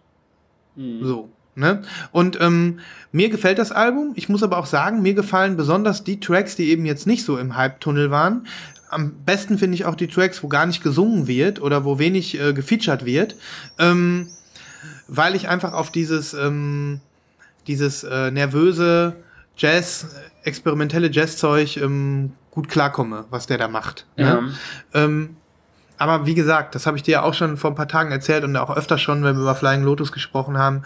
So. 1.03 1.31
Ne? 1.57 1.83
Und 2.11 2.41
ähm, 2.41 2.81
mir 3.13 3.29
gefällt 3.29 3.59
das 3.59 3.71
Album. 3.71 4.13
Ich 4.17 4.29
muss 4.29 4.43
aber 4.43 4.59
auch 4.59 4.67
sagen, 4.67 5.03
mir 5.03 5.15
gefallen 5.15 5.57
besonders 5.57 6.03
die 6.03 6.19
Tracks, 6.19 6.57
die 6.57 6.71
eben 6.71 6.85
jetzt 6.85 7.07
nicht 7.07 7.25
so 7.25 7.39
im 7.39 7.57
Hype-Tunnel 7.57 8.11
waren. 8.11 8.47
Am 8.91 9.13
besten 9.25 9.59
finde 9.59 9.77
ich 9.77 9.85
auch 9.85 9.95
die 9.95 10.09
Tracks, 10.09 10.43
wo 10.43 10.49
gar 10.49 10.67
nicht 10.67 10.83
gesungen 10.83 11.27
wird 11.27 11.61
oder 11.61 11.85
wo 11.85 11.99
wenig 11.99 12.41
äh, 12.41 12.53
gefeatured 12.53 13.05
wird, 13.05 13.37
ähm, 13.79 14.29
weil 15.09 15.35
ich 15.35 15.49
einfach 15.49 15.73
auf 15.73 15.91
dieses, 15.91 16.35
ähm, 16.35 17.01
dieses 17.67 18.05
äh, 18.05 18.31
nervöse 18.31 19.17
Jazz, 19.57 20.09
experimentelle 20.43 21.11
Jazzzeug 21.11 21.77
ähm, 21.77 22.33
gut 22.51 22.69
klarkomme, 22.69 23.25
was 23.31 23.47
der 23.47 23.59
da 23.59 23.69
macht. 23.69 24.07
Ja. 24.17 24.41
Ne? 24.41 24.55
Ähm, 24.93 25.37
aber 25.99 26.27
wie 26.27 26.35
gesagt, 26.35 26.75
das 26.75 26.87
habe 26.87 26.97
ich 26.97 27.03
dir 27.03 27.13
ja 27.13 27.23
auch 27.23 27.35
schon 27.35 27.57
vor 27.57 27.71
ein 27.71 27.77
paar 27.77 27.89
Tagen 27.89 28.11
erzählt 28.11 28.45
und 28.45 28.57
auch 28.57 28.77
öfter 28.77 28.99
schon, 28.99 29.23
wenn 29.23 29.37
wir 29.37 29.43
über 29.43 29.55
Flying 29.55 29.85
Lotus 29.85 30.13
gesprochen 30.13 30.59
haben. 30.59 30.83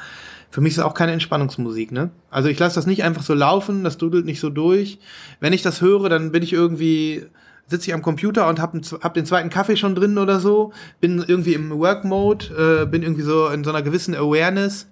Für 0.51 0.61
mich 0.61 0.73
ist 0.73 0.79
es 0.79 0.85
auch 0.85 0.95
keine 0.95 1.13
Entspannungsmusik, 1.13 1.93
ne? 1.93 2.11
Also 2.31 2.49
ich 2.49 2.59
lasse 2.59 2.77
das 2.77 2.87
nicht 2.87 3.03
einfach 3.05 3.23
so 3.23 3.35
laufen, 3.35 3.85
das 3.85 3.99
dudelt 3.99 4.25
nicht 4.25 4.41
so 4.41 4.49
durch. 4.51 4.99
Wenn 5.41 5.53
ich 5.53 5.63
das 5.63 5.81
höre, 5.83 6.09
dann 6.09 6.33
bin 6.33 6.43
ich 6.43 6.53
irgendwie, 6.55 7.27
sitze 7.67 7.89
ich 7.91 7.95
am 7.95 8.03
Computer 8.03 8.49
und 8.49 8.59
habe 8.59 8.81
hab 9.03 9.13
den 9.15 9.27
zweiten 9.27 9.51
Kaffee 9.51 9.77
schon 9.77 9.95
drin 9.95 10.17
oder 10.17 10.41
so, 10.41 10.73
bin 11.01 11.23
irgendwie 11.27 11.53
im 11.55 11.71
Work-Mode, 11.71 12.83
äh, 12.83 12.87
bin 12.87 13.03
irgendwie 13.03 13.23
so 13.23 13.49
in 13.49 13.63
so 13.63 13.71
einer 13.71 13.83
gewissen 13.83 14.15
Awareness. 14.15 14.89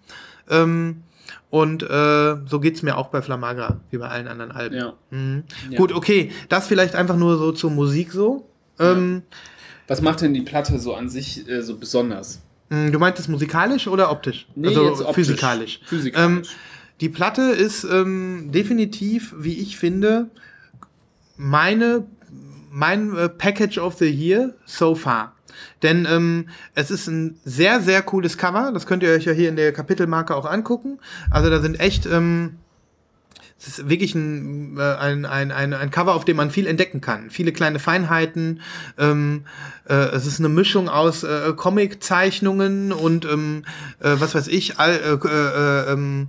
Ähm, 0.50 1.02
Und 1.48 1.82
äh, 1.84 2.36
so 2.46 2.60
geht's 2.60 2.82
mir 2.82 2.98
auch 2.98 3.08
bei 3.08 3.22
Flamagra, 3.22 3.80
wie 3.90 3.98
bei 3.98 4.08
allen 4.08 4.28
anderen 4.28 4.50
Alben. 4.52 4.76
Ja. 4.76 4.92
Mhm. 5.10 5.44
Ja. 5.70 5.78
Gut, 5.78 5.92
okay, 5.92 6.32
das 6.48 6.66
vielleicht 6.66 6.94
einfach 6.94 7.16
nur 7.16 7.38
so 7.38 7.52
zur 7.52 7.70
Musik 7.70 8.12
so. 8.12 8.48
Ähm, 8.78 9.22
Was 9.86 10.02
macht 10.02 10.20
denn 10.20 10.34
die 10.34 10.42
Platte 10.42 10.78
so 10.78 10.94
an 10.94 11.08
sich 11.08 11.48
äh, 11.48 11.62
so 11.62 11.76
besonders? 11.78 12.42
Mh, 12.68 12.90
du 12.90 12.98
meintest 12.98 13.28
musikalisch 13.28 13.86
oder 13.88 14.10
optisch? 14.10 14.46
Nee, 14.54 14.68
also 14.68 14.88
jetzt 14.88 15.00
optisch. 15.00 15.14
physikalisch. 15.14 15.80
Physikalisch. 15.84 16.48
Ähm, 16.48 16.56
die 17.00 17.08
Platte 17.08 17.42
ist 17.42 17.84
ähm, 17.84 18.50
definitiv, 18.52 19.34
wie 19.38 19.58
ich 19.58 19.76
finde, 19.76 20.30
meine, 21.36 22.06
mein 22.70 23.14
äh, 23.16 23.28
Package 23.28 23.78
of 23.78 23.94
the 23.98 24.06
Year 24.06 24.54
so 24.64 24.94
far. 24.94 25.34
Denn 25.82 26.06
ähm, 26.10 26.48
es 26.74 26.90
ist 26.90 27.06
ein 27.06 27.38
sehr, 27.44 27.80
sehr 27.80 28.02
cooles 28.02 28.38
Cover. 28.38 28.72
Das 28.72 28.86
könnt 28.86 29.02
ihr 29.02 29.10
euch 29.10 29.24
ja 29.24 29.32
hier 29.32 29.48
in 29.48 29.56
der 29.56 29.72
Kapitelmarke 29.72 30.34
auch 30.34 30.46
angucken. 30.46 30.98
Also 31.30 31.50
da 31.50 31.60
sind 31.60 31.80
echt, 31.80 32.06
ähm, 32.06 32.56
es 33.58 33.68
ist 33.68 33.88
wirklich 33.88 34.14
ein, 34.14 34.76
äh, 34.78 34.82
ein, 34.82 35.24
ein, 35.24 35.50
ein, 35.50 35.72
ein 35.72 35.90
Cover, 35.90 36.14
auf 36.14 36.24
dem 36.24 36.36
man 36.36 36.50
viel 36.50 36.66
entdecken 36.66 37.00
kann. 37.00 37.30
Viele 37.30 37.52
kleine 37.52 37.78
Feinheiten. 37.78 38.60
Ähm, 38.98 39.44
äh, 39.88 39.94
es 39.94 40.26
ist 40.26 40.38
eine 40.38 40.50
Mischung 40.50 40.88
aus 40.88 41.24
äh, 41.24 41.52
Comic-Zeichnungen 41.56 42.92
und 42.92 43.24
ähm, 43.24 43.64
äh, 44.00 44.16
was 44.18 44.34
weiß 44.34 44.48
ich, 44.48 44.78
all, 44.78 44.92
äh, 44.92 45.26
äh, 45.26 45.92
ähm, 45.92 46.28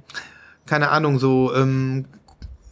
keine 0.65 0.89
Ahnung, 0.89 1.19
so 1.19 1.53
ähm, 1.53 2.05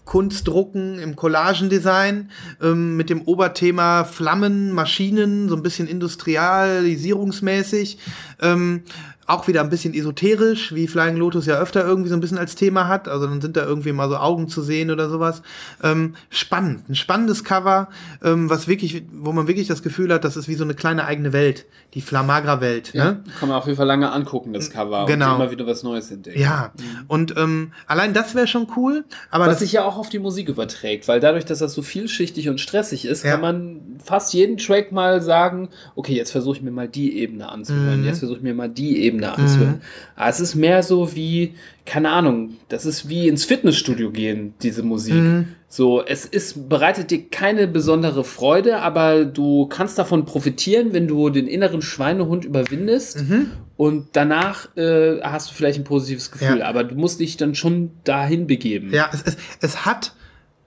Kunstdrucken 0.05 0.97
im 0.99 1.15
Collagendesign 1.15 2.29
ähm, 2.61 2.95
mit 2.95 3.09
dem 3.09 3.23
Oberthema 3.23 4.03
Flammen, 4.05 4.71
Maschinen, 4.71 5.49
so 5.49 5.55
ein 5.55 5.63
bisschen 5.63 5.87
industrialisierungsmäßig. 5.87 7.97
Ähm, 8.39 8.83
auch 9.27 9.47
wieder 9.47 9.61
ein 9.61 9.69
bisschen 9.69 9.93
esoterisch, 9.93 10.73
wie 10.75 10.87
Flying 10.87 11.15
Lotus 11.17 11.45
ja 11.47 11.59
öfter 11.59 11.83
irgendwie 11.83 12.09
so 12.09 12.15
ein 12.15 12.19
bisschen 12.21 12.37
als 12.37 12.55
Thema 12.55 12.87
hat. 12.87 13.07
Also 13.07 13.25
dann 13.25 13.41
sind 13.41 13.57
da 13.57 13.65
irgendwie 13.65 13.91
mal 13.91 14.07
so 14.07 14.17
Augen 14.17 14.47
zu 14.47 14.61
sehen 14.61 14.91
oder 14.91 15.09
sowas. 15.09 15.41
Ähm, 15.81 16.13
spannend, 16.29 16.87
ein 16.89 16.95
spannendes 16.95 17.43
Cover, 17.43 17.87
ähm, 18.23 18.49
was 18.49 18.67
wirklich, 18.67 19.03
wo 19.11 19.31
man 19.31 19.47
wirklich 19.47 19.67
das 19.67 19.81
Gefühl 19.81 20.13
hat, 20.13 20.23
das 20.25 20.37
ist 20.37 20.47
wie 20.47 20.53
so 20.53 20.63
eine 20.63 20.75
kleine 20.75 21.05
eigene 21.05 21.33
Welt, 21.33 21.65
die 21.95 22.01
Flamagra-Welt. 22.01 22.93
Ne? 22.93 23.23
Kann 23.39 23.49
man 23.49 23.57
auf 23.57 23.65
jeden 23.65 23.77
Fall 23.77 23.87
lange 23.87 24.11
angucken, 24.11 24.53
das 24.53 24.69
Cover. 24.69 25.05
Genau. 25.07 25.35
Und 25.35 25.41
immer 25.41 25.51
wieder 25.51 25.65
was 25.65 25.81
Neues 25.81 26.11
entdecken. 26.11 26.39
Ja, 26.39 26.71
und 27.07 27.35
ähm, 27.35 27.71
allein 27.87 28.13
das 28.13 28.35
wäre 28.35 28.45
schon 28.47 28.67
cool, 28.75 29.05
aber 29.31 29.45
Was 29.45 29.53
das 29.53 29.59
sich 29.61 29.71
ja 29.71 29.85
auch 29.85 29.97
auf 29.97 30.09
die 30.09 30.19
Musik 30.19 30.49
überträgt, 30.49 31.07
weil 31.07 31.19
dadurch, 31.19 31.45
dass 31.45 31.59
das 31.59 31.73
so 31.73 31.81
vielschichtig 31.81 32.47
und 32.49 32.59
stressig 32.61 33.05
ist, 33.05 33.23
Ja. 33.23 33.31
kann 33.31 33.41
man 33.41 33.81
fast 34.03 34.33
jeden 34.33 34.57
Track 34.57 34.91
mal 34.91 35.21
sagen, 35.21 35.69
okay, 35.95 36.13
jetzt 36.13 36.31
versuche 36.31 36.57
ich 36.57 36.61
mir 36.61 36.71
mal 36.71 36.87
die 36.87 37.17
Ebene 37.17 37.49
anzuhören, 37.49 38.01
Mhm. 38.01 38.05
jetzt 38.05 38.19
versuche 38.19 38.37
ich 38.37 38.43
mir 38.43 38.53
mal 38.53 38.69
die 38.69 38.99
Ebene 39.03 39.14
anzuhören. 39.23 39.81
Aber 40.15 40.29
es 40.29 40.39
ist 40.39 40.55
mehr 40.55 40.83
so 40.83 41.15
wie, 41.15 41.53
keine 41.85 42.09
Ahnung, 42.11 42.55
das 42.69 42.85
ist 42.85 43.07
wie 43.09 43.27
ins 43.27 43.45
Fitnessstudio 43.45 44.11
gehen, 44.11 44.53
diese 44.61 44.83
Musik. 44.83 45.13
Mhm. 45.15 45.47
So, 45.67 46.03
es 46.05 46.25
ist, 46.25 46.69
bereitet 46.69 47.11
dir 47.11 47.27
keine 47.29 47.67
besondere 47.67 48.23
Freude, 48.23 48.79
aber 48.79 49.25
du 49.25 49.67
kannst 49.67 49.97
davon 49.97 50.25
profitieren, 50.25 50.93
wenn 50.93 51.07
du 51.07 51.29
den 51.29 51.47
inneren 51.47 51.81
Schweinehund 51.81 52.45
überwindest 52.45 53.21
Mhm. 53.29 53.51
und 53.75 54.07
danach 54.13 54.75
äh, 54.77 55.19
hast 55.21 55.49
du 55.49 55.53
vielleicht 55.53 55.79
ein 55.79 55.83
positives 55.83 56.31
Gefühl, 56.31 56.59
Ja. 56.59 56.65
aber 56.67 56.83
du 56.85 56.95
musst 56.95 57.19
dich 57.19 57.35
dann 57.37 57.55
schon 57.55 57.91
dahin 58.05 58.47
begeben. 58.47 58.91
Ja, 58.93 59.09
es, 59.11 59.21
es, 59.23 59.37
es 59.61 59.85
hat 59.85 60.13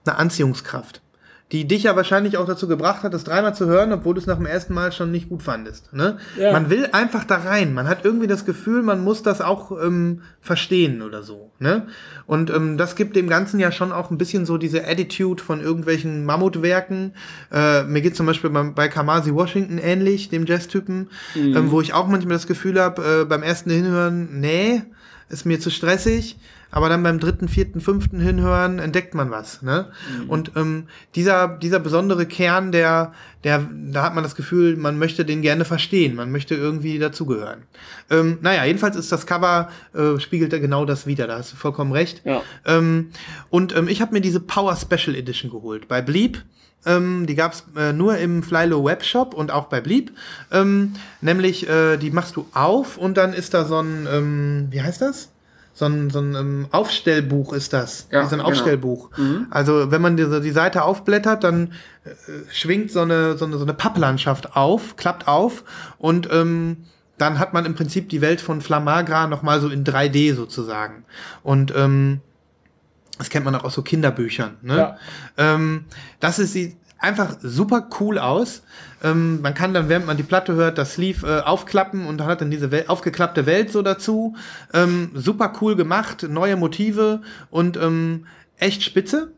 eine 0.05 0.17
Anziehungskraft, 0.17 1.01
die 1.51 1.67
dich 1.67 1.83
ja 1.83 1.95
wahrscheinlich 1.95 2.37
auch 2.37 2.45
dazu 2.45 2.67
gebracht 2.67 3.01
hat, 3.01 3.13
das 3.13 3.23
dreimal 3.23 3.55
zu 3.55 3.65
hören, 3.65 3.91
obwohl 3.91 4.13
du 4.13 4.21
es 4.21 4.27
nach 4.27 4.37
dem 4.37 4.45
ersten 4.45 4.73
Mal 4.73 4.91
schon 4.91 5.09
nicht 5.09 5.29
gut 5.29 5.41
fandest. 5.41 5.91
Ne? 5.93 6.17
Ja. 6.37 6.51
Man 6.51 6.69
will 6.69 6.89
einfach 6.91 7.23
da 7.23 7.37
rein. 7.37 7.73
Man 7.73 7.87
hat 7.87 8.05
irgendwie 8.05 8.27
das 8.27 8.45
Gefühl, 8.45 8.83
man 8.83 9.03
muss 9.03 9.23
das 9.23 9.41
auch 9.41 9.71
ähm, 9.83 10.21
verstehen 10.41 11.01
oder 11.01 11.23
so. 11.23 11.51
Ne? 11.57 11.87
Und 12.27 12.51
ähm, 12.51 12.77
das 12.77 12.95
gibt 12.95 13.15
dem 13.15 13.27
Ganzen 13.27 13.59
ja 13.59 13.71
schon 13.71 13.91
auch 13.91 14.11
ein 14.11 14.19
bisschen 14.19 14.45
so 14.45 14.59
diese 14.59 14.87
Attitude 14.87 15.41
von 15.41 15.59
irgendwelchen 15.59 16.23
Mammutwerken. 16.23 17.13
Äh, 17.51 17.83
mir 17.83 18.01
geht 18.01 18.15
zum 18.15 18.27
Beispiel 18.27 18.51
beim, 18.51 18.75
bei 18.75 18.87
Kamasi 18.87 19.33
Washington 19.33 19.79
ähnlich, 19.79 20.29
dem 20.29 20.45
Jazztypen, 20.45 21.09
ähm, 21.35 21.71
wo 21.71 21.81
ich 21.81 21.93
auch 21.93 22.07
manchmal 22.07 22.35
das 22.35 22.45
Gefühl 22.45 22.79
habe, 22.79 23.21
äh, 23.21 23.25
beim 23.25 23.41
ersten 23.41 23.71
Hinhören, 23.71 24.39
nee, 24.39 24.83
ist 25.29 25.47
mir 25.47 25.59
zu 25.59 25.71
stressig. 25.71 26.37
Aber 26.71 26.89
dann 26.89 27.01
beim 27.01 27.19
dritten, 27.19 27.47
vierten, 27.47 27.81
fünften 27.81 28.19
Hinhören 28.19 28.79
entdeckt 28.79 29.15
man 29.15 29.31
was. 29.31 29.61
Ne? 29.61 29.91
Und 30.27 30.51
ähm, 30.55 30.87
dieser, 31.15 31.47
dieser 31.47 31.79
besondere 31.79 32.25
Kern, 32.25 32.71
der, 32.71 33.13
der, 33.43 33.67
da 33.91 34.03
hat 34.03 34.13
man 34.13 34.23
das 34.23 34.35
Gefühl, 34.35 34.77
man 34.77 34.99
möchte 34.99 35.25
den 35.25 35.41
gerne 35.41 35.65
verstehen, 35.65 36.15
man 36.15 36.31
möchte 36.31 36.55
irgendwie 36.55 36.99
dazugehören. 36.99 37.63
Ähm, 38.11 38.37
naja, 38.41 38.65
jedenfalls 38.65 38.95
ist 38.95 39.11
das 39.11 39.25
Cover, 39.25 39.69
äh, 39.93 40.19
spiegelt 40.19 40.53
da 40.53 40.59
genau 40.59 40.85
das 40.85 41.07
wieder, 41.07 41.25
da 41.25 41.37
hast 41.37 41.53
du 41.53 41.57
vollkommen 41.57 41.91
recht. 41.91 42.21
Ja. 42.23 42.41
Ähm, 42.65 43.09
und 43.49 43.75
ähm, 43.75 43.87
ich 43.87 44.01
habe 44.01 44.13
mir 44.13 44.21
diese 44.21 44.39
Power 44.39 44.75
Special 44.75 45.15
Edition 45.15 45.49
geholt. 45.49 45.87
Bei 45.87 46.01
Bleep. 46.01 46.43
Ähm, 46.85 47.25
die 47.27 47.35
gab's 47.35 47.65
äh, 47.75 47.91
nur 47.91 48.17
im 48.19 48.41
Flylo 48.41 48.85
Webshop 48.85 49.33
und 49.33 49.51
auch 49.51 49.65
bei 49.65 49.81
Bleep. 49.81 50.13
Ähm, 50.49 50.93
nämlich, 51.19 51.67
äh, 51.67 51.97
die 51.97 52.09
machst 52.09 52.37
du 52.37 52.47
auf 52.53 52.97
und 52.97 53.17
dann 53.17 53.33
ist 53.33 53.53
da 53.53 53.65
so 53.65 53.81
ein, 53.81 54.07
ähm, 54.09 54.67
wie 54.69 54.81
heißt 54.81 55.01
das? 55.01 55.29
So 55.79 55.85
ein, 55.85 56.09
so 56.09 56.19
ein 56.19 56.35
ähm, 56.35 56.67
Aufstellbuch 56.71 57.53
ist 57.53 57.71
das. 57.71 58.09
Ja, 58.11 58.25
so 58.25 58.35
ein 58.35 58.39
genau. 58.39 58.49
Aufstellbuch. 58.49 59.11
Also 59.49 59.91
wenn 59.91 60.01
man 60.01 60.17
diese, 60.17 60.41
die 60.41 60.51
Seite 60.51 60.83
aufblättert, 60.83 61.45
dann 61.45 61.71
äh, 62.03 62.09
schwingt 62.51 62.91
so 62.91 62.99
eine, 62.99 63.37
so, 63.37 63.45
eine, 63.45 63.57
so 63.57 63.63
eine 63.63 63.73
Papplandschaft 63.73 64.57
auf, 64.57 64.97
klappt 64.97 65.29
auf 65.29 65.63
und 65.97 66.27
ähm, 66.33 66.83
dann 67.17 67.39
hat 67.39 67.53
man 67.53 67.65
im 67.65 67.75
Prinzip 67.75 68.09
die 68.09 68.19
Welt 68.19 68.41
von 68.41 68.59
Flamagra 68.59 69.27
nochmal 69.27 69.61
so 69.61 69.69
in 69.69 69.85
3D 69.85 70.35
sozusagen. 70.35 71.05
Und 71.43 71.73
ähm, 71.73 72.19
das 73.17 73.29
kennt 73.29 73.45
man 73.45 73.55
auch 73.55 73.63
aus 73.63 73.73
so 73.73 73.81
Kinderbüchern. 73.81 74.57
Ne? 74.61 74.75
Ja. 74.75 74.97
Ähm, 75.37 75.85
das 76.19 76.39
ist, 76.39 76.51
sieht 76.51 76.75
einfach 76.99 77.37
super 77.41 77.89
cool 77.99 78.19
aus. 78.19 78.61
Ähm, 79.03 79.41
man 79.41 79.53
kann 79.53 79.73
dann, 79.73 79.89
während 79.89 80.05
man 80.05 80.17
die 80.17 80.23
Platte 80.23 80.53
hört, 80.53 80.77
das 80.77 80.93
Sleeve 80.93 81.25
äh, 81.25 81.41
aufklappen 81.41 82.05
und 82.05 82.21
hat 82.21 82.41
dann 82.41 82.51
diese 82.51 82.71
Wel 82.71 82.85
aufgeklappte 82.87 83.45
Welt 83.45 83.71
so 83.71 83.81
dazu. 83.81 84.35
Ähm, 84.73 85.11
super 85.13 85.53
cool 85.61 85.75
gemacht, 85.75 86.27
neue 86.29 86.57
Motive 86.57 87.21
und 87.49 87.77
ähm, 87.77 88.27
echt 88.57 88.83
spitze. 88.83 89.31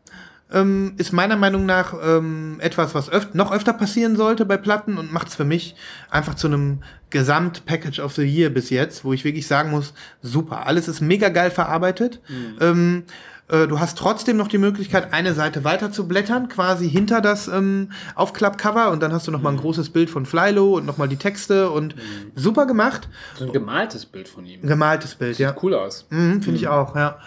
Ähm, 0.52 0.94
ist 0.98 1.12
meiner 1.12 1.36
Meinung 1.36 1.64
nach 1.64 1.94
ähm, 2.04 2.58
etwas, 2.60 2.94
was 2.94 3.10
öf 3.10 3.32
noch 3.32 3.52
öfter 3.52 3.72
passieren 3.72 4.16
sollte 4.16 4.44
bei 4.44 4.58
Platten 4.58 4.98
und 4.98 5.10
macht 5.10 5.28
es 5.28 5.34
für 5.34 5.46
mich 5.46 5.76
einfach 6.10 6.34
zu 6.34 6.46
einem 6.46 6.82
Gesamt-Package 7.08 8.00
of 8.00 8.12
the 8.12 8.22
Year 8.22 8.50
bis 8.50 8.68
jetzt, 8.68 9.02
wo 9.02 9.14
ich 9.14 9.24
wirklich 9.24 9.46
sagen 9.46 9.70
muss, 9.70 9.94
super. 10.20 10.66
Alles 10.66 10.88
ist 10.88 11.00
mega 11.00 11.30
geil 11.30 11.50
verarbeitet. 11.50 12.20
Ähm, 12.60 13.04
äh, 13.52 13.68
du 13.68 13.78
hast 13.78 13.98
trotzdem 13.98 14.36
noch 14.36 14.48
die 14.48 14.58
Möglichkeit, 14.58 15.12
eine 15.12 15.34
Seite 15.34 15.62
weiter 15.62 15.92
zu 15.92 16.08
blättern, 16.08 16.48
quasi 16.48 16.88
hinter 16.88 17.20
das 17.20 17.48
ähm, 17.48 17.90
Aufklappcover 18.14 18.90
und 18.90 19.00
dann 19.02 19.12
hast 19.12 19.28
du 19.28 19.30
noch 19.30 19.42
mal 19.42 19.50
ein 19.50 19.58
großes 19.58 19.90
Bild 19.90 20.08
von 20.10 20.26
Flylo 20.26 20.76
und 20.78 20.86
noch 20.86 20.96
mal 20.96 21.08
die 21.08 21.16
Texte 21.16 21.70
und 21.70 21.94
super 22.34 22.66
gemacht. 22.66 23.08
So 23.36 23.44
ein 23.44 23.52
gemaltes 23.52 24.06
Bild 24.06 24.28
von 24.28 24.46
ihm. 24.46 24.62
Ein 24.62 24.68
gemaltes 24.68 25.14
Bild, 25.14 25.38
ja. 25.38 25.54
Cool 25.62 25.74
aus. 25.74 26.06
Mhm, 26.10 26.42
Finde 26.42 26.58
ich 26.58 26.68
auch, 26.68 26.96
ja. 26.96 27.18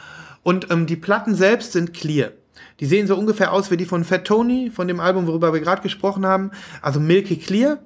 Und 0.41 0.71
ähm, 0.71 0.87
die 0.87 0.95
Platten 0.95 1.35
selbst 1.35 1.73
sind 1.73 1.93
clear. 1.93 2.31
Die 2.79 2.85
sehen 2.87 3.07
so 3.07 3.15
ungefähr 3.15 3.53
aus 3.53 3.71
wie 3.71 3.77
die 3.77 3.85
von 3.85 4.03
Fat 4.03 4.25
Tony, 4.25 4.69
von 4.69 4.87
dem 4.87 4.99
Album, 4.99 5.27
worüber 5.27 5.53
wir 5.53 5.61
gerade 5.61 5.81
gesprochen 5.81 6.25
haben. 6.25 6.51
Also 6.81 6.99
Milky 6.99 7.37
Clear. 7.37 7.79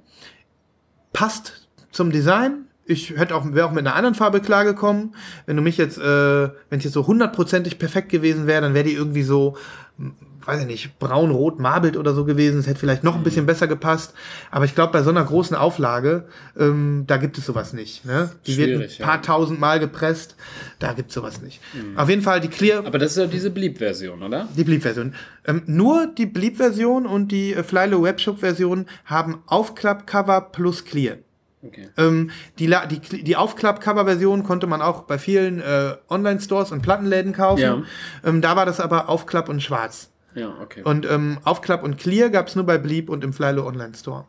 Passt 1.13 1.67
zum 1.91 2.11
Design. 2.11 2.68
Ich 2.89 3.11
hätte 3.11 3.35
auch, 3.35 3.45
wäre 3.53 3.67
auch 3.67 3.71
mit 3.71 3.85
einer 3.85 3.95
anderen 3.95 4.15
Farbe 4.15 4.41
klargekommen. 4.41 5.13
Wenn 5.45 5.55
du 5.55 5.61
mich 5.61 5.77
jetzt, 5.77 5.99
äh, 5.99 6.01
wenn 6.01 6.79
es 6.79 6.83
jetzt 6.83 6.93
so 6.93 7.05
hundertprozentig 7.05 7.77
perfekt 7.77 8.09
gewesen 8.09 8.47
wäre, 8.47 8.61
dann 8.61 8.73
wäre 8.73 8.83
die 8.83 8.93
irgendwie 8.93 9.21
so, 9.21 9.55
hm, 9.99 10.13
weiß 10.43 10.61
ich 10.61 10.65
nicht, 10.65 10.97
braun-rot 10.97 11.59
marbelt 11.59 11.97
oder 11.97 12.15
so 12.15 12.25
gewesen. 12.25 12.59
Es 12.59 12.65
hätte 12.65 12.79
vielleicht 12.79 13.03
noch 13.03 13.15
ein 13.15 13.21
bisschen 13.21 13.45
besser 13.45 13.67
gepasst. 13.67 14.15
Aber 14.49 14.65
ich 14.65 14.73
glaube, 14.73 14.91
bei 14.91 15.03
so 15.03 15.11
einer 15.11 15.23
großen 15.23 15.55
Auflage, 15.55 16.25
ähm, 16.57 17.03
da 17.05 17.17
gibt 17.17 17.37
es 17.37 17.45
sowas 17.45 17.73
nicht. 17.73 18.05
Ne? 18.05 18.31
Die 18.47 18.57
wird 18.57 18.69
Schwierig, 18.69 18.99
ein 18.99 19.05
paar 19.05 19.17
ja. 19.17 19.21
tausend 19.21 19.59
Mal 19.59 19.79
gepresst. 19.79 20.35
Da 20.79 20.93
gibt's 20.93 21.13
sowas 21.13 21.43
nicht. 21.43 21.61
Auf 21.95 22.09
jeden 22.09 22.23
Fall 22.23 22.41
die 22.41 22.47
Clear, 22.47 22.83
Aber 22.87 22.97
das 22.97 23.11
ist 23.11 23.17
ja 23.17 23.27
diese 23.27 23.51
Bleep-Version, 23.51 24.23
oder? 24.23 24.47
die 24.57 24.63
Bleep-Version. 24.63 25.13
Ähm, 25.45 25.61
nur 25.67 26.07
die 26.07 26.25
Bleep-Version 26.25 27.05
und 27.05 27.31
die 27.31 27.53
äh, 27.53 27.61
Flylo 27.61 28.01
Webshop-Version 28.01 28.87
haben 29.05 29.43
Aufklappcover 29.45 30.41
plus 30.41 30.85
Clear. 30.85 31.17
Okay. 31.61 31.89
Ähm, 31.97 32.31
die, 32.57 32.73
die, 32.89 33.23
die 33.23 33.35
Aufklapp-Cover-Version 33.35 34.43
konnte 34.43 34.65
man 34.65 34.81
auch 34.81 35.03
bei 35.03 35.17
vielen 35.17 35.59
äh, 35.59 35.95
Online-Stores 36.09 36.71
und 36.71 36.81
Plattenläden 36.81 37.33
kaufen. 37.33 37.61
Ja. 37.61 37.83
Ähm, 38.23 38.41
da 38.41 38.55
war 38.55 38.65
das 38.65 38.79
aber 38.79 39.09
Aufklapp 39.09 39.49
und 39.49 39.61
Schwarz. 39.61 40.09
Ja, 40.35 40.53
okay. 40.61 40.83
Und 40.83 41.05
ähm, 41.05 41.39
Aufklapp 41.43 41.83
und 41.83 41.97
Clear 41.97 42.29
gab's 42.29 42.55
nur 42.55 42.65
bei 42.65 42.77
Bleep 42.77 43.09
und 43.09 43.23
im 43.23 43.33
Flylo 43.33 43.67
Online-Store. 43.67 44.25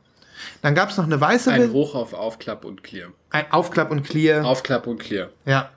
Dann 0.62 0.74
gab's 0.74 0.96
noch 0.96 1.04
eine 1.04 1.20
weiße 1.20 1.52
Ein. 1.52 1.72
Hoch 1.72 1.94
auf 1.94 2.14
Aufklapp 2.14 2.64
und 2.64 2.82
Clear. 2.82 3.10
Ein 3.30 3.44
Aufklapp 3.50 3.90
und 3.90 4.02
Clear. 4.02 4.44
Aufklapp 4.44 4.86
und 4.86 4.98
Clear. 4.98 5.28
ja. 5.44 5.70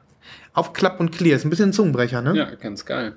Aufklapp 0.55 0.99
und 0.99 1.11
Clear. 1.11 1.35
Ist 1.35 1.45
ein 1.45 1.49
bisschen 1.49 1.69
ein 1.69 1.73
Zungenbrecher, 1.73 2.21
ne? 2.21 2.35
Ja, 2.35 2.45
ganz 2.55 2.85
geil. 2.85 3.15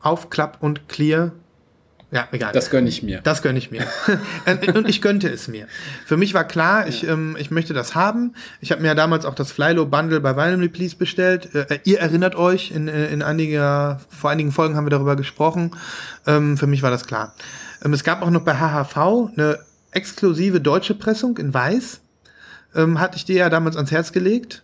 Aufklapp 0.00 0.58
und 0.62 0.88
Clear. 0.88 1.32
Ja, 2.12 2.28
egal. 2.30 2.52
Das 2.52 2.70
gönne 2.70 2.88
ich 2.88 3.02
mir. 3.02 3.20
Das 3.22 3.42
gönne 3.42 3.58
ich 3.58 3.72
mir. 3.72 3.84
und 4.74 4.88
ich 4.88 5.02
gönnte 5.02 5.28
es 5.28 5.48
mir. 5.48 5.66
Für 6.04 6.16
mich 6.16 6.34
war 6.34 6.44
klar, 6.44 6.86
ich, 6.86 7.06
ähm, 7.06 7.36
ich 7.38 7.50
möchte 7.50 7.74
das 7.74 7.96
haben. 7.96 8.34
Ich 8.60 8.70
habe 8.70 8.80
mir 8.80 8.88
ja 8.88 8.94
damals 8.94 9.24
auch 9.24 9.34
das 9.34 9.50
Flylo 9.50 9.86
Bundle 9.86 10.20
bei 10.20 10.36
Vinyl 10.36 10.68
Please 10.68 10.94
bestellt. 10.94 11.52
Äh, 11.54 11.80
ihr 11.82 11.98
erinnert 11.98 12.36
euch, 12.36 12.70
in, 12.70 12.86
äh, 12.86 13.08
in 13.08 13.22
einiger, 13.22 14.00
vor 14.08 14.30
einigen 14.30 14.52
Folgen 14.52 14.76
haben 14.76 14.86
wir 14.86 14.90
darüber 14.90 15.16
gesprochen. 15.16 15.72
Ähm, 16.26 16.56
für 16.56 16.68
mich 16.68 16.82
war 16.82 16.92
das 16.92 17.06
klar. 17.06 17.34
Ähm, 17.84 17.92
es 17.92 18.04
gab 18.04 18.22
auch 18.22 18.30
noch 18.30 18.42
bei 18.42 18.54
HHV 18.54 18.96
eine 19.36 19.58
exklusive 19.90 20.60
deutsche 20.60 20.94
Pressung 20.94 21.38
in 21.38 21.52
Weiß. 21.52 22.02
Ähm, 22.76 23.00
hatte 23.00 23.16
ich 23.16 23.24
dir 23.24 23.36
ja 23.36 23.50
damals 23.50 23.76
ans 23.76 23.90
Herz 23.90 24.12
gelegt. 24.12 24.62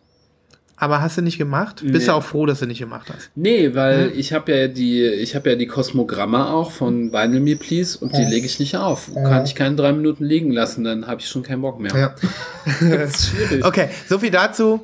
Aber 0.82 1.00
hast 1.00 1.16
du 1.16 1.22
nicht 1.22 1.38
gemacht? 1.38 1.76
Bist 1.84 1.92
Nee. 1.92 2.06
du 2.06 2.12
auch 2.16 2.24
froh, 2.24 2.44
dass 2.44 2.58
du 2.58 2.66
nicht 2.66 2.80
gemacht 2.80 3.06
hast? 3.14 3.30
Nee, 3.36 3.72
weil 3.76 4.10
ich 4.16 4.32
habe 4.32 4.50
ja 4.52 4.66
die, 4.66 5.04
ich 5.04 5.36
habe 5.36 5.50
ja 5.50 5.54
die 5.54 5.68
Kosmogramme 5.68 6.48
auch 6.48 6.72
von 6.72 7.12
Vinyl 7.12 7.38
Me 7.38 7.54
Please 7.54 7.96
und 7.96 8.16
die 8.16 8.24
lege 8.24 8.46
ich 8.46 8.58
nicht 8.58 8.76
auf. 8.76 9.08
Kann 9.14 9.44
ich 9.44 9.54
keine 9.54 9.76
drei 9.76 9.92
Minuten 9.92 10.24
liegen 10.24 10.50
lassen, 10.50 10.82
dann 10.82 11.06
habe 11.06 11.20
ich 11.20 11.28
schon 11.28 11.44
keinen 11.44 11.62
Bock 11.62 11.78
mehr. 11.78 11.96
Ja. 11.96 12.14
Das 12.80 13.10
ist 13.14 13.28
schwierig. 13.28 13.64
Okay, 13.64 13.90
so 14.08 14.18
viel 14.18 14.32
dazu. 14.32 14.82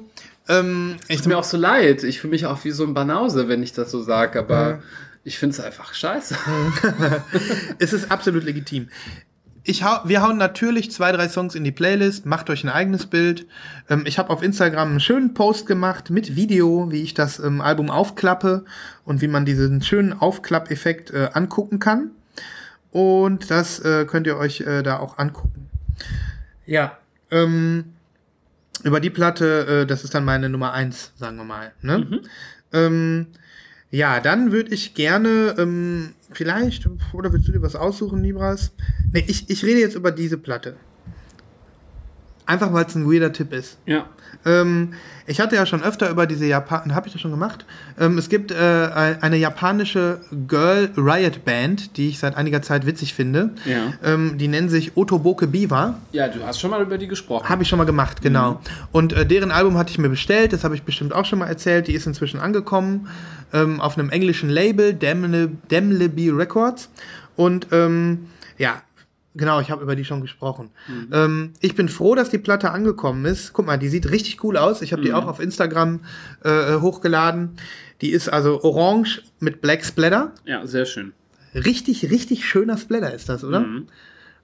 Ähm, 0.48 0.98
ich 1.08 1.16
Tut 1.16 1.26
mir 1.26 1.36
auch 1.36 1.42
so 1.42 1.56
leid. 1.56 2.04
Ich 2.04 2.20
fühle 2.20 2.30
mich 2.30 2.46
auch 2.46 2.62
wie 2.64 2.70
so 2.70 2.84
ein 2.84 2.94
Banause, 2.94 3.48
wenn 3.48 3.60
ich 3.64 3.72
das 3.72 3.90
so 3.90 4.00
sage, 4.00 4.38
aber 4.38 4.78
ich 5.24 5.36
finde 5.36 5.54
es 5.54 5.60
einfach 5.60 5.94
scheiße. 5.94 6.36
es 7.80 7.92
ist 7.92 8.12
absolut 8.12 8.44
legitim. 8.44 8.86
Ich 9.68 9.82
hau, 9.82 10.00
wir 10.06 10.22
hauen 10.22 10.38
natürlich 10.38 10.90
zwei, 10.90 11.12
drei 11.12 11.28
Songs 11.28 11.54
in 11.54 11.62
die 11.62 11.72
Playlist, 11.72 12.24
macht 12.24 12.48
euch 12.48 12.64
ein 12.64 12.70
eigenes 12.70 13.04
Bild. 13.04 13.44
Ähm, 13.90 14.04
ich 14.06 14.18
habe 14.18 14.30
auf 14.30 14.42
Instagram 14.42 14.88
einen 14.88 15.00
schönen 15.00 15.34
Post 15.34 15.66
gemacht 15.66 16.08
mit 16.08 16.36
Video, 16.36 16.90
wie 16.90 17.02
ich 17.02 17.12
das 17.12 17.38
ähm, 17.38 17.60
Album 17.60 17.90
aufklappe 17.90 18.64
und 19.04 19.20
wie 19.20 19.28
man 19.28 19.44
diesen 19.44 19.82
schönen 19.82 20.14
Aufklappeffekt 20.14 21.10
äh, 21.10 21.28
angucken 21.34 21.80
kann. 21.80 22.12
Und 22.92 23.50
das 23.50 23.78
äh, 23.80 24.06
könnt 24.06 24.26
ihr 24.26 24.38
euch 24.38 24.62
äh, 24.62 24.82
da 24.82 25.00
auch 25.00 25.18
angucken. 25.18 25.68
Ja, 26.64 26.96
ähm, 27.30 27.92
über 28.84 29.00
die 29.00 29.10
Platte, 29.10 29.82
äh, 29.82 29.86
das 29.86 30.02
ist 30.02 30.14
dann 30.14 30.24
meine 30.24 30.48
Nummer 30.48 30.72
eins, 30.72 31.12
sagen 31.16 31.36
wir 31.36 31.44
mal. 31.44 31.72
Ne? 31.82 32.22
Ähm, 32.72 33.26
ja, 33.90 34.20
dann 34.20 34.52
würde 34.52 34.74
ich 34.74 34.94
gerne, 34.94 35.54
ähm, 35.58 36.14
vielleicht, 36.32 36.88
oder 37.12 37.32
willst 37.32 37.48
du 37.48 37.52
dir 37.52 37.62
was 37.62 37.74
aussuchen, 37.74 38.22
Libras? 38.22 38.72
Nee, 39.12 39.24
ich, 39.26 39.48
ich 39.48 39.64
rede 39.64 39.80
jetzt 39.80 39.94
über 39.94 40.12
diese 40.12 40.36
Platte. 40.36 40.76
Einfach 42.44 42.72
weil 42.72 42.86
es 42.86 42.94
ein 42.94 43.10
weirder 43.10 43.32
Tipp 43.32 43.52
ist. 43.52 43.78
Ja. 43.86 44.08
Ähm, 44.46 44.94
ich 45.26 45.40
hatte 45.40 45.56
ja 45.56 45.66
schon 45.66 45.82
öfter 45.82 46.08
über 46.10 46.26
diese 46.26 46.46
Japan, 46.46 46.94
habe 46.94 47.06
ich 47.06 47.12
das 47.12 47.20
schon 47.20 47.30
gemacht? 47.30 47.66
Ähm, 47.98 48.16
es 48.18 48.28
gibt 48.28 48.50
äh, 48.50 49.16
eine 49.20 49.36
japanische 49.36 50.20
Girl 50.46 50.90
Riot 50.96 51.44
Band, 51.44 51.96
die 51.96 52.08
ich 52.08 52.18
seit 52.18 52.36
einiger 52.36 52.62
Zeit 52.62 52.86
witzig 52.86 53.14
finde. 53.14 53.50
Ja. 53.64 53.92
Ähm, 54.02 54.38
die 54.38 54.48
nennen 54.48 54.68
sich 54.68 54.96
Otoboke 54.96 55.46
Biwa. 55.46 55.98
Ja, 56.12 56.28
du 56.28 56.42
hast 56.44 56.60
schon 56.60 56.70
mal 56.70 56.80
über 56.80 56.98
die 56.98 57.08
gesprochen. 57.08 57.48
Habe 57.48 57.62
ich 57.62 57.68
schon 57.68 57.78
mal 57.78 57.84
gemacht, 57.84 58.22
genau. 58.22 58.60
Und 58.92 59.12
äh, 59.12 59.26
deren 59.26 59.50
Album 59.50 59.76
hatte 59.76 59.90
ich 59.90 59.98
mir 59.98 60.08
bestellt, 60.08 60.52
das 60.52 60.64
habe 60.64 60.74
ich 60.74 60.82
bestimmt 60.84 61.12
auch 61.12 61.24
schon 61.24 61.40
mal 61.40 61.46
erzählt. 61.46 61.88
Die 61.88 61.94
ist 61.94 62.06
inzwischen 62.06 62.40
angekommen 62.40 63.08
ähm, 63.52 63.80
auf 63.80 63.98
einem 63.98 64.10
englischen 64.10 64.48
Label, 64.48 64.92
Demle- 64.92 65.50
Demleby 65.70 66.30
Records. 66.30 66.88
Und 67.36 67.66
ähm, 67.72 68.28
ja, 68.56 68.82
genau, 69.38 69.60
ich 69.60 69.70
habe 69.70 69.82
über 69.82 69.96
die 69.96 70.04
schon 70.04 70.20
gesprochen. 70.20 70.70
Ähm, 71.12 71.54
ich 71.60 71.74
bin 71.74 71.88
froh, 71.88 72.14
dass 72.14 72.28
die 72.28 72.38
Platte 72.38 72.70
angekommen 72.70 73.24
ist. 73.24 73.54
Guck 73.54 73.66
mal, 73.66 73.78
die 73.78 73.88
sieht 73.88 74.10
richtig 74.10 74.44
cool 74.44 74.58
aus. 74.58 74.82
Ich 74.82 74.92
habe 74.92 75.02
die 75.02 75.12
auch 75.14 75.26
auf 75.26 75.40
Instagram 75.40 76.00
äh, 76.44 76.76
hochgeladen. 76.76 77.56
Die 78.02 78.10
ist 78.10 78.28
also 78.28 78.62
orange 78.62 79.22
mit 79.40 79.60
Black 79.62 79.84
Splatter. 79.84 80.32
Ja, 80.44 80.66
sehr 80.66 80.84
schön. 80.84 81.12
Richtig, 81.54 82.10
richtig 82.10 82.44
schöner 82.44 82.76
Splatter 82.76 83.14
ist 83.14 83.28
das, 83.28 83.42
oder? 83.42 83.60
Mhm. 83.60 83.86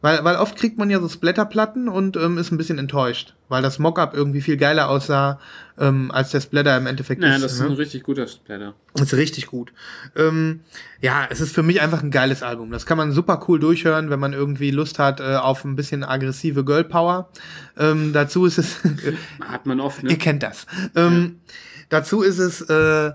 Weil, 0.04 0.22
weil 0.22 0.36
oft 0.36 0.54
kriegt 0.56 0.76
man 0.76 0.90
ja 0.90 1.00
so 1.00 1.08
Splatterplatten 1.08 1.88
und 1.88 2.18
ähm, 2.18 2.36
ist 2.36 2.52
ein 2.52 2.58
bisschen 2.58 2.78
enttäuscht, 2.78 3.32
weil 3.48 3.62
das 3.62 3.78
Mockup 3.78 4.12
irgendwie 4.12 4.42
viel 4.42 4.58
geiler 4.58 4.90
aussah, 4.90 5.40
ähm, 5.78 6.10
als 6.10 6.30
der 6.30 6.42
Splatter 6.42 6.76
im 6.76 6.86
Endeffekt 6.86 7.22
Naja, 7.22 7.36
ist. 7.36 7.42
das 7.42 7.52
ist 7.54 7.60
ne? 7.60 7.68
ein 7.68 7.72
richtig 7.72 8.02
guter 8.02 8.28
Splatter. 8.28 8.74
Das 8.92 9.14
ist 9.14 9.18
richtig 9.18 9.46
gut. 9.46 9.72
Ähm, 10.14 10.60
ja, 11.00 11.26
es 11.30 11.40
ist 11.40 11.54
für 11.54 11.62
mich 11.62 11.80
einfach 11.80 12.02
ein 12.02 12.10
geiles 12.10 12.42
Album. 12.42 12.70
Das 12.70 12.84
kann 12.84 12.98
man 12.98 13.12
super 13.12 13.42
cool 13.48 13.58
durchhören, 13.58 14.10
wenn 14.10 14.20
man 14.20 14.34
irgendwie 14.34 14.70
Lust 14.70 14.98
hat 14.98 15.20
äh, 15.20 15.36
auf 15.36 15.64
ein 15.64 15.74
bisschen 15.74 16.04
aggressive 16.04 16.66
Girl 16.66 16.84
Power. 16.84 17.30
Ähm, 17.78 18.12
dazu 18.12 18.44
ist 18.44 18.58
es, 18.58 18.80
Hat 19.48 19.64
man 19.64 19.80
oft, 19.80 20.02
ihr 20.02 20.10
ne? 20.10 20.18
kennt 20.18 20.42
das. 20.42 20.66
Ähm, 20.94 21.40
Dazu 21.88 22.20
ist 22.20 22.38
es, 22.38 22.60
äh, 22.60 23.12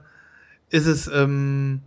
ist 0.70 0.88
es, 0.88 1.08
ähm, 1.08 1.82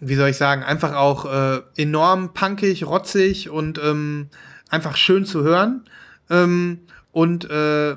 wie 0.00 0.14
soll 0.14 0.30
ich 0.30 0.36
sagen, 0.36 0.62
einfach 0.62 0.94
auch 0.94 1.26
äh, 1.26 1.60
enorm 1.76 2.32
punkig, 2.32 2.84
rotzig 2.84 3.50
und 3.50 3.78
ähm, 3.78 4.28
einfach 4.70 4.96
schön 4.96 5.24
zu 5.24 5.42
hören. 5.42 5.84
Ähm, 6.30 6.80
und 7.12 7.50
äh, 7.50 7.96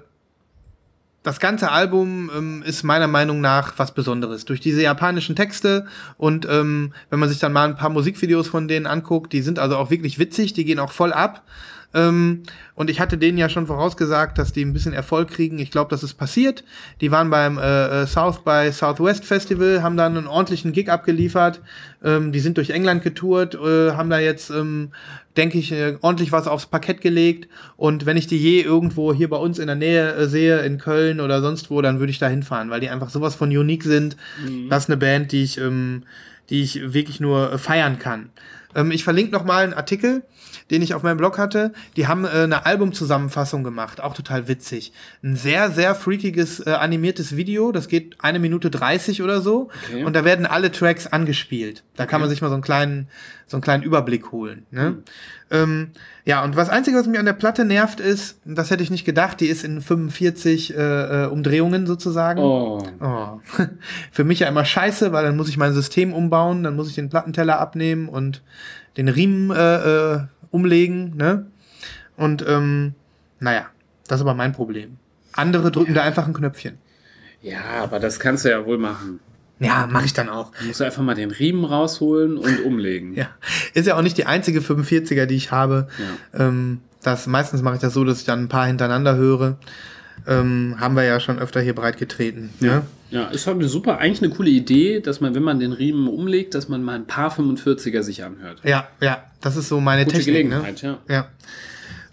das 1.23 1.39
ganze 1.39 1.71
Album 1.71 2.29
ähm, 2.35 2.63
ist 2.65 2.83
meiner 2.83 3.07
Meinung 3.07 3.39
nach 3.39 3.79
was 3.79 3.93
Besonderes. 3.93 4.43
Durch 4.43 4.59
diese 4.59 4.81
japanischen 4.81 5.35
Texte 5.35 5.85
und 6.17 6.45
ähm, 6.49 6.93
wenn 7.09 7.19
man 7.19 7.29
sich 7.29 7.39
dann 7.39 7.53
mal 7.53 7.69
ein 7.69 7.77
paar 7.77 7.89
Musikvideos 7.89 8.49
von 8.49 8.67
denen 8.67 8.85
anguckt, 8.85 9.31
die 9.31 9.41
sind 9.41 9.57
also 9.57 9.77
auch 9.77 9.89
wirklich 9.89 10.19
witzig, 10.19 10.51
die 10.53 10.65
gehen 10.65 10.79
auch 10.79 10.91
voll 10.91 11.13
ab. 11.13 11.43
Ähm, 11.93 12.43
und 12.75 12.89
ich 12.89 12.99
hatte 12.99 13.17
denen 13.17 13.37
ja 13.37 13.49
schon 13.49 13.67
vorausgesagt, 13.67 14.37
dass 14.37 14.51
die 14.51 14.63
ein 14.63 14.73
bisschen 14.73 14.93
Erfolg 14.93 15.29
kriegen. 15.29 15.59
Ich 15.59 15.69
glaube, 15.69 15.89
das 15.91 16.03
ist 16.03 16.15
passiert. 16.15 16.63
Die 17.01 17.11
waren 17.11 17.29
beim 17.29 17.57
äh, 17.57 18.01
äh, 18.01 18.07
South 18.07 18.43
by 18.43 18.71
Southwest 18.71 19.25
Festival, 19.25 19.83
haben 19.83 19.95
dann 19.95 20.17
einen 20.17 20.27
ordentlichen 20.27 20.71
Gig 20.71 20.89
abgeliefert. 20.89 21.61
Ähm, 22.03 22.31
die 22.31 22.39
sind 22.39 22.57
durch 22.57 22.71
England 22.71 23.03
getourt, 23.03 23.55
äh, 23.55 23.91
haben 23.91 24.09
da 24.09 24.19
jetzt, 24.19 24.49
ähm, 24.49 24.91
denke 25.37 25.59
ich, 25.59 25.71
äh, 25.71 25.97
ordentlich 26.01 26.31
was 26.31 26.47
aufs 26.47 26.65
Parkett 26.65 27.01
gelegt. 27.01 27.47
Und 27.77 28.05
wenn 28.05 28.17
ich 28.17 28.27
die 28.27 28.39
je 28.39 28.61
irgendwo 28.61 29.13
hier 29.13 29.29
bei 29.29 29.37
uns 29.37 29.59
in 29.59 29.67
der 29.67 29.75
Nähe 29.75 30.13
äh, 30.13 30.27
sehe, 30.27 30.61
in 30.61 30.79
Köln 30.79 31.19
oder 31.19 31.41
sonst 31.41 31.69
wo, 31.69 31.81
dann 31.81 31.99
würde 31.99 32.11
ich 32.11 32.19
da 32.19 32.27
hinfahren, 32.27 32.69
weil 32.71 32.79
die 32.79 32.89
einfach 32.89 33.09
sowas 33.09 33.35
von 33.35 33.49
unique 33.49 33.83
sind. 33.83 34.17
Das 34.69 34.83
ist 34.83 34.89
eine 34.89 34.97
Band, 34.97 35.31
die 35.31 35.43
ich, 35.43 35.59
ähm, 35.59 36.03
die 36.49 36.61
ich 36.61 36.93
wirklich 36.93 37.19
nur 37.19 37.53
äh, 37.53 37.57
feiern 37.57 37.99
kann. 37.99 38.29
Ähm, 38.75 38.91
ich 38.91 39.03
verlinke 39.03 39.31
noch 39.31 39.45
mal 39.45 39.63
einen 39.63 39.73
Artikel, 39.73 40.23
den 40.71 40.81
ich 40.81 40.93
auf 40.93 41.03
meinem 41.03 41.17
Blog 41.17 41.37
hatte. 41.37 41.73
Die 41.95 42.07
haben 42.07 42.25
äh, 42.25 42.29
eine 42.29 42.65
Albumzusammenfassung 42.65 43.63
gemacht, 43.63 44.01
auch 44.01 44.13
total 44.13 44.47
witzig. 44.47 44.93
Ein 45.23 45.35
sehr, 45.35 45.71
sehr 45.71 45.95
freakiges 45.95 46.65
äh, 46.65 46.71
animiertes 46.71 47.35
Video, 47.35 47.71
das 47.71 47.87
geht 47.87 48.17
eine 48.19 48.39
Minute 48.39 48.69
30 48.69 49.21
oder 49.21 49.41
so. 49.41 49.69
Okay. 49.89 50.03
Und 50.03 50.15
da 50.15 50.25
werden 50.25 50.45
alle 50.45 50.71
Tracks 50.71 51.07
angespielt. 51.07 51.83
Da 51.95 52.05
kann 52.05 52.21
man 52.21 52.29
sich 52.29 52.41
mal 52.41 52.49
so 52.49 52.55
einen 52.55 52.63
kleinen, 52.63 53.07
so 53.47 53.57
einen 53.57 53.61
kleinen 53.63 53.83
Überblick 53.83 54.31
holen. 54.31 54.65
Ne? 54.71 54.97
Ähm, 55.51 55.91
ja, 56.25 56.43
und 56.43 56.55
was 56.55 56.69
Einzige, 56.69 56.97
was 56.97 57.05
mich 57.05 57.19
an 57.19 57.25
der 57.25 57.33
Platte 57.33 57.65
nervt, 57.65 57.99
ist, 57.99 58.39
das 58.45 58.71
hätte 58.71 58.81
ich 58.81 58.89
nicht 58.89 59.05
gedacht, 59.05 59.39
die 59.39 59.47
ist 59.47 59.63
in 59.63 59.81
45 59.81 60.75
äh, 60.75 61.23
äh, 61.23 61.27
Umdrehungen 61.27 61.85
sozusagen. 61.85 62.39
Oh. 62.39 62.81
Oh. 62.99 63.39
Für 64.11 64.23
mich 64.23 64.39
ja 64.39 64.47
immer 64.47 64.65
scheiße, 64.65 65.11
weil 65.11 65.23
dann 65.23 65.37
muss 65.37 65.49
ich 65.49 65.57
mein 65.57 65.73
System 65.73 66.13
umbauen, 66.13 66.63
dann 66.63 66.75
muss 66.75 66.89
ich 66.89 66.95
den 66.95 67.09
Plattenteller 67.09 67.59
abnehmen 67.59 68.09
und 68.09 68.41
den 68.97 69.09
Riemen 69.09 69.51
äh, 69.51 70.13
äh, 70.13 70.19
umlegen, 70.53 71.17
ne? 71.17 71.47
Und 72.15 72.45
ähm, 72.47 72.93
naja, 73.39 73.65
das 74.07 74.19
ist 74.19 74.21
aber 74.21 74.35
mein 74.35 74.53
Problem. 74.53 74.97
Andere 75.33 75.71
drücken 75.71 75.95
da 75.95 76.03
einfach 76.03 76.27
ein 76.27 76.33
Knöpfchen. 76.33 76.77
Ja, 77.41 77.81
aber 77.81 77.99
das 77.99 78.19
kannst 78.19 78.45
du 78.45 78.49
ja 78.49 78.65
wohl 78.65 78.77
machen. 78.77 79.19
Ja, 79.59 79.87
mache 79.87 80.05
ich 80.05 80.13
dann 80.13 80.29
auch. 80.29 80.51
Du 80.59 80.65
musst 80.65 80.81
einfach 80.81 81.01
mal 81.01 81.15
den 81.15 81.31
Riemen 81.31 81.65
rausholen 81.65 82.37
und 82.37 82.59
umlegen. 82.65 83.15
Ja, 83.15 83.29
ist 83.73 83.87
ja 83.87 83.97
auch 83.97 84.01
nicht 84.01 84.17
die 84.17 84.25
einzige 84.25 84.59
45er, 84.59 85.25
die 85.25 85.35
ich 85.35 85.51
habe. 85.51 85.87
Ja. 86.33 86.47
Ähm, 86.47 86.81
das, 87.01 87.27
meistens 87.27 87.61
mache 87.61 87.75
ich 87.75 87.81
das 87.81 87.93
so, 87.93 88.03
dass 88.03 88.19
ich 88.19 88.25
dann 88.25 88.43
ein 88.43 88.49
paar 88.49 88.67
hintereinander 88.67 89.15
höre. 89.15 89.57
Ähm, 90.25 90.75
haben 90.79 90.95
wir 90.95 91.03
ja 91.03 91.19
schon 91.19 91.39
öfter 91.39 91.59
hier 91.61 91.75
breit 91.75 91.97
getreten. 91.97 92.53
Ne? 92.59 92.83
Ja, 93.11 93.27
ist 93.27 93.45
halt 93.45 93.57
eine 93.57 93.67
super, 93.67 93.97
eigentlich 93.97 94.23
eine 94.23 94.33
coole 94.33 94.49
Idee, 94.49 94.99
dass 94.99 95.21
man, 95.21 95.35
wenn 95.35 95.43
man 95.43 95.59
den 95.59 95.73
Riemen 95.73 96.07
umlegt, 96.07 96.55
dass 96.55 96.69
man 96.69 96.81
mal 96.81 96.95
ein 96.95 97.05
paar 97.05 97.31
45er 97.31 98.01
sich 98.03 98.23
anhört. 98.23 98.61
Ja, 98.63 98.87
ja, 99.01 99.23
das 99.41 99.57
ist 99.57 99.67
so 99.67 99.79
meine 99.79 100.05
Gute 100.05 100.17
Technik. 100.17 100.49
Ne? 100.49 100.55
Gelegenheit, 100.55 100.81
ja. 100.81 100.97
Ja. 101.09 101.27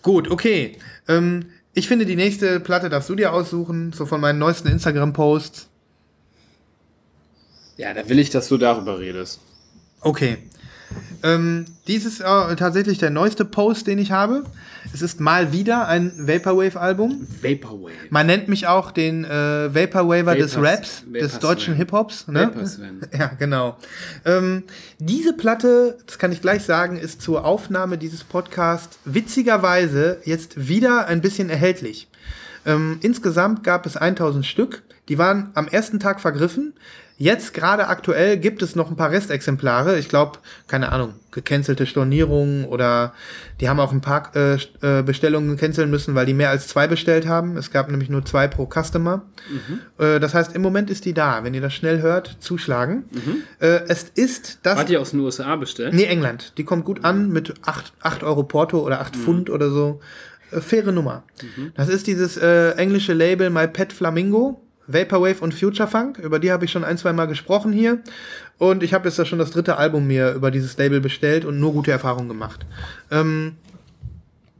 Gut, 0.03 0.31
okay. 0.31 0.77
Ähm, 1.09 1.47
ich 1.73 1.89
finde, 1.89 2.05
die 2.05 2.17
nächste 2.17 2.59
Platte 2.61 2.89
darfst 2.89 3.09
du 3.09 3.15
dir 3.15 3.33
aussuchen, 3.33 3.93
so 3.93 4.07
von 4.07 4.21
meinen 4.21 4.39
neuesten 4.39 4.69
Instagram-Posts. 4.69 5.69
Ja, 7.77 7.95
da 7.95 8.09
will 8.09 8.19
ich, 8.19 8.31
dass 8.31 8.49
du 8.49 8.59
darüber 8.59 8.99
redest. 8.99 9.41
Okay. 10.01 10.39
Ähm, 11.23 11.67
dies 11.87 12.05
ist 12.05 12.21
äh, 12.21 12.57
tatsächlich 12.57 12.99
der 12.99 13.11
neueste 13.11 13.45
Post, 13.45 13.87
den 13.87 13.99
ich 13.99 14.11
habe. 14.11 14.45
Es 14.93 15.03
ist 15.03 15.21
mal 15.21 15.53
wieder 15.53 15.87
ein 15.87 16.13
Vaporwave-Album. 16.17 17.27
Vaporwave. 17.43 17.93
Man 18.11 18.27
nennt 18.27 18.49
mich 18.49 18.67
auch 18.67 18.91
den 18.91 19.25
äh, 19.25 19.73
Vaporwaver 19.75 20.35
des 20.35 20.57
Vapor- 20.57 20.69
Raps, 20.69 21.05
des 21.13 21.35
Vapor 21.35 21.49
deutschen. 21.49 21.75
Hip-Hops. 21.75 22.29
Ne? 22.29 22.41
Vapor 22.49 22.67
Sven. 22.67 23.01
Ja, 23.17 23.29
genau. 23.39 23.77
Ähm, 24.25 24.65
diese 24.99 25.33
Platte, 25.35 25.99
das 26.07 26.19
kann 26.19 26.33
ich 26.33 26.41
gleich 26.41 26.65
sagen, 26.65 26.97
ist 26.97 27.23
zur 27.23 27.45
Aufnahme 27.45 27.99
dieses 27.99 28.25
Podcasts 28.25 28.99
witzigerweise 29.05 30.19
jetzt 30.25 30.69
wieder 30.69 31.07
ein 31.07 31.21
bisschen 31.21 31.51
erhältlich. 31.51 32.09
Ähm, 32.67 32.99
insgesamt 33.01 33.65
gab 33.65 33.87
es 33.87 33.97
1000 33.97 34.45
Stück. 34.45 34.83
Die 35.09 35.19
waren 35.19 35.51
am 35.55 35.67
ersten 35.69 35.99
Tag 35.99 36.21
vergriffen. 36.21 36.75
Jetzt 37.23 37.53
gerade 37.53 37.89
aktuell 37.89 38.39
gibt 38.39 38.63
es 38.63 38.77
noch 38.77 38.89
ein 38.89 38.97
paar 38.97 39.11
Restexemplare. 39.11 39.99
Ich 39.99 40.09
glaube, 40.09 40.39
keine 40.69 40.91
Ahnung, 40.91 41.13
gecancelte 41.33 41.85
Stornierungen 41.85 42.65
oder 42.65 43.13
die 43.61 43.69
haben 43.69 43.79
auch 43.79 43.93
ein 43.93 44.01
paar 44.01 44.35
äh, 44.35 44.55
äh, 44.81 45.03
Bestellungen 45.03 45.59
canceln 45.59 45.91
müssen, 45.91 46.15
weil 46.15 46.25
die 46.25 46.33
mehr 46.33 46.49
als 46.49 46.67
zwei 46.67 46.87
bestellt 46.87 47.27
haben. 47.27 47.59
Es 47.59 47.71
gab 47.71 47.91
nämlich 47.91 48.09
nur 48.09 48.25
zwei 48.25 48.49
pro 48.49 48.67
Customer. 48.67 49.27
Mhm. 49.51 49.81
Äh, 50.03 50.19
das 50.19 50.33
heißt, 50.33 50.55
im 50.55 50.63
Moment 50.63 50.89
ist 50.89 51.05
die 51.05 51.13
da. 51.13 51.45
Wenn 51.45 51.53
ihr 51.53 51.61
das 51.61 51.75
schnell 51.75 52.01
hört, 52.01 52.39
zuschlagen. 52.41 53.05
Mhm. 53.11 53.43
Äh, 53.59 53.83
es 53.89 54.05
ist 54.15 54.61
das. 54.63 54.79
Hat 54.79 54.89
die 54.89 54.97
aus 54.97 55.11
den 55.11 55.21
USA 55.21 55.57
bestellt? 55.57 55.93
Nee, 55.93 56.05
England. 56.05 56.55
Die 56.57 56.65
kommt 56.65 56.87
gut 56.87 57.05
an 57.05 57.29
mit 57.29 57.53
8, 57.67 57.93
8 58.01 58.23
Euro 58.23 58.45
Porto 58.45 58.79
oder 58.79 59.03
8 59.03 59.15
mhm. 59.15 59.21
Pfund 59.21 59.51
oder 59.51 59.69
so. 59.69 60.01
Äh, 60.53 60.63
faire 60.63 60.91
Nummer. 60.91 61.25
Mhm. 61.43 61.73
Das 61.75 61.91
ist 61.91 62.07
dieses 62.07 62.39
äh, 62.39 62.71
englische 62.77 63.13
Label 63.13 63.51
My 63.51 63.69
Pet 63.69 63.93
Flamingo. 63.93 64.63
Vaporwave 64.93 65.41
und 65.41 65.55
Future 65.55 65.89
Funk, 65.89 66.19
über 66.19 66.39
die 66.39 66.53
habe 66.53 66.65
ich 66.65 66.71
schon 66.71 66.85
ein, 66.85 66.99
zwei 66.99 67.13
Mal 67.13 67.27
gesprochen 67.27 67.73
hier. 67.73 68.01
Und 68.59 68.83
ich 68.83 68.93
habe 68.93 69.09
jetzt 69.09 69.19
da 69.19 69.25
schon 69.25 69.39
das 69.39 69.51
dritte 69.51 69.77
Album 69.79 70.07
mir 70.07 70.33
über 70.33 70.51
dieses 70.51 70.77
Label 70.77 71.01
bestellt 71.01 71.45
und 71.45 71.59
nur 71.59 71.73
gute 71.73 71.91
Erfahrungen 71.91 72.29
gemacht. 72.29 72.67
Ähm, 73.11 73.57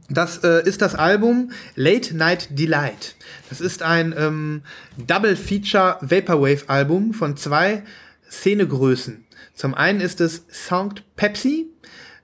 das 0.09 0.43
äh, 0.43 0.67
ist 0.67 0.81
das 0.81 0.95
Album 0.95 1.51
Late 1.75 2.15
Night 2.15 2.49
Delight. 2.51 3.15
Das 3.49 3.61
ist 3.61 3.81
ein 3.81 4.13
ähm, 4.17 4.61
Double 4.97 5.35
Feature 5.35 5.97
Vaporwave 6.01 6.63
Album 6.67 7.13
von 7.13 7.37
zwei 7.37 7.83
Szenegrößen. 8.29 9.25
Zum 9.53 9.73
einen 9.73 10.01
ist 10.01 10.21
es 10.21 10.45
Sound 10.49 11.03
Pepsi, 11.15 11.67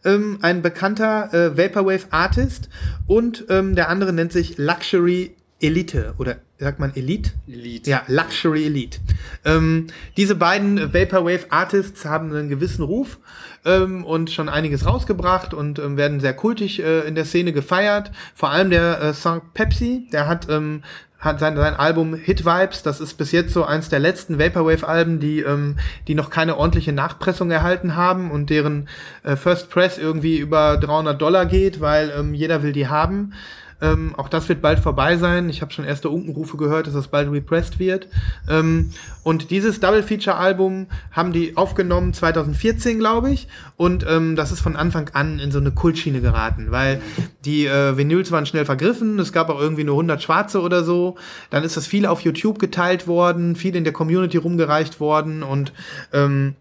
ähm, 0.03 0.39
ein 0.41 0.61
bekannter 0.61 1.33
äh, 1.33 1.57
Vaporwave 1.57 2.07
Artist, 2.09 2.69
und 3.05 3.45
ähm, 3.49 3.75
der 3.75 3.89
andere 3.89 4.11
nennt 4.11 4.33
sich 4.33 4.57
Luxury 4.57 5.35
Elite 5.61 6.13
oder 6.17 6.37
sagt 6.59 6.79
man 6.79 6.95
Elite? 6.95 7.31
Elite. 7.47 7.89
Ja, 7.89 8.01
Luxury 8.07 8.65
Elite. 8.65 8.99
Ähm, 9.45 9.87
diese 10.15 10.35
beiden 10.35 10.93
Vaporwave 10.93 11.45
Artists 11.49 12.05
haben 12.05 12.31
einen 12.31 12.49
gewissen 12.49 12.83
Ruf 12.83 13.19
ähm, 13.65 14.03
und 14.03 14.31
schon 14.31 14.49
einiges 14.49 14.85
rausgebracht 14.85 15.53
und 15.53 15.79
ähm, 15.79 15.97
werden 15.97 16.19
sehr 16.19 16.33
kultig 16.33 16.81
äh, 16.81 17.01
in 17.01 17.15
der 17.15 17.25
Szene 17.25 17.53
gefeiert. 17.53 18.11
Vor 18.33 18.49
allem 18.49 18.71
der 18.71 19.01
äh, 19.01 19.13
Song 19.13 19.41
Pepsi, 19.53 20.07
der 20.11 20.27
hat 20.27 20.49
ähm, 20.49 20.81
hat 21.19 21.39
sein, 21.39 21.55
sein 21.55 21.73
Album 21.73 22.13
Hit 22.13 22.45
Vibes, 22.45 22.83
das 22.83 23.01
ist 23.01 23.15
bis 23.15 23.31
jetzt 23.31 23.51
so 23.51 23.65
eins 23.65 23.89
der 23.89 23.99
letzten 23.99 24.37
Vaporwave-Alben, 24.37 25.19
die, 25.19 25.39
ähm, 25.39 25.77
die 26.07 26.13
noch 26.13 26.29
keine 26.29 26.57
ordentliche 26.57 26.93
Nachpressung 26.93 27.49
erhalten 27.49 27.95
haben 27.95 28.29
und 28.29 28.51
deren 28.51 28.87
äh, 29.23 29.35
First 29.35 29.69
Press 29.71 29.97
irgendwie 29.97 30.37
über 30.37 30.77
300 30.77 31.19
Dollar 31.19 31.47
geht, 31.47 31.81
weil 31.81 32.13
ähm, 32.15 32.33
jeder 32.35 32.61
will 32.61 32.71
die 32.71 32.87
haben. 32.87 33.33
Ähm, 33.81 34.15
auch 34.17 34.29
das 34.29 34.49
wird 34.49 34.61
bald 34.61 34.79
vorbei 34.79 35.17
sein. 35.17 35.49
Ich 35.49 35.61
habe 35.61 35.71
schon 35.71 35.85
erste 35.85 36.09
Unkenrufe 36.09 36.57
gehört, 36.57 36.87
dass 36.87 36.93
das 36.93 37.07
bald 37.07 37.31
repressed 37.31 37.79
wird. 37.79 38.07
Ähm, 38.49 38.91
und 39.23 39.51
dieses 39.51 39.79
Double 39.79 40.03
Feature 40.03 40.37
Album 40.37 40.87
haben 41.11 41.33
die 41.33 41.55
aufgenommen 41.57 42.13
2014, 42.13 42.97
glaube 42.99 43.31
ich. 43.31 43.47
Und 43.75 44.05
ähm, 44.07 44.35
das 44.35 44.51
ist 44.51 44.61
von 44.61 44.75
Anfang 44.75 45.09
an 45.13 45.39
in 45.39 45.51
so 45.51 45.59
eine 45.59 45.71
Kultschiene 45.71 46.21
geraten, 46.21 46.71
weil 46.71 47.01
die 47.45 47.65
äh, 47.65 47.97
Vinyls 47.97 48.31
waren 48.31 48.45
schnell 48.45 48.65
vergriffen. 48.65 49.19
Es 49.19 49.31
gab 49.31 49.49
auch 49.49 49.59
irgendwie 49.59 49.83
nur 49.83 49.95
100 49.95 50.21
Schwarze 50.21 50.61
oder 50.61 50.83
so. 50.83 51.15
Dann 51.49 51.63
ist 51.63 51.77
das 51.77 51.87
viel 51.87 52.05
auf 52.05 52.21
YouTube 52.21 52.59
geteilt 52.59 53.07
worden, 53.07 53.55
viel 53.55 53.75
in 53.75 53.83
der 53.83 53.93
Community 53.93 54.37
rumgereicht 54.37 54.99
worden 54.99 55.43
und 55.43 55.73
ähm, 56.13 56.55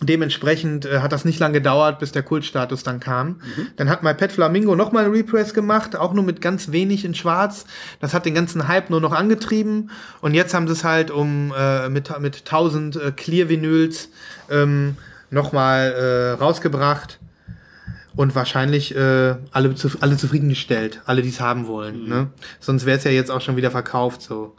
Dementsprechend 0.00 0.86
äh, 0.86 1.00
hat 1.00 1.12
das 1.12 1.24
nicht 1.24 1.38
lange 1.38 1.54
gedauert, 1.54 1.98
bis 1.98 2.12
der 2.12 2.22
Kultstatus 2.22 2.82
dann 2.82 3.00
kam. 3.00 3.28
Mhm. 3.28 3.66
Dann 3.76 3.88
hat 3.88 4.02
My 4.02 4.12
Pet 4.12 4.32
Flamingo 4.32 4.74
nochmal 4.74 5.04
eine 5.04 5.14
Repress 5.14 5.54
gemacht, 5.54 5.96
auch 5.96 6.12
nur 6.12 6.24
mit 6.24 6.40
ganz 6.40 6.72
wenig 6.72 7.04
in 7.04 7.14
Schwarz. 7.14 7.64
Das 8.00 8.12
hat 8.12 8.26
den 8.26 8.34
ganzen 8.34 8.66
Hype 8.66 8.90
nur 8.90 9.00
noch 9.00 9.12
angetrieben. 9.12 9.90
Und 10.20 10.34
jetzt 10.34 10.52
haben 10.52 10.66
sie 10.66 10.72
es 10.72 10.84
halt 10.84 11.10
um 11.10 11.52
äh, 11.56 11.88
mit, 11.88 12.18
mit 12.20 12.38
1000 12.38 12.96
äh, 12.96 13.12
Clear-Vinyls 13.12 14.08
ähm, 14.50 14.96
nochmal 15.30 15.92
äh, 15.92 16.30
rausgebracht. 16.42 17.20
Und 18.16 18.34
wahrscheinlich 18.34 18.94
äh, 18.94 19.34
alle, 19.50 19.74
zu, 19.74 19.90
alle 20.00 20.16
zufriedengestellt, 20.16 21.00
alle, 21.04 21.22
die 21.22 21.30
es 21.30 21.40
haben 21.40 21.66
wollen. 21.66 22.04
Mhm. 22.04 22.08
Ne? 22.08 22.26
Sonst 22.60 22.86
wäre 22.86 22.98
es 22.98 23.04
ja 23.04 23.10
jetzt 23.10 23.30
auch 23.30 23.40
schon 23.40 23.56
wieder 23.56 23.70
verkauft. 23.70 24.22
so. 24.22 24.54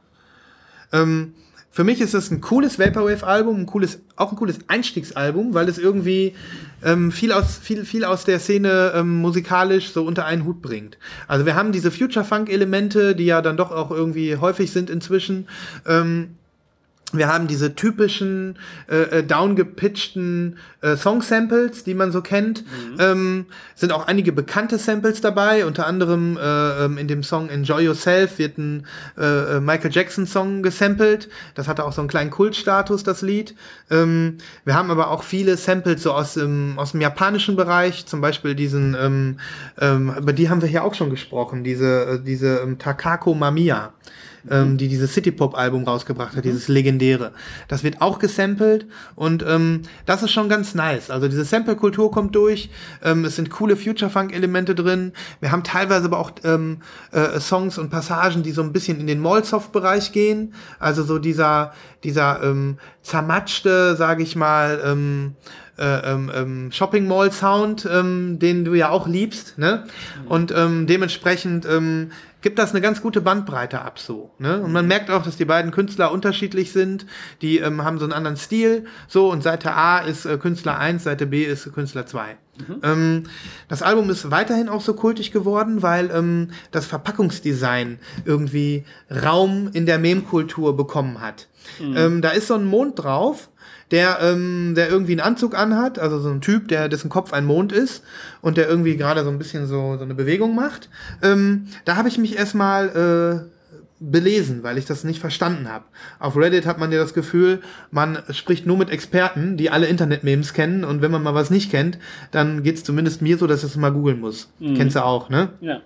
Ähm, 0.92 1.34
für 1.76 1.84
mich 1.84 2.00
ist 2.00 2.14
es 2.14 2.32
ein 2.32 2.40
cooles 2.40 2.80
Vaporwave-Album, 2.80 3.58
ein 3.58 3.66
cooles, 3.66 4.00
auch 4.16 4.32
ein 4.32 4.38
cooles 4.38 4.60
Einstiegsalbum, 4.68 5.54
weil 5.54 5.68
es 5.68 5.78
irgendwie 5.78 6.34
ähm, 6.82 7.12
viel 7.12 7.34
aus 7.34 7.58
viel 7.62 7.84
viel 7.84 8.06
aus 8.06 8.24
der 8.24 8.40
Szene 8.40 8.94
ähm, 8.96 9.18
musikalisch 9.18 9.90
so 9.90 10.06
unter 10.06 10.26
einen 10.26 10.46
Hut 10.46 10.62
bringt. 10.62 10.98
Also 11.28 11.46
wir 11.46 11.56
haben 11.56 11.74
diese 11.74 11.92
Future 11.92 12.24
Funk 12.24 12.50
Elemente, 12.50 13.14
die 13.14 13.26
ja 13.26 13.42
dann 13.42 13.58
doch 13.58 13.72
auch 13.72 13.92
irgendwie 13.92 14.38
häufig 14.38 14.72
sind 14.72 14.90
inzwischen. 14.90 15.50
Ähm, 15.86 16.38
wir 17.18 17.28
haben 17.28 17.48
diese 17.48 17.76
typischen 17.76 18.58
äh, 18.90 19.20
äh, 19.20 19.24
downgepitchten 19.24 20.58
äh, 20.82 20.96
Song-Samples, 20.96 21.84
die 21.84 21.94
man 21.94 22.12
so 22.12 22.22
kennt. 22.22 22.64
Mhm. 22.64 22.98
Ähm, 23.00 23.46
sind 23.76 23.92
auch 23.92 24.08
einige 24.08 24.32
bekannte 24.32 24.78
Samples 24.78 25.22
dabei. 25.22 25.66
Unter 25.66 25.88
anderem 25.88 26.38
äh, 26.38 26.86
ähm, 26.86 26.98
in 26.98 27.08
dem 27.08 27.24
Song 27.24 27.50
Enjoy 27.50 27.84
Yourself 27.84 28.40
wird 28.40 28.58
ein 28.58 28.86
äh, 29.18 29.58
äh, 29.58 29.60
Michael 29.60 29.92
Jackson-Song 29.92 30.64
gesampelt. 30.64 31.30
Das 31.56 31.68
hatte 31.68 31.84
auch 31.84 31.94
so 31.94 32.02
einen 32.02 32.10
kleinen 32.10 32.32
Kultstatus, 32.32 33.04
das 33.04 33.22
Lied. 33.22 33.56
Ähm, 33.90 34.38
wir 34.64 34.76
haben 34.76 34.92
aber 34.92 35.10
auch 35.10 35.24
viele 35.24 35.58
Samples 35.58 36.04
so 36.04 36.14
aus 36.14 36.36
dem, 36.36 36.78
aus 36.78 36.92
dem 36.92 37.02
japanischen 37.02 37.56
Bereich. 37.56 38.06
Zum 38.06 38.22
Beispiel 38.22 38.56
diesen, 38.56 38.96
ähm, 39.00 39.40
ähm, 39.80 40.14
über 40.18 40.34
die 40.34 40.50
haben 40.50 40.62
wir 40.62 40.70
hier 40.70 40.84
auch 40.84 40.94
schon 40.94 41.10
gesprochen, 41.10 41.64
diese, 41.64 42.06
äh, 42.06 42.20
diese 42.24 42.60
ähm, 42.60 42.78
Takako 42.78 43.34
Mamiya 43.34 43.94
ähm, 44.50 44.78
die 44.78 44.88
dieses 44.88 45.14
City-Pop-Album 45.14 45.84
rausgebracht 45.84 46.36
hat, 46.36 46.46
mhm. 46.46 46.50
dieses 46.50 46.68
legendäre. 46.68 47.32
Das 47.68 47.84
wird 47.84 48.02
auch 48.02 48.20
gesampelt 48.20 48.88
und 49.16 49.44
ähm, 49.48 49.84
das 50.06 50.24
ist 50.24 50.32
schon 50.32 50.50
ganz 50.50 50.76
nice. 50.76 51.10
Also 51.10 51.28
diese 51.28 51.46
Sample-Kultur 51.46 52.12
kommt 52.12 52.36
durch, 52.36 52.70
ähm, 53.04 53.26
es 53.26 53.36
sind 53.36 53.50
coole 53.50 53.76
Future-Funk-Elemente 53.76 54.76
drin. 54.76 55.14
Wir 55.40 55.52
haben 55.52 55.64
teilweise 55.64 56.06
aber 56.06 56.20
auch 56.20 56.32
ähm, 56.44 56.78
äh, 57.12 57.40
Songs 57.40 57.78
und 57.78 57.90
Passagen, 57.90 58.44
die 58.44 58.52
so 58.52 58.62
ein 58.62 58.74
bisschen 58.74 59.00
in 59.00 59.08
den 59.08 59.20
Mallsoft-Bereich 59.20 60.12
gehen. 60.12 60.54
Also 60.80 61.04
so 61.04 61.20
dieser, 61.20 61.74
dieser 62.04 62.44
ähm, 62.44 62.78
zermatschte, 63.02 63.96
sage 63.96 64.24
ich 64.24 64.36
mal, 64.36 64.82
ähm, 64.84 65.36
äh, 65.78 66.12
ähm, 66.12 66.32
ähm, 66.34 66.72
Shopping 66.72 67.06
Mall 67.08 67.32
Sound, 67.32 67.88
ähm, 67.92 68.40
den 68.40 68.64
du 68.64 68.74
ja 68.76 68.90
auch 68.90 69.08
liebst, 69.08 69.58
ne? 69.58 69.84
Mhm. 70.24 70.28
Und 70.32 70.54
ähm, 70.56 70.88
dementsprechend 70.88 71.66
ähm, 71.66 72.12
gibt 72.46 72.60
das 72.60 72.74
eine 72.74 72.82
ganz 72.82 73.02
gute 73.02 73.22
Bandbreite 73.22 73.82
ab 73.82 73.98
so. 73.98 74.30
Ne? 74.38 74.62
Und 74.62 74.72
man 74.72 74.86
merkt 74.86 75.10
auch, 75.10 75.24
dass 75.24 75.36
die 75.36 75.46
beiden 75.46 75.72
Künstler 75.72 76.12
unterschiedlich 76.12 76.72
sind. 76.72 77.08
Die 77.42 77.58
ähm, 77.58 77.84
haben 77.84 77.98
so 77.98 78.06
einen 78.06 78.14
anderen 78.14 78.38
Stil. 78.38 78.86
So, 79.08 79.32
und 79.32 79.42
Seite 79.42 79.74
A 79.74 79.98
ist 79.98 80.28
äh, 80.28 80.38
Künstler 80.38 80.78
1, 80.78 81.06
Seite 81.06 81.26
B 81.26 81.44
ist 81.44 81.74
Künstler 81.74 82.06
2. 82.06 82.38
Mhm. 82.60 82.82
Ähm, 82.84 83.24
das 83.68 83.82
Album 83.82 84.12
ist 84.12 84.30
weiterhin 84.30 84.70
auch 84.70 84.82
so 84.82 84.94
kultig 84.94 85.32
geworden, 85.32 85.82
weil 85.82 86.12
ähm, 86.12 86.52
das 86.70 86.86
Verpackungsdesign 86.86 87.98
irgendwie 88.26 88.86
Raum 89.10 89.72
in 89.74 89.88
der 89.88 89.98
Meme-Kultur 89.98 90.78
bekommen 90.78 91.22
hat. 91.22 91.48
Mhm. 91.80 91.98
Ähm, 91.98 92.22
da 92.22 92.30
ist 92.30 92.46
so 92.46 92.54
ein 92.54 92.66
Mond 92.66 93.00
drauf 93.00 93.50
der, 93.92 94.20
ähm, 94.22 94.74
der 94.76 94.90
irgendwie 94.90 95.14
einen 95.14 95.22
Anzug 95.22 95.56
anhat, 95.56 96.00
also 96.00 96.20
so 96.20 96.30
ein 96.30 96.42
Typ, 96.42 96.68
der 96.68 96.90
dessen 96.90 97.10
Kopf 97.10 97.34
ein 97.34 97.46
Mond 97.46 97.72
ist 97.72 98.04
und 98.42 98.58
der 98.58 98.68
irgendwie 98.68 98.98
gerade 98.98 99.24
so 99.24 99.30
ein 99.30 99.38
bisschen 99.38 99.68
so, 99.68 99.98
so 99.98 100.04
eine 100.04 100.16
Bewegung 100.16 100.56
macht. 100.56 100.90
Ähm, 101.22 101.68
da 101.86 101.96
habe 101.96 102.10
ich 102.10 102.18
mich 102.18 102.38
erstmal 102.38 103.46
äh, 103.46 103.56
belesen, 104.00 104.64
weil 104.64 104.78
ich 104.78 104.86
das 104.86 105.04
nicht 105.04 105.20
verstanden 105.20 105.72
habe. 105.72 105.86
Auf 106.20 106.36
Reddit 106.36 106.66
hat 106.66 106.80
man 106.80 106.92
ja 106.92 107.00
das 107.00 107.14
Gefühl, 107.14 107.62
man 107.92 108.20
spricht 108.32 108.66
nur 108.66 108.78
mit 108.78 108.90
Experten, 108.90 109.56
die 109.56 109.70
alle 109.70 109.88
Internet-Memes 109.88 110.54
kennen 110.54 110.84
und 110.84 111.02
wenn 111.02 111.12
man 111.12 111.24
mal 111.24 111.36
was 111.36 111.50
nicht 111.50 111.72
kennt, 111.72 111.98
dann 112.32 112.64
geht's 112.64 112.84
zumindest 112.84 113.22
mir 113.22 113.38
so, 113.38 113.48
dass 113.48 113.64
ich 113.64 113.72
es 113.72 113.78
mal 113.78 113.92
googeln 113.92 114.20
muss. 114.20 114.52
Mhm. 114.60 114.76
Kennst 114.76 114.96
du 114.96 115.04
auch, 115.04 115.30
ne? 115.30 115.50
Ja. 115.62 115.82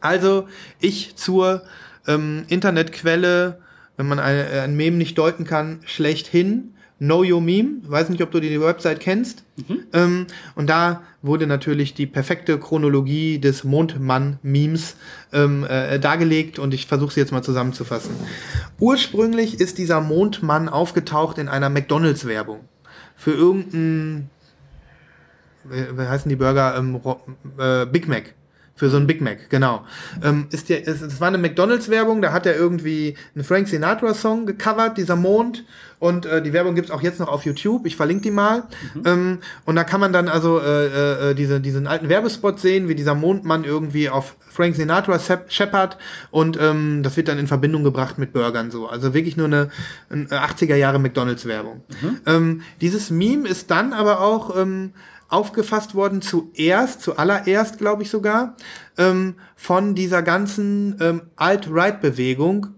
Also 0.00 0.48
ich 0.80 1.16
zur 1.16 1.62
ähm, 2.06 2.44
Internetquelle, 2.48 3.60
wenn 3.96 4.08
man 4.08 4.18
ein, 4.18 4.46
ein 4.46 4.76
Meme 4.76 4.96
nicht 4.96 5.16
deuten 5.16 5.44
kann, 5.44 5.80
schlechthin 5.84 6.74
Know 7.00 7.24
Your 7.24 7.40
Meme. 7.40 7.80
Weiß 7.88 8.10
nicht, 8.10 8.22
ob 8.22 8.30
du 8.30 8.40
die 8.40 8.60
Website 8.60 9.00
kennst. 9.00 9.42
Mhm. 9.56 9.84
Ähm, 9.94 10.26
und 10.54 10.68
da 10.68 11.02
wurde 11.22 11.46
natürlich 11.46 11.94
die 11.94 12.06
perfekte 12.06 12.58
Chronologie 12.58 13.38
des 13.38 13.64
Mondmann-Memes 13.64 14.96
ähm, 15.32 15.64
äh, 15.64 15.98
dargelegt 15.98 16.58
und 16.58 16.74
ich 16.74 16.86
versuche 16.86 17.14
sie 17.14 17.20
jetzt 17.20 17.32
mal 17.32 17.42
zusammenzufassen. 17.42 18.14
Ursprünglich 18.78 19.60
ist 19.60 19.78
dieser 19.78 20.02
Mondmann 20.02 20.68
aufgetaucht 20.68 21.38
in 21.38 21.48
einer 21.48 21.70
McDonalds-Werbung. 21.70 22.60
Für 23.16 23.32
irgendeinen, 23.32 24.28
wie 25.64 26.02
heißen 26.02 26.28
die 26.28 26.36
Burger? 26.36 26.76
Ähm, 26.76 27.00
äh, 27.58 27.86
Big 27.86 28.08
Mac 28.08 28.34
Für 28.80 28.88
so 28.88 28.96
ein 28.96 29.06
Big 29.06 29.20
Mac, 29.20 29.50
genau. 29.50 29.84
Ähm, 30.24 30.46
ist 30.52 30.70
der, 30.70 30.88
es, 30.88 31.02
es 31.02 31.20
war 31.20 31.28
eine 31.28 31.36
McDonalds-Werbung, 31.36 32.22
da 32.22 32.32
hat 32.32 32.46
er 32.46 32.56
irgendwie 32.56 33.14
einen 33.34 33.44
Frank 33.44 33.68
Sinatra-Song 33.68 34.46
gecovert, 34.46 34.96
dieser 34.96 35.16
Mond. 35.16 35.66
Und 35.98 36.24
äh, 36.24 36.40
die 36.40 36.54
Werbung 36.54 36.74
gibt's 36.74 36.90
auch 36.90 37.02
jetzt 37.02 37.20
noch 37.20 37.28
auf 37.28 37.44
YouTube. 37.44 37.84
Ich 37.84 37.94
verlinke 37.94 38.22
die 38.22 38.30
mal. 38.30 38.62
Mhm. 38.94 39.02
Ähm, 39.04 39.38
und 39.66 39.76
da 39.76 39.84
kann 39.84 40.00
man 40.00 40.14
dann 40.14 40.30
also 40.30 40.58
äh, 40.58 41.32
äh, 41.32 41.34
diese, 41.34 41.60
diesen 41.60 41.86
alten 41.86 42.08
Werbespot 42.08 42.58
sehen, 42.58 42.88
wie 42.88 42.94
dieser 42.94 43.14
Mondmann 43.14 43.64
irgendwie 43.64 44.08
auf 44.08 44.36
Frank 44.48 44.76
Sinatra 44.76 45.20
scheppert. 45.48 45.98
Und 46.30 46.58
ähm, 46.58 47.02
das 47.02 47.18
wird 47.18 47.28
dann 47.28 47.38
in 47.38 47.48
Verbindung 47.48 47.84
gebracht 47.84 48.16
mit 48.16 48.32
Burgern 48.32 48.70
so. 48.70 48.88
Also 48.88 49.12
wirklich 49.12 49.36
nur 49.36 49.48
eine, 49.48 49.68
eine 50.08 50.26
80er 50.26 50.76
Jahre 50.76 50.98
McDonalds-Werbung. 50.98 51.82
Mhm. 52.00 52.20
Ähm, 52.24 52.62
dieses 52.80 53.10
Meme 53.10 53.46
ist 53.46 53.70
dann 53.70 53.92
aber 53.92 54.22
auch 54.22 54.56
ähm, 54.56 54.94
aufgefasst 55.30 55.94
worden, 55.94 56.22
zuerst, 56.22 57.00
zuallererst, 57.00 57.78
glaube 57.78 58.02
ich 58.02 58.10
sogar, 58.10 58.56
ähm, 58.98 59.36
von 59.56 59.94
dieser 59.94 60.22
ganzen 60.22 60.96
ähm, 61.00 61.22
Alt-Right-Bewegung 61.36 62.68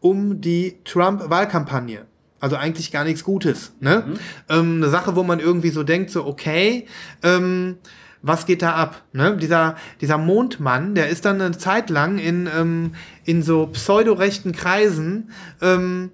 um 0.00 0.40
die 0.40 0.78
Trump-Wahlkampagne. 0.84 2.06
Also 2.38 2.56
eigentlich 2.56 2.92
gar 2.92 3.04
nichts 3.04 3.24
Gutes. 3.24 3.72
Ne? 3.80 4.04
Mhm. 4.06 4.14
Ähm, 4.48 4.76
eine 4.76 4.90
Sache, 4.90 5.16
wo 5.16 5.22
man 5.22 5.40
irgendwie 5.40 5.70
so 5.70 5.82
denkt, 5.82 6.10
so 6.10 6.26
okay, 6.26 6.86
ähm, 7.22 7.78
was 8.22 8.46
geht 8.46 8.62
da 8.62 8.74
ab? 8.74 9.02
Ne? 9.12 9.36
Dieser, 9.36 9.76
dieser 10.00 10.18
Mondmann, 10.18 10.94
der 10.94 11.08
ist 11.08 11.24
dann 11.24 11.40
eine 11.40 11.56
Zeit 11.56 11.90
lang 11.90 12.18
in, 12.18 12.48
ähm, 12.54 12.92
in 13.24 13.42
so 13.42 13.68
pseudorechten 13.68 14.52
Kreisen 14.52 15.30
ähm, 15.62 16.10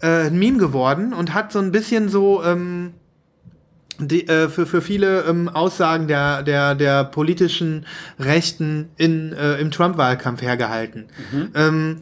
äh, 0.00 0.26
ein 0.26 0.38
Meme 0.38 0.58
geworden 0.58 1.12
und 1.12 1.34
hat 1.34 1.52
so 1.52 1.58
ein 1.58 1.72
bisschen 1.72 2.08
so 2.08 2.42
ähm, 2.44 2.94
die, 3.98 4.26
äh, 4.28 4.48
für, 4.48 4.66
für 4.66 4.82
viele 4.82 5.22
ähm, 5.22 5.48
Aussagen 5.48 6.08
der, 6.08 6.42
der, 6.42 6.74
der 6.74 7.04
politischen 7.04 7.86
Rechten 8.18 8.90
in, 8.96 9.32
äh, 9.32 9.56
im 9.56 9.70
Trump-Wahlkampf 9.70 10.42
hergehalten. 10.42 11.06
Mhm. 11.32 11.50
Ähm, 11.54 12.00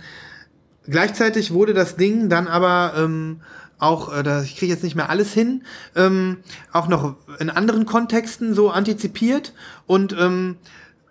gleichzeitig 0.87 1.53
wurde 1.53 1.75
das 1.75 1.97
Ding 1.97 2.29
dann 2.29 2.49
aber 2.49 2.95
ähm, 2.97 3.41
auch, 3.79 4.17
äh, 4.17 4.23
das, 4.23 4.45
ich 4.45 4.57
kriege 4.57 4.73
jetzt 4.73 4.85
nicht 4.85 4.95
mehr 4.95 5.11
alles 5.11 5.33
hin, 5.35 5.65
ähm, 5.97 6.39
auch 6.73 6.89
noch 6.89 7.17
in 7.39 7.51
anderen 7.51 7.85
Kontexten 7.85 8.55
so 8.55 8.71
antizipiert 8.71 9.53
und 9.87 10.17
ähm, 10.19 10.57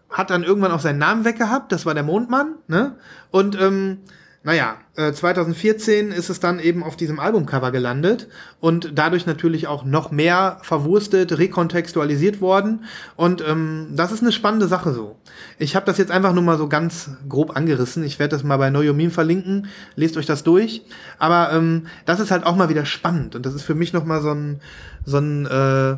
hat 0.10 0.30
dann 0.30 0.44
irgendwann 0.44 0.72
auch 0.72 0.80
seinen 0.80 1.00
Namen 1.00 1.26
weggehabt, 1.26 1.72
das 1.72 1.86
war 1.86 1.94
der 1.94 2.04
Mondmann, 2.04 2.56
ne? 2.68 2.98
Und 3.30 3.60
ähm, 3.60 4.00
naja, 4.44 4.78
äh, 4.96 5.12
2014 5.12 6.12
ist 6.12 6.30
es 6.30 6.40
dann 6.40 6.60
eben 6.60 6.84
auf 6.84 6.98
diesem 6.98 7.20
Albumcover 7.20 7.72
gelandet 7.72 8.28
und 8.60 8.94
dadurch 8.96 9.28
natürlich 9.28 9.68
auch 9.68 9.86
noch 9.86 10.10
mehr 10.10 10.58
verwurstet, 10.64 11.38
rekontextualisiert 11.38 12.42
worden. 12.42 12.86
Und 13.16 13.44
ähm, 13.48 13.90
das 13.92 14.12
ist 14.12 14.24
eine 14.24 14.32
spannende 14.32 14.68
Sache 14.68 14.94
so. 14.94 15.18
Ich 15.60 15.76
habe 15.76 15.86
das 15.86 16.00
jetzt 16.00 16.12
einfach 16.12 16.34
nur 16.34 16.42
mal 16.42 16.58
so 16.58 16.68
ganz 16.68 17.12
grob 17.30 17.56
angerissen. 17.56 18.04
Ich 18.04 18.18
werde 18.18 18.36
das 18.36 18.44
mal 18.44 18.58
bei 18.58 18.72
Neuomin 18.72 19.12
verlinken. 19.12 19.68
Lest 19.96 20.18
euch 20.18 20.26
das 20.26 20.42
durch. 20.42 20.82
Aber 21.20 21.52
ähm, 21.54 21.86
das 22.06 22.20
ist 22.20 22.32
halt 22.32 22.44
auch 22.44 22.56
mal 22.56 22.70
wieder 22.70 22.86
spannend. 22.86 23.36
Und 23.36 23.46
das 23.46 23.54
ist 23.54 23.64
für 23.64 23.76
mich 23.76 23.94
noch 23.94 24.06
mal 24.06 24.24
so 24.24 24.32
ein, 24.32 24.60
so 25.06 25.20
ein 25.20 25.46
äh, 25.46 25.98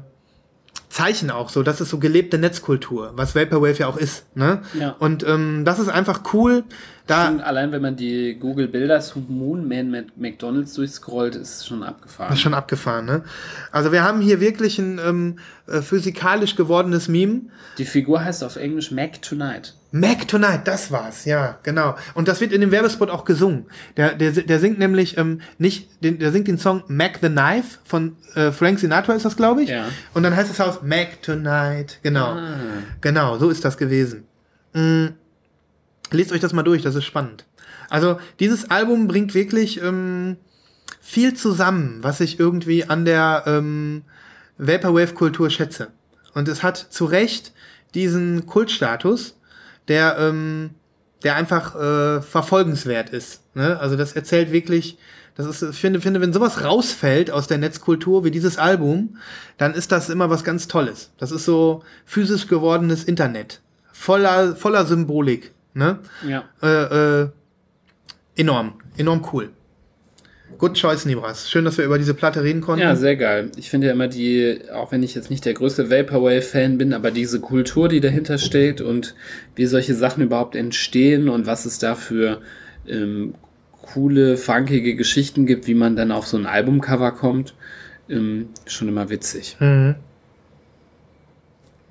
Zeichen 0.94 1.32
auch 1.32 1.50
so, 1.50 1.64
das 1.64 1.82
ist 1.82 1.90
so 1.90 1.98
gelebte 1.98 2.38
Netzkultur, 2.38 3.14
was 3.16 3.34
Vaporwave 3.34 3.80
ja 3.80 3.88
auch 3.88 3.98
ist. 3.98 4.26
Ne? 4.38 4.62
Ja. 4.76 4.92
Und 5.00 5.28
ähm, 5.28 5.66
das 5.66 5.80
ist 5.80 5.90
einfach 5.90 6.22
cool. 6.34 6.66
Da 7.06 7.28
schon 7.28 7.42
allein 7.42 7.72
wenn 7.72 7.82
man 7.82 7.96
die 7.96 8.38
Google 8.40 8.68
Bilder 8.68 9.02
zu 9.02 9.20
Moonman 9.20 9.92
mit 9.92 10.18
McDonalds 10.18 10.74
durchscrollt, 10.74 11.36
ist 11.36 11.68
schon 11.68 11.84
abgefahren. 11.84 12.34
ist 12.34 12.40
schon 12.40 12.54
abgefahren, 12.54 13.06
ne? 13.06 13.24
Also 13.72 13.92
wir 13.92 14.04
haben 14.04 14.22
hier 14.22 14.40
wirklich 14.40 14.80
ein 14.80 15.00
ähm, 15.06 15.40
äh, 15.68 15.82
physikalisch 15.82 16.56
gewordenes 16.56 17.10
Meme. 17.10 17.42
Die 17.78 17.86
Figur 17.86 18.24
heißt 18.24 18.44
auf 18.44 18.56
Englisch 18.56 18.92
Mac 18.92 19.22
Tonight. 19.22 19.74
Mac 19.92 20.28
Tonight, 20.28 20.62
das 20.66 20.92
war's, 20.92 21.26
ja, 21.26 21.60
genau. 21.62 21.96
Und 22.16 22.28
das 22.28 22.42
wird 22.42 22.52
in 22.52 22.62
dem 22.62 22.72
Werbespot 22.72 23.12
auch 23.12 23.26
gesungen. 23.26 23.66
Der, 23.96 24.16
der, 24.16 24.32
der 24.32 24.60
singt 24.60 24.80
nämlich 24.80 25.18
ähm, 25.18 25.42
nicht, 25.60 26.04
den, 26.04 26.18
der 26.18 26.32
singt 26.32 26.48
den 26.48 26.58
Song 26.58 26.84
Mac 26.88 27.20
the 27.22 27.30
Knife 27.30 27.80
von 27.84 28.16
äh, 28.34 28.52
Frank 28.52 28.80
Sinatra 28.80 29.14
ist 29.14 29.26
das, 29.26 29.38
glaube 29.38 29.64
ich. 29.64 29.70
Ja. 29.70 29.86
Und 30.14 30.24
dann 30.24 30.36
heißt 30.36 30.50
das 30.50 30.60
Haus 30.60 30.82
Mac 30.82 31.22
Tonight, 31.22 32.00
genau. 32.02 32.32
Ah. 32.32 32.56
Genau, 33.02 33.38
so 33.38 33.50
ist 33.50 33.64
das 33.64 33.78
gewesen. 33.78 34.24
Mm, 34.74 35.10
lest 36.14 36.32
euch 36.32 36.40
das 36.40 36.54
mal 36.54 36.64
durch, 36.64 36.82
das 36.82 36.96
ist 36.96 37.06
spannend. 37.06 37.46
Also 37.90 38.20
dieses 38.40 38.70
Album 38.72 39.08
bringt 39.08 39.34
wirklich 39.34 39.82
ähm, 39.82 40.38
viel 41.02 41.34
zusammen, 41.34 42.00
was 42.02 42.20
ich 42.20 42.40
irgendwie 42.40 42.86
an 42.86 43.06
der 43.06 43.44
ähm, 43.46 44.04
Vaporwave-Kultur 44.58 45.50
schätze. 45.50 45.90
Und 46.34 46.48
es 46.48 46.64
hat 46.64 46.78
zu 46.78 47.06
Recht 47.06 47.54
diesen 47.94 48.46
Kultstatus 48.46 49.38
der, 49.88 50.18
ähm, 50.18 50.72
der 51.24 51.36
einfach 51.36 51.76
äh, 51.76 52.22
verfolgenswert 52.22 53.10
ist. 53.10 53.42
Ne? 53.56 53.80
Also 53.80 53.96
das 53.96 54.14
erzählt 54.14 54.52
wirklich, 54.52 54.98
das 55.36 55.46
ist, 55.46 55.62
ich 55.64 55.80
finde, 55.80 56.00
finde, 56.00 56.22
wenn 56.22 56.34
sowas 56.34 56.64
rausfällt 56.64 57.32
aus 57.32 57.48
der 57.48 57.58
Netzkultur 57.58 58.24
wie 58.24 58.32
dieses 58.32 58.58
Album, 58.58 59.18
dann 59.58 59.74
ist 59.74 59.92
das 59.92 60.10
immer 60.10 60.30
was 60.30 60.44
ganz 60.44 60.68
Tolles. 60.68 61.12
Das 61.18 61.32
ist 61.32 61.46
so 61.46 61.84
physisch 62.06 62.48
gewordenes 62.48 63.04
Internet. 63.04 63.62
Voller, 63.92 64.56
voller 64.56 64.86
Symbolik. 64.86 65.54
Ne? 65.74 66.00
Ja. 66.28 66.44
Äh, 66.62 67.22
äh, 67.24 67.30
enorm, 68.36 68.74
enorm 68.98 69.26
cool. 69.34 69.50
Good 70.58 70.76
choice, 70.76 71.06
Nibras. 71.06 71.50
Schön, 71.50 71.66
dass 71.66 71.78
wir 71.78 71.86
über 71.86 71.98
diese 71.98 72.14
Platte 72.14 72.44
reden 72.44 72.62
konnten. 72.62 72.84
Ja, 72.84 72.96
sehr 72.96 73.16
geil. 73.16 73.52
Ich 73.58 73.70
finde 73.70 73.88
ja 73.88 73.94
immer 73.94 74.08
die, 74.08 74.62
auch 74.74 74.92
wenn 74.92 75.04
ich 75.04 75.16
jetzt 75.16 75.30
nicht 75.30 75.46
der 75.46 75.54
größte 75.54 75.90
Vaporwave-Fan 75.90 76.78
bin, 76.78 76.94
aber 76.94 77.12
diese 77.12 77.40
Kultur, 77.40 77.90
die 77.90 78.02
dahinter 78.02 78.38
steht 78.38 78.80
und 78.80 79.16
wie 79.56 79.66
solche 79.66 79.96
Sachen 79.96 80.24
überhaupt 80.24 80.56
entstehen 80.56 81.28
und 81.28 81.48
was 81.48 81.66
es 81.66 81.80
da 81.80 81.96
für 81.96 82.42
ähm, 82.88 83.34
coole, 83.82 84.38
funkige 84.38 84.96
Geschichten 84.96 85.46
gibt, 85.46 85.68
wie 85.68 85.74
man 85.74 85.96
dann 85.96 86.12
auf 86.12 86.28
so 86.28 86.38
ein 86.38 86.46
Albumcover 86.46 87.12
kommt, 87.12 87.56
ähm, 88.10 88.50
schon 88.68 88.88
immer 88.88 89.10
witzig. 89.10 89.58
Mhm. 89.60 89.96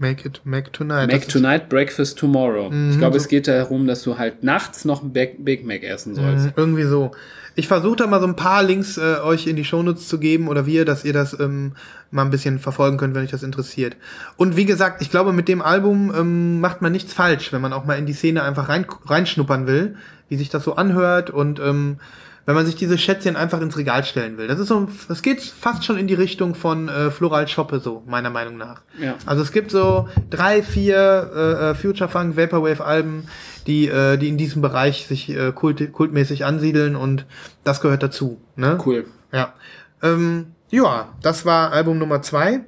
Make 0.02 0.26
it, 0.26 0.40
make 0.42 0.72
tonight. 0.72 1.06
Make 1.06 1.28
tonight, 1.28 1.68
breakfast 1.68 2.18
tomorrow. 2.18 2.70
Mhm, 2.70 2.90
ich 2.90 2.98
glaube, 2.98 3.20
so. 3.20 3.22
es 3.22 3.28
geht 3.28 3.46
darum, 3.46 3.86
dass 3.86 4.02
du 4.02 4.18
halt 4.18 4.42
nachts 4.42 4.84
noch 4.84 5.00
ein 5.00 5.12
Big 5.12 5.64
Mac 5.64 5.84
essen 5.84 6.16
sollst. 6.16 6.46
Mhm, 6.46 6.52
irgendwie 6.56 6.82
so. 6.82 7.12
Ich 7.54 7.68
versuche 7.68 7.96
da 7.96 8.08
mal 8.08 8.20
so 8.20 8.26
ein 8.26 8.34
paar 8.34 8.64
Links 8.64 8.98
äh, 8.98 9.20
euch 9.22 9.46
in 9.46 9.54
die 9.54 9.64
Shownotes 9.64 10.08
zu 10.08 10.18
geben 10.18 10.48
oder 10.48 10.66
wir, 10.66 10.84
dass 10.84 11.04
ihr 11.04 11.12
das 11.12 11.38
ähm, 11.38 11.74
mal 12.10 12.24
ein 12.24 12.30
bisschen 12.30 12.58
verfolgen 12.58 12.96
könnt, 12.96 13.14
wenn 13.14 13.22
euch 13.22 13.30
das 13.30 13.44
interessiert. 13.44 13.96
Und 14.36 14.56
wie 14.56 14.64
gesagt, 14.64 15.02
ich 15.02 15.10
glaube, 15.10 15.32
mit 15.32 15.46
dem 15.46 15.62
Album 15.62 16.12
ähm, 16.16 16.58
macht 16.58 16.82
man 16.82 16.90
nichts 16.90 17.12
falsch, 17.12 17.52
wenn 17.52 17.60
man 17.60 17.72
auch 17.72 17.84
mal 17.84 17.96
in 17.96 18.06
die 18.06 18.12
Szene 18.12 18.42
einfach 18.42 18.68
rein, 18.68 18.86
reinschnuppern 19.04 19.68
will, 19.68 19.94
wie 20.28 20.36
sich 20.36 20.48
das 20.48 20.64
so 20.64 20.74
anhört 20.74 21.30
und 21.30 21.60
ähm, 21.60 21.98
wenn 22.44 22.54
man 22.54 22.66
sich 22.66 22.74
diese 22.74 22.98
Schätzchen 22.98 23.36
einfach 23.36 23.60
ins 23.60 23.76
Regal 23.76 24.04
stellen 24.04 24.36
will. 24.36 24.48
Das 24.48 24.58
ist 24.58 24.68
so, 24.68 24.88
das 25.08 25.22
geht 25.22 25.40
fast 25.40 25.84
schon 25.84 25.96
in 25.96 26.06
die 26.06 26.14
Richtung 26.14 26.54
von 26.54 26.88
äh, 26.88 27.10
Floral 27.10 27.46
Shoppe, 27.48 27.80
so, 27.80 28.02
meiner 28.06 28.30
Meinung 28.30 28.56
nach. 28.56 28.82
Ja. 28.98 29.14
Also 29.26 29.42
es 29.42 29.52
gibt 29.52 29.70
so 29.70 30.08
drei, 30.30 30.62
vier 30.62 31.30
äh, 31.34 31.70
äh 31.70 31.74
Future 31.74 32.08
Funk 32.10 32.36
Vaporwave 32.36 32.84
Alben, 32.84 33.28
die, 33.66 33.88
äh, 33.88 34.16
die 34.16 34.28
in 34.28 34.38
diesem 34.38 34.62
Bereich 34.62 35.06
sich 35.06 35.30
äh, 35.30 35.52
kult, 35.52 35.92
kultmäßig 35.92 36.44
ansiedeln 36.44 36.96
und 36.96 37.26
das 37.64 37.80
gehört 37.80 38.02
dazu. 38.02 38.40
Ne? 38.56 38.78
Cool. 38.84 39.06
Ja. 39.32 39.54
Ähm, 40.02 40.46
ja, 40.70 41.08
das 41.22 41.44
war 41.44 41.72
Album 41.72 41.98
Nummer 41.98 42.22
zwei. 42.22 42.60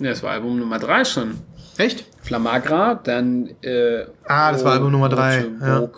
Ja, 0.00 0.10
das 0.10 0.22
war 0.22 0.32
Album 0.32 0.58
Nummer 0.58 0.78
drei 0.78 1.04
schon. 1.04 1.34
Echt? 1.78 2.04
Flamagra, 2.20 2.94
dann 2.94 3.50
äh, 3.62 4.04
ah, 4.26 4.52
das 4.52 4.64
war 4.64 4.72
Album 4.72 4.92
Nummer 4.92 5.08
3. 5.08 5.44
Ja. 5.60 5.88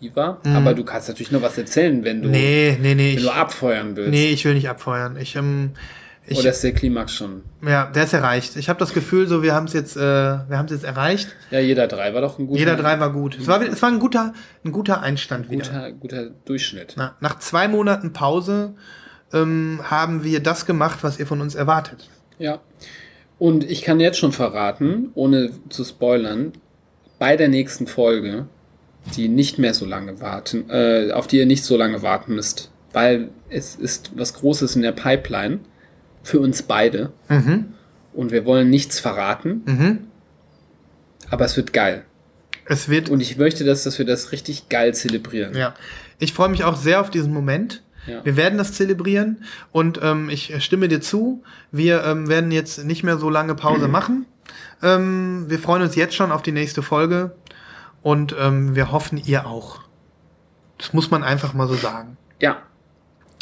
Biva. 0.00 0.38
Mhm. 0.44 0.56
Aber 0.56 0.74
du 0.74 0.84
kannst 0.84 1.08
natürlich 1.08 1.32
nur 1.32 1.42
was 1.42 1.58
erzählen, 1.58 2.04
wenn 2.04 2.22
du, 2.22 2.28
nee, 2.28 2.78
nee, 2.80 2.94
nee, 2.94 3.12
wenn 3.12 3.18
ich, 3.18 3.22
du 3.22 3.30
abfeuern 3.30 3.96
willst. 3.96 4.10
Nee, 4.10 4.30
ich 4.30 4.44
will 4.44 4.54
nicht 4.54 4.68
abfeuern. 4.68 5.16
Ich, 5.16 5.34
ähm, 5.34 5.72
ich, 6.24 6.38
Oder 6.38 6.50
ist 6.50 6.62
der 6.62 6.72
Klimax 6.72 7.14
schon? 7.14 7.42
Ja, 7.66 7.86
der 7.86 8.04
ist 8.04 8.12
erreicht. 8.12 8.56
Ich 8.56 8.68
habe 8.68 8.78
das 8.78 8.92
Gefühl, 8.94 9.26
so 9.26 9.42
wir 9.42 9.54
haben 9.54 9.66
es 9.66 9.72
jetzt, 9.72 9.96
äh, 9.96 10.00
wir 10.00 10.56
haben 10.56 10.66
es 10.66 10.72
jetzt 10.72 10.84
erreicht. 10.84 11.34
Ja, 11.50 11.58
jeder 11.58 11.88
drei 11.88 12.14
war 12.14 12.20
doch 12.20 12.38
ein 12.38 12.46
guter. 12.46 12.60
Jeder 12.60 12.76
drei 12.76 13.00
war 13.00 13.10
gut. 13.10 13.38
Es 13.40 13.48
war, 13.48 13.60
es 13.60 13.82
war 13.82 13.88
ein 13.88 13.98
guter, 13.98 14.32
ein 14.64 14.70
guter 14.70 15.02
Einstand 15.02 15.50
ein 15.50 15.58
guter, 15.58 15.72
wieder. 15.72 15.92
Guter 15.92 16.30
Durchschnitt. 16.44 16.94
Na, 16.96 17.16
nach 17.20 17.40
zwei 17.40 17.66
Monaten 17.66 18.12
Pause 18.12 18.74
ähm, 19.32 19.80
haben 19.82 20.22
wir 20.22 20.40
das 20.40 20.64
gemacht, 20.64 20.98
was 21.02 21.18
ihr 21.18 21.26
von 21.26 21.40
uns 21.40 21.56
erwartet. 21.56 22.08
Ja. 22.38 22.60
Und 23.42 23.68
ich 23.68 23.82
kann 23.82 23.98
jetzt 23.98 24.20
schon 24.20 24.30
verraten, 24.30 25.10
ohne 25.16 25.50
zu 25.68 25.82
spoilern, 25.82 26.52
bei 27.18 27.36
der 27.36 27.48
nächsten 27.48 27.88
Folge, 27.88 28.46
die 29.16 29.26
nicht 29.26 29.58
mehr 29.58 29.74
so 29.74 29.84
lange 29.84 30.20
warten, 30.20 30.70
äh, 30.70 31.10
auf 31.10 31.26
die 31.26 31.38
ihr 31.38 31.46
nicht 31.46 31.64
so 31.64 31.76
lange 31.76 32.02
warten 32.02 32.36
müsst, 32.36 32.70
weil 32.92 33.30
es 33.50 33.74
ist 33.74 34.12
was 34.14 34.34
Großes 34.34 34.76
in 34.76 34.82
der 34.82 34.92
Pipeline 34.92 35.58
für 36.22 36.38
uns 36.38 36.62
beide. 36.62 37.10
Mhm. 37.28 37.74
Und 38.12 38.30
wir 38.30 38.44
wollen 38.44 38.70
nichts 38.70 39.00
verraten. 39.00 39.62
Mhm. 39.64 39.98
Aber 41.28 41.44
es 41.44 41.56
wird 41.56 41.72
geil. 41.72 42.04
Es 42.66 42.88
wird. 42.88 43.08
Und 43.08 43.20
ich 43.20 43.38
möchte, 43.38 43.64
dass, 43.64 43.82
dass 43.82 43.98
wir 43.98 44.06
das 44.06 44.30
richtig 44.30 44.68
geil 44.68 44.94
zelebrieren. 44.94 45.56
Ja. 45.56 45.74
Ich 46.20 46.32
freue 46.32 46.48
mich 46.48 46.62
auch 46.62 46.76
sehr 46.76 47.00
auf 47.00 47.10
diesen 47.10 47.32
Moment. 47.32 47.82
Ja. 48.06 48.24
Wir 48.24 48.36
werden 48.36 48.58
das 48.58 48.72
zelebrieren 48.72 49.44
und 49.70 50.00
ähm, 50.02 50.28
ich 50.28 50.62
stimme 50.64 50.88
dir 50.88 51.00
zu. 51.00 51.42
Wir 51.70 52.02
ähm, 52.04 52.28
werden 52.28 52.50
jetzt 52.50 52.84
nicht 52.84 53.02
mehr 53.04 53.18
so 53.18 53.30
lange 53.30 53.54
Pause 53.54 53.88
machen. 53.88 54.26
Ähm, 54.82 55.44
wir 55.48 55.58
freuen 55.58 55.82
uns 55.82 55.94
jetzt 55.94 56.14
schon 56.14 56.32
auf 56.32 56.42
die 56.42 56.52
nächste 56.52 56.82
Folge 56.82 57.32
Und 58.02 58.34
ähm, 58.38 58.74
wir 58.74 58.90
hoffen, 58.90 59.20
ihr 59.24 59.46
auch. 59.46 59.80
Das 60.78 60.92
muss 60.92 61.10
man 61.10 61.22
einfach 61.22 61.54
mal 61.54 61.68
so 61.68 61.74
sagen. 61.74 62.16
Ja. 62.40 62.58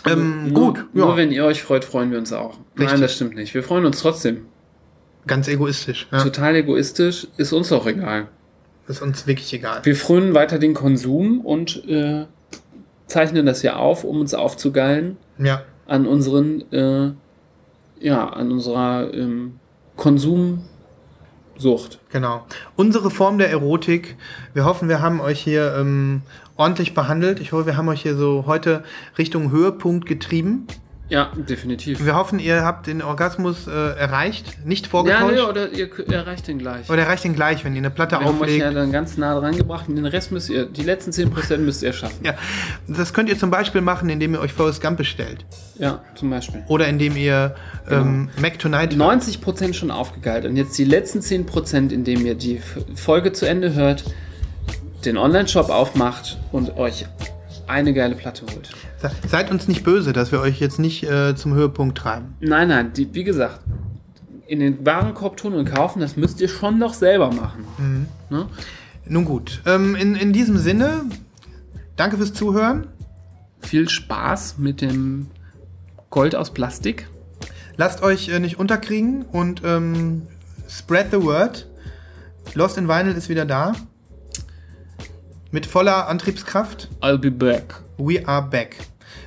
Ähm, 0.07 0.53
nur, 0.53 0.74
gut, 0.74 0.95
Nur 0.95 1.11
ja. 1.11 1.16
wenn 1.16 1.32
ihr 1.32 1.45
euch 1.45 1.62
freut, 1.62 1.85
freuen 1.85 2.11
wir 2.11 2.19
uns 2.19 2.32
auch. 2.32 2.59
Richtig. 2.78 2.91
Nein, 2.93 3.01
das 3.01 3.15
stimmt 3.15 3.35
nicht. 3.35 3.55
Wir 3.55 3.62
freuen 3.62 3.85
uns 3.87 4.01
trotzdem. 4.01 4.47
Ganz 5.27 5.49
egoistisch. 5.49 6.07
Ja. 6.11 6.23
Total 6.23 6.57
egoistisch, 6.57 7.27
ist 7.37 7.53
uns 7.53 7.73
auch 7.73 7.87
egal. 7.87 8.28
Ist 8.89 9.03
uns 9.03 9.27
wirklich 9.27 9.53
egal. 9.53 9.81
Wir 9.85 9.95
frönen 9.95 10.35
weiter 10.35 10.59
den 10.59 10.74
Konsum 10.74 11.41
und 11.41 11.85
äh, 11.89 12.27
zeichnen 13.11 13.47
das 13.47 13.61
hier 13.61 13.78
auf, 13.78 14.05
um 14.05 14.20
uns 14.20 14.35
aufzugeilen 14.35 15.16
Ja. 15.39 15.62
an 15.87 16.07
unseren, 16.07 16.62
äh, 16.73 17.12
ja, 18.01 18.28
an 18.28 18.53
unserer 18.53 19.12
ähm, 19.12 19.59
Konsumsucht. 19.97 21.99
Genau. 22.11 22.47
Unsere 22.77 23.11
Form 23.11 23.39
der 23.39 23.51
Erotik. 23.51 24.16
Wir 24.55 24.65
hoffen, 24.65 24.89
wir 24.89 25.01
haben 25.03 25.20
euch 25.20 25.41
hier 25.41 25.74
ähm, 25.78 26.23
ordentlich 26.57 26.95
behandelt. 26.95 27.41
Ich 27.41 27.53
hoffe, 27.53 27.66
wir 27.66 27.77
haben 27.77 27.89
euch 27.89 28.03
hier 28.03 28.16
so 28.16 28.45
heute 28.47 28.82
Richtung 29.19 29.51
Höhepunkt 29.51 30.07
getrieben. 30.07 30.66
Ja, 31.11 31.31
definitiv. 31.37 32.05
Wir 32.05 32.15
hoffen, 32.15 32.39
ihr 32.39 32.65
habt 32.65 32.87
den 32.87 33.03
Orgasmus 33.03 33.66
äh, 33.66 33.70
erreicht, 33.70 34.65
nicht 34.65 34.87
Ja, 34.87 34.91
vorgetäuscht. 34.91 35.35
nee, 35.35 35.41
oder 35.41 35.69
ihr 35.73 35.91
erreicht 36.12 36.47
den 36.47 36.59
gleich. 36.61 36.89
Oder 36.89 37.03
erreicht 37.03 37.24
ihn 37.24 37.35
gleich, 37.35 37.65
wenn 37.65 37.74
ihr 37.74 37.78
eine 37.81 37.91
Platte 37.91 38.12
Wir 38.12 38.20
haben 38.20 38.37
euch 38.37 38.41
auflegt. 38.43 38.62
ja 38.62 38.70
dann 38.70 38.93
ganz 38.93 39.16
nah 39.16 39.39
dran 39.39 39.57
gebracht 39.57 39.89
und 39.89 39.97
den 39.97 40.07
Rest 40.07 40.31
müsst 40.31 40.49
ihr, 40.51 40.66
die 40.66 40.82
letzten 40.85 41.11
10% 41.11 41.59
müsst 41.59 41.82
ihr 41.82 41.93
schaffen. 41.93 42.24
Ja, 42.24 42.35
das 42.87 43.12
könnt 43.12 43.28
ihr 43.28 43.37
zum 43.37 43.51
Beispiel 43.51 43.81
machen, 43.81 44.09
indem 44.09 44.35
ihr 44.35 44.41
euch 44.41 44.53
Forrest 44.53 44.81
Gump 44.81 44.99
bestellt. 44.99 45.45
Ja, 45.78 46.01
zum 46.15 46.31
Beispiel. 46.31 46.62
Oder 46.69 46.87
indem 46.87 47.16
ihr 47.16 47.57
ähm, 47.91 48.28
Genau. 48.37 48.41
Mac 48.41 48.59
Tonight 48.61 48.95
hört. 48.97 49.23
90% 49.23 49.74
schon 49.74 49.91
aufgegeilt 49.91 50.45
und 50.45 50.57
jetzt 50.57 50.78
die 50.78 50.85
letzten 50.85 51.19
10%, 51.19 51.91
indem 51.91 52.24
ihr 52.24 52.37
die 52.37 52.61
Folge 52.95 53.32
zu 53.32 53.47
Ende 53.47 53.74
hört, 53.74 54.05
den 55.05 55.16
Online-Shop 55.19 55.70
aufmacht 55.70 56.39
und 56.53 56.77
euch 56.77 57.07
eine 57.66 57.93
geile 57.95 58.15
Platte 58.15 58.43
holt. 58.55 58.70
Se- 59.01 59.10
Seid 59.28 59.51
uns 59.51 59.68
nicht 59.68 59.82
böse, 59.85 60.12
dass 60.12 60.32
wir 60.32 60.40
euch 60.40 60.60
jetzt 60.60 60.78
nicht 60.78 61.02
äh, 61.05 61.35
zum 61.35 61.55
Höhepunkt 61.55 61.97
treiben. 61.98 62.35
Nein, 62.40 62.68
nein, 62.68 62.93
die, 62.93 63.12
wie 63.14 63.24
gesagt, 63.24 63.60
in 64.47 64.60
den 64.60 64.85
Warenkorb 64.85 65.36
tun 65.36 65.55
und 65.55 65.64
kaufen, 65.72 66.01
das 66.01 66.16
müsst 66.16 66.40
ihr 66.40 66.48
schon 66.48 66.78
noch 66.78 66.93
selber 66.94 67.31
machen. 67.32 68.06
Ne? 68.31 68.47
Nun 69.06 69.24
gut, 69.24 69.62
ähm, 69.66 69.94
in, 69.94 70.14
in 70.16 70.32
diesem 70.32 70.56
Sinne, 70.59 71.02
danke 71.97 72.16
fürs 72.16 72.32
Zuhören. 72.32 72.86
Viel 73.60 73.89
Spaß 73.89 74.56
mit 74.59 74.81
dem 74.81 75.28
Gold 76.10 76.35
aus 76.35 76.51
Plastik. 76.52 77.09
Lasst 77.77 78.02
euch 78.02 78.28
äh, 78.28 78.39
nicht 78.40 78.59
unterkriegen 78.59 79.22
und 79.22 79.62
ähm, 79.64 80.22
spread 80.68 81.06
the 81.12 81.22
word. 81.22 81.68
Lost 82.55 82.77
in 82.78 82.89
Vinyl 82.89 83.14
ist 83.14 83.28
wieder 83.28 83.44
da. 83.44 83.72
Mit 85.52 85.66
voller 85.66 86.09
Antriebskraft. 86.09 86.89
I'll 87.01 87.18
be 87.18 87.31
back. 87.31 87.82
We 88.01 88.27
are 88.27 88.43
back. 88.48 88.77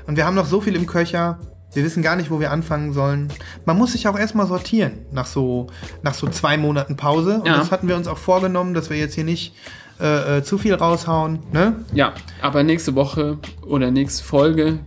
Und 0.08 0.18
wir 0.18 0.26
haben 0.26 0.36
noch 0.36 0.46
so 0.48 0.60
viel 0.62 0.76
im 0.76 0.86
Köcher. 0.86 1.40
Wir 1.74 1.84
wissen 1.84 2.04
gar 2.04 2.16
nicht, 2.16 2.30
wo 2.30 2.40
wir 2.40 2.52
anfangen 2.52 2.94
sollen. 2.94 3.30
Man 3.66 3.78
muss 3.78 3.94
sich 3.94 4.08
auch 4.08 4.18
erstmal 4.18 4.48
sortieren 4.48 5.06
nach 5.12 5.26
so, 5.26 5.68
nach 6.04 6.14
so 6.14 6.28
zwei 6.28 6.58
Monaten 6.58 6.98
Pause. 6.98 7.40
Und 7.40 7.48
Ja. 7.48 7.58
das 7.58 7.72
hatten 7.72 7.88
wir 7.88 7.96
uns 7.96 8.08
auch 8.08 8.18
vorgenommen, 8.18 8.74
dass 8.74 8.90
wir 8.90 8.98
jetzt 8.98 9.16
hier 9.16 9.24
nicht 9.24 9.56
äh, 10.00 10.38
äh, 10.40 10.44
zu 10.44 10.58
viel 10.58 10.74
raushauen. 10.74 11.40
Ne? 11.52 11.78
Ja, 11.94 12.14
aber 12.42 12.64
nächste 12.64 12.96
Woche 12.96 13.38
oder 13.66 13.90
nächste 13.92 14.24
Folge, 14.24 14.80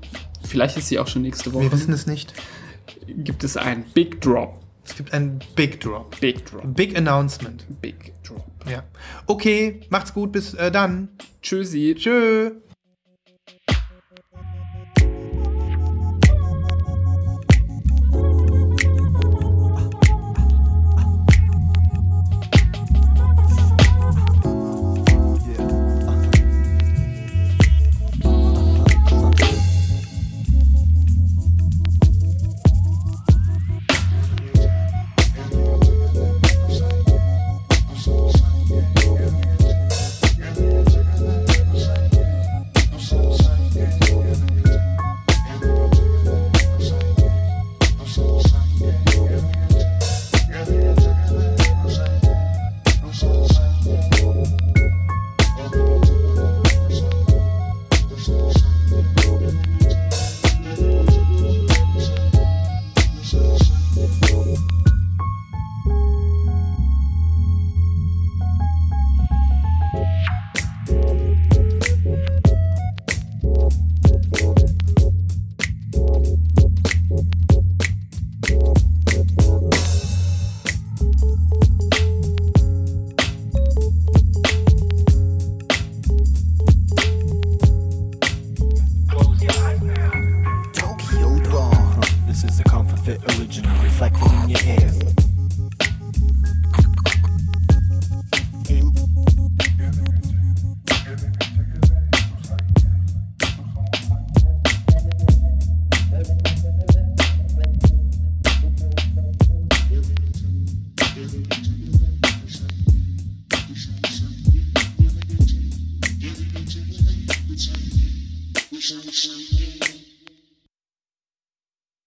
vielleicht 0.46 0.76
ist 0.76 0.88
sie 0.88 0.98
auch 0.98 1.06
schon 1.08 1.22
nächste 1.22 1.52
Woche, 1.54 1.64
Wir 1.64 1.72
wissen 1.72 1.92
es 1.92 2.06
nicht. 2.06 2.34
gibt 3.06 3.42
es 3.44 3.56
einen 3.56 3.84
Big 3.94 4.20
Drop. 4.20 4.60
Es 4.84 4.94
gibt 4.96 5.12
einen 5.12 5.40
Big 5.56 5.80
Drop. 5.80 6.18
Big 6.20 6.44
Drop. 6.46 6.62
Big 6.74 6.96
Announcement. 6.96 7.64
Big 7.80 8.12
Drop. 8.24 8.44
Ja. 8.70 8.82
Okay, 9.26 9.80
macht's 9.90 10.12
gut, 10.14 10.30
bis 10.32 10.54
äh, 10.54 10.70
dann. 10.70 11.08
Tschüssi. 11.42 11.94
Tschö. 11.98 12.50